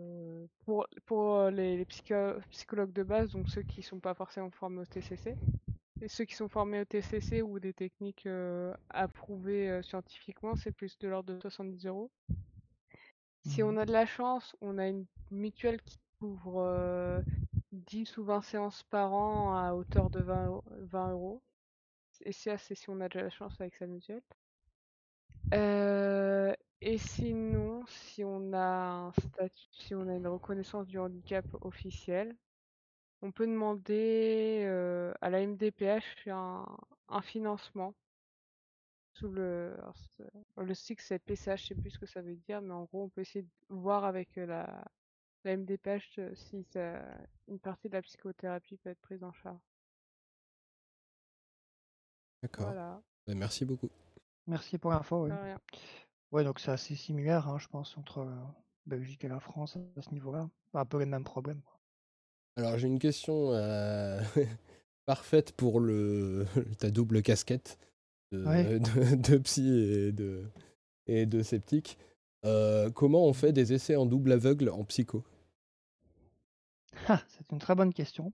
[0.65, 5.37] Pour, pour les, psychologues de base, donc ceux qui sont pas forcément formés au TCC.
[6.03, 8.29] Et ceux qui sont formés au TCC ou des techniques
[8.89, 12.11] approuvées scientifiquement, c'est plus de l'ordre de 70 euros.
[13.47, 13.79] Si on mmh.
[13.79, 17.23] a de la chance, on a une mutuelle qui couvre
[17.73, 21.43] 10 ou 20 séances par an à hauteur de 20, 20 euros.
[22.25, 24.23] Et ça, c'est si on a de la chance avec sa mutuelle.
[26.81, 28.59] Et sinon, si on a
[29.09, 32.37] un statut, si on a une reconnaissance du handicap officielle,
[33.23, 34.65] on peut demander
[35.21, 36.67] à la MDPH un,
[37.09, 37.95] un financement
[39.13, 39.77] sous le
[40.57, 43.05] le SIC c'est PCH, je sais plus ce que ça veut dire, mais en gros
[43.05, 44.85] on peut essayer de voir avec la,
[45.45, 47.03] la MDPH si ça,
[47.49, 49.61] une partie de la psychothérapie peut être prise en charge.
[52.43, 52.67] D'accord.
[52.67, 53.03] Voilà.
[53.27, 53.91] Bah, merci beaucoup.
[54.47, 55.27] Merci pour l'info.
[55.27, 55.33] Oui.
[56.33, 58.27] Ouais, donc c'est assez similaire, hein, je pense, entre
[58.87, 60.49] Belgique et la France à ce niveau-là.
[60.75, 61.61] Un peu les mêmes problèmes.
[62.57, 64.21] Alors j'ai une question euh,
[65.07, 66.47] parfaite pour le
[66.79, 67.79] ta double casquette
[68.33, 70.45] de, psy et de,
[71.07, 71.99] et de sceptique.
[72.45, 75.25] Euh, comment on fait des essais en double aveugle en psycho?
[77.09, 78.33] Ah, C'est une très bonne question.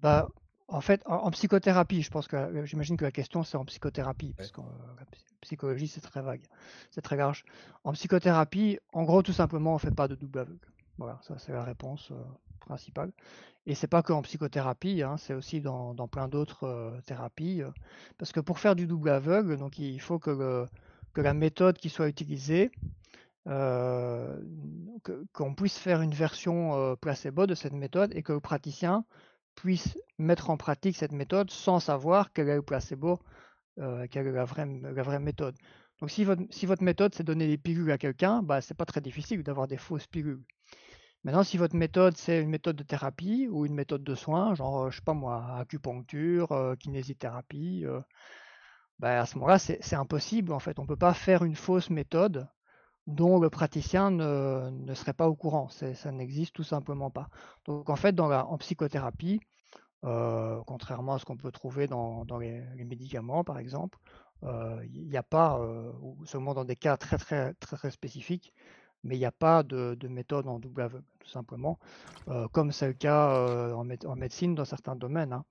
[0.00, 0.28] Bah,
[0.68, 4.32] en fait, en, psychothérapie, je pense que euh, j'imagine que la question c'est en psychothérapie,
[4.36, 5.04] parce que la
[5.40, 6.42] psychologie c'est très vague,
[6.90, 7.44] c'est très large.
[7.84, 10.66] En psychothérapie, en gros, tout simplement, on fait pas de double aveugle.
[10.96, 12.12] Voilà, ça c'est la réponse
[12.60, 13.12] principale.
[13.66, 17.62] Et c'est pas que en psychothérapie, hein, c'est aussi dans, plein d'autres thérapies.
[18.16, 20.66] parce que pour faire du double aveugle, donc il faut que,
[21.12, 22.70] que la méthode qui soit utilisée,
[23.44, 24.34] qu'on
[25.56, 29.04] puisse faire une version placebo de cette méthode et que le praticien
[29.54, 33.20] puisse mettre en pratique cette méthode sans savoir quel est le placebo,
[33.76, 35.56] quelle est la vraie, la vraie méthode.
[36.00, 38.84] Donc si votre, si votre méthode c'est donner des pilules à quelqu'un, bah, c'est pas
[38.84, 40.42] très difficile d'avoir des fausses pilules.
[41.24, 44.90] Maintenant, si votre méthode, c'est une méthode de thérapie ou une méthode de soins, genre,
[44.90, 48.00] je sais pas moi, acupuncture, euh, kinésithérapie, euh,
[48.98, 50.78] bah, à ce moment-là, c'est impossible en fait.
[50.78, 52.46] On ne peut pas faire une fausse méthode
[53.06, 55.68] dont le praticien ne, serait pas au courant.
[55.68, 57.28] Ça n'existe tout simplement pas.
[57.66, 59.40] Donc en fait, dans la, en psychothérapie,
[60.04, 63.98] euh, contrairement à ce qu'on peut trouver dans, les, médicaments, par exemple,
[64.42, 65.58] il n'y a pas,
[66.02, 68.52] ou seulement dans des cas très très très, spécifiques,
[69.04, 71.78] mais il n'y a pas de, méthode en double aveugle, tout simplement,
[72.28, 75.32] euh, comme c'est le cas euh, en, médecine dans certains domaines.
[75.32, 75.44] Hein.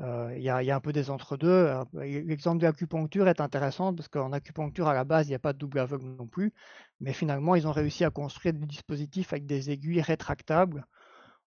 [0.00, 1.74] Euh, il y, a un peu des entre-deux.
[1.92, 5.52] L'exemple de l'acupuncture est intéressant parce qu'en acupuncture, à la base, il n'y a pas
[5.52, 6.54] de double aveugle non plus,
[7.00, 10.86] mais finalement, ils ont réussi à construire des dispositifs avec des aiguilles rétractables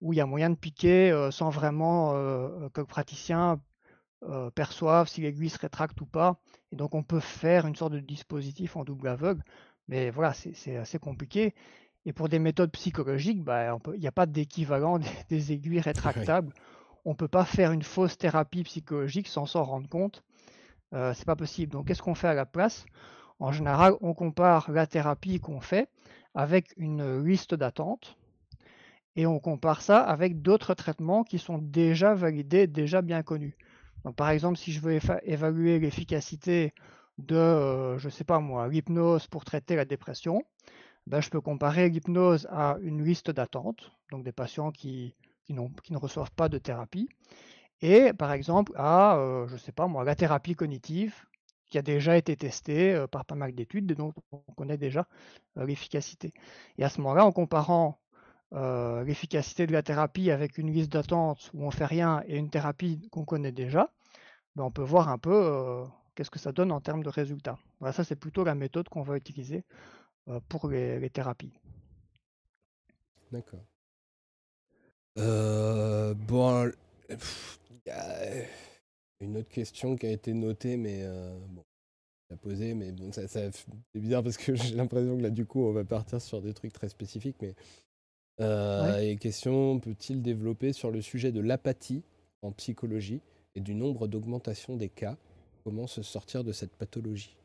[0.00, 2.12] où il y a moyen de piquer sans vraiment
[2.72, 3.60] que le praticien
[4.54, 6.40] perçoive si l'aiguille se rétracte ou pas.
[6.72, 9.42] Et donc, on peut faire une sorte de dispositif en double aveugle
[9.88, 11.54] mais voilà, c'est assez compliqué.
[12.04, 16.52] Et pour des méthodes psychologiques, bah, il n'y a pas d'équivalent des, aiguilles rétractables.
[17.04, 20.22] On ne peut pas faire une fausse thérapie psychologique sans s'en rendre compte.
[20.94, 21.72] Euh, c'est pas possible.
[21.72, 22.86] Donc, qu'est-ce qu'on fait à la place?
[23.40, 25.88] En général, on compare la thérapie qu'on fait
[26.34, 28.16] avec une liste d'attente
[29.16, 33.56] et on compare ça avec d'autres traitements qui sont déjà validés, déjà bien connus.
[34.16, 36.72] Par exemple, si je veux évaluer l'efficacité
[37.18, 40.42] de, euh, je sais pas moi, l'hypnose pour traiter la dépression,
[41.06, 45.14] ben, je peux comparer l'hypnose à une liste d'attente, donc des patients qui,
[45.48, 47.08] qui, ne reçoivent pas de thérapie,
[47.80, 51.14] et par exemple à, euh, je sais pas moi, la thérapie cognitive,
[51.66, 55.06] qui a déjà été testée euh, par pas mal d'études, dont on connaît déjà
[55.56, 56.32] l'efficacité.
[56.78, 57.98] Et à ce moment-là, en comparant
[58.50, 63.06] l'efficacité de la thérapie avec une liste d'attente où on fait rien et une thérapie
[63.10, 63.90] qu'on connaît déjà,
[64.56, 65.84] ben, on peut voir un peu
[66.18, 67.58] qu'est-ce que ça donne en termes de résultats.
[67.78, 69.64] Voilà, ça c'est plutôt la méthode qu'on va utiliser
[70.28, 71.52] euh, pour les, thérapies.
[73.30, 73.64] D'accord.
[75.16, 76.70] Euh, bon,
[77.08, 77.16] il
[77.86, 78.44] y a
[79.20, 81.64] une autre question qui a été notée, mais euh, bon,
[82.30, 83.50] la poser, mais bon, ça, c'est
[83.94, 86.72] bizarre parce que j'ai l'impression que là, du coup, on va partir sur des trucs
[86.72, 87.54] très spécifiques, mais
[88.40, 92.04] euh, question peut-il développer sur le sujet de l'apathie
[92.42, 93.20] en psychologie
[93.56, 95.16] et du nombre d'augmentation des cas?
[95.64, 97.36] Comment se sortir de cette pathologie?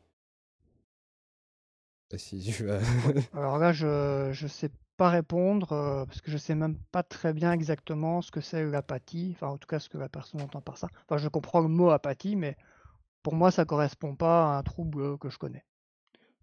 [3.32, 7.32] Alors là, je ne sais pas répondre euh, parce que je sais même pas très
[7.32, 10.60] bien exactement ce que c'est l'apathie, enfin en tout cas ce que la personne entend
[10.60, 10.88] par ça.
[11.08, 12.56] Enfin, je comprends le mot apathie, mais
[13.22, 15.64] pour moi, ça correspond pas à un trouble que je connais.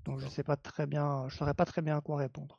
[0.05, 2.57] Donc je sais pas très bien, je saurais pas très bien à quoi répondre.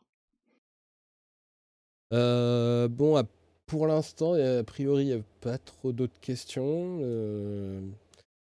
[2.13, 3.23] Euh, bon,
[3.67, 6.99] pour l'instant, a priori, il n'y a pas trop d'autres questions.
[7.01, 7.81] Euh,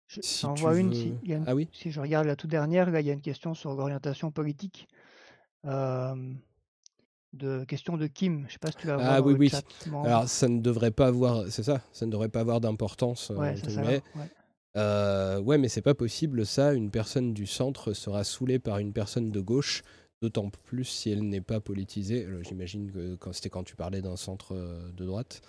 [0.08, 1.14] je, si vois une, si,
[1.46, 1.68] ah oui?
[1.72, 4.88] si je regarde la toute dernière, là, il y a une question sur l'orientation politique.
[7.34, 8.46] De question de Kim.
[8.48, 9.08] Je sais pas si tu vas voir.
[9.12, 9.52] Ah oui, oui.
[10.04, 13.32] Alors ça ne devrait pas avoir, c'est ça, ça ne devrait pas avoir d'importance.
[13.36, 14.02] Ouais, ça, ouais.
[14.78, 16.74] Euh, ouais, mais c'est pas possible ça.
[16.74, 19.84] Une personne du centre sera saoulée par une personne de gauche,
[20.22, 22.28] d'autant plus si elle n'est pas politisée.
[22.42, 25.42] J'imagine que quand c'était quand tu parlais d'un centre euh, de droite.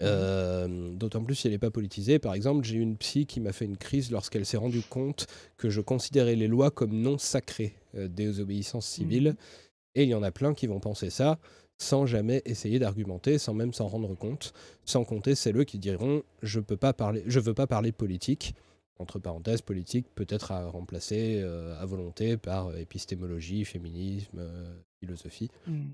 [0.00, 0.04] Mmh.
[0.04, 2.18] Euh, d'autant plus si elle n'est pas politisée.
[2.18, 5.70] Par exemple, j'ai une psy qui m'a fait une crise lorsqu'elle s'est rendue compte que
[5.70, 9.30] je considérais les lois comme non sacrées, des obéissances civiles.
[9.30, 9.71] Mmh.
[9.94, 11.38] Et il y en a plein qui vont penser ça
[11.82, 14.52] sans jamais essayer d'argumenter, sans même s'en rendre compte.
[14.84, 18.54] Sans compter eux qui diront je peux pas parler, je veux pas parler politique.
[18.98, 25.50] Entre parenthèses, politique peut-être à remplacer euh, à volonté par épistémologie, féminisme, euh, philosophie.
[25.66, 25.88] Mmh.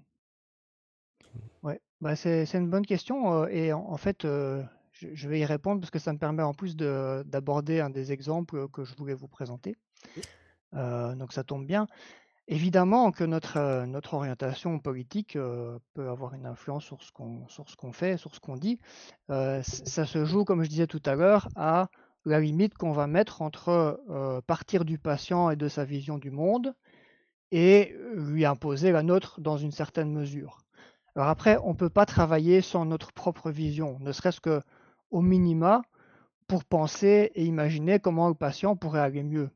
[1.62, 3.44] Ouais, bah c'est une bonne question.
[3.44, 6.76] Euh, et en, fait, je, vais y répondre parce que ça me permet en plus
[6.76, 9.76] d'aborder un des exemples que je voulais vous présenter.
[10.72, 11.86] donc ça tombe bien.
[12.50, 18.16] Évidemment que notre, euh, orientation politique euh, peut avoir une influence sur ce qu'on fait,
[18.16, 18.80] sur ce qu'on dit.
[19.28, 21.90] Euh, ça se joue, comme je disais tout à l'heure, à
[22.24, 24.00] la limite qu'on va mettre entre
[24.46, 26.74] partir du patient et de sa vision du monde
[27.52, 30.58] et lui imposer la nôtre dans une certaine mesure.
[31.14, 34.60] Alors après, on ne peut pas travailler sans notre propre vision, ne serait-ce que
[35.10, 35.82] au minima
[36.48, 39.50] pour penser et imaginer comment le patient pourrait aller mieux.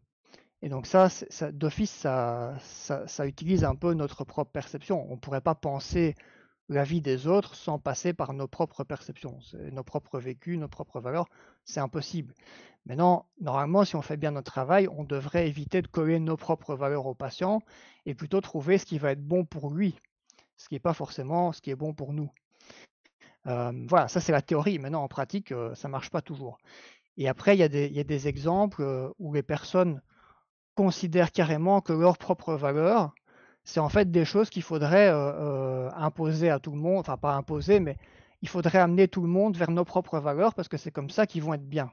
[0.63, 1.09] Et donc ça,
[1.53, 5.05] d'office, ça, utilise un peu notre propre perception.
[5.11, 6.15] On ne pourrait pas penser
[6.69, 9.39] la vie des autres sans passer par nos propres perceptions,
[9.73, 11.27] nos propres vécus, nos propres valeurs.
[11.65, 12.33] C'est impossible.
[12.87, 16.77] Maintenant, normalement, si on fait bien notre travail, on devrait éviter de coller nos propres
[16.77, 17.61] valeurs au patient
[18.07, 19.97] et plutôt trouver ce qui va être bon pour lui,
[20.57, 22.31] ce qui n'est pas forcément ce qui est bon pour nous.
[23.49, 24.79] Euh, voilà, ça c'est la théorie.
[24.79, 26.59] Maintenant, en pratique, euh, ça ne marche pas toujours.
[27.17, 30.01] Et après, il y, a des, il y a des exemples euh, où les personnes
[30.75, 33.15] considèrent carrément que leurs propres valeurs,
[33.65, 35.33] c'est en fait des choses qu'il faudrait euh,
[35.87, 37.97] euh, imposer à tout le monde, enfin pas imposer, mais
[38.43, 41.27] il faudrait amener tout le monde vers nos propres valeurs parce que c'est comme ça
[41.27, 41.93] qu'ils vont être bien.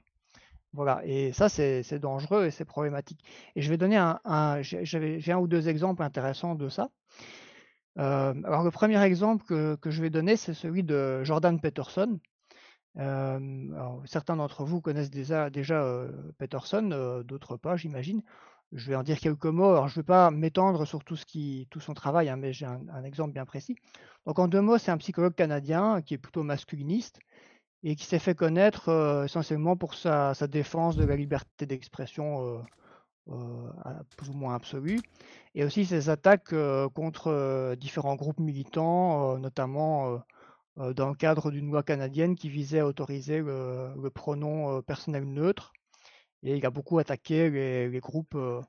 [0.74, 3.24] Voilà, et ça c'est dangereux et c'est problématique.
[3.56, 6.90] Et je vais donner un, j'ai un ou deux exemples intéressants de ça.
[7.98, 12.20] Euh, alors le premier exemple que, que je vais donner, c'est celui de Jordan Peterson.
[14.06, 15.84] certains d'entre vous connaissent déjà, déjà
[16.38, 18.22] Peterson, d'autres pas, j'imagine.
[18.72, 19.76] Je vais en dire quelques mots.
[19.88, 22.66] Je ne vais pas m'étendre sur tout, ce qui, tout son travail, hein, mais j'ai
[22.66, 23.76] un, exemple bien précis.
[24.26, 27.20] Donc, en deux mots, c'est un psychologue canadien qui est plutôt masculiniste
[27.84, 32.60] et qui s'est fait connaître euh, essentiellement pour sa, défense de la liberté d'expression euh,
[33.30, 33.72] euh,
[34.18, 35.00] plus ou moins absolue,
[35.56, 36.54] et aussi ses attaques
[36.94, 40.22] contre différents groupes militants, notamment
[40.78, 45.74] dans le cadre d'une loi canadienne qui visait à autoriser le pronom personnel neutre
[46.44, 48.62] et il a beaucoup attaqué les, groupes, euh,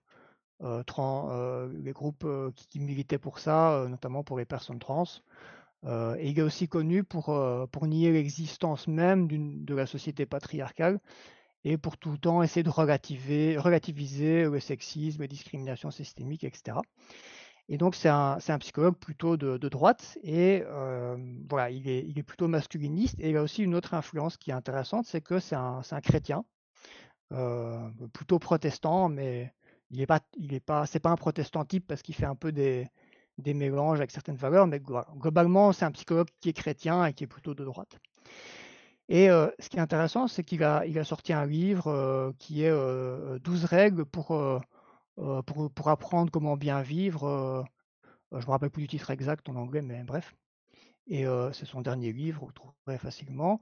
[0.62, 2.26] euh, euh, les groupes
[2.56, 5.04] qui, militaient pour ça, notamment pour les personnes trans.
[5.84, 7.26] et il est aussi connu pour,
[7.70, 11.00] pour nier l'existence même de la société patriarcale
[11.64, 16.78] et pour tout le temps essayer de relativiser, le sexisme, les discriminations systémiques, etc.
[17.68, 20.64] Et donc c'est un, psychologue plutôt de, droite et
[21.48, 23.20] voilà, il est, plutôt masculiniste.
[23.20, 26.44] Et il a aussi une autre influence qui est intéressante, c'est que c'est un, chrétien.
[27.32, 29.52] Euh, plutôt protestant, mais
[29.90, 32.88] il est pas, c'est pas un protestant type parce qu'il fait un peu des,
[33.38, 37.28] mélanges avec certaines valeurs, mais globalement, c'est un psychologue qui est chrétien et qui est
[37.28, 37.98] plutôt de droite.
[39.08, 42.70] Et euh, ce qui est intéressant, c'est qu'il a, sorti un livre euh, qui est
[43.40, 44.28] 12 règles pour,
[45.16, 47.64] pour, pour, apprendre comment bien vivre.
[48.32, 50.34] je ne me rappelle plus du titre exact en anglais, mais bref.
[51.06, 53.60] Et c'est son dernier livre, vous trouverez facilement.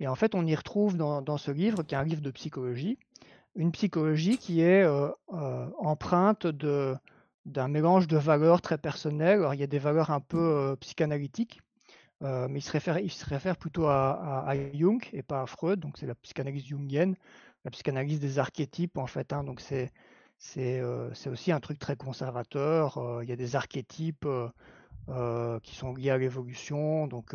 [0.00, 2.98] Et en fait, on y retrouve dans, ce livre, qui est un livre de psychologie,
[3.54, 9.40] une psychologie qui est euh, euh, empreinte d'un mélange de valeurs très personnelles.
[9.40, 11.60] Alors, il y a des valeurs un peu euh, psychanalytiques,
[12.22, 12.70] mais il se,
[13.26, 17.14] réfère, plutôt à, Jung et pas à Freud, donc c'est la psychanalyse jungienne,
[17.64, 19.32] la psychanalyse des archétypes en fait.
[19.32, 19.42] Hein.
[19.44, 19.90] donc c'est
[20.36, 20.82] c'est
[21.28, 23.20] aussi un truc très conservateur.
[23.22, 24.26] il y a des archétypes
[25.62, 27.34] qui sont liés à l'évolution, donc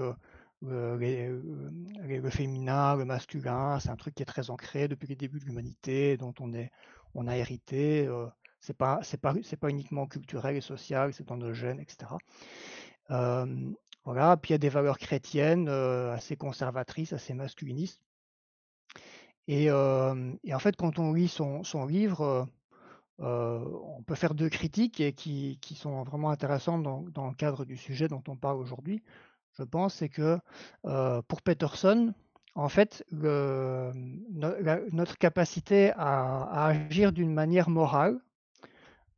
[0.62, 5.46] le féminin, le masculin, c'est un truc qui est très ancré depuis les débuts de
[5.46, 6.72] l'humanité, dont on, est,
[7.14, 8.08] on a hérité.
[8.08, 8.28] Euh,
[8.60, 12.12] c'est pas, pas, pas uniquement culturel et social, c'est dans nos gènes, etc.
[14.06, 14.38] voilà.
[14.38, 18.02] Puis il y a des valeurs chrétiennes assez conservatrices, assez masculinistes.
[19.48, 22.48] Et, en fait, quand on lit son, livre,
[23.20, 28.24] on peut faire deux critiques qui, sont vraiment intéressantes dans, le cadre du sujet dont
[28.28, 29.04] on parle aujourd'hui
[29.58, 30.38] je pense, c'est que
[30.84, 32.14] pour Peterson,
[32.56, 38.18] en fait, notre capacité à, agir d'une manière morale,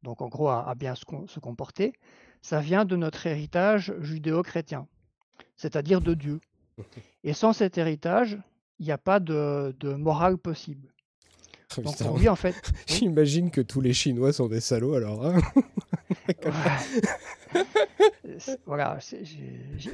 [0.03, 1.93] donc en gros à, bien se, comporter,
[2.41, 4.87] ça vient de notre héritage judéo-chrétien,
[5.55, 6.39] c'est-à-dire de Dieu.
[7.23, 8.39] Et sans cet héritage,
[8.79, 10.89] il n'y a pas de, morale possible.
[11.77, 12.55] Oh, Donc en fait.
[12.87, 15.25] J'imagine que tous les Chinois sont des salauds alors.
[15.25, 15.41] Hein
[18.65, 18.97] voilà,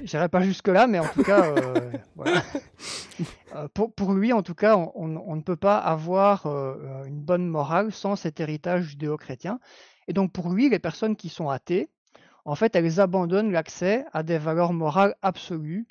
[0.03, 1.91] j'irai pas jusque-là, mais en tout cas, euh,
[3.55, 7.91] euh, pour, lui, en tout cas, on, ne peut pas avoir euh, une bonne morale
[7.91, 9.59] sans cet héritage judéo-chrétien.
[10.07, 11.89] Et donc pour lui, les personnes qui sont athées,
[12.45, 15.87] en fait, elles abandonnent l'accès à des valeurs morales absolues.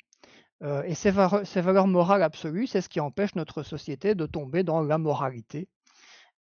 [0.85, 1.11] et ces,
[1.45, 5.67] ces, valeurs morales absolues, c'est ce qui empêche notre société de tomber dans la moralité.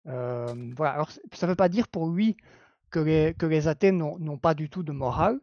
[0.05, 0.91] voilà.
[0.91, 2.37] Alors, ça ne veut pas dire pour lui
[2.89, 5.39] que les, que les athées n'ont pas du tout de morale,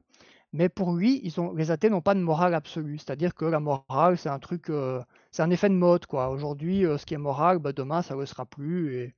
[0.56, 2.98] mais pour lui, ils ont, les athées n'ont pas de morale absolue.
[2.98, 6.06] C'est-à-dire que la morale, c'est un truc, euh, c'est un effet de mode.
[6.06, 6.30] quoi.
[6.30, 9.14] Aujourd'hui, euh, ce qui est moral, bah, demain, ça ne le sera plus.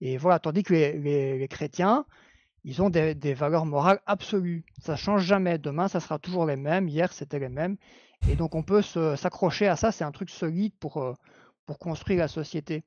[0.00, 0.38] Et, voilà.
[0.38, 2.04] Tandis que les, les, chrétiens,
[2.64, 4.64] ils ont des, des, valeurs morales absolues.
[4.78, 5.56] Ça change jamais.
[5.58, 6.88] Demain, ça sera toujours les mêmes.
[6.88, 7.76] Hier, c'était les mêmes.
[8.28, 9.90] Et donc, on peut s'accrocher à ça.
[9.90, 11.14] C'est un truc solide pour, euh,
[11.66, 12.84] pour construire la société.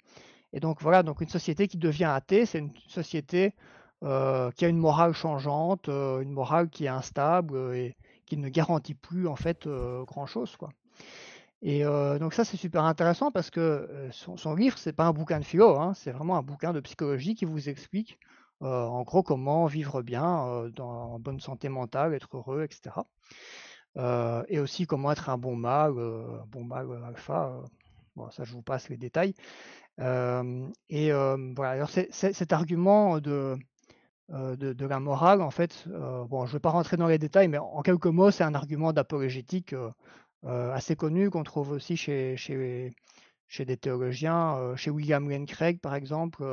[0.53, 1.01] Et donc, voilà.
[1.01, 3.53] Donc, une société qui devient athée, c'est une société
[4.03, 8.38] euh, qui a une morale changeante, euh, une morale qui est instable euh, et qui
[8.38, 10.69] ne garantit plus en fait grand chose quoi.
[11.64, 15.40] Et donc ça c'est super intéressant parce que son, son livre c'est pas un bouquin
[15.40, 18.19] de philo, hein, c'est vraiment un bouquin de psychologie qui vous explique
[18.59, 22.98] en gros comment vivre bien dans, en bonne santé mentale, être heureux, etc.
[24.50, 27.64] et aussi comment être un bon mâle, un bon mâle alpha.
[28.17, 29.34] bon ça je vous passe les détails.
[30.00, 33.58] et voilà alors cet argument de
[34.33, 37.17] euh, de, la morale, en fait, euh, bon, je ne vais pas rentrer dans les
[37.17, 41.95] détails, mais en quelques mots, c'est un argument d'apologétique euh, assez connu qu'on trouve aussi
[41.95, 42.93] chez, chez,
[43.47, 46.43] chez des théologiens, chez William Lane Craig, par exemple.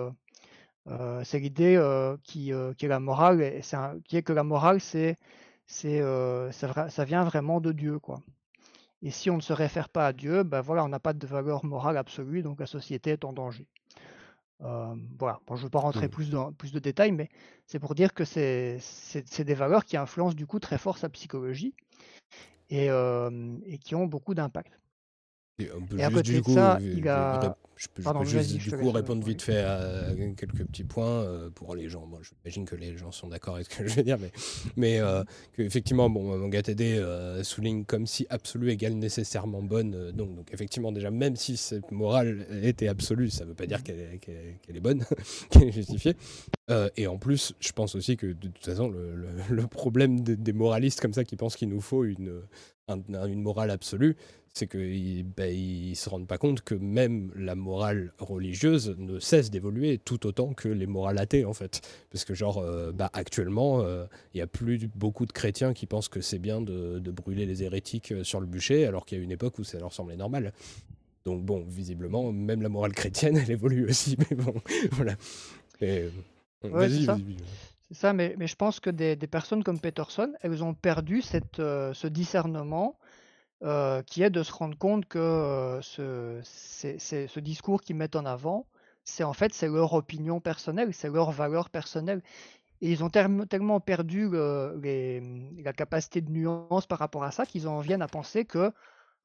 [1.25, 1.77] c'est l'idée
[2.23, 3.61] qui, qui, est la morale,
[4.05, 5.19] qui est que la morale, c'est,
[5.67, 6.01] c'est,
[6.53, 8.21] ça, ça, vient vraiment de Dieu, quoi.
[9.03, 11.27] Et si on ne se réfère pas à Dieu, ben voilà, on n'a pas de
[11.27, 13.67] valeur morale absolue, donc la société est en danger.
[14.63, 16.11] Euh, voilà, bon, je ne veux pas rentrer mmh.
[16.11, 17.29] plus, dans, plus de détails, mais
[17.67, 18.81] c'est pour dire que c'est
[19.39, 21.75] des valeurs qui influencent du coup très fort sa psychologie
[22.71, 24.79] et, euh, et qui ont beaucoup d'impact.
[25.59, 25.71] Et,
[26.03, 27.57] à côté de ça, il a...
[27.77, 31.89] Je peux, juste du coup répondre vite fait à quelques petits points euh, pour les
[31.89, 32.07] gens.
[32.07, 34.31] Moi, j'imagine que les gens sont d'accord avec ce que je veux dire, mais,
[34.77, 35.25] mais euh,
[35.57, 40.13] qu'effectivement, bon, Manga TD euh, souligne comme si absolue égale nécessairement bonne.
[40.13, 43.83] donc, donc, effectivement, déjà, même si cette morale était absolue, ça ne veut pas dire
[43.83, 45.05] qu'elle est, bonne,
[45.51, 46.17] qu'elle est justifiée.
[46.97, 51.13] et en plus, je pense aussi que de toute façon, le, problème des moralistes comme
[51.13, 52.43] ça qui pensent qu'il nous faut une,
[52.89, 54.17] une morale absolue,
[54.55, 59.51] c'est qu'ils ben, ils se rendent pas compte que même la morale religieuse ne cesse
[59.51, 61.81] d'évoluer tout autant que les morales athées en fait.
[62.11, 65.87] Parce que genre euh, bah, actuellement, euh, il y a plus beaucoup de chrétiens qui
[65.87, 69.21] pensent que c'est bien de, brûler les hérétiques euh, sur le bûcher, alors qu'il y
[69.21, 70.53] a une époque où ça leur semblait normal.
[71.25, 74.17] Donc bon, visiblement, même la morale chrétienne, elle évolue aussi.
[74.19, 74.55] Mais bon,
[74.93, 75.17] voilà.
[76.63, 77.07] vas-y,
[78.15, 82.99] Mais, je pense que des, personnes comme Peterson, elles ont perdu cette, ce discernement
[83.65, 85.81] euh, qui est de se rendre compte que euh,
[86.43, 88.67] ce, discours qu'ils mettent en avant,
[89.05, 92.21] c'est en fait c'est leur opinion personnelle, c'est leur valeur personnelle.
[92.83, 97.81] Et ils ont tellement perdu la capacité de nuance par rapport à ça qu'ils en
[97.81, 98.71] viennent à penser que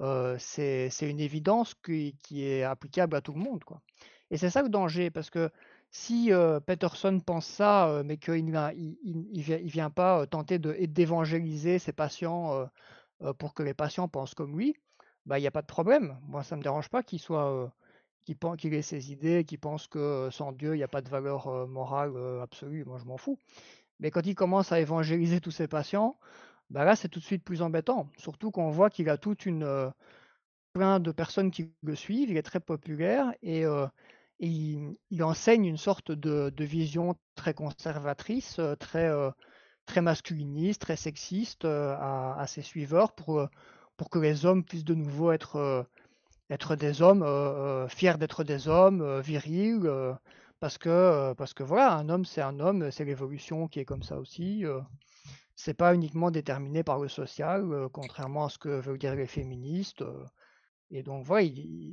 [0.01, 3.61] euh, c'est une évidence qui, est applicable à tout le monde.
[4.31, 5.49] Et c'est ça le danger, parce que
[5.91, 6.31] si
[6.65, 12.69] Peterson pense ça, mais qu'il ne il, vient pas tenter d'évangéliser ses patients
[13.23, 14.75] euh, pour que les patients pensent comme lui,
[15.25, 16.17] bah, il n'y a pas de problème.
[16.27, 17.67] Moi, ça ne me dérange pas qu'il soit, euh,
[18.27, 21.67] ait ses idées, qu'il pense que euh, sans Dieu, il n'y a pas de valeur
[21.67, 22.85] morale absolue.
[22.85, 23.37] Moi, je m'en fous.
[23.99, 26.17] Mais quand il commence à évangéliser tous ses patients,
[26.69, 28.09] bah là, c'est tout de suite plus embêtant.
[28.17, 29.91] Surtout qu'on voit qu'il a toute une
[30.73, 32.29] plein de personnes qui le suivent.
[32.29, 33.65] Il est très populaire et,
[34.39, 39.09] il, enseigne une sorte de, vision très conservatrice, très
[39.89, 43.47] très masculiniste, très sexiste euh, à, ses suiveurs pour, euh,
[43.97, 45.83] pour que les hommes puissent de nouveau être, euh,
[46.51, 47.25] être des hommes,
[47.89, 49.91] fiers d'être des hommes, virils,
[50.59, 54.03] parce, que, parce que voilà, un homme c'est un homme, c'est l'évolution qui est comme
[54.03, 54.63] ça aussi.
[55.55, 60.03] c'est pas uniquement déterminé par le social, contrairement à ce que veulent dire les féministes.
[60.91, 61.47] Et donc voilà,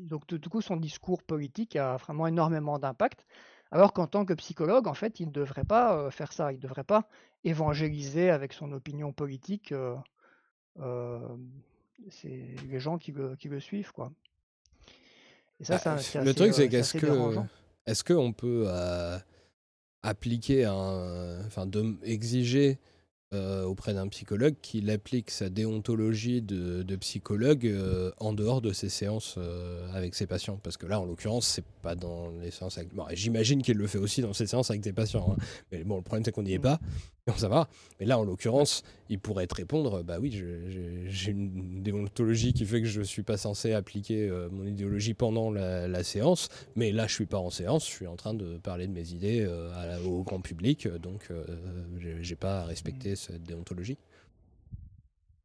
[0.09, 3.27] donc du coup son discours politique a vraiment énormément d'impact.
[3.73, 6.53] Alors qu'en tant que psychologue, en fait, il ne devrait pas faire ça.
[6.53, 7.09] Il ne devrait pas
[7.43, 9.75] évangéliser avec son opinion politique
[12.11, 14.13] c'est les gens qui le, suivent, quoi.
[15.61, 17.07] Et ça, bah, le truc, c'est qu'est-ce que
[17.87, 18.69] est-ce qu'on peut
[20.03, 21.69] appliquer enfin,
[22.03, 22.79] exiger
[23.37, 28.89] euh, auprès d'un psychologue qu'il applique sa déontologie de, psychologue euh, en dehors de ses
[28.89, 30.59] séances euh, avec ses patients.
[30.63, 32.91] Parce que là, en l'occurrence, c'est pas dans les séances avec.
[33.13, 35.29] J'imagine qu'il le fait aussi dans ses séances avec des patients.
[35.33, 35.43] Hein.
[35.71, 36.81] Mais bon, le problème, c'est qu'on n'y est pas.
[37.27, 37.69] Donc ça va.
[38.01, 40.31] Mais là, en l'occurrence, il pourrait te répondre bah oui,
[41.09, 46.05] j'ai une déontologie qui fait que je suis pas censé appliquer mon idéologie pendant la,
[46.05, 46.49] séance.
[46.77, 47.85] Mais là, je suis pas en séance.
[47.85, 49.45] Je suis en train de parler de mes idées
[50.07, 50.87] au grand public.
[50.87, 51.29] Donc,
[52.21, 53.99] j'ai pas à respecter déontologie.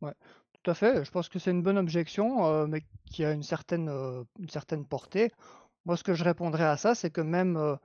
[0.02, 0.14] Ouais,
[0.54, 1.04] tout à fait.
[1.06, 4.50] Je pense que c'est une bonne objection, euh, mais qui a une certaine, euh, une
[4.50, 5.32] certaine portée.
[5.86, 7.76] Moi, ce que je répondrais à ça, c'est que même, euh,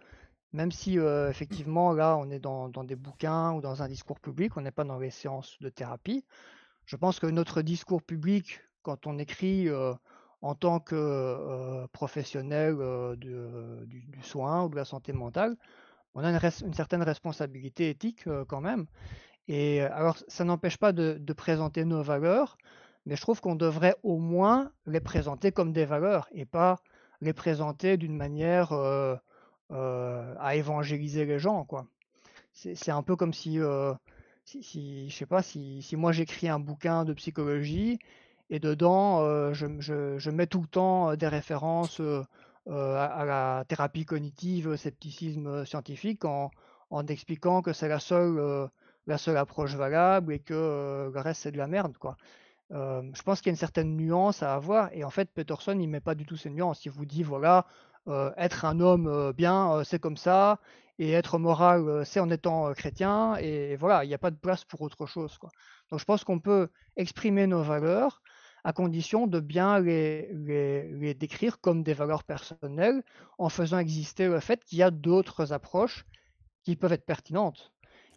[0.52, 4.62] même si effectivement là, on est dans, des bouquins ou dans un discours public, on
[4.62, 6.24] n'est pas dans les séances de thérapie.
[6.86, 9.68] Je pense que notre discours public, quand on écrit
[10.40, 12.76] en tant que professionnel
[13.18, 13.34] du,
[13.86, 15.56] du, soin ou de la santé mentale,
[16.14, 18.86] on a une, une certaine responsabilité éthique quand même.
[19.48, 22.58] Et alors, ça n'empêche pas de, présenter nos valeurs,
[23.04, 26.76] mais je trouve qu'on devrait au moins les présenter comme des valeurs et pas
[27.20, 28.72] les présenter d'une manière
[29.70, 31.86] à évangéliser les gens, quoi.
[32.52, 33.60] C'est un peu comme si,
[34.44, 37.98] si, je sais pas, si, moi j'écris un bouquin de psychologie
[38.50, 42.00] et dedans je, mets tout le temps des références
[42.66, 46.50] à, la thérapie cognitive, scepticisme scientifique, en,
[46.90, 48.68] en expliquant que c'est la seule
[49.06, 52.16] la seule approche valable et que le reste c'est de la merde quoi.
[52.70, 55.88] Je pense qu'il y a une certaine nuance à avoir et en fait Peterson il
[55.88, 56.84] met pas du tout ces nuances.
[56.84, 57.66] Il vous dit voilà
[58.36, 60.58] être un homme bien c'est comme ça
[60.98, 64.64] et être moral c'est en étant chrétien et, voilà il n'y a pas de place
[64.64, 65.50] pour autre chose quoi.
[65.90, 68.22] Donc je pense qu'on peut exprimer nos valeurs
[68.66, 73.04] à condition de bien les, décrire comme des valeurs personnelles
[73.38, 76.04] en faisant exister le fait qu'il y a d'autres approches
[76.64, 77.72] qui peuvent être pertinentes.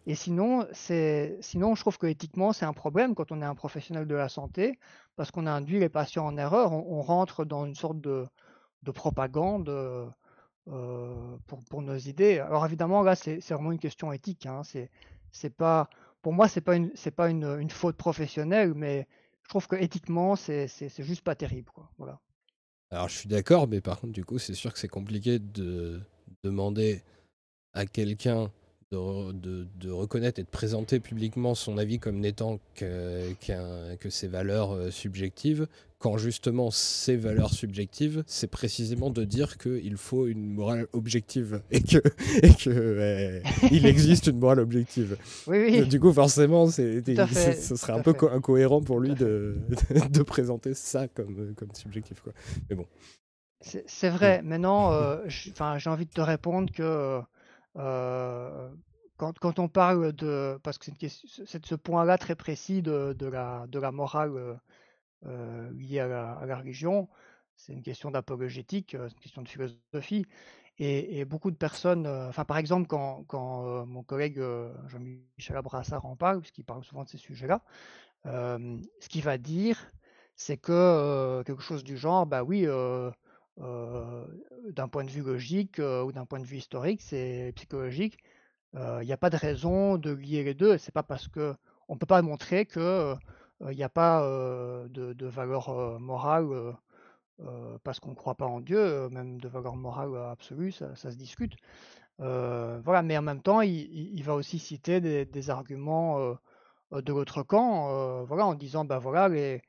[0.06, 4.06] Et sinon, sinon, je trouve que éthiquement, c'est un problème quand on est un professionnel
[4.06, 4.78] de la santé,
[5.16, 6.72] parce qu'on induit les patients en erreur.
[6.72, 8.26] On, rentre dans une sorte de,
[8.94, 10.06] propagande euh,
[11.46, 12.38] pour, pour, nos idées.
[12.38, 14.46] Alors évidemment, là, c'est vraiment une question éthique.
[14.46, 14.62] Hein.
[15.32, 15.90] C'est pas,
[16.22, 19.06] pour moi, c'est pas une, pas une, une, faute professionnelle, mais
[19.42, 21.70] je trouve que éthiquement, c'est juste pas terrible.
[21.72, 21.90] Quoi.
[21.98, 22.18] Voilà.
[22.90, 26.00] Alors je suis d'accord, mais par contre, du coup, c'est sûr que c'est compliqué de
[26.42, 27.02] demander
[27.74, 28.50] à quelqu'un
[28.92, 33.32] de, de, reconnaître et de présenter publiquement son avis comme n'étant que,
[34.00, 35.68] que ses valeurs euh, subjectives,
[36.00, 41.82] quand justement ces valeurs subjectives, c'est précisément de dire qu'il faut une morale objective et
[41.82, 41.98] que,
[42.42, 45.16] et que il existe une morale objective.
[45.46, 49.56] Oui, Du coup, forcément, c'est, ce serait un peu incohérent pour lui de,
[50.10, 52.20] de, présenter ça comme, comme subjectif.
[52.22, 52.32] Quoi.
[52.68, 52.86] Mais bon.
[53.60, 54.42] C'est, vrai.
[54.42, 57.20] Maintenant, euh, j'ai envie de te répondre que
[57.74, 64.36] quand, quand, on parle de, parce que c'est ce point-là très précis de, la, morale
[64.36, 64.54] euh,
[65.26, 66.08] euh liée à
[66.46, 67.08] la, religion,
[67.56, 70.26] c'est une question d'apologétique, euh, c'est une question de philosophie.
[70.78, 74.42] Et, beaucoup de personnes, enfin par exemple quand, quand mon collègue
[74.86, 77.62] Jean-Michel Abrassard en parle, puisqu'il parle souvent de ces sujets-là,
[78.24, 79.90] ce qu'il va dire,
[80.36, 82.66] c'est que quelque chose du genre, bah oui,
[83.58, 88.18] d'un point de vue logique ou d'un point de vue historique, c'est psychologique,
[88.74, 90.78] il n'y a pas de raison de lier les deux.
[90.78, 91.54] C'est pas parce que
[91.88, 93.14] on peut pas montrer que
[93.68, 94.22] il n'y a pas
[94.88, 96.74] de, valeur morale
[97.84, 101.54] parce qu'on ne croit pas en Dieu, même de valeur morale absolue, ça, se discute.
[102.18, 106.36] voilà, mais en même temps, il, va aussi citer des, des arguments
[106.92, 109.62] de l'autre camp, voilà, en disant ben voilà les,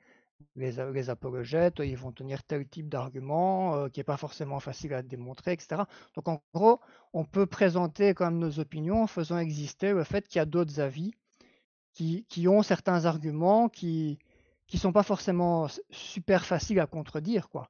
[0.56, 5.02] les, apologètes, ils vont tenir tel type d'argument euh, qui n'est pas forcément facile à
[5.02, 5.84] démontrer, etc.
[6.16, 6.80] Donc en gros,
[7.14, 10.46] on peut présenter quand même nos opinions en faisant exister le fait qu'il y a
[10.46, 11.14] d'autres avis
[11.94, 14.18] qui, ont certains arguments qui
[14.74, 17.50] ne sont pas forcément super faciles à contredire.
[17.50, 17.68] Quoi.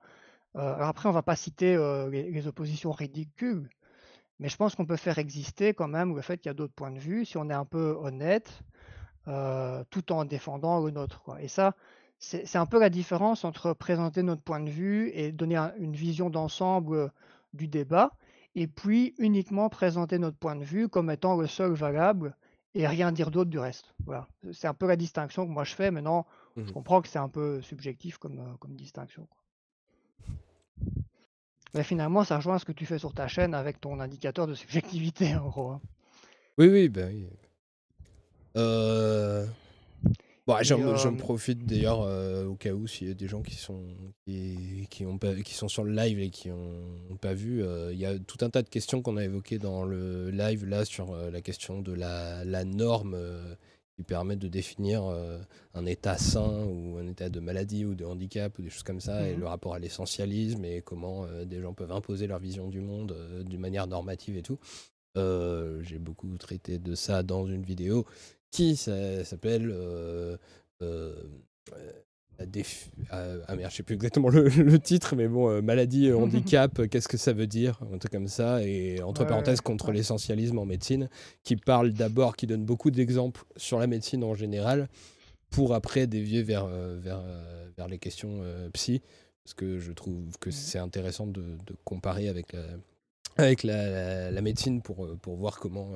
[0.55, 3.69] Euh, après, on ne va pas citer euh, les, oppositions ridicules,
[4.39, 6.73] mais je pense qu'on peut faire exister quand même le fait qu'il y a d'autres
[6.73, 8.61] points de vue si on est un peu honnête,
[9.91, 11.23] tout en défendant le nôtre.
[11.39, 11.75] Et ça,
[12.21, 16.29] c'est un peu la différence entre présenter notre point de vue et donner une vision
[16.29, 17.11] d'ensemble
[17.53, 18.11] du débat,
[18.55, 22.35] et puis uniquement présenter notre point de vue comme étant le seul valable
[22.75, 23.93] et rien dire d'autre du reste.
[24.05, 24.27] Voilà.
[24.53, 25.89] C'est un peu la distinction que moi je fais.
[25.89, 26.25] Maintenant,
[26.55, 29.27] je mmh comprends que c'est un peu subjectif comme, comme distinction.
[31.73, 34.53] Mais finalement, ça rejoint ce que tu fais sur ta chaîne avec ton indicateur de
[34.55, 35.71] subjectivité, en gros.
[35.71, 35.81] Hein.
[36.57, 37.27] Oui, oui, ben oui.
[38.57, 39.45] Euh,
[40.47, 43.83] Bon, j'en profite d'ailleurs euh, au cas où s'il y a des gens qui sont
[44.25, 47.93] qui, qui, ont pas, qui sont sur le live et qui n'ont pas vu, euh,
[47.93, 50.83] il y a tout un tas de questions qu'on a évoquées dans le live là
[50.83, 53.15] sur euh, la question de la, la norme
[53.95, 55.03] qui permettent de définir
[55.75, 59.01] un état sain ou un état de maladie ou de handicap ou des choses comme
[59.01, 62.69] ça, et mmh le rapport à l'essentialisme et comment des gens peuvent imposer leur vision
[62.69, 64.57] du monde d'une manière normative et tout.
[65.15, 68.05] J'ai beaucoup traité de ça dans une vidéo
[68.51, 69.73] qui s'appelle
[73.09, 76.79] ah, ah, merde, je sais plus exactement le, titre, mais bon, euh, maladie, euh, handicap,
[76.79, 77.79] euh, qu'est-ce que ça veut dire?
[77.93, 78.63] Un truc comme ça.
[78.63, 81.09] Et entre parenthèses, contre l'essentialisme en médecine,
[81.43, 84.87] qui parle d'abord, qui donne beaucoup d'exemples sur la médecine en général,
[85.49, 87.21] pour après dévier vers, vers,
[87.77, 88.41] vers les questions
[88.73, 89.01] psy.
[89.43, 90.53] Parce que je trouve que mmh.
[90.53, 91.43] c'est intéressant de,
[91.83, 92.63] comparer avec la,
[93.37, 95.91] avec la, la, médecine pour, pour voir comment,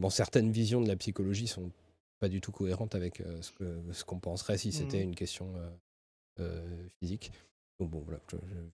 [0.00, 1.70] bon, certaines visions de la psychologie sont
[2.18, 5.08] pas du tout cohérente avec euh, ce qu'on ce qu'on penserait si c'était mmh.
[5.08, 5.70] une question euh,
[6.40, 7.32] euh, physique.
[7.78, 8.20] Donc bon, voilà,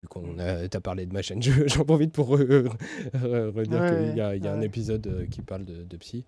[0.01, 0.39] vu qu'on mmh.
[0.39, 2.75] a, as parlé de ma chaîne, j'en profite pour redire
[3.13, 6.25] qu'il y a, y a un épisode qui parle de, de psy.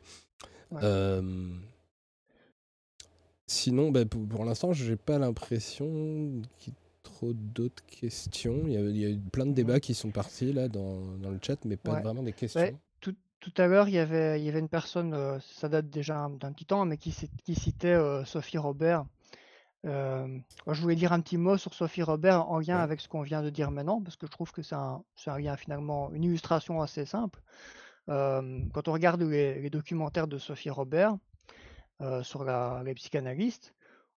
[3.47, 8.61] sinon, bah, pour, pour l'instant, j'ai pas l'impression qu'il y ait trop d'autres questions.
[8.65, 11.31] Il y, a, il y, a, plein de débats qui sont partis là dans, dans
[11.31, 12.79] le chat, mais pas vraiment des questions.
[13.39, 16.29] Tout à l'heure, il y avait, il y avait une personne, euh, ça date déjà
[16.29, 19.05] d'un petit temps, mais qui, qui citait euh, Sophie Robert.
[19.85, 20.27] Euh,
[20.67, 23.41] je voulais dire un petit mot sur Sophie Robert en lien avec ce qu'on vient
[23.41, 26.81] de dire maintenant, parce que je trouve que c'est un, un lien finalement, une illustration
[26.81, 27.41] assez simple.
[28.07, 31.15] quand on regarde les, documentaires de Sophie Robert
[32.23, 33.73] sur la, les psychanalystes,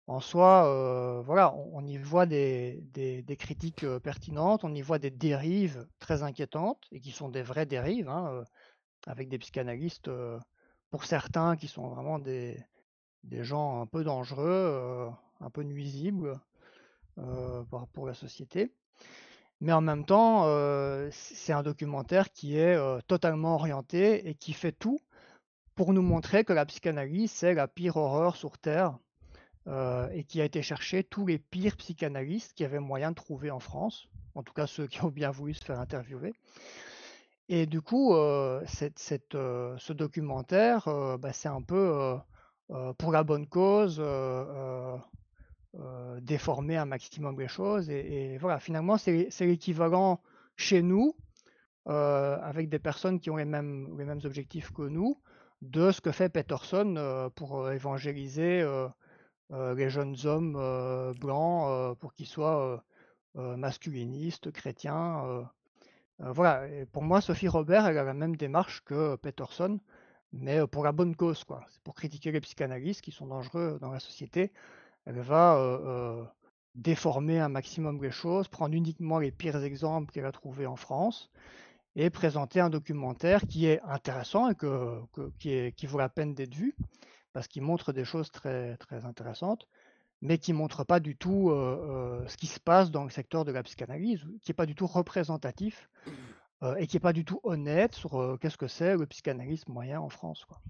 [0.07, 5.85] en soi, voilà, on, y voit des, des, critiques pertinentes, on y voit des dérives
[5.99, 8.07] très inquiétantes, et qui sont des vraies dérives.
[8.07, 8.45] Hein,
[9.09, 10.09] avec des psychanalystes,
[10.91, 12.63] pour certains qui sont vraiment des,
[13.23, 16.39] des gens un peu dangereux, un peu nuisibles
[17.91, 18.71] pour la société.
[19.61, 20.45] Mais en même temps,
[21.11, 24.99] c'est un documentaire qui est totalement orienté et qui fait tout
[25.75, 28.97] pour nous montrer que la psychanalyse, c'est la pire horreur sur Terre
[30.13, 33.51] et qui a été chercher tous les pires psychanalystes qu'il y avait moyen de trouver
[33.51, 36.33] en France, en tout cas ceux qui ont bien voulu se faire interviewer.
[37.52, 38.14] Et du coup,
[38.68, 40.88] cette, ce documentaire,
[41.18, 42.16] bah, c'est un peu
[43.00, 44.00] pour la bonne cause,
[46.22, 47.90] déformer un maximum les choses.
[47.90, 50.22] Et, voilà, finalement, c'est l'équivalent
[50.58, 51.16] chez nous,
[51.88, 55.19] avec des personnes qui ont les mêmes, les mêmes objectifs que nous,
[55.64, 58.64] de ce que fait Peterson pour évangéliser
[59.50, 62.84] les jeunes hommes blancs pour qu'ils soient
[63.34, 65.50] masculinistes, chrétiens
[66.22, 69.80] euh, voilà, pour moi, Sophie Robert, elle a la même démarche que Peterson,
[70.33, 71.65] mais euh, pour la bonne cause, quoi.
[71.69, 74.51] C'est pour critiquer les psychanalystes qui sont dangereux dans la société.
[75.06, 76.23] Elle va euh,
[76.75, 81.30] déformer un maximum les choses, prendre uniquement les pires exemples qu'elle a trouvés en France
[81.95, 84.56] et présenter un documentaire qui est intéressant et
[85.39, 86.75] qui, qui vaut la peine d'être vu
[87.33, 89.67] parce qu'il montre des choses très, très intéressantes
[90.22, 93.51] mais qui ne montre pas du tout ce qui se passe dans le secteur de
[93.51, 95.89] la psychanalyse, qui n'est pas du tout représentatif
[96.77, 100.09] et qui n'est pas du tout honnête sur qu'est-ce que c'est le psychanalyste moyen en
[100.09, 100.45] France.
[100.45, 100.61] Quoi.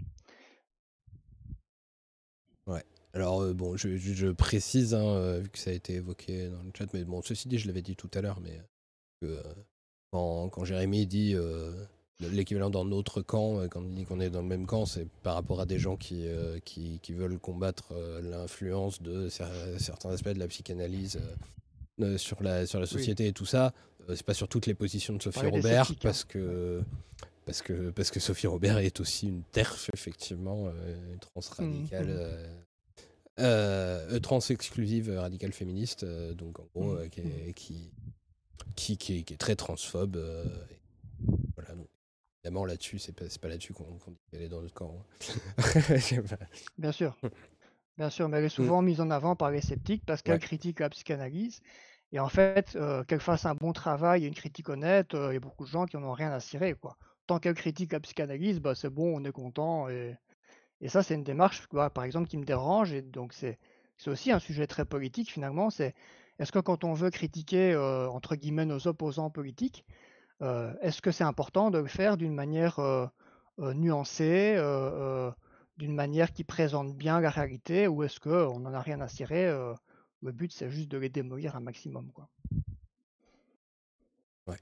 [2.67, 2.83] Ouais.
[3.13, 7.03] Alors, bon, je, précise, hein, vu que ça a été évoqué dans le chat, mais
[7.03, 8.61] bon, ceci dit, je l'avais dit tout à l'heure, mais
[10.11, 11.35] quand, quand, Jérémy dit
[12.19, 15.07] l'équivalent dans notre camp, euh, quand on dit qu'on est dans le même camp, c'est
[15.23, 20.30] par rapport à des gens qui, euh, qui, veulent combattre euh, l'influence de certains aspects
[20.30, 21.19] de la psychanalyse
[22.17, 23.73] sur, la, sur la société et tout ça.
[24.07, 25.95] c'est pas sur toutes les positions de Sophie Robert, hein.
[26.01, 26.81] parce que,
[27.45, 30.69] parce, que, parce que Sophie Robert est aussi une TERF, effectivement,
[31.11, 32.49] une trans mmh, radicale.
[33.38, 34.19] Mmh.
[34.19, 37.09] trans exclusive radicale féministe, donc en gros, mmh,
[37.56, 37.91] qui,
[38.75, 40.17] qui, qui, est, très transphobe.
[41.56, 41.88] voilà, donc
[42.43, 44.95] Évidemment, là-dessus, c'est pas, pas là-dessus qu'on dit qu'elle est dans notre camp.
[44.97, 45.57] Hein.
[46.77, 47.17] Bien sûr.
[47.97, 48.49] Bien sûr, mais elle est mmh.
[48.49, 51.61] souvent mise en avant par les sceptiques parce qu'elle critique la psychanalyse.
[52.11, 55.33] Et en fait, euh, qu'elle fasse un bon travail et une critique honnête, euh, il
[55.33, 56.73] y a beaucoup de gens qui n'en ont rien à cirer.
[56.73, 56.97] Quoi.
[57.27, 59.89] Tant qu'elle critique la psychanalyse, bah, c'est bon, on est content.
[59.89, 60.15] Et,
[60.81, 62.93] et ça, c'est une démarche, par exemple, qui me dérange.
[62.93, 63.59] Et donc, c'est
[64.07, 65.69] aussi un sujet très politique, finalement.
[65.69, 65.93] C'est
[66.39, 69.85] est-ce que quand on veut critiquer, euh, entre guillemets, nos opposants politiques,
[70.41, 73.05] euh, est-ce que c'est important de le faire d'une manière euh,
[73.59, 74.55] euh, nuancée,
[75.77, 79.49] d'une manière qui présente bien la réalité, ou est-ce qu'on n'en a rien à cirer
[80.21, 82.11] Le but, c'est juste de les démolir un maximum.
[82.11, 82.29] Quoi?
[84.47, 84.59] Ouais.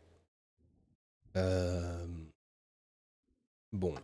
[3.73, 3.95] Bon.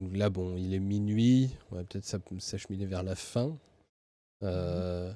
[0.00, 1.56] Là, bon, il est minuit.
[1.70, 3.56] On va peut-être s'acheminer vers la fin.
[4.40, 5.14] Mmh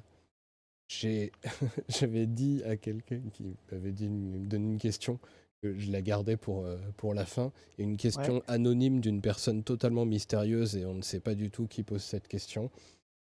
[1.89, 5.19] J'avais dit à quelqu'un qui m'avait dit me donner une question
[5.63, 7.53] je la gardais pour, euh, pour la fin.
[7.79, 11.67] Et une question anonyme d'une personne totalement mystérieuse et on ne sait pas du tout
[11.67, 12.71] qui pose cette question.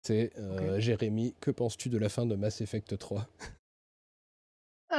[0.01, 3.27] C'est euh, Jérémy, que penses-tu de la fin de Mass Effect 3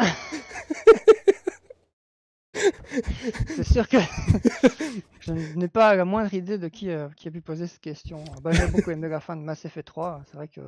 [3.56, 3.96] C'est sûr que
[5.20, 8.22] je n'ai pas la moindre idée de qui, euh, qui a pu poser cette question.
[8.42, 10.24] Bah, J'ai beaucoup aimé la fin de Mass Effect 3.
[10.26, 10.60] C'est vrai que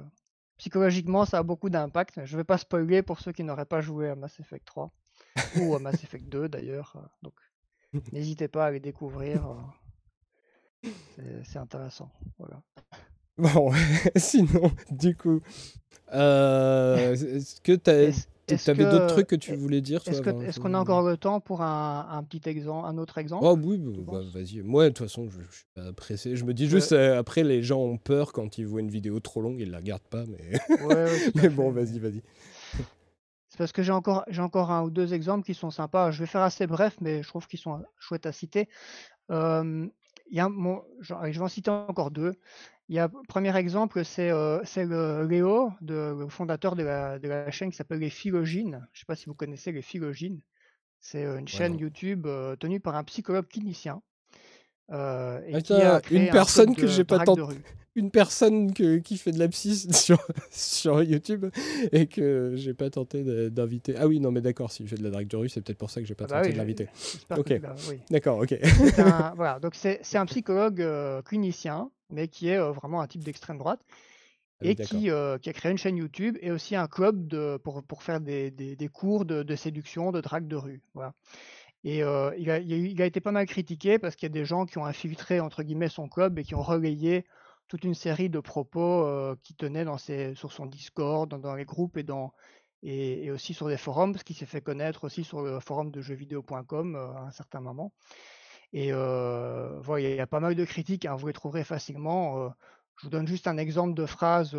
[0.59, 2.25] psychologiquement, ça a beaucoup d'impact.
[2.25, 4.93] Je ne vais pas spoiler pour ceux qui n'auraient pas joué à Mass Effect 3
[5.61, 6.95] ou à Mass Effect 2 d'ailleurs.
[6.97, 7.35] Euh, donc,
[8.13, 9.47] n'hésitez pas à les découvrir.
[11.19, 12.11] Euh, c'est intéressant.
[12.39, 12.63] Voilà.
[13.39, 13.73] Bon,
[14.17, 15.41] sinon, du coup,
[16.13, 17.91] euh, est-ce que tu
[18.67, 22.25] avais d'autres trucs que tu voulais dire Est-ce qu'on a encore le temps pour un,
[22.29, 23.45] petit exemple, un autre exemple?
[23.47, 24.63] Oh oui, bah, bah, vas-y.
[24.63, 26.37] Moi, de toute façon, je, je, suis pas pressé.
[26.37, 29.41] Je me dis juste, après, les gens ont peur quand ils voient une vidéo trop
[29.41, 30.25] longue, ils la regardent pas.
[30.27, 30.59] Mais,
[31.35, 32.23] mais bon, vas-y, vas-y.
[33.49, 36.11] C'est parce que j'ai encore, j'ai encore un ou deux exemples qui sont sympas.
[36.11, 38.69] Je vais faire assez bref, mais je trouve qu'ils sont chouettes à citer.
[39.29, 40.49] y a
[41.01, 42.35] je vais en citer encore deux.
[42.93, 47.71] Il y a, premier exemple, c'est le Léo, le fondateur de la, de la chaîne
[47.71, 48.87] qui s'appelle Les Philogines.
[48.93, 50.43] Je ne sais pas si vous connaissez les Philogines.
[51.01, 52.29] C'est une chaîne YouTube
[52.61, 54.03] tenue par un psychologue clinicien.
[54.91, 57.35] et qui a une personne que j'ai pas tant
[57.95, 60.19] une personne qui fait de la psy sur,
[60.51, 61.47] sur YouTube
[61.93, 63.95] et que j'ai pas tenté d'inviter.
[63.99, 65.79] Ah oui, non, mais d'accord, si je fais de la drague de rue, c'est peut-être
[65.79, 66.89] pour ça que j'ai pas ah bah tenté de l'inviter.
[67.37, 67.61] Ok,
[68.11, 68.59] d'accord, ok.
[69.37, 73.81] voilà, donc c'est un psychologue euh, clinicien, mais qui est vraiment un type d'extrême droite
[74.63, 77.57] ah et qui, euh, qui, a créé une chaîne YouTube et aussi un club de,
[77.65, 80.83] pour, pour faire des, des, des cours de, de, séduction, de drague de rue.
[80.95, 81.15] Voilà.
[81.85, 84.79] Et a, il, a, été pas mal critiqué parce qu'il y a des gens qui
[84.79, 87.27] ont infiltré entre guillemets son club et qui ont relayé
[87.67, 89.05] toute une série de propos
[89.43, 92.33] qui tenaient dans ses, sur son Discord, dans, les groupes et, dans,
[92.85, 96.01] et, aussi sur des forums, parce qu'il s'est fait connaître aussi sur le forum de
[96.01, 97.93] jeuxvideo.com à un certain moment.
[98.73, 102.53] Et voilà, il y a pas mal de critiques, hein, vous les trouverez facilement.
[102.97, 104.57] je vous donne juste un exemple de phrase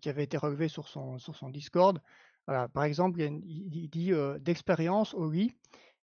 [0.00, 2.00] qui avait été relevée sur son, sur son Discord.
[2.46, 5.52] Voilà, par exemple, il, dit D'expérience au lit,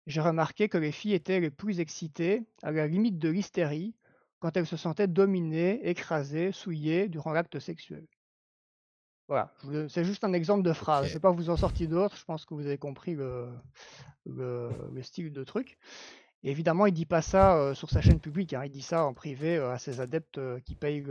[0.07, 3.95] j'ai remarqué que les filles étaient les plus excitées, à la limite de l'hystérie,
[4.39, 8.05] quand elle se sentait dominée, écrasée, souillée durant l'acte sexuel.
[9.29, 9.53] Voilà,
[9.87, 11.05] c'est juste un exemple de phrase.
[11.05, 13.47] Je ne vais pas vous en sortir d'autres, je pense que vous avez compris le,
[15.01, 15.77] style de truc.
[16.51, 18.63] Évidemment, il dit pas ça euh, sur sa chaîne publique, hein.
[18.65, 21.05] il dit ça en privé euh, à ses adeptes euh, qui payent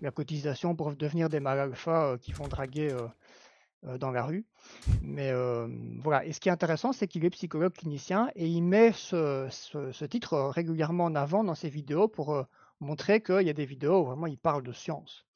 [0.00, 2.94] la cotisation pour devenir des mal alpha qui font draguer
[3.98, 4.44] dans la rue.
[5.02, 5.32] Mais
[6.02, 10.04] voilà, et ce qui est intéressant, c'est qu'il est psychologue clinicien et il met ce
[10.04, 12.44] titre régulièrement en avant dans ses vidéos pour
[12.80, 15.26] montrer qu'il y a des vidéos où vraiment il parle de science.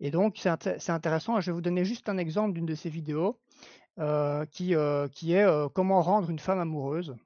[0.00, 1.40] Et donc, c'est intéressant.
[1.40, 3.38] Je vais vous donner juste un exemple d'une de ces vidéos
[4.50, 7.16] qui, est comment rendre une femme amoureuse.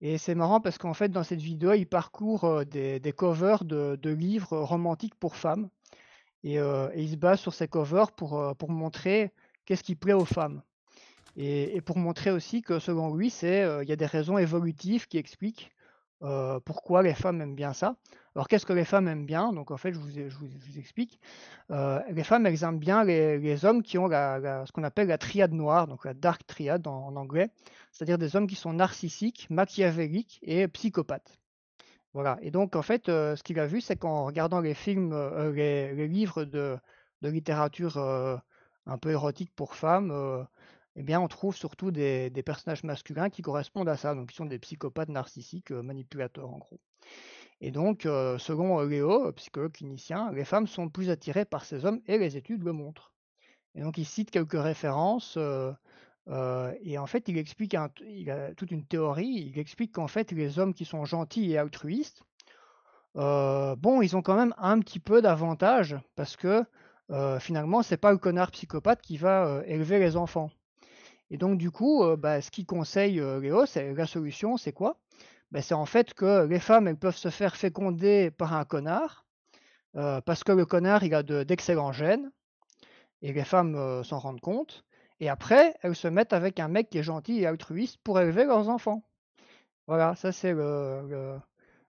[0.00, 4.10] Et c'est marrant parce qu'en fait, dans cette vidéo, il parcourt des, des, covers de,
[4.10, 5.68] livres romantiques pour femmes.
[6.42, 9.32] Et, et, il se base sur ces covers pour, pour montrer
[9.66, 10.62] qu'est-ce qui plaît aux femmes.
[11.36, 15.18] Et, et, pour montrer aussi que selon lui, il y a des raisons évolutives qui
[15.18, 15.70] expliquent
[16.64, 17.96] pourquoi les femmes aiment bien ça.
[18.34, 19.52] Alors qu'est-ce que les femmes aiment bien?
[19.52, 21.20] Donc en fait, je vous, explique.
[21.68, 25.86] les femmes, elles aiment bien les, hommes qui ont ce qu'on appelle la triade noire,
[25.86, 27.50] donc la dark triad en, anglais,
[27.92, 31.38] c'est-à-dire des hommes qui sont narcissiques, machiavéliques et psychopathes.
[32.12, 32.38] Voilà.
[32.42, 35.14] Et donc en fait, ce qu'il a vu, c'est qu'en regardant les films,
[35.54, 36.78] les, livres de
[37.22, 37.98] littérature
[38.86, 40.46] un peu érotique pour femmes,
[40.96, 44.46] eh bien, on trouve surtout des, personnages masculins qui correspondent à ça, donc qui sont
[44.46, 46.80] des psychopathes narcissiques euh, manipulateurs en gros.
[47.60, 51.84] Et donc, euh, selon euh, Léo, psychologue clinicien, les femmes sont plus attirées par ces
[51.84, 53.12] hommes et les études le montrent.
[53.74, 55.38] Et donc, il cite quelques références
[56.82, 57.88] et en fait, il explique a
[58.56, 59.52] toute une théorie.
[59.52, 62.22] Il explique qu'en fait, les hommes qui sont gentils et altruistes,
[63.14, 66.64] bon, ils ont quand même un petit peu d'avantage parce que
[67.38, 70.50] finalement, c'est pas le connard psychopathe qui va élever les enfants.
[71.30, 74.98] Et donc, du coup, bah, ce qu'il conseille Léo, c'est la solution, c'est quoi?
[75.52, 79.24] Bah, C'est en fait que les femmes, elles peuvent se faire féconder par un connard,
[79.92, 82.30] parce que le connard, il a d'excellents gènes,
[83.22, 84.84] et les femmes s'en rendent compte.
[85.20, 88.44] Et après, elles se mettent avec un mec qui est gentil et altruiste pour élever
[88.44, 89.04] leurs enfants.
[89.86, 90.54] Voilà, ça c'est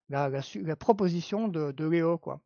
[0.10, 2.18] la, proposition de, Léo.
[2.18, 2.42] Quoi.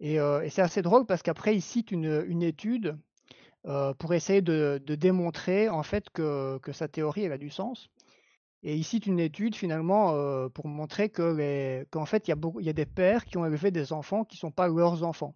[0.00, 0.18] Et,
[0.50, 2.98] c'est assez drôle parce qu'après, il cite une étude
[3.66, 7.88] euh, pour essayer de, démontrer en fait que, sa théorie elle a du sens.
[8.62, 12.36] Et il cite une étude finalement euh, pour montrer que qu'en fait il y, a
[12.36, 15.34] beaucoup, des pères qui ont élevé des enfants qui ne sont pas leurs enfants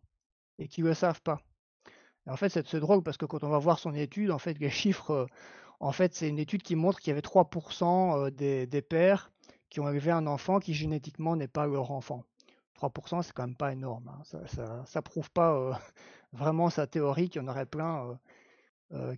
[0.58, 1.40] et qui ne le savent pas.
[2.26, 4.70] en fait c'est drôle parce que quand on va voir son étude, en fait les
[4.70, 5.26] chiffres, euh,
[5.80, 9.32] en fait c'est une étude qui montre qu'il y avait 3% des, des, pères
[9.70, 12.24] qui ont élevé un enfant qui génétiquement n'est pas leur enfant.
[12.88, 14.08] 3%, c'est quand même pas énorme.
[14.08, 14.22] Hein.
[14.46, 15.72] Ça, ça, prouve pas euh,
[16.32, 18.18] vraiment sa théorie qu'il y en aurait plein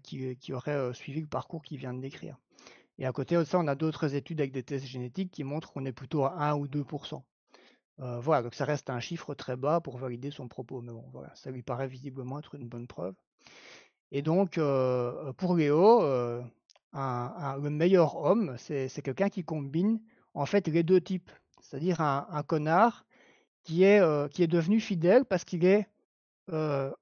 [0.02, 2.36] qui, qui, auraient suivi le parcours qu'il vient de décrire.
[2.98, 5.72] Et à côté de ça, on a d'autres études avec des tests génétiques qui montrent
[5.72, 7.22] qu'on est plutôt à 1 ou 2%.
[7.98, 11.34] voilà, donc ça reste un chiffre très bas pour valider son propos, mais bon, voilà,
[11.34, 13.14] ça lui paraît visiblement être une bonne preuve.
[14.10, 14.60] Et donc,
[15.38, 16.02] pour Léo,
[16.92, 20.00] le meilleur homme, c'est quelqu'un qui combine
[20.34, 21.30] en fait les deux types.
[21.60, 23.04] C'est-à-dire un, connard
[23.64, 25.88] qui est, qui est devenu fidèle parce qu'il est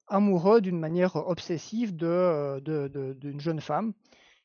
[0.07, 3.93] amoureux d'une manière obsessive d'une de, jeune femme.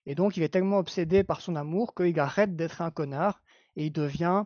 [0.06, 3.42] Et donc, il est tellement obsédé par son amour qu'il arrête d'être un connard
[3.76, 4.44] et il devient,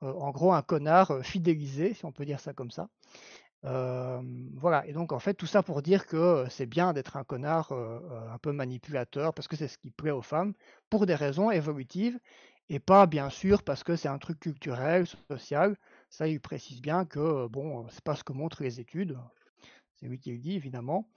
[0.00, 2.88] en gros, un connard fidélisé, si on peut dire ça comme ça
[3.62, 7.72] voilà, et donc en fait, tout ça pour dire que c'est bien d'être un connard
[7.72, 10.54] un peu manipulateur, parce que c'est ce qui plaît aux femmes,
[10.90, 12.18] pour des raisons évolutives,
[12.68, 15.76] et pas bien sûr parce que c'est un truc culturel, social.
[16.16, 19.18] Ça, il précise bien que bon, c'est pas ce que montrent les études.
[19.96, 21.10] C'est lui qui le dit, évidemment.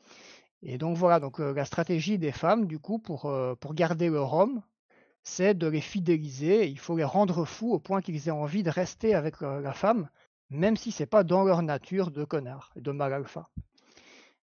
[0.61, 4.61] Et donc voilà, donc la stratégie des femmes, du coup, pour, pour garder leur homme,
[5.23, 6.67] c'est de les fidéliser.
[6.67, 10.09] Il faut les rendre fous au point qu'ils aient envie de rester avec la femme,
[10.49, 13.49] même si c'est pas dans leur nature de connard de mal alpha.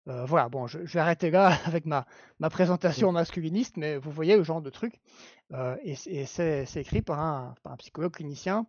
[0.09, 2.07] Euh, voilà, bon, je, vais arrêter là avec ma,
[2.39, 5.01] ma présentation masculiniste, mais vous voyez le genre de truc.
[5.52, 5.94] Euh, et,
[6.26, 8.67] c'est écrit par un, un, psychologue clinicien.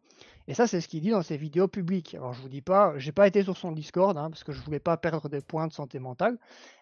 [0.47, 2.15] Et ça, c'est ce qu'il dit dans ses vidéos publiques.
[2.15, 4.61] Alors, je vous dis pas, j'ai pas été sur son Discord, hein, parce que je
[4.61, 6.37] voulais pas perdre des points de santé mentale.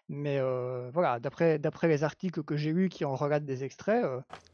[0.08, 4.06] Mais euh, voilà, d'après les articles que j'ai lus qui en relatent des extraits,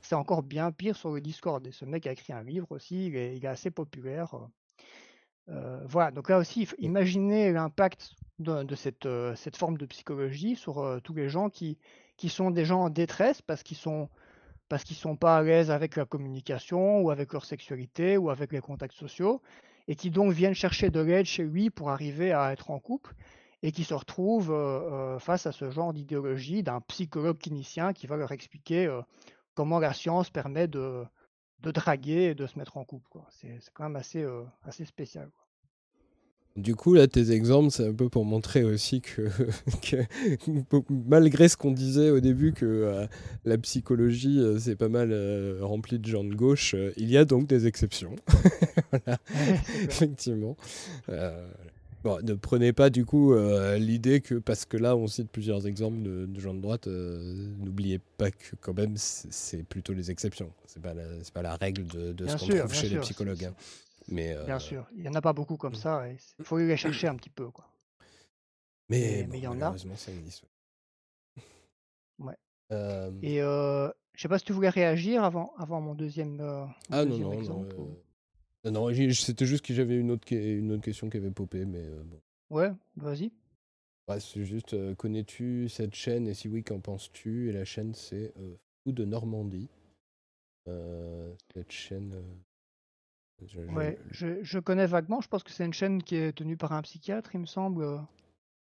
[0.02, 1.66] c'est encore bien pire sur le Discord.
[1.68, 4.36] Et ce mec a écrit un livre aussi, il est, il est assez populaire.
[5.48, 11.50] Voilà, donc là aussi, imaginez l'impact de, cette, forme de psychologie sur tous les gens
[11.50, 11.78] qui,
[12.28, 14.10] sont des gens en détresse parce qu'ils sont
[14.86, 18.96] sont pas à l'aise avec la communication ou avec leur sexualité ou avec les contacts
[18.96, 19.42] sociaux
[19.90, 23.14] et qui donc viennent chercher de l'aide chez lui pour arriver à être en couple
[23.64, 24.56] et qui se retrouvent
[25.20, 28.90] face à ce genre d'idéologie d'un psychologue clinicien qui va leur expliquer
[29.54, 31.04] comment la science permet de,
[31.64, 33.20] de draguer et de se mettre en couple.
[33.30, 35.30] C'est, quand même assez, euh, assez spécial.
[36.58, 39.30] Du coup, là, tes exemples, c'est un peu pour montrer aussi que,
[40.90, 43.08] malgré ce qu'on disait au début, que euh,
[43.46, 45.14] la psychologie, euh, c'est pas mal
[45.62, 48.18] rempli de gens de gauche, il y a donc des exceptions.
[48.92, 49.18] voilà,
[49.84, 50.58] effectivement.
[52.04, 55.68] Bon, ne prenez pas du coup euh, l'idée que parce que là on cite plusieurs
[55.68, 60.52] exemples de, gens de droite, euh, n'oubliez pas que quand même c'est plutôt les exceptions.
[60.66, 60.94] C'est pas
[61.34, 63.46] pas la règle de, ce qu'on trouve chez les psychologues.
[63.46, 63.56] Hein.
[64.08, 65.76] Mais bien euh, sûr, il y en a pas beaucoup comme mm.
[65.76, 66.04] ça.
[66.40, 67.68] Il faut les chercher un petit peu quoi.
[68.90, 69.76] Mais, il y en a.
[69.96, 70.46] Ça existe.
[72.20, 72.36] Ouais.
[73.22, 76.40] Et je sais pas si tu voulais réagir avant, avant mon deuxième.
[76.90, 77.98] ah non non exemple, non,
[79.14, 82.22] c'était juste que j'avais une autre, une autre question qui avait popé, mais euh, bon.
[82.50, 83.32] Ouais, vas-y.
[84.20, 86.28] c'est juste, euh, connais-tu cette chaîne?
[86.28, 87.50] Et si oui, qu'en penses-tu?
[87.50, 89.70] Et la chaîne, c'est euh, Fou de Normandie.
[91.54, 92.22] cette chaîne.
[93.44, 95.22] Je, ouais, je, connais vaguement.
[95.22, 97.84] Je pense que c'est une chaîne qui est tenue par un psychiatre, il me semble.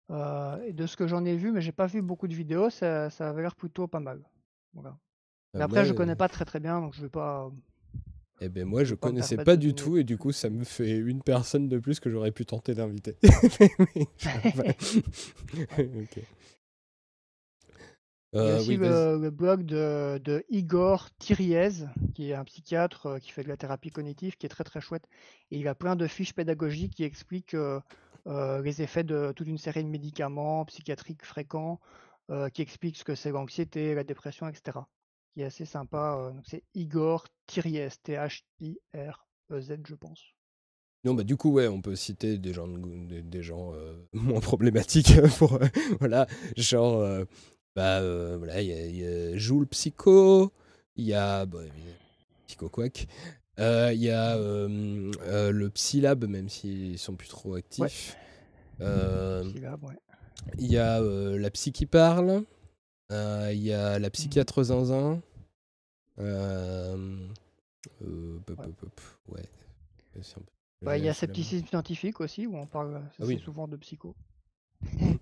[0.09, 3.11] et de ce que j'en ai vu, mais j'ai pas vu beaucoup de vidéos, ça,
[3.11, 4.23] ça avait l'air plutôt pas mal.
[4.73, 4.97] Voilà.
[5.53, 7.51] Mais après, je connais pas très très bien, donc je vais pas.
[8.41, 11.21] Eh ben moi, je connaissais pas du tout et du coup, ça me fait une
[11.21, 13.15] personne de plus que j'aurais pu tenter d'inviter.
[18.35, 23.05] Il y a euh, aussi le, blog de, de, Igor Thiriez, qui est un psychiatre
[23.05, 25.07] euh, qui fait de la thérapie cognitive, qui est très très chouette.
[25.51, 27.79] Et il a plein de fiches pédagogiques qui expliquent euh,
[28.61, 31.79] les effets de toute une série de médicaments psychiatriques fréquents,
[32.53, 34.79] qui expliquent ce que c'est l'anxiété, la dépression, etc
[35.35, 36.33] qui est assez sympa.
[36.45, 40.23] c'est Igor Thiriez, T-H-I-R-E-Z, je pense.
[41.03, 43.73] Non, bah du coup, ouais, on peut citer des gens, des, gens
[44.13, 45.59] moins problématiques pour,
[45.99, 47.25] voilà, genre,
[47.75, 47.99] bah,
[48.37, 50.51] voilà, il y, a Joule Psycho,
[50.95, 51.59] il y a, bah,
[52.47, 53.07] Psycho Quack,
[53.59, 58.17] il y a le Psylab, même s'ils sont plus trop actifs.
[58.79, 62.45] Il y a la Psy qui parle.
[63.11, 64.11] Euh, il y a la mmh.
[64.11, 65.21] psychiatre zinzin.
[66.19, 67.17] Euh,
[68.01, 68.39] euh,
[69.27, 69.43] ouais.
[70.81, 74.15] Bah, il y a scepticisme scientifique aussi, où on parle ah souvent de psycho.
[74.99, 75.17] Et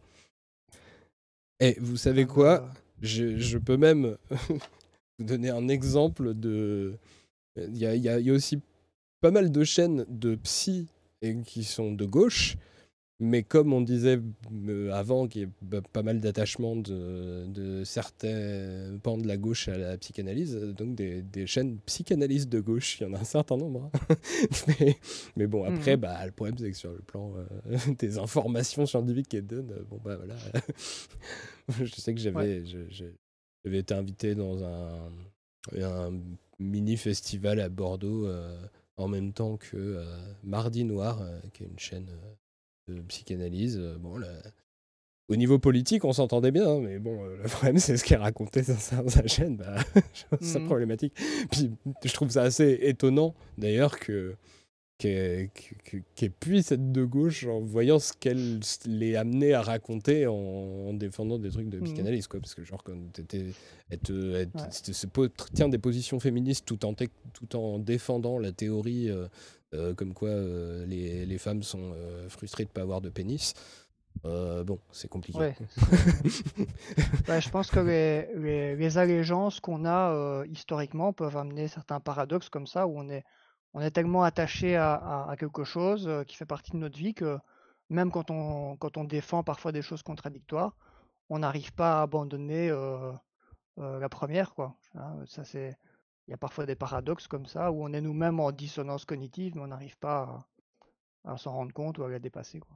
[1.59, 2.69] eh, vous savez quoi?
[3.01, 4.17] je, je, peux même
[5.19, 6.97] vous donner un exemple de.
[7.55, 8.61] Il y a, y a, aussi
[9.21, 10.87] pas mal de chaînes de psy
[11.21, 12.57] et qui sont de gauche
[13.19, 14.19] mais comme on disait
[14.91, 19.97] avant, qu'il y a pas mal d'attachement de, certains pans de la gauche à la
[19.97, 23.91] psychanalyse, donc des, chaînes psychanalystes de gauche, il y en a un certain nombre.
[24.09, 24.15] Hein.
[25.37, 25.99] mais, bon, après, mmh.
[25.99, 27.33] bah, le problème, c'est que sur le plan
[27.99, 30.35] des informations scientifiques qu'elles donnent, bon, bah voilà.
[31.83, 35.11] je sais que j'avais été invité dans un,
[35.79, 36.19] un
[36.59, 38.27] mini festival à Bordeaux
[38.97, 40.03] en même temps que
[40.43, 41.21] Mardi Noir,
[41.53, 42.07] qui est une chaîne
[42.87, 43.77] de psychanalyse.
[43.79, 44.19] Euh, bon,
[45.29, 48.17] au niveau politique, on s'entendait bien, hein, mais bon, euh, le problème, c'est ce est
[48.17, 49.77] raconté sur sa, chaîne, bah,
[50.41, 50.65] c'est mmh.
[50.65, 51.13] problématique.
[51.49, 51.71] Puis
[52.03, 54.35] je trouve ça assez étonnant, d'ailleurs, que
[54.99, 61.39] qu'elle puisse être de gauche en voyant ce qu'elle l'est amenée à raconter en, défendant
[61.39, 61.83] des trucs de mmh.
[61.83, 62.95] psychanalyse quoi parce que genre quand
[63.89, 64.45] elle, te,
[65.53, 69.27] tient des positions féministes tout en, tout en défendant la théorie euh, euh,
[69.95, 73.53] comme quoi euh, les, les, femmes sont euh, frustrées de ne pas avoir de pénis.
[74.23, 75.53] bon, c'est compliqué.
[76.25, 82.87] je pense que les, les, allégeances qu'on a historiquement peuvent amener certains paradoxes comme ça,
[82.87, 83.23] où on est,
[83.73, 87.37] on est tellement attaché à, à, quelque chose qui fait partie de notre vie que
[87.89, 90.75] même quand on, quand on défend parfois des choses contradictoires,
[91.29, 92.69] on n'arrive pas à abandonner
[93.77, 94.53] la première.
[94.53, 94.75] Quoi.
[94.95, 95.75] Hein, ça, c'est
[96.27, 99.55] il y a parfois des paradoxes comme ça, où on est nous-mêmes en dissonance cognitive,
[99.55, 100.47] mais on n'arrive pas
[101.25, 102.59] à, s'en rendre compte ou à la dépasser.
[102.59, 102.75] Quoi.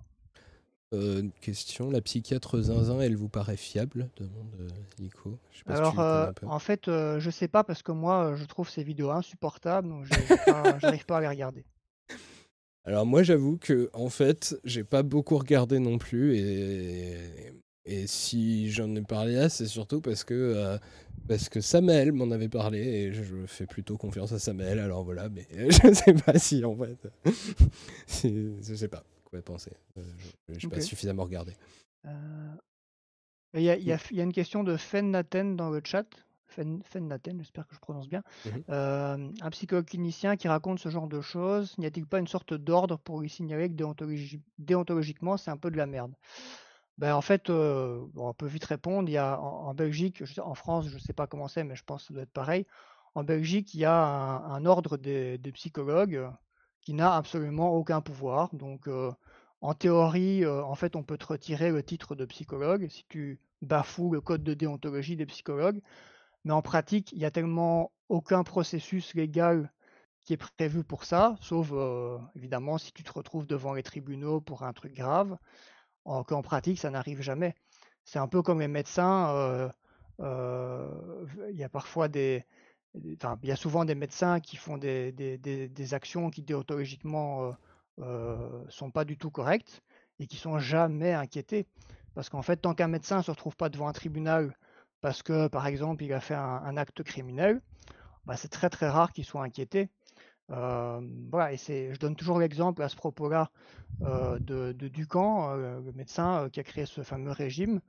[0.94, 4.10] Euh, question, la psychiatre Zinzin, elle vous paraît fiable?
[4.18, 4.70] Demande euh,
[5.00, 5.38] Nico.
[5.66, 9.90] Alors, euh, en fait, je sais pas parce que moi, je trouve ces vidéos insupportables,
[9.90, 10.06] donc
[10.82, 11.66] j'arrive pas à les regarder.
[12.86, 17.52] Alors moi, j'avoue que en fait, j'ai pas beaucoup regardé non plus, et,
[17.88, 20.78] et si j'en ai parlé là, c'est surtout parce que
[21.28, 24.80] parce que Samuel m'en avait parlé et je fais plutôt confiance à Samuel.
[24.80, 27.10] Alors voilà, mais je ne sais pas si en fait.
[28.24, 29.74] je ne sais pas quoi penser.
[29.98, 30.02] Euh,
[30.50, 31.54] je n'ai pas suffisamment regardé.
[32.06, 32.56] Euh,
[33.54, 36.06] il y, a, y, a, y, a, une question de Fennaten dans le chat.
[36.48, 38.24] Fen, Fennaten, j'espère que je prononce bien.
[38.46, 38.64] Mhm.
[38.70, 41.78] Euh, un psychologue clinicien qui raconte ce genre de choses.
[41.78, 43.76] N'y a-t-il pas une sorte d'ordre pour lui signaler que
[44.58, 46.14] déontologiquement, c'est un peu de la merde?
[46.98, 49.10] Ben, en fait, on peut vite répondre.
[49.10, 51.84] Il y a en, Belgique, en France, je ne sais pas comment c'est, mais je
[51.84, 52.66] pense que ça doit être pareil.
[53.16, 56.28] En Belgique, il y a un, ordre des, psychologues
[56.82, 58.54] qui n'a absolument aucun pouvoir.
[58.56, 58.90] Donc,
[59.62, 64.12] en théorie, en fait, on peut te retirer le titre de psychologue si tu bafoues
[64.12, 65.82] le code de déontologie des psychologues.
[66.46, 69.72] Mais en pratique, il n'y a tellement aucun processus légal
[70.24, 71.72] qui est prévu pour ça, sauf
[72.36, 75.38] évidemment si tu te retrouves devant les tribunaux pour un truc grave
[76.28, 77.56] qu'en pratique, ça n'arrive jamais.
[78.04, 79.30] C'est un peu comme les médecins.
[79.36, 79.70] Euh,
[80.22, 82.46] euh, il y a parfois des,
[83.16, 87.56] enfin, il y a souvent des médecins qui font des, des, des, actions qui déontologiquement
[88.00, 89.82] euh, sont pas du tout correctes
[90.20, 91.68] et qui sont jamais inquiétés.
[92.16, 94.58] Parce qu'en fait, tant qu'un médecin ne se retrouve pas devant un tribunal
[95.02, 97.62] parce que, par exemple, il a fait un, acte criminel,
[98.26, 99.90] bah, c'est très très rare qu'il soit inquiété.
[100.52, 103.52] Euh, voilà, et c'est, je donne toujours l'exemple à ce propos-là
[104.04, 107.82] euh, de, de, Ducamp, euh, le médecin qui a créé ce fameux régime,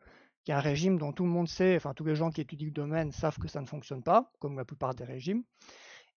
[0.45, 2.67] qui est un régime dont tout le monde sait, enfin tous les gens qui étudient
[2.67, 5.45] le domaine savent que ça ne fonctionne pas, comme la plupart des régimes.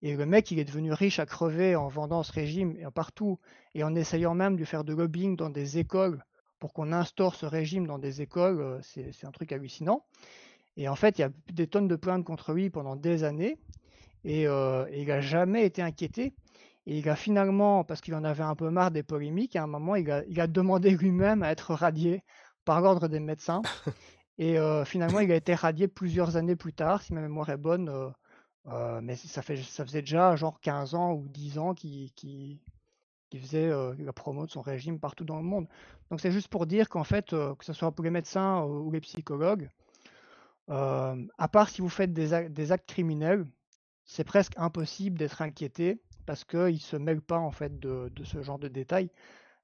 [0.02, 3.40] Et le mec, il est devenu riche à crever en vendant ce régime partout
[3.76, 6.26] et en essayant même de faire de lobbying dans des écoles
[6.58, 8.80] pour qu'on instaure ce régime dans des écoles.
[8.82, 10.04] C'est, c'est un truc hallucinant.
[10.76, 13.60] Et en fait, il y a des tonnes de plaintes contre lui pendant des années.
[14.26, 16.34] Euh, et, il n'a jamais été inquiété.
[16.88, 19.68] Et il a finalement, parce qu'il en avait un peu marre des polémiques, à un
[19.68, 22.24] moment, il a, demandé lui-même à être radié
[22.66, 23.62] par l'ordre des médecins.
[24.38, 27.58] Et euh, finalement, il a été radié plusieurs années plus tard, si ma mémoire est
[27.58, 27.90] bonne.
[28.68, 32.60] Euh, mais ça, faisait déjà genre 15 ans ou 10 ans qu'il
[33.34, 35.68] faisait la promo de son régime partout dans le monde.
[36.10, 39.02] Donc c'est juste pour dire qu'en fait, que ce soit pour les médecins ou les
[39.02, 39.70] psychologues,
[40.68, 43.46] à part si vous faites des actes criminels,
[44.12, 48.42] c'est presque impossible d'être inquiété parce qu'ils ne se mêlent pas en fait de, ce
[48.42, 49.10] genre de détails.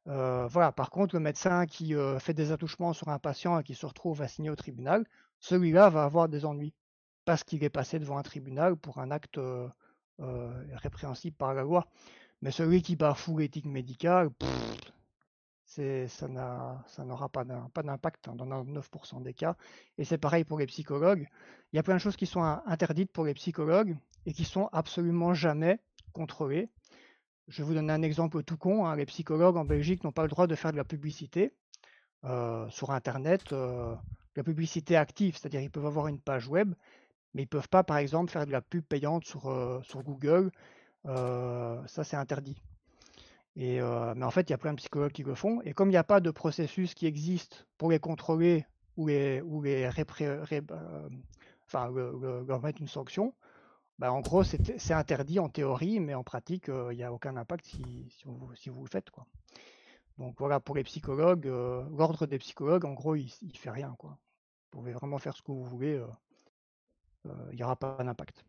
[0.08, 0.72] Euh, voilà.
[0.72, 3.86] Par contre, le médecin qui euh, fait des attouchements sur un patient et qui se
[3.86, 5.06] retrouve assigné au tribunal,
[5.40, 6.74] celui-là va avoir des ennuis
[7.26, 9.68] parce qu'il est passé devant un tribunal pour un acte euh,
[10.18, 11.88] répréhensible par la loi.
[12.42, 14.30] Mais celui qui bafoue l'éthique médicale,
[15.66, 19.58] ça n'aura pas d'impact hein, dans 99% des cas.
[19.98, 21.28] Et c'est pareil pour les psychologues.
[21.74, 23.98] Il y a plein de choses qui sont interdites pour les psychologues
[24.28, 25.80] et qui sont absolument jamais
[26.12, 26.70] contrôlées.
[27.48, 28.86] Je vais vous donner un exemple tout con.
[28.86, 28.98] Hein.
[28.98, 31.54] Les psychologues en Belgique n'ont pas le droit de faire de la publicité
[32.26, 33.96] euh, sur Internet, euh,
[34.36, 36.74] la publicité active, c'est-à-dire ils peuvent avoir une page web,
[37.34, 40.52] mais ils ne peuvent pas, par exemple, faire de la pub payante sur, euh, Google.
[41.06, 42.62] ça, c'est interdit.
[43.56, 45.62] Mais en fait, il y a plein de psychologues qui le font.
[45.62, 48.66] Et comme il n'y a pas de processus qui existe pour les contrôler
[48.98, 49.88] ou les, ou les
[51.66, 53.34] enfin, leur mettre une sanction,
[54.00, 57.66] bah, en gros, c'est interdit en théorie, mais en pratique, il n'y a aucun impact
[57.66, 59.10] si, si, vous, si, vous, le faites.
[59.10, 59.26] Quoi.
[60.18, 63.96] Donc voilà, pour les psychologues, l'ordre des psychologues, en gros, il ne fait rien.
[63.98, 64.12] Quoi.
[64.12, 66.00] Vous pouvez vraiment faire ce que vous voulez,
[67.26, 68.46] il n'y aura pas d'impact.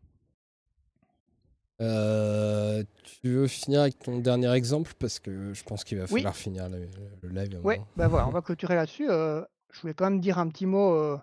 [1.81, 4.93] Euh, tu veux finir avec ton dernier exemple?
[4.99, 7.59] Parce que je pense qu'il va falloir finir le, live.
[7.63, 9.07] Oui, ben voilà, on va clôturer là-dessus.
[9.07, 11.17] je voulais quand même dire un petit mot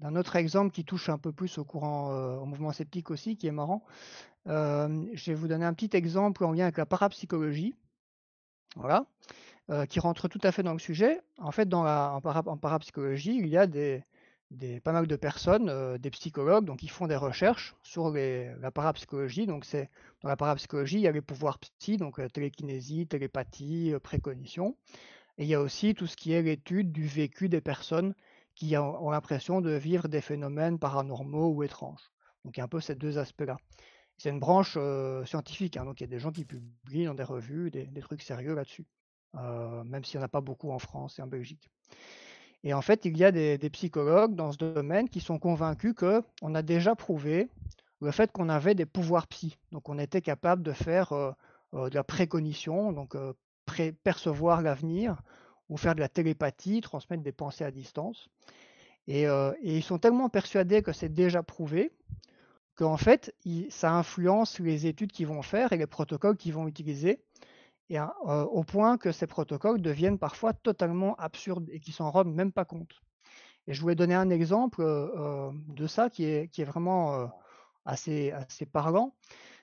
[0.00, 3.46] d'un autre exemple qui touche un peu plus au courant, au mouvement sceptique aussi, qui
[3.46, 3.84] est marrant.
[4.46, 7.74] je vais vous donner un petit exemple en lien avec la parapsychologie.
[8.76, 9.06] Voilà.
[9.88, 11.20] qui rentre tout à fait dans le sujet.
[11.38, 13.66] En fait, en parapsychologie, il y a
[14.82, 19.46] pas mal de personnes, euh, des psychologues, donc ils font des recherches sur la parapsychologie.
[19.46, 19.90] Donc c'est
[20.22, 24.76] dans la parapsychologie, il y a les pouvoirs psy, donc euh, télékinésie, télépathie, euh, précognition.
[25.38, 28.14] Et il y a aussi tout ce qui est l'étude du vécu des personnes
[28.56, 32.10] qui ont, l'impression de vivre des phénomènes paranormaux ou étranges.
[32.44, 33.56] Donc il y a un peu ces deux aspects-là.
[34.18, 34.76] C'est une branche
[35.26, 38.22] scientifique, hein, donc il y a des gens qui publient dans des revues des, trucs
[38.22, 38.86] sérieux là-dessus,
[39.34, 41.70] même s'il n'y en a pas beaucoup en France et en Belgique.
[42.64, 46.54] Et en fait, il y a des, psychologues dans ce domaine qui sont convaincus qu'on
[46.54, 47.48] a déjà prouvé
[48.00, 49.56] le fait qu'on avait des pouvoirs psy.
[49.72, 51.32] Donc on était capable de faire euh,
[51.74, 53.32] euh, de la précognition, donc euh,
[54.04, 55.22] percevoir l'avenir,
[55.68, 58.28] ou faire de la télépathie, transmettre des pensées à distance.
[59.08, 59.26] Et,
[59.62, 61.92] ils sont tellement persuadés que c'est déjà prouvé
[62.74, 63.34] qu'en fait,
[63.70, 67.20] ça influence les études qu'ils vont faire et les protocoles qu'ils vont utiliser
[67.88, 72.52] et au point que ces protocoles deviennent parfois totalement absurdes et qui s'en rendent même
[72.52, 73.00] pas compte.
[73.68, 77.30] Et je voulais donner un exemple de ça qui est, vraiment
[77.84, 79.14] assez, assez parlant.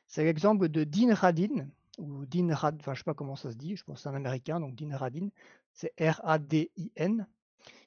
[0.07, 1.67] C'est l'exemple de Dean Radin,
[1.98, 4.09] ou Dean Rad, enfin je sais pas comment ça se dit, je pense que c'est
[4.09, 5.30] un américain, donc Dean Radin,
[5.74, 7.27] c'est R-A-D-I-N.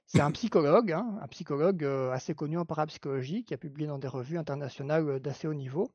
[0.07, 4.07] C'est un psychologue, hein, un psychologue assez connu en parapsychologie, qui a publié dans des
[4.07, 5.91] revues internationales d'assez haut niveau,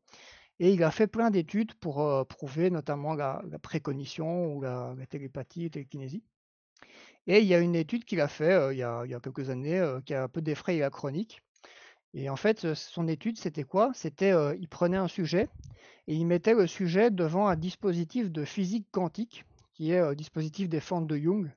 [0.62, 5.64] et il a fait plein d'études pour euh, prouver notamment la, précognition ou la, télépathie,
[5.64, 6.24] la télékinésie.
[7.26, 9.80] Et il y a une étude qu'il a fait euh, il, y a, quelques années
[9.80, 11.42] euh, qui a un peu défrayé la chronique.
[12.14, 13.90] Et en fait, son étude, c'était quoi?
[13.96, 15.48] C'était il prenait un sujet
[16.08, 20.70] et il mettait le sujet devant un dispositif de physique quantique, qui est un dispositif
[20.70, 21.50] des fentes de Young.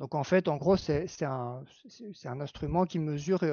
[0.00, 1.64] Donc en fait, en gros, c'est un,
[2.40, 3.44] instrument qui mesure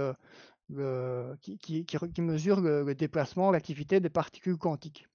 [0.70, 5.08] mesure le, déplacement, l'activité des particules quantiques.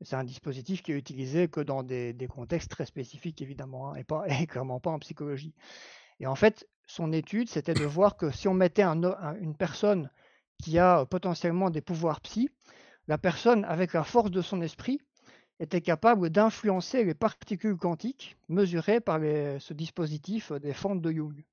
[0.00, 4.04] C'est un dispositif qui est utilisé que dans des, contextes très spécifiques, évidemment, hein, et,
[4.04, 5.54] pas, clairement pas en psychologie.
[6.20, 10.10] Et en fait, son étude, c'était de voir que si on mettait une personne
[10.62, 12.48] qui a potentiellement des pouvoirs psy,
[13.06, 15.00] la personne, avec la force de son esprit,
[15.60, 21.44] était capable d'influencer les particules quantiques mesurées par ce dispositif des fentes de Young.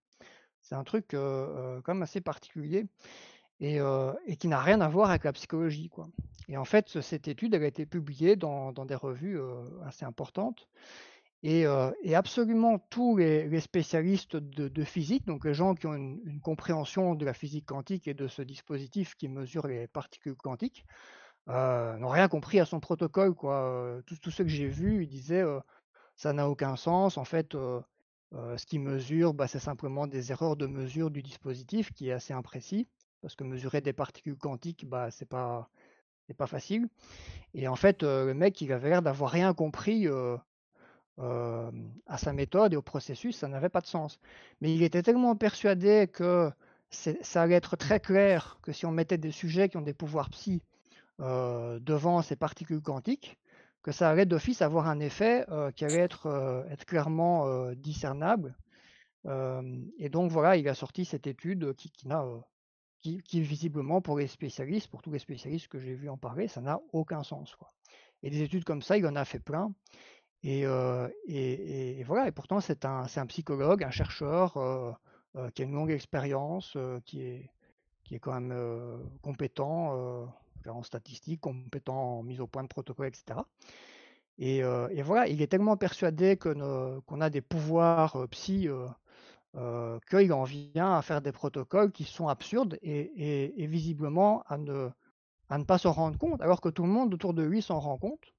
[0.62, 2.86] C'est un truc euh, euh, quand même assez particulier
[3.60, 3.80] et,
[4.40, 5.90] qui n'a rien à voir avec la psychologie.
[5.90, 6.08] Quoi.
[6.48, 9.40] Et en fait, cette étude elle a été publiée dans, des revues
[9.86, 10.68] assez importantes.
[11.44, 11.66] Et,
[12.16, 17.34] absolument tous les, spécialistes de, physique, donc les gens qui ont une, compréhension de la
[17.34, 20.84] physique quantique et de ce dispositif qui mesure les particules quantiques,
[21.52, 23.34] n'ont rien compris à son protocole.
[23.34, 24.02] Quoi.
[24.06, 25.44] Tous, ceux que j'ai vus, ils disaient
[26.16, 27.18] ça n'a aucun sens.
[27.18, 32.10] En fait, ce qui mesure, bah, c'est simplement des erreurs de mesure du dispositif qui
[32.10, 32.88] est assez imprécis
[33.22, 35.70] parce que mesurer des particules quantiques, bah, c'est pas,
[36.28, 36.88] c'est pas facile.
[37.54, 40.08] Et en fait, le mec, il avait l'air d'avoir rien compris
[41.18, 44.20] à sa méthode et au processus, ça n'avait pas de sens.
[44.62, 46.52] Mais il était tellement persuadé que
[46.90, 50.30] ça allait être très clair que si on mettait des sujets qui ont des pouvoirs
[50.30, 50.62] psy
[51.20, 53.38] devant ces particules quantiques,
[53.84, 58.56] que ça allait d'office avoir un effet qui allait être, être clairement discernable.
[59.26, 62.26] et donc voilà, il a sorti cette étude qui, qui n'a
[63.02, 66.62] qui, visiblement pour les spécialistes, pour tous les spécialistes que j'ai vu en parler, ça
[66.62, 67.56] n'a aucun sens.
[67.56, 67.68] Quoi.
[68.24, 69.74] Et des études comme ça, il en a fait plein.
[70.44, 74.92] Et, euh, et, voilà, et pourtant c'est un, un, psychologue, un chercheur euh,
[75.36, 77.50] euh, qui a une longue expérience, qui, est,
[78.04, 80.28] qui est quand même compétent
[80.68, 81.42] en statistique,
[81.88, 83.40] en mise au point de protocole, etc.
[84.38, 84.64] Et,
[85.04, 88.68] voilà, il est tellement persuadé qu'on a des pouvoirs psy
[89.58, 94.90] euh, qu'il en vient à faire des protocoles qui sont absurdes et, visiblement à ne,
[95.68, 98.34] pas s'en rendre compte, alors que tout le monde autour de lui s'en rend compte,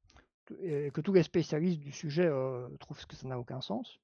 [0.63, 4.01] et que tous les spécialistes du sujet euh, trouvent que ça n'a aucun sens.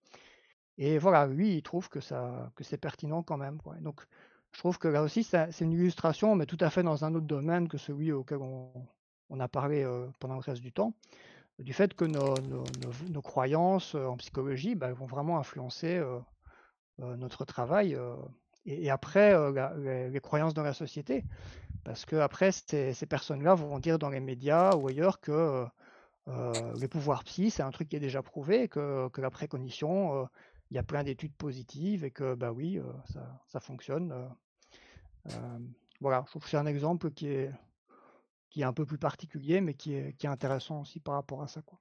[0.77, 3.59] Et voilà, lui, il trouve que c'est pertinent quand même.
[3.81, 4.07] Donc,
[4.59, 7.28] je trouve que là aussi, c'est une illustration, mais tout à fait dans un autre
[7.28, 10.95] domaine que celui auquel on, a parlé euh, pendant le reste du temps,
[11.61, 16.03] du fait que nos, croyances en psychologie bah, vont vraiment influencer
[16.99, 17.97] notre travail
[18.67, 19.33] et, après
[20.11, 21.25] les, croyances dans la société.
[21.85, 25.67] Parce que après, ces, personnes-là vont dire dans les médias ou ailleurs que
[26.27, 30.28] les pouvoirs psy, c'est un truc qui est déjà prouvé, que, la précognition,
[30.73, 32.81] il y a plein d'études positives et que, bah oui,
[33.47, 34.12] ça, fonctionne.
[36.01, 37.51] Voilà, je trouve que c'est un exemple qui est,
[38.61, 41.63] un peu plus particulier, mais qui est, intéressant aussi par rapport à ça.
[41.63, 41.79] Quoi.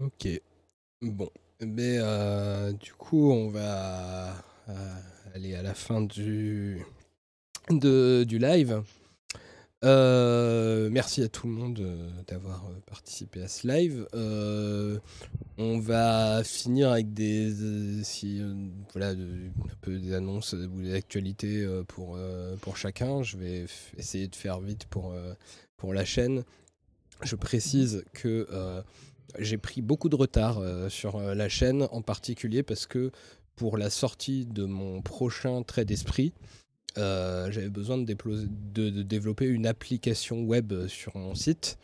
[0.00, 0.28] Ok.
[1.02, 1.30] Bon.
[1.60, 1.98] Mais
[2.74, 4.34] du coup, on va
[5.34, 6.84] aller à la fin du
[7.70, 8.82] live.
[9.84, 14.08] Euh, merci à tout le monde euh, d'avoir euh, participé à ce live.
[15.56, 17.52] on va finir avec des,
[18.92, 22.18] voilà, un peu des annonces ou des actualités pour,
[22.60, 23.22] pour chacun.
[23.22, 23.66] Je vais
[23.96, 25.14] essayer de faire vite pour,
[25.76, 26.44] pour la chaîne.
[27.22, 28.46] Je précise que
[29.38, 33.10] j'ai pris beaucoup de retard sur la chaîne, en particulier parce que
[33.56, 36.32] pour la sortie de mon prochain trait d'esprit,
[36.98, 41.78] euh, j'avais besoin de, développer une application web sur mon site,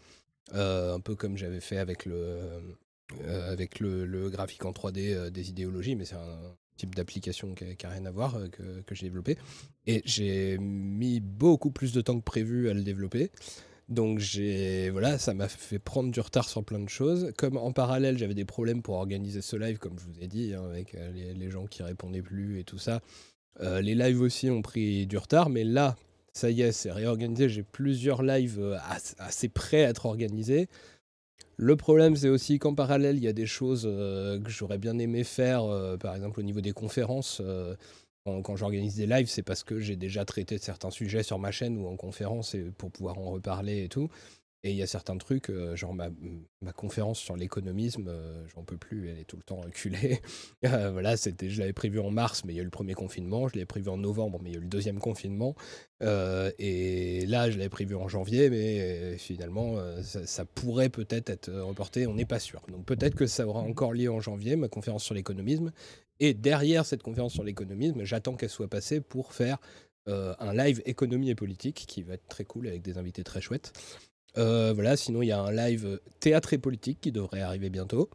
[0.55, 2.41] euh, un peu comme j'avais fait avec le,
[3.23, 8.11] euh, graphique en 3D des idéologies, mais c'est un type d'application qui n'a rien à
[8.11, 9.39] voir que, j'ai développé.
[9.87, 13.31] Et j'ai mis beaucoup plus de temps que prévu à le développer.
[13.89, 14.21] Donc
[14.91, 17.33] voilà, ça m'a fait prendre du retard sur plein de choses.
[17.37, 20.55] Comme en parallèle, j'avais des problèmes pour organiser ce live, comme je vous ai dit,
[20.55, 23.03] hein, avec les, gens qui répondaient plus et tout ça.
[23.61, 25.97] Euh, les lives aussi ont pris du retard, mais là,
[26.33, 27.49] ça y est, c'est réorganisé.
[27.49, 28.77] J'ai plusieurs lives euh,
[29.19, 30.69] assez prêts à être organisés.
[31.57, 34.99] Le problème, c'est aussi qu'en parallèle, il y a des choses euh, que j'aurais bien
[34.99, 35.65] aimé faire,
[36.01, 37.41] par exemple au niveau des conférences.
[38.25, 41.79] quand, j'organise des lives, c'est parce que j'ai déjà traité certains sujets sur ma chaîne
[41.79, 44.09] ou en conférence pour pouvoir en reparler et tout.
[44.67, 46.09] Et il y a certains trucs, euh, genre ma,
[46.73, 50.21] conférence sur l'économisme, euh, j'en peux plus, elle est tout le temps reculée.
[50.65, 52.95] Euh, voilà, c'était, je l'avais prévu en mars, mais il y a eu le premier
[52.95, 53.49] confinement.
[53.49, 55.55] Je l'avais prévu en novembre, mais il y a eu le deuxième confinement.
[56.01, 62.15] et là, je l'avais prévu en janvier, mais finalement, ça, pourrait peut-être être reporté, on
[62.15, 62.63] n'est pas sûr.
[62.69, 65.71] Donc peut-être que ça aura encore lieu en janvier, ma conférence sur l'économisme.
[66.19, 69.59] Et derrière cette conférence sur l'économisme, j'attends qu'elle soit passée pour faire
[70.07, 73.73] un live économie et politique qui va être très cool avec des invités très chouettes.
[74.37, 78.11] Euh, voilà, sinon il y a un live théâtre et politique qui devrait arriver bientôt.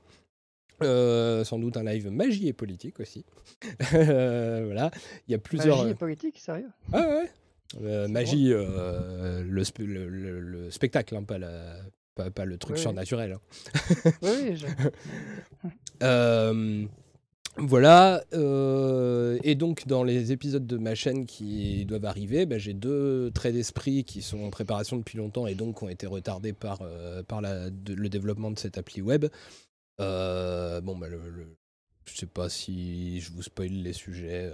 [0.82, 3.26] Euh, sans doute un live magie et politique aussi.
[3.94, 4.92] Euh, voilà,
[5.28, 5.78] il y a plusieurs.
[5.78, 6.70] Magie et politique, sérieux?
[6.94, 8.08] Ah ouais.
[8.08, 9.44] magie, le,
[9.80, 11.76] le, spectacle, hein, pas, la,
[12.16, 13.34] pas, le truc surnaturel.
[13.34, 13.42] Hein.
[14.22, 14.68] oui, je...
[17.62, 22.74] Voilà, euh, et donc dans les épisodes de ma chaîne qui doivent arriver, bah, j'ai
[22.74, 26.80] deux traits d'esprit qui sont en préparation depuis longtemps et donc ont été retardés par,
[26.82, 27.22] euh,
[27.88, 29.26] le développement de cette appli web.
[30.00, 31.20] Euh, bon, bah, le,
[32.06, 34.52] sais pas si je vous spoil les sujets.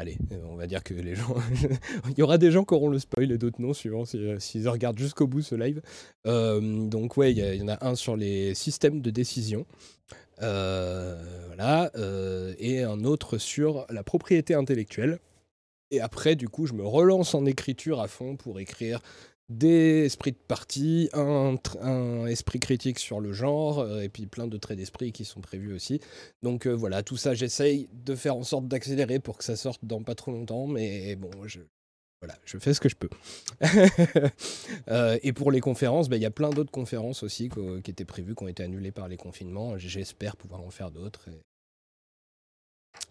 [0.00, 0.16] Allez,
[0.48, 1.34] on va dire que les gens.
[2.08, 4.98] Il y aura des gens qui auront le spoil et d'autres non, suivant s'ils regardent
[4.98, 5.82] jusqu'au bout ce live.
[6.24, 9.66] donc, ouais, il y, en a un sur les systèmes de décision.
[10.42, 15.18] Euh, voilà, euh, et un autre sur la propriété intellectuelle.
[15.90, 19.00] Et après, du coup, je me relance en écriture à fond pour écrire
[19.48, 24.46] des esprits de parti, un, un, esprit critique sur le genre, euh, et puis plein
[24.46, 26.00] de traits d'esprit qui sont prévus aussi.
[26.42, 30.02] Donc voilà, tout ça, j'essaye de faire en sorte d'accélérer pour que ça sorte dans
[30.02, 31.60] pas trop longtemps, mais bon, je,
[32.58, 33.10] fais ce que je peux.
[34.88, 37.50] Euh, et pour les conférences, bah, il y a plein d'autres conférences aussi
[37.84, 39.76] qui étaient prévues, qui ont été annulées par les confinements.
[39.76, 41.28] J'espère pouvoir en faire d'autres.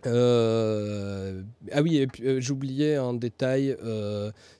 [0.05, 3.75] Euh, ah oui, euh, j'oubliais un détail.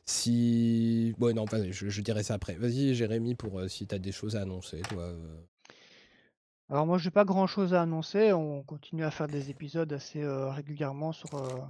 [0.06, 1.14] si.
[1.18, 2.56] Bon, non, je, je, dirai ça après.
[2.56, 5.14] Vas-y, Jérémy, pour si tu as des choses à annoncer, toi.
[6.70, 8.34] Alors moi, j'ai pas grand-chose à annoncer.
[8.34, 11.30] On continue à faire des épisodes assez régulièrement sur,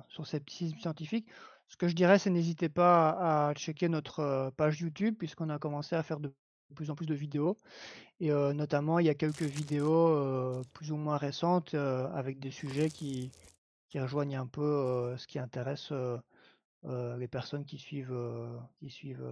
[0.10, 1.28] sur scepticisme scientifique.
[1.68, 5.96] Ce que je dirais, c'est n'hésitez pas à checker notre page YouTube, puisqu'on a commencé
[5.96, 6.34] à faire de
[6.76, 7.58] plus en plus de vidéos.
[8.20, 13.32] Et notamment, il y a quelques vidéos plus ou moins récentes avec des sujets qui,
[13.90, 15.94] qui rejoignent un peu ce qui intéresse
[16.84, 18.18] les personnes qui suivent,
[18.80, 19.28] qui suivent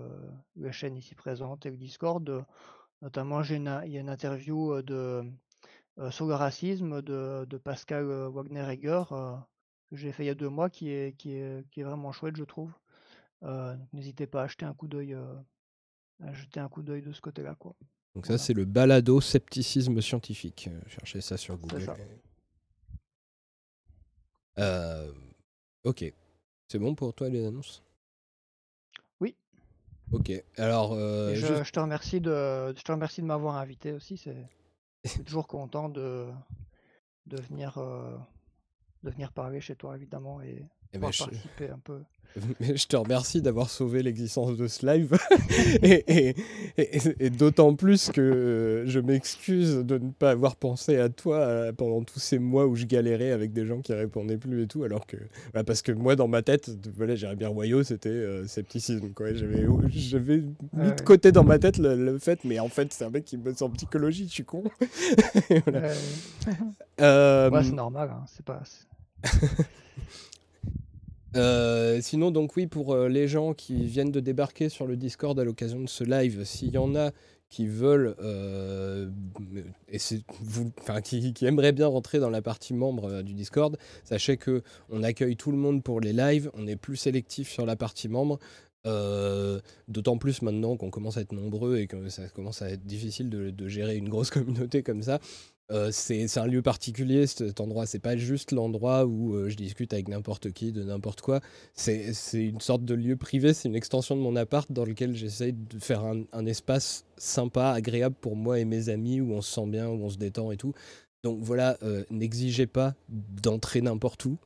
[0.56, 2.46] la chaîne ici présente et le Discord.
[3.02, 5.24] Notamment, il y a une interview de,
[6.12, 9.04] sur le racisme de, de Pascal Wagner-Egger
[9.90, 12.12] que j'ai fait il y a deux mois qui est, qui est, qui est vraiment
[12.12, 12.72] chouette, je trouve.
[13.94, 15.16] N'hésitez pas à jeter un coup d'œil,
[16.34, 17.76] jeter un coup d'œil de ce côté-là, quoi.
[18.16, 20.70] Donc ça, c'est le balado scepticisme scientifique.
[20.72, 21.86] Euh, cherchez ça sur Google.
[25.84, 26.14] ok.
[26.68, 27.84] C'est bon pour toi les annonces?
[29.20, 29.36] Oui.
[30.12, 30.96] Ok, alors.
[30.96, 34.18] je, te remercie de, je te remercie de m'avoir invité aussi.
[34.18, 36.28] C'est toujours content de,
[37.28, 37.78] de, venir,
[39.04, 42.00] de venir parler chez toi, évidemment, et, eh ben, participer un peu.
[42.60, 45.18] je te remercie d'avoir sauvé l'existence de ce live.
[45.84, 52.04] et, d'autant plus que je m'excuse de ne pas avoir pensé à toi euh, pendant
[52.04, 54.84] tous ces mois où je galérais avec des gens qui répondaient plus et tout.
[54.84, 55.18] Alors que,
[55.54, 59.12] bah, parce que moi, dans ma tête, voilà, j'irais bien Royaux, c'était euh, scepticisme.
[59.18, 60.38] J'avais, j'avais
[60.74, 63.38] mis de côté dans ma tête le, fait, mais en fait, c'est un mec qui
[63.38, 64.64] me en psychologie, je suis con.
[67.02, 68.64] Euh, ouais, c'est normal, hein, c'est pas.
[71.36, 75.38] Euh, sinon, donc oui, pour euh, les gens qui viennent de débarquer sur le Discord
[75.40, 77.12] à l'occasion de ce live, s'il y en a
[77.50, 79.10] qui veulent, euh,
[79.90, 79.98] et
[80.42, 80.72] vous,
[81.04, 85.36] qui, qui, aimeraient bien rentrer dans la partie membre du Discord, sachez que on accueille
[85.36, 88.40] tout le monde pour les lives, on est plus sélectif sur la partie membre.
[89.88, 93.30] D'autant plus maintenant qu'on commence à être nombreux et que ça commence à être difficile
[93.30, 95.20] de gérer une grosse communauté comme ça.
[95.72, 99.94] Euh, c'est un lieu particulier cet endroit, c'est pas juste l'endroit où euh, je discute
[99.94, 101.40] avec n'importe qui de n'importe quoi,
[101.74, 105.54] c'est une sorte de lieu privé, c'est une extension de mon appart dans lequel j'essaye
[105.54, 109.66] de faire un, espace sympa, agréable pour moi et mes amis, où on se sent
[109.66, 110.74] bien, où on se détend et tout.
[111.24, 114.38] Donc voilà, euh, n'exigez pas d'entrer n'importe où.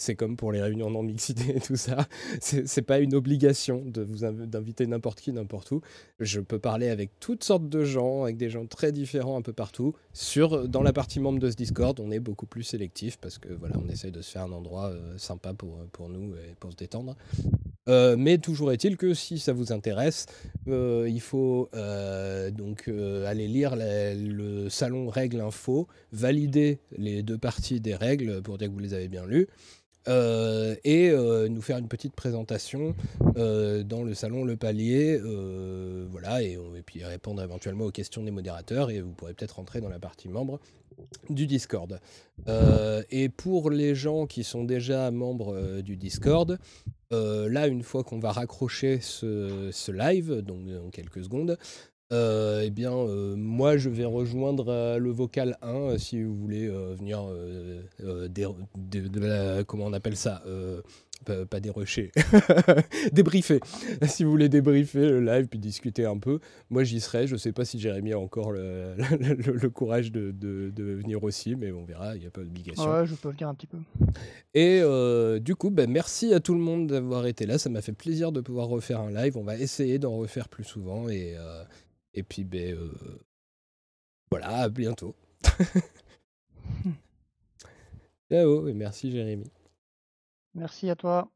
[0.00, 2.06] C'est comme pour les réunions non mixité et tout ça.
[2.40, 5.80] C'est pas une obligation de vous d'inviter n'importe qui, n'importe où.
[6.20, 9.52] Je peux parler avec toutes sortes de gens, avec des gens très différents un peu
[9.52, 9.94] partout.
[10.12, 13.52] Sur, dans la partie membre de ce Discord, on est beaucoup plus sélectif parce que
[13.52, 16.70] voilà, on essaye de se faire un endroit euh, sympa pour, pour nous et pour
[16.70, 17.16] se détendre.
[17.88, 20.26] Euh, mais toujours est-il que si ça vous intéresse,
[20.68, 21.70] euh, il faut
[22.52, 22.88] donc
[23.26, 28.72] aller lire le salon règles info, valider les deux parties des règles pour dire que
[28.74, 29.48] vous les avez bien lues.
[30.08, 32.94] Euh, et euh, nous faire une petite présentation
[33.36, 35.20] euh, dans le salon Le Palier,
[36.10, 39.88] voilà, et, puis répondre éventuellement aux questions des modérateurs, et vous pourrez peut-être rentrer dans
[39.88, 40.60] la partie membre
[41.30, 42.00] du Discord.
[43.10, 46.58] et pour les gens qui sont déjà membres du Discord,
[47.10, 51.58] là, une fois qu'on va raccrocher ce, ce live, donc dans quelques secondes,
[52.10, 56.68] euh, eh bien, euh, moi, je vais rejoindre euh, le vocal 1 si vous voulez
[56.68, 57.22] venir.
[59.66, 60.42] comment on appelle ça
[61.50, 62.10] pas, dérocher,
[63.12, 63.60] débriefer.
[64.06, 66.38] si vous voulez débriefer le live puis discuter un peu,
[66.70, 67.26] moi j'y serai.
[67.26, 71.70] Je sais pas si Jérémy a encore le, le, courage de, de, venir aussi, mais
[71.70, 72.90] on verra, il n'y a pas d'obligation.
[72.90, 73.76] Ouais, je peux venir un petit peu.
[74.54, 74.80] Et
[75.40, 77.58] du coup, ben, merci à tout le monde d'avoir été là.
[77.58, 79.36] Ça m'a fait plaisir de pouvoir refaire un live.
[79.36, 81.36] On va essayer d'en refaire plus souvent et,
[82.14, 83.20] et puis, ben, euh,
[84.30, 85.14] voilà, à bientôt.
[88.30, 89.50] Ciao et merci Jérémy.
[90.54, 91.30] Merci à toi.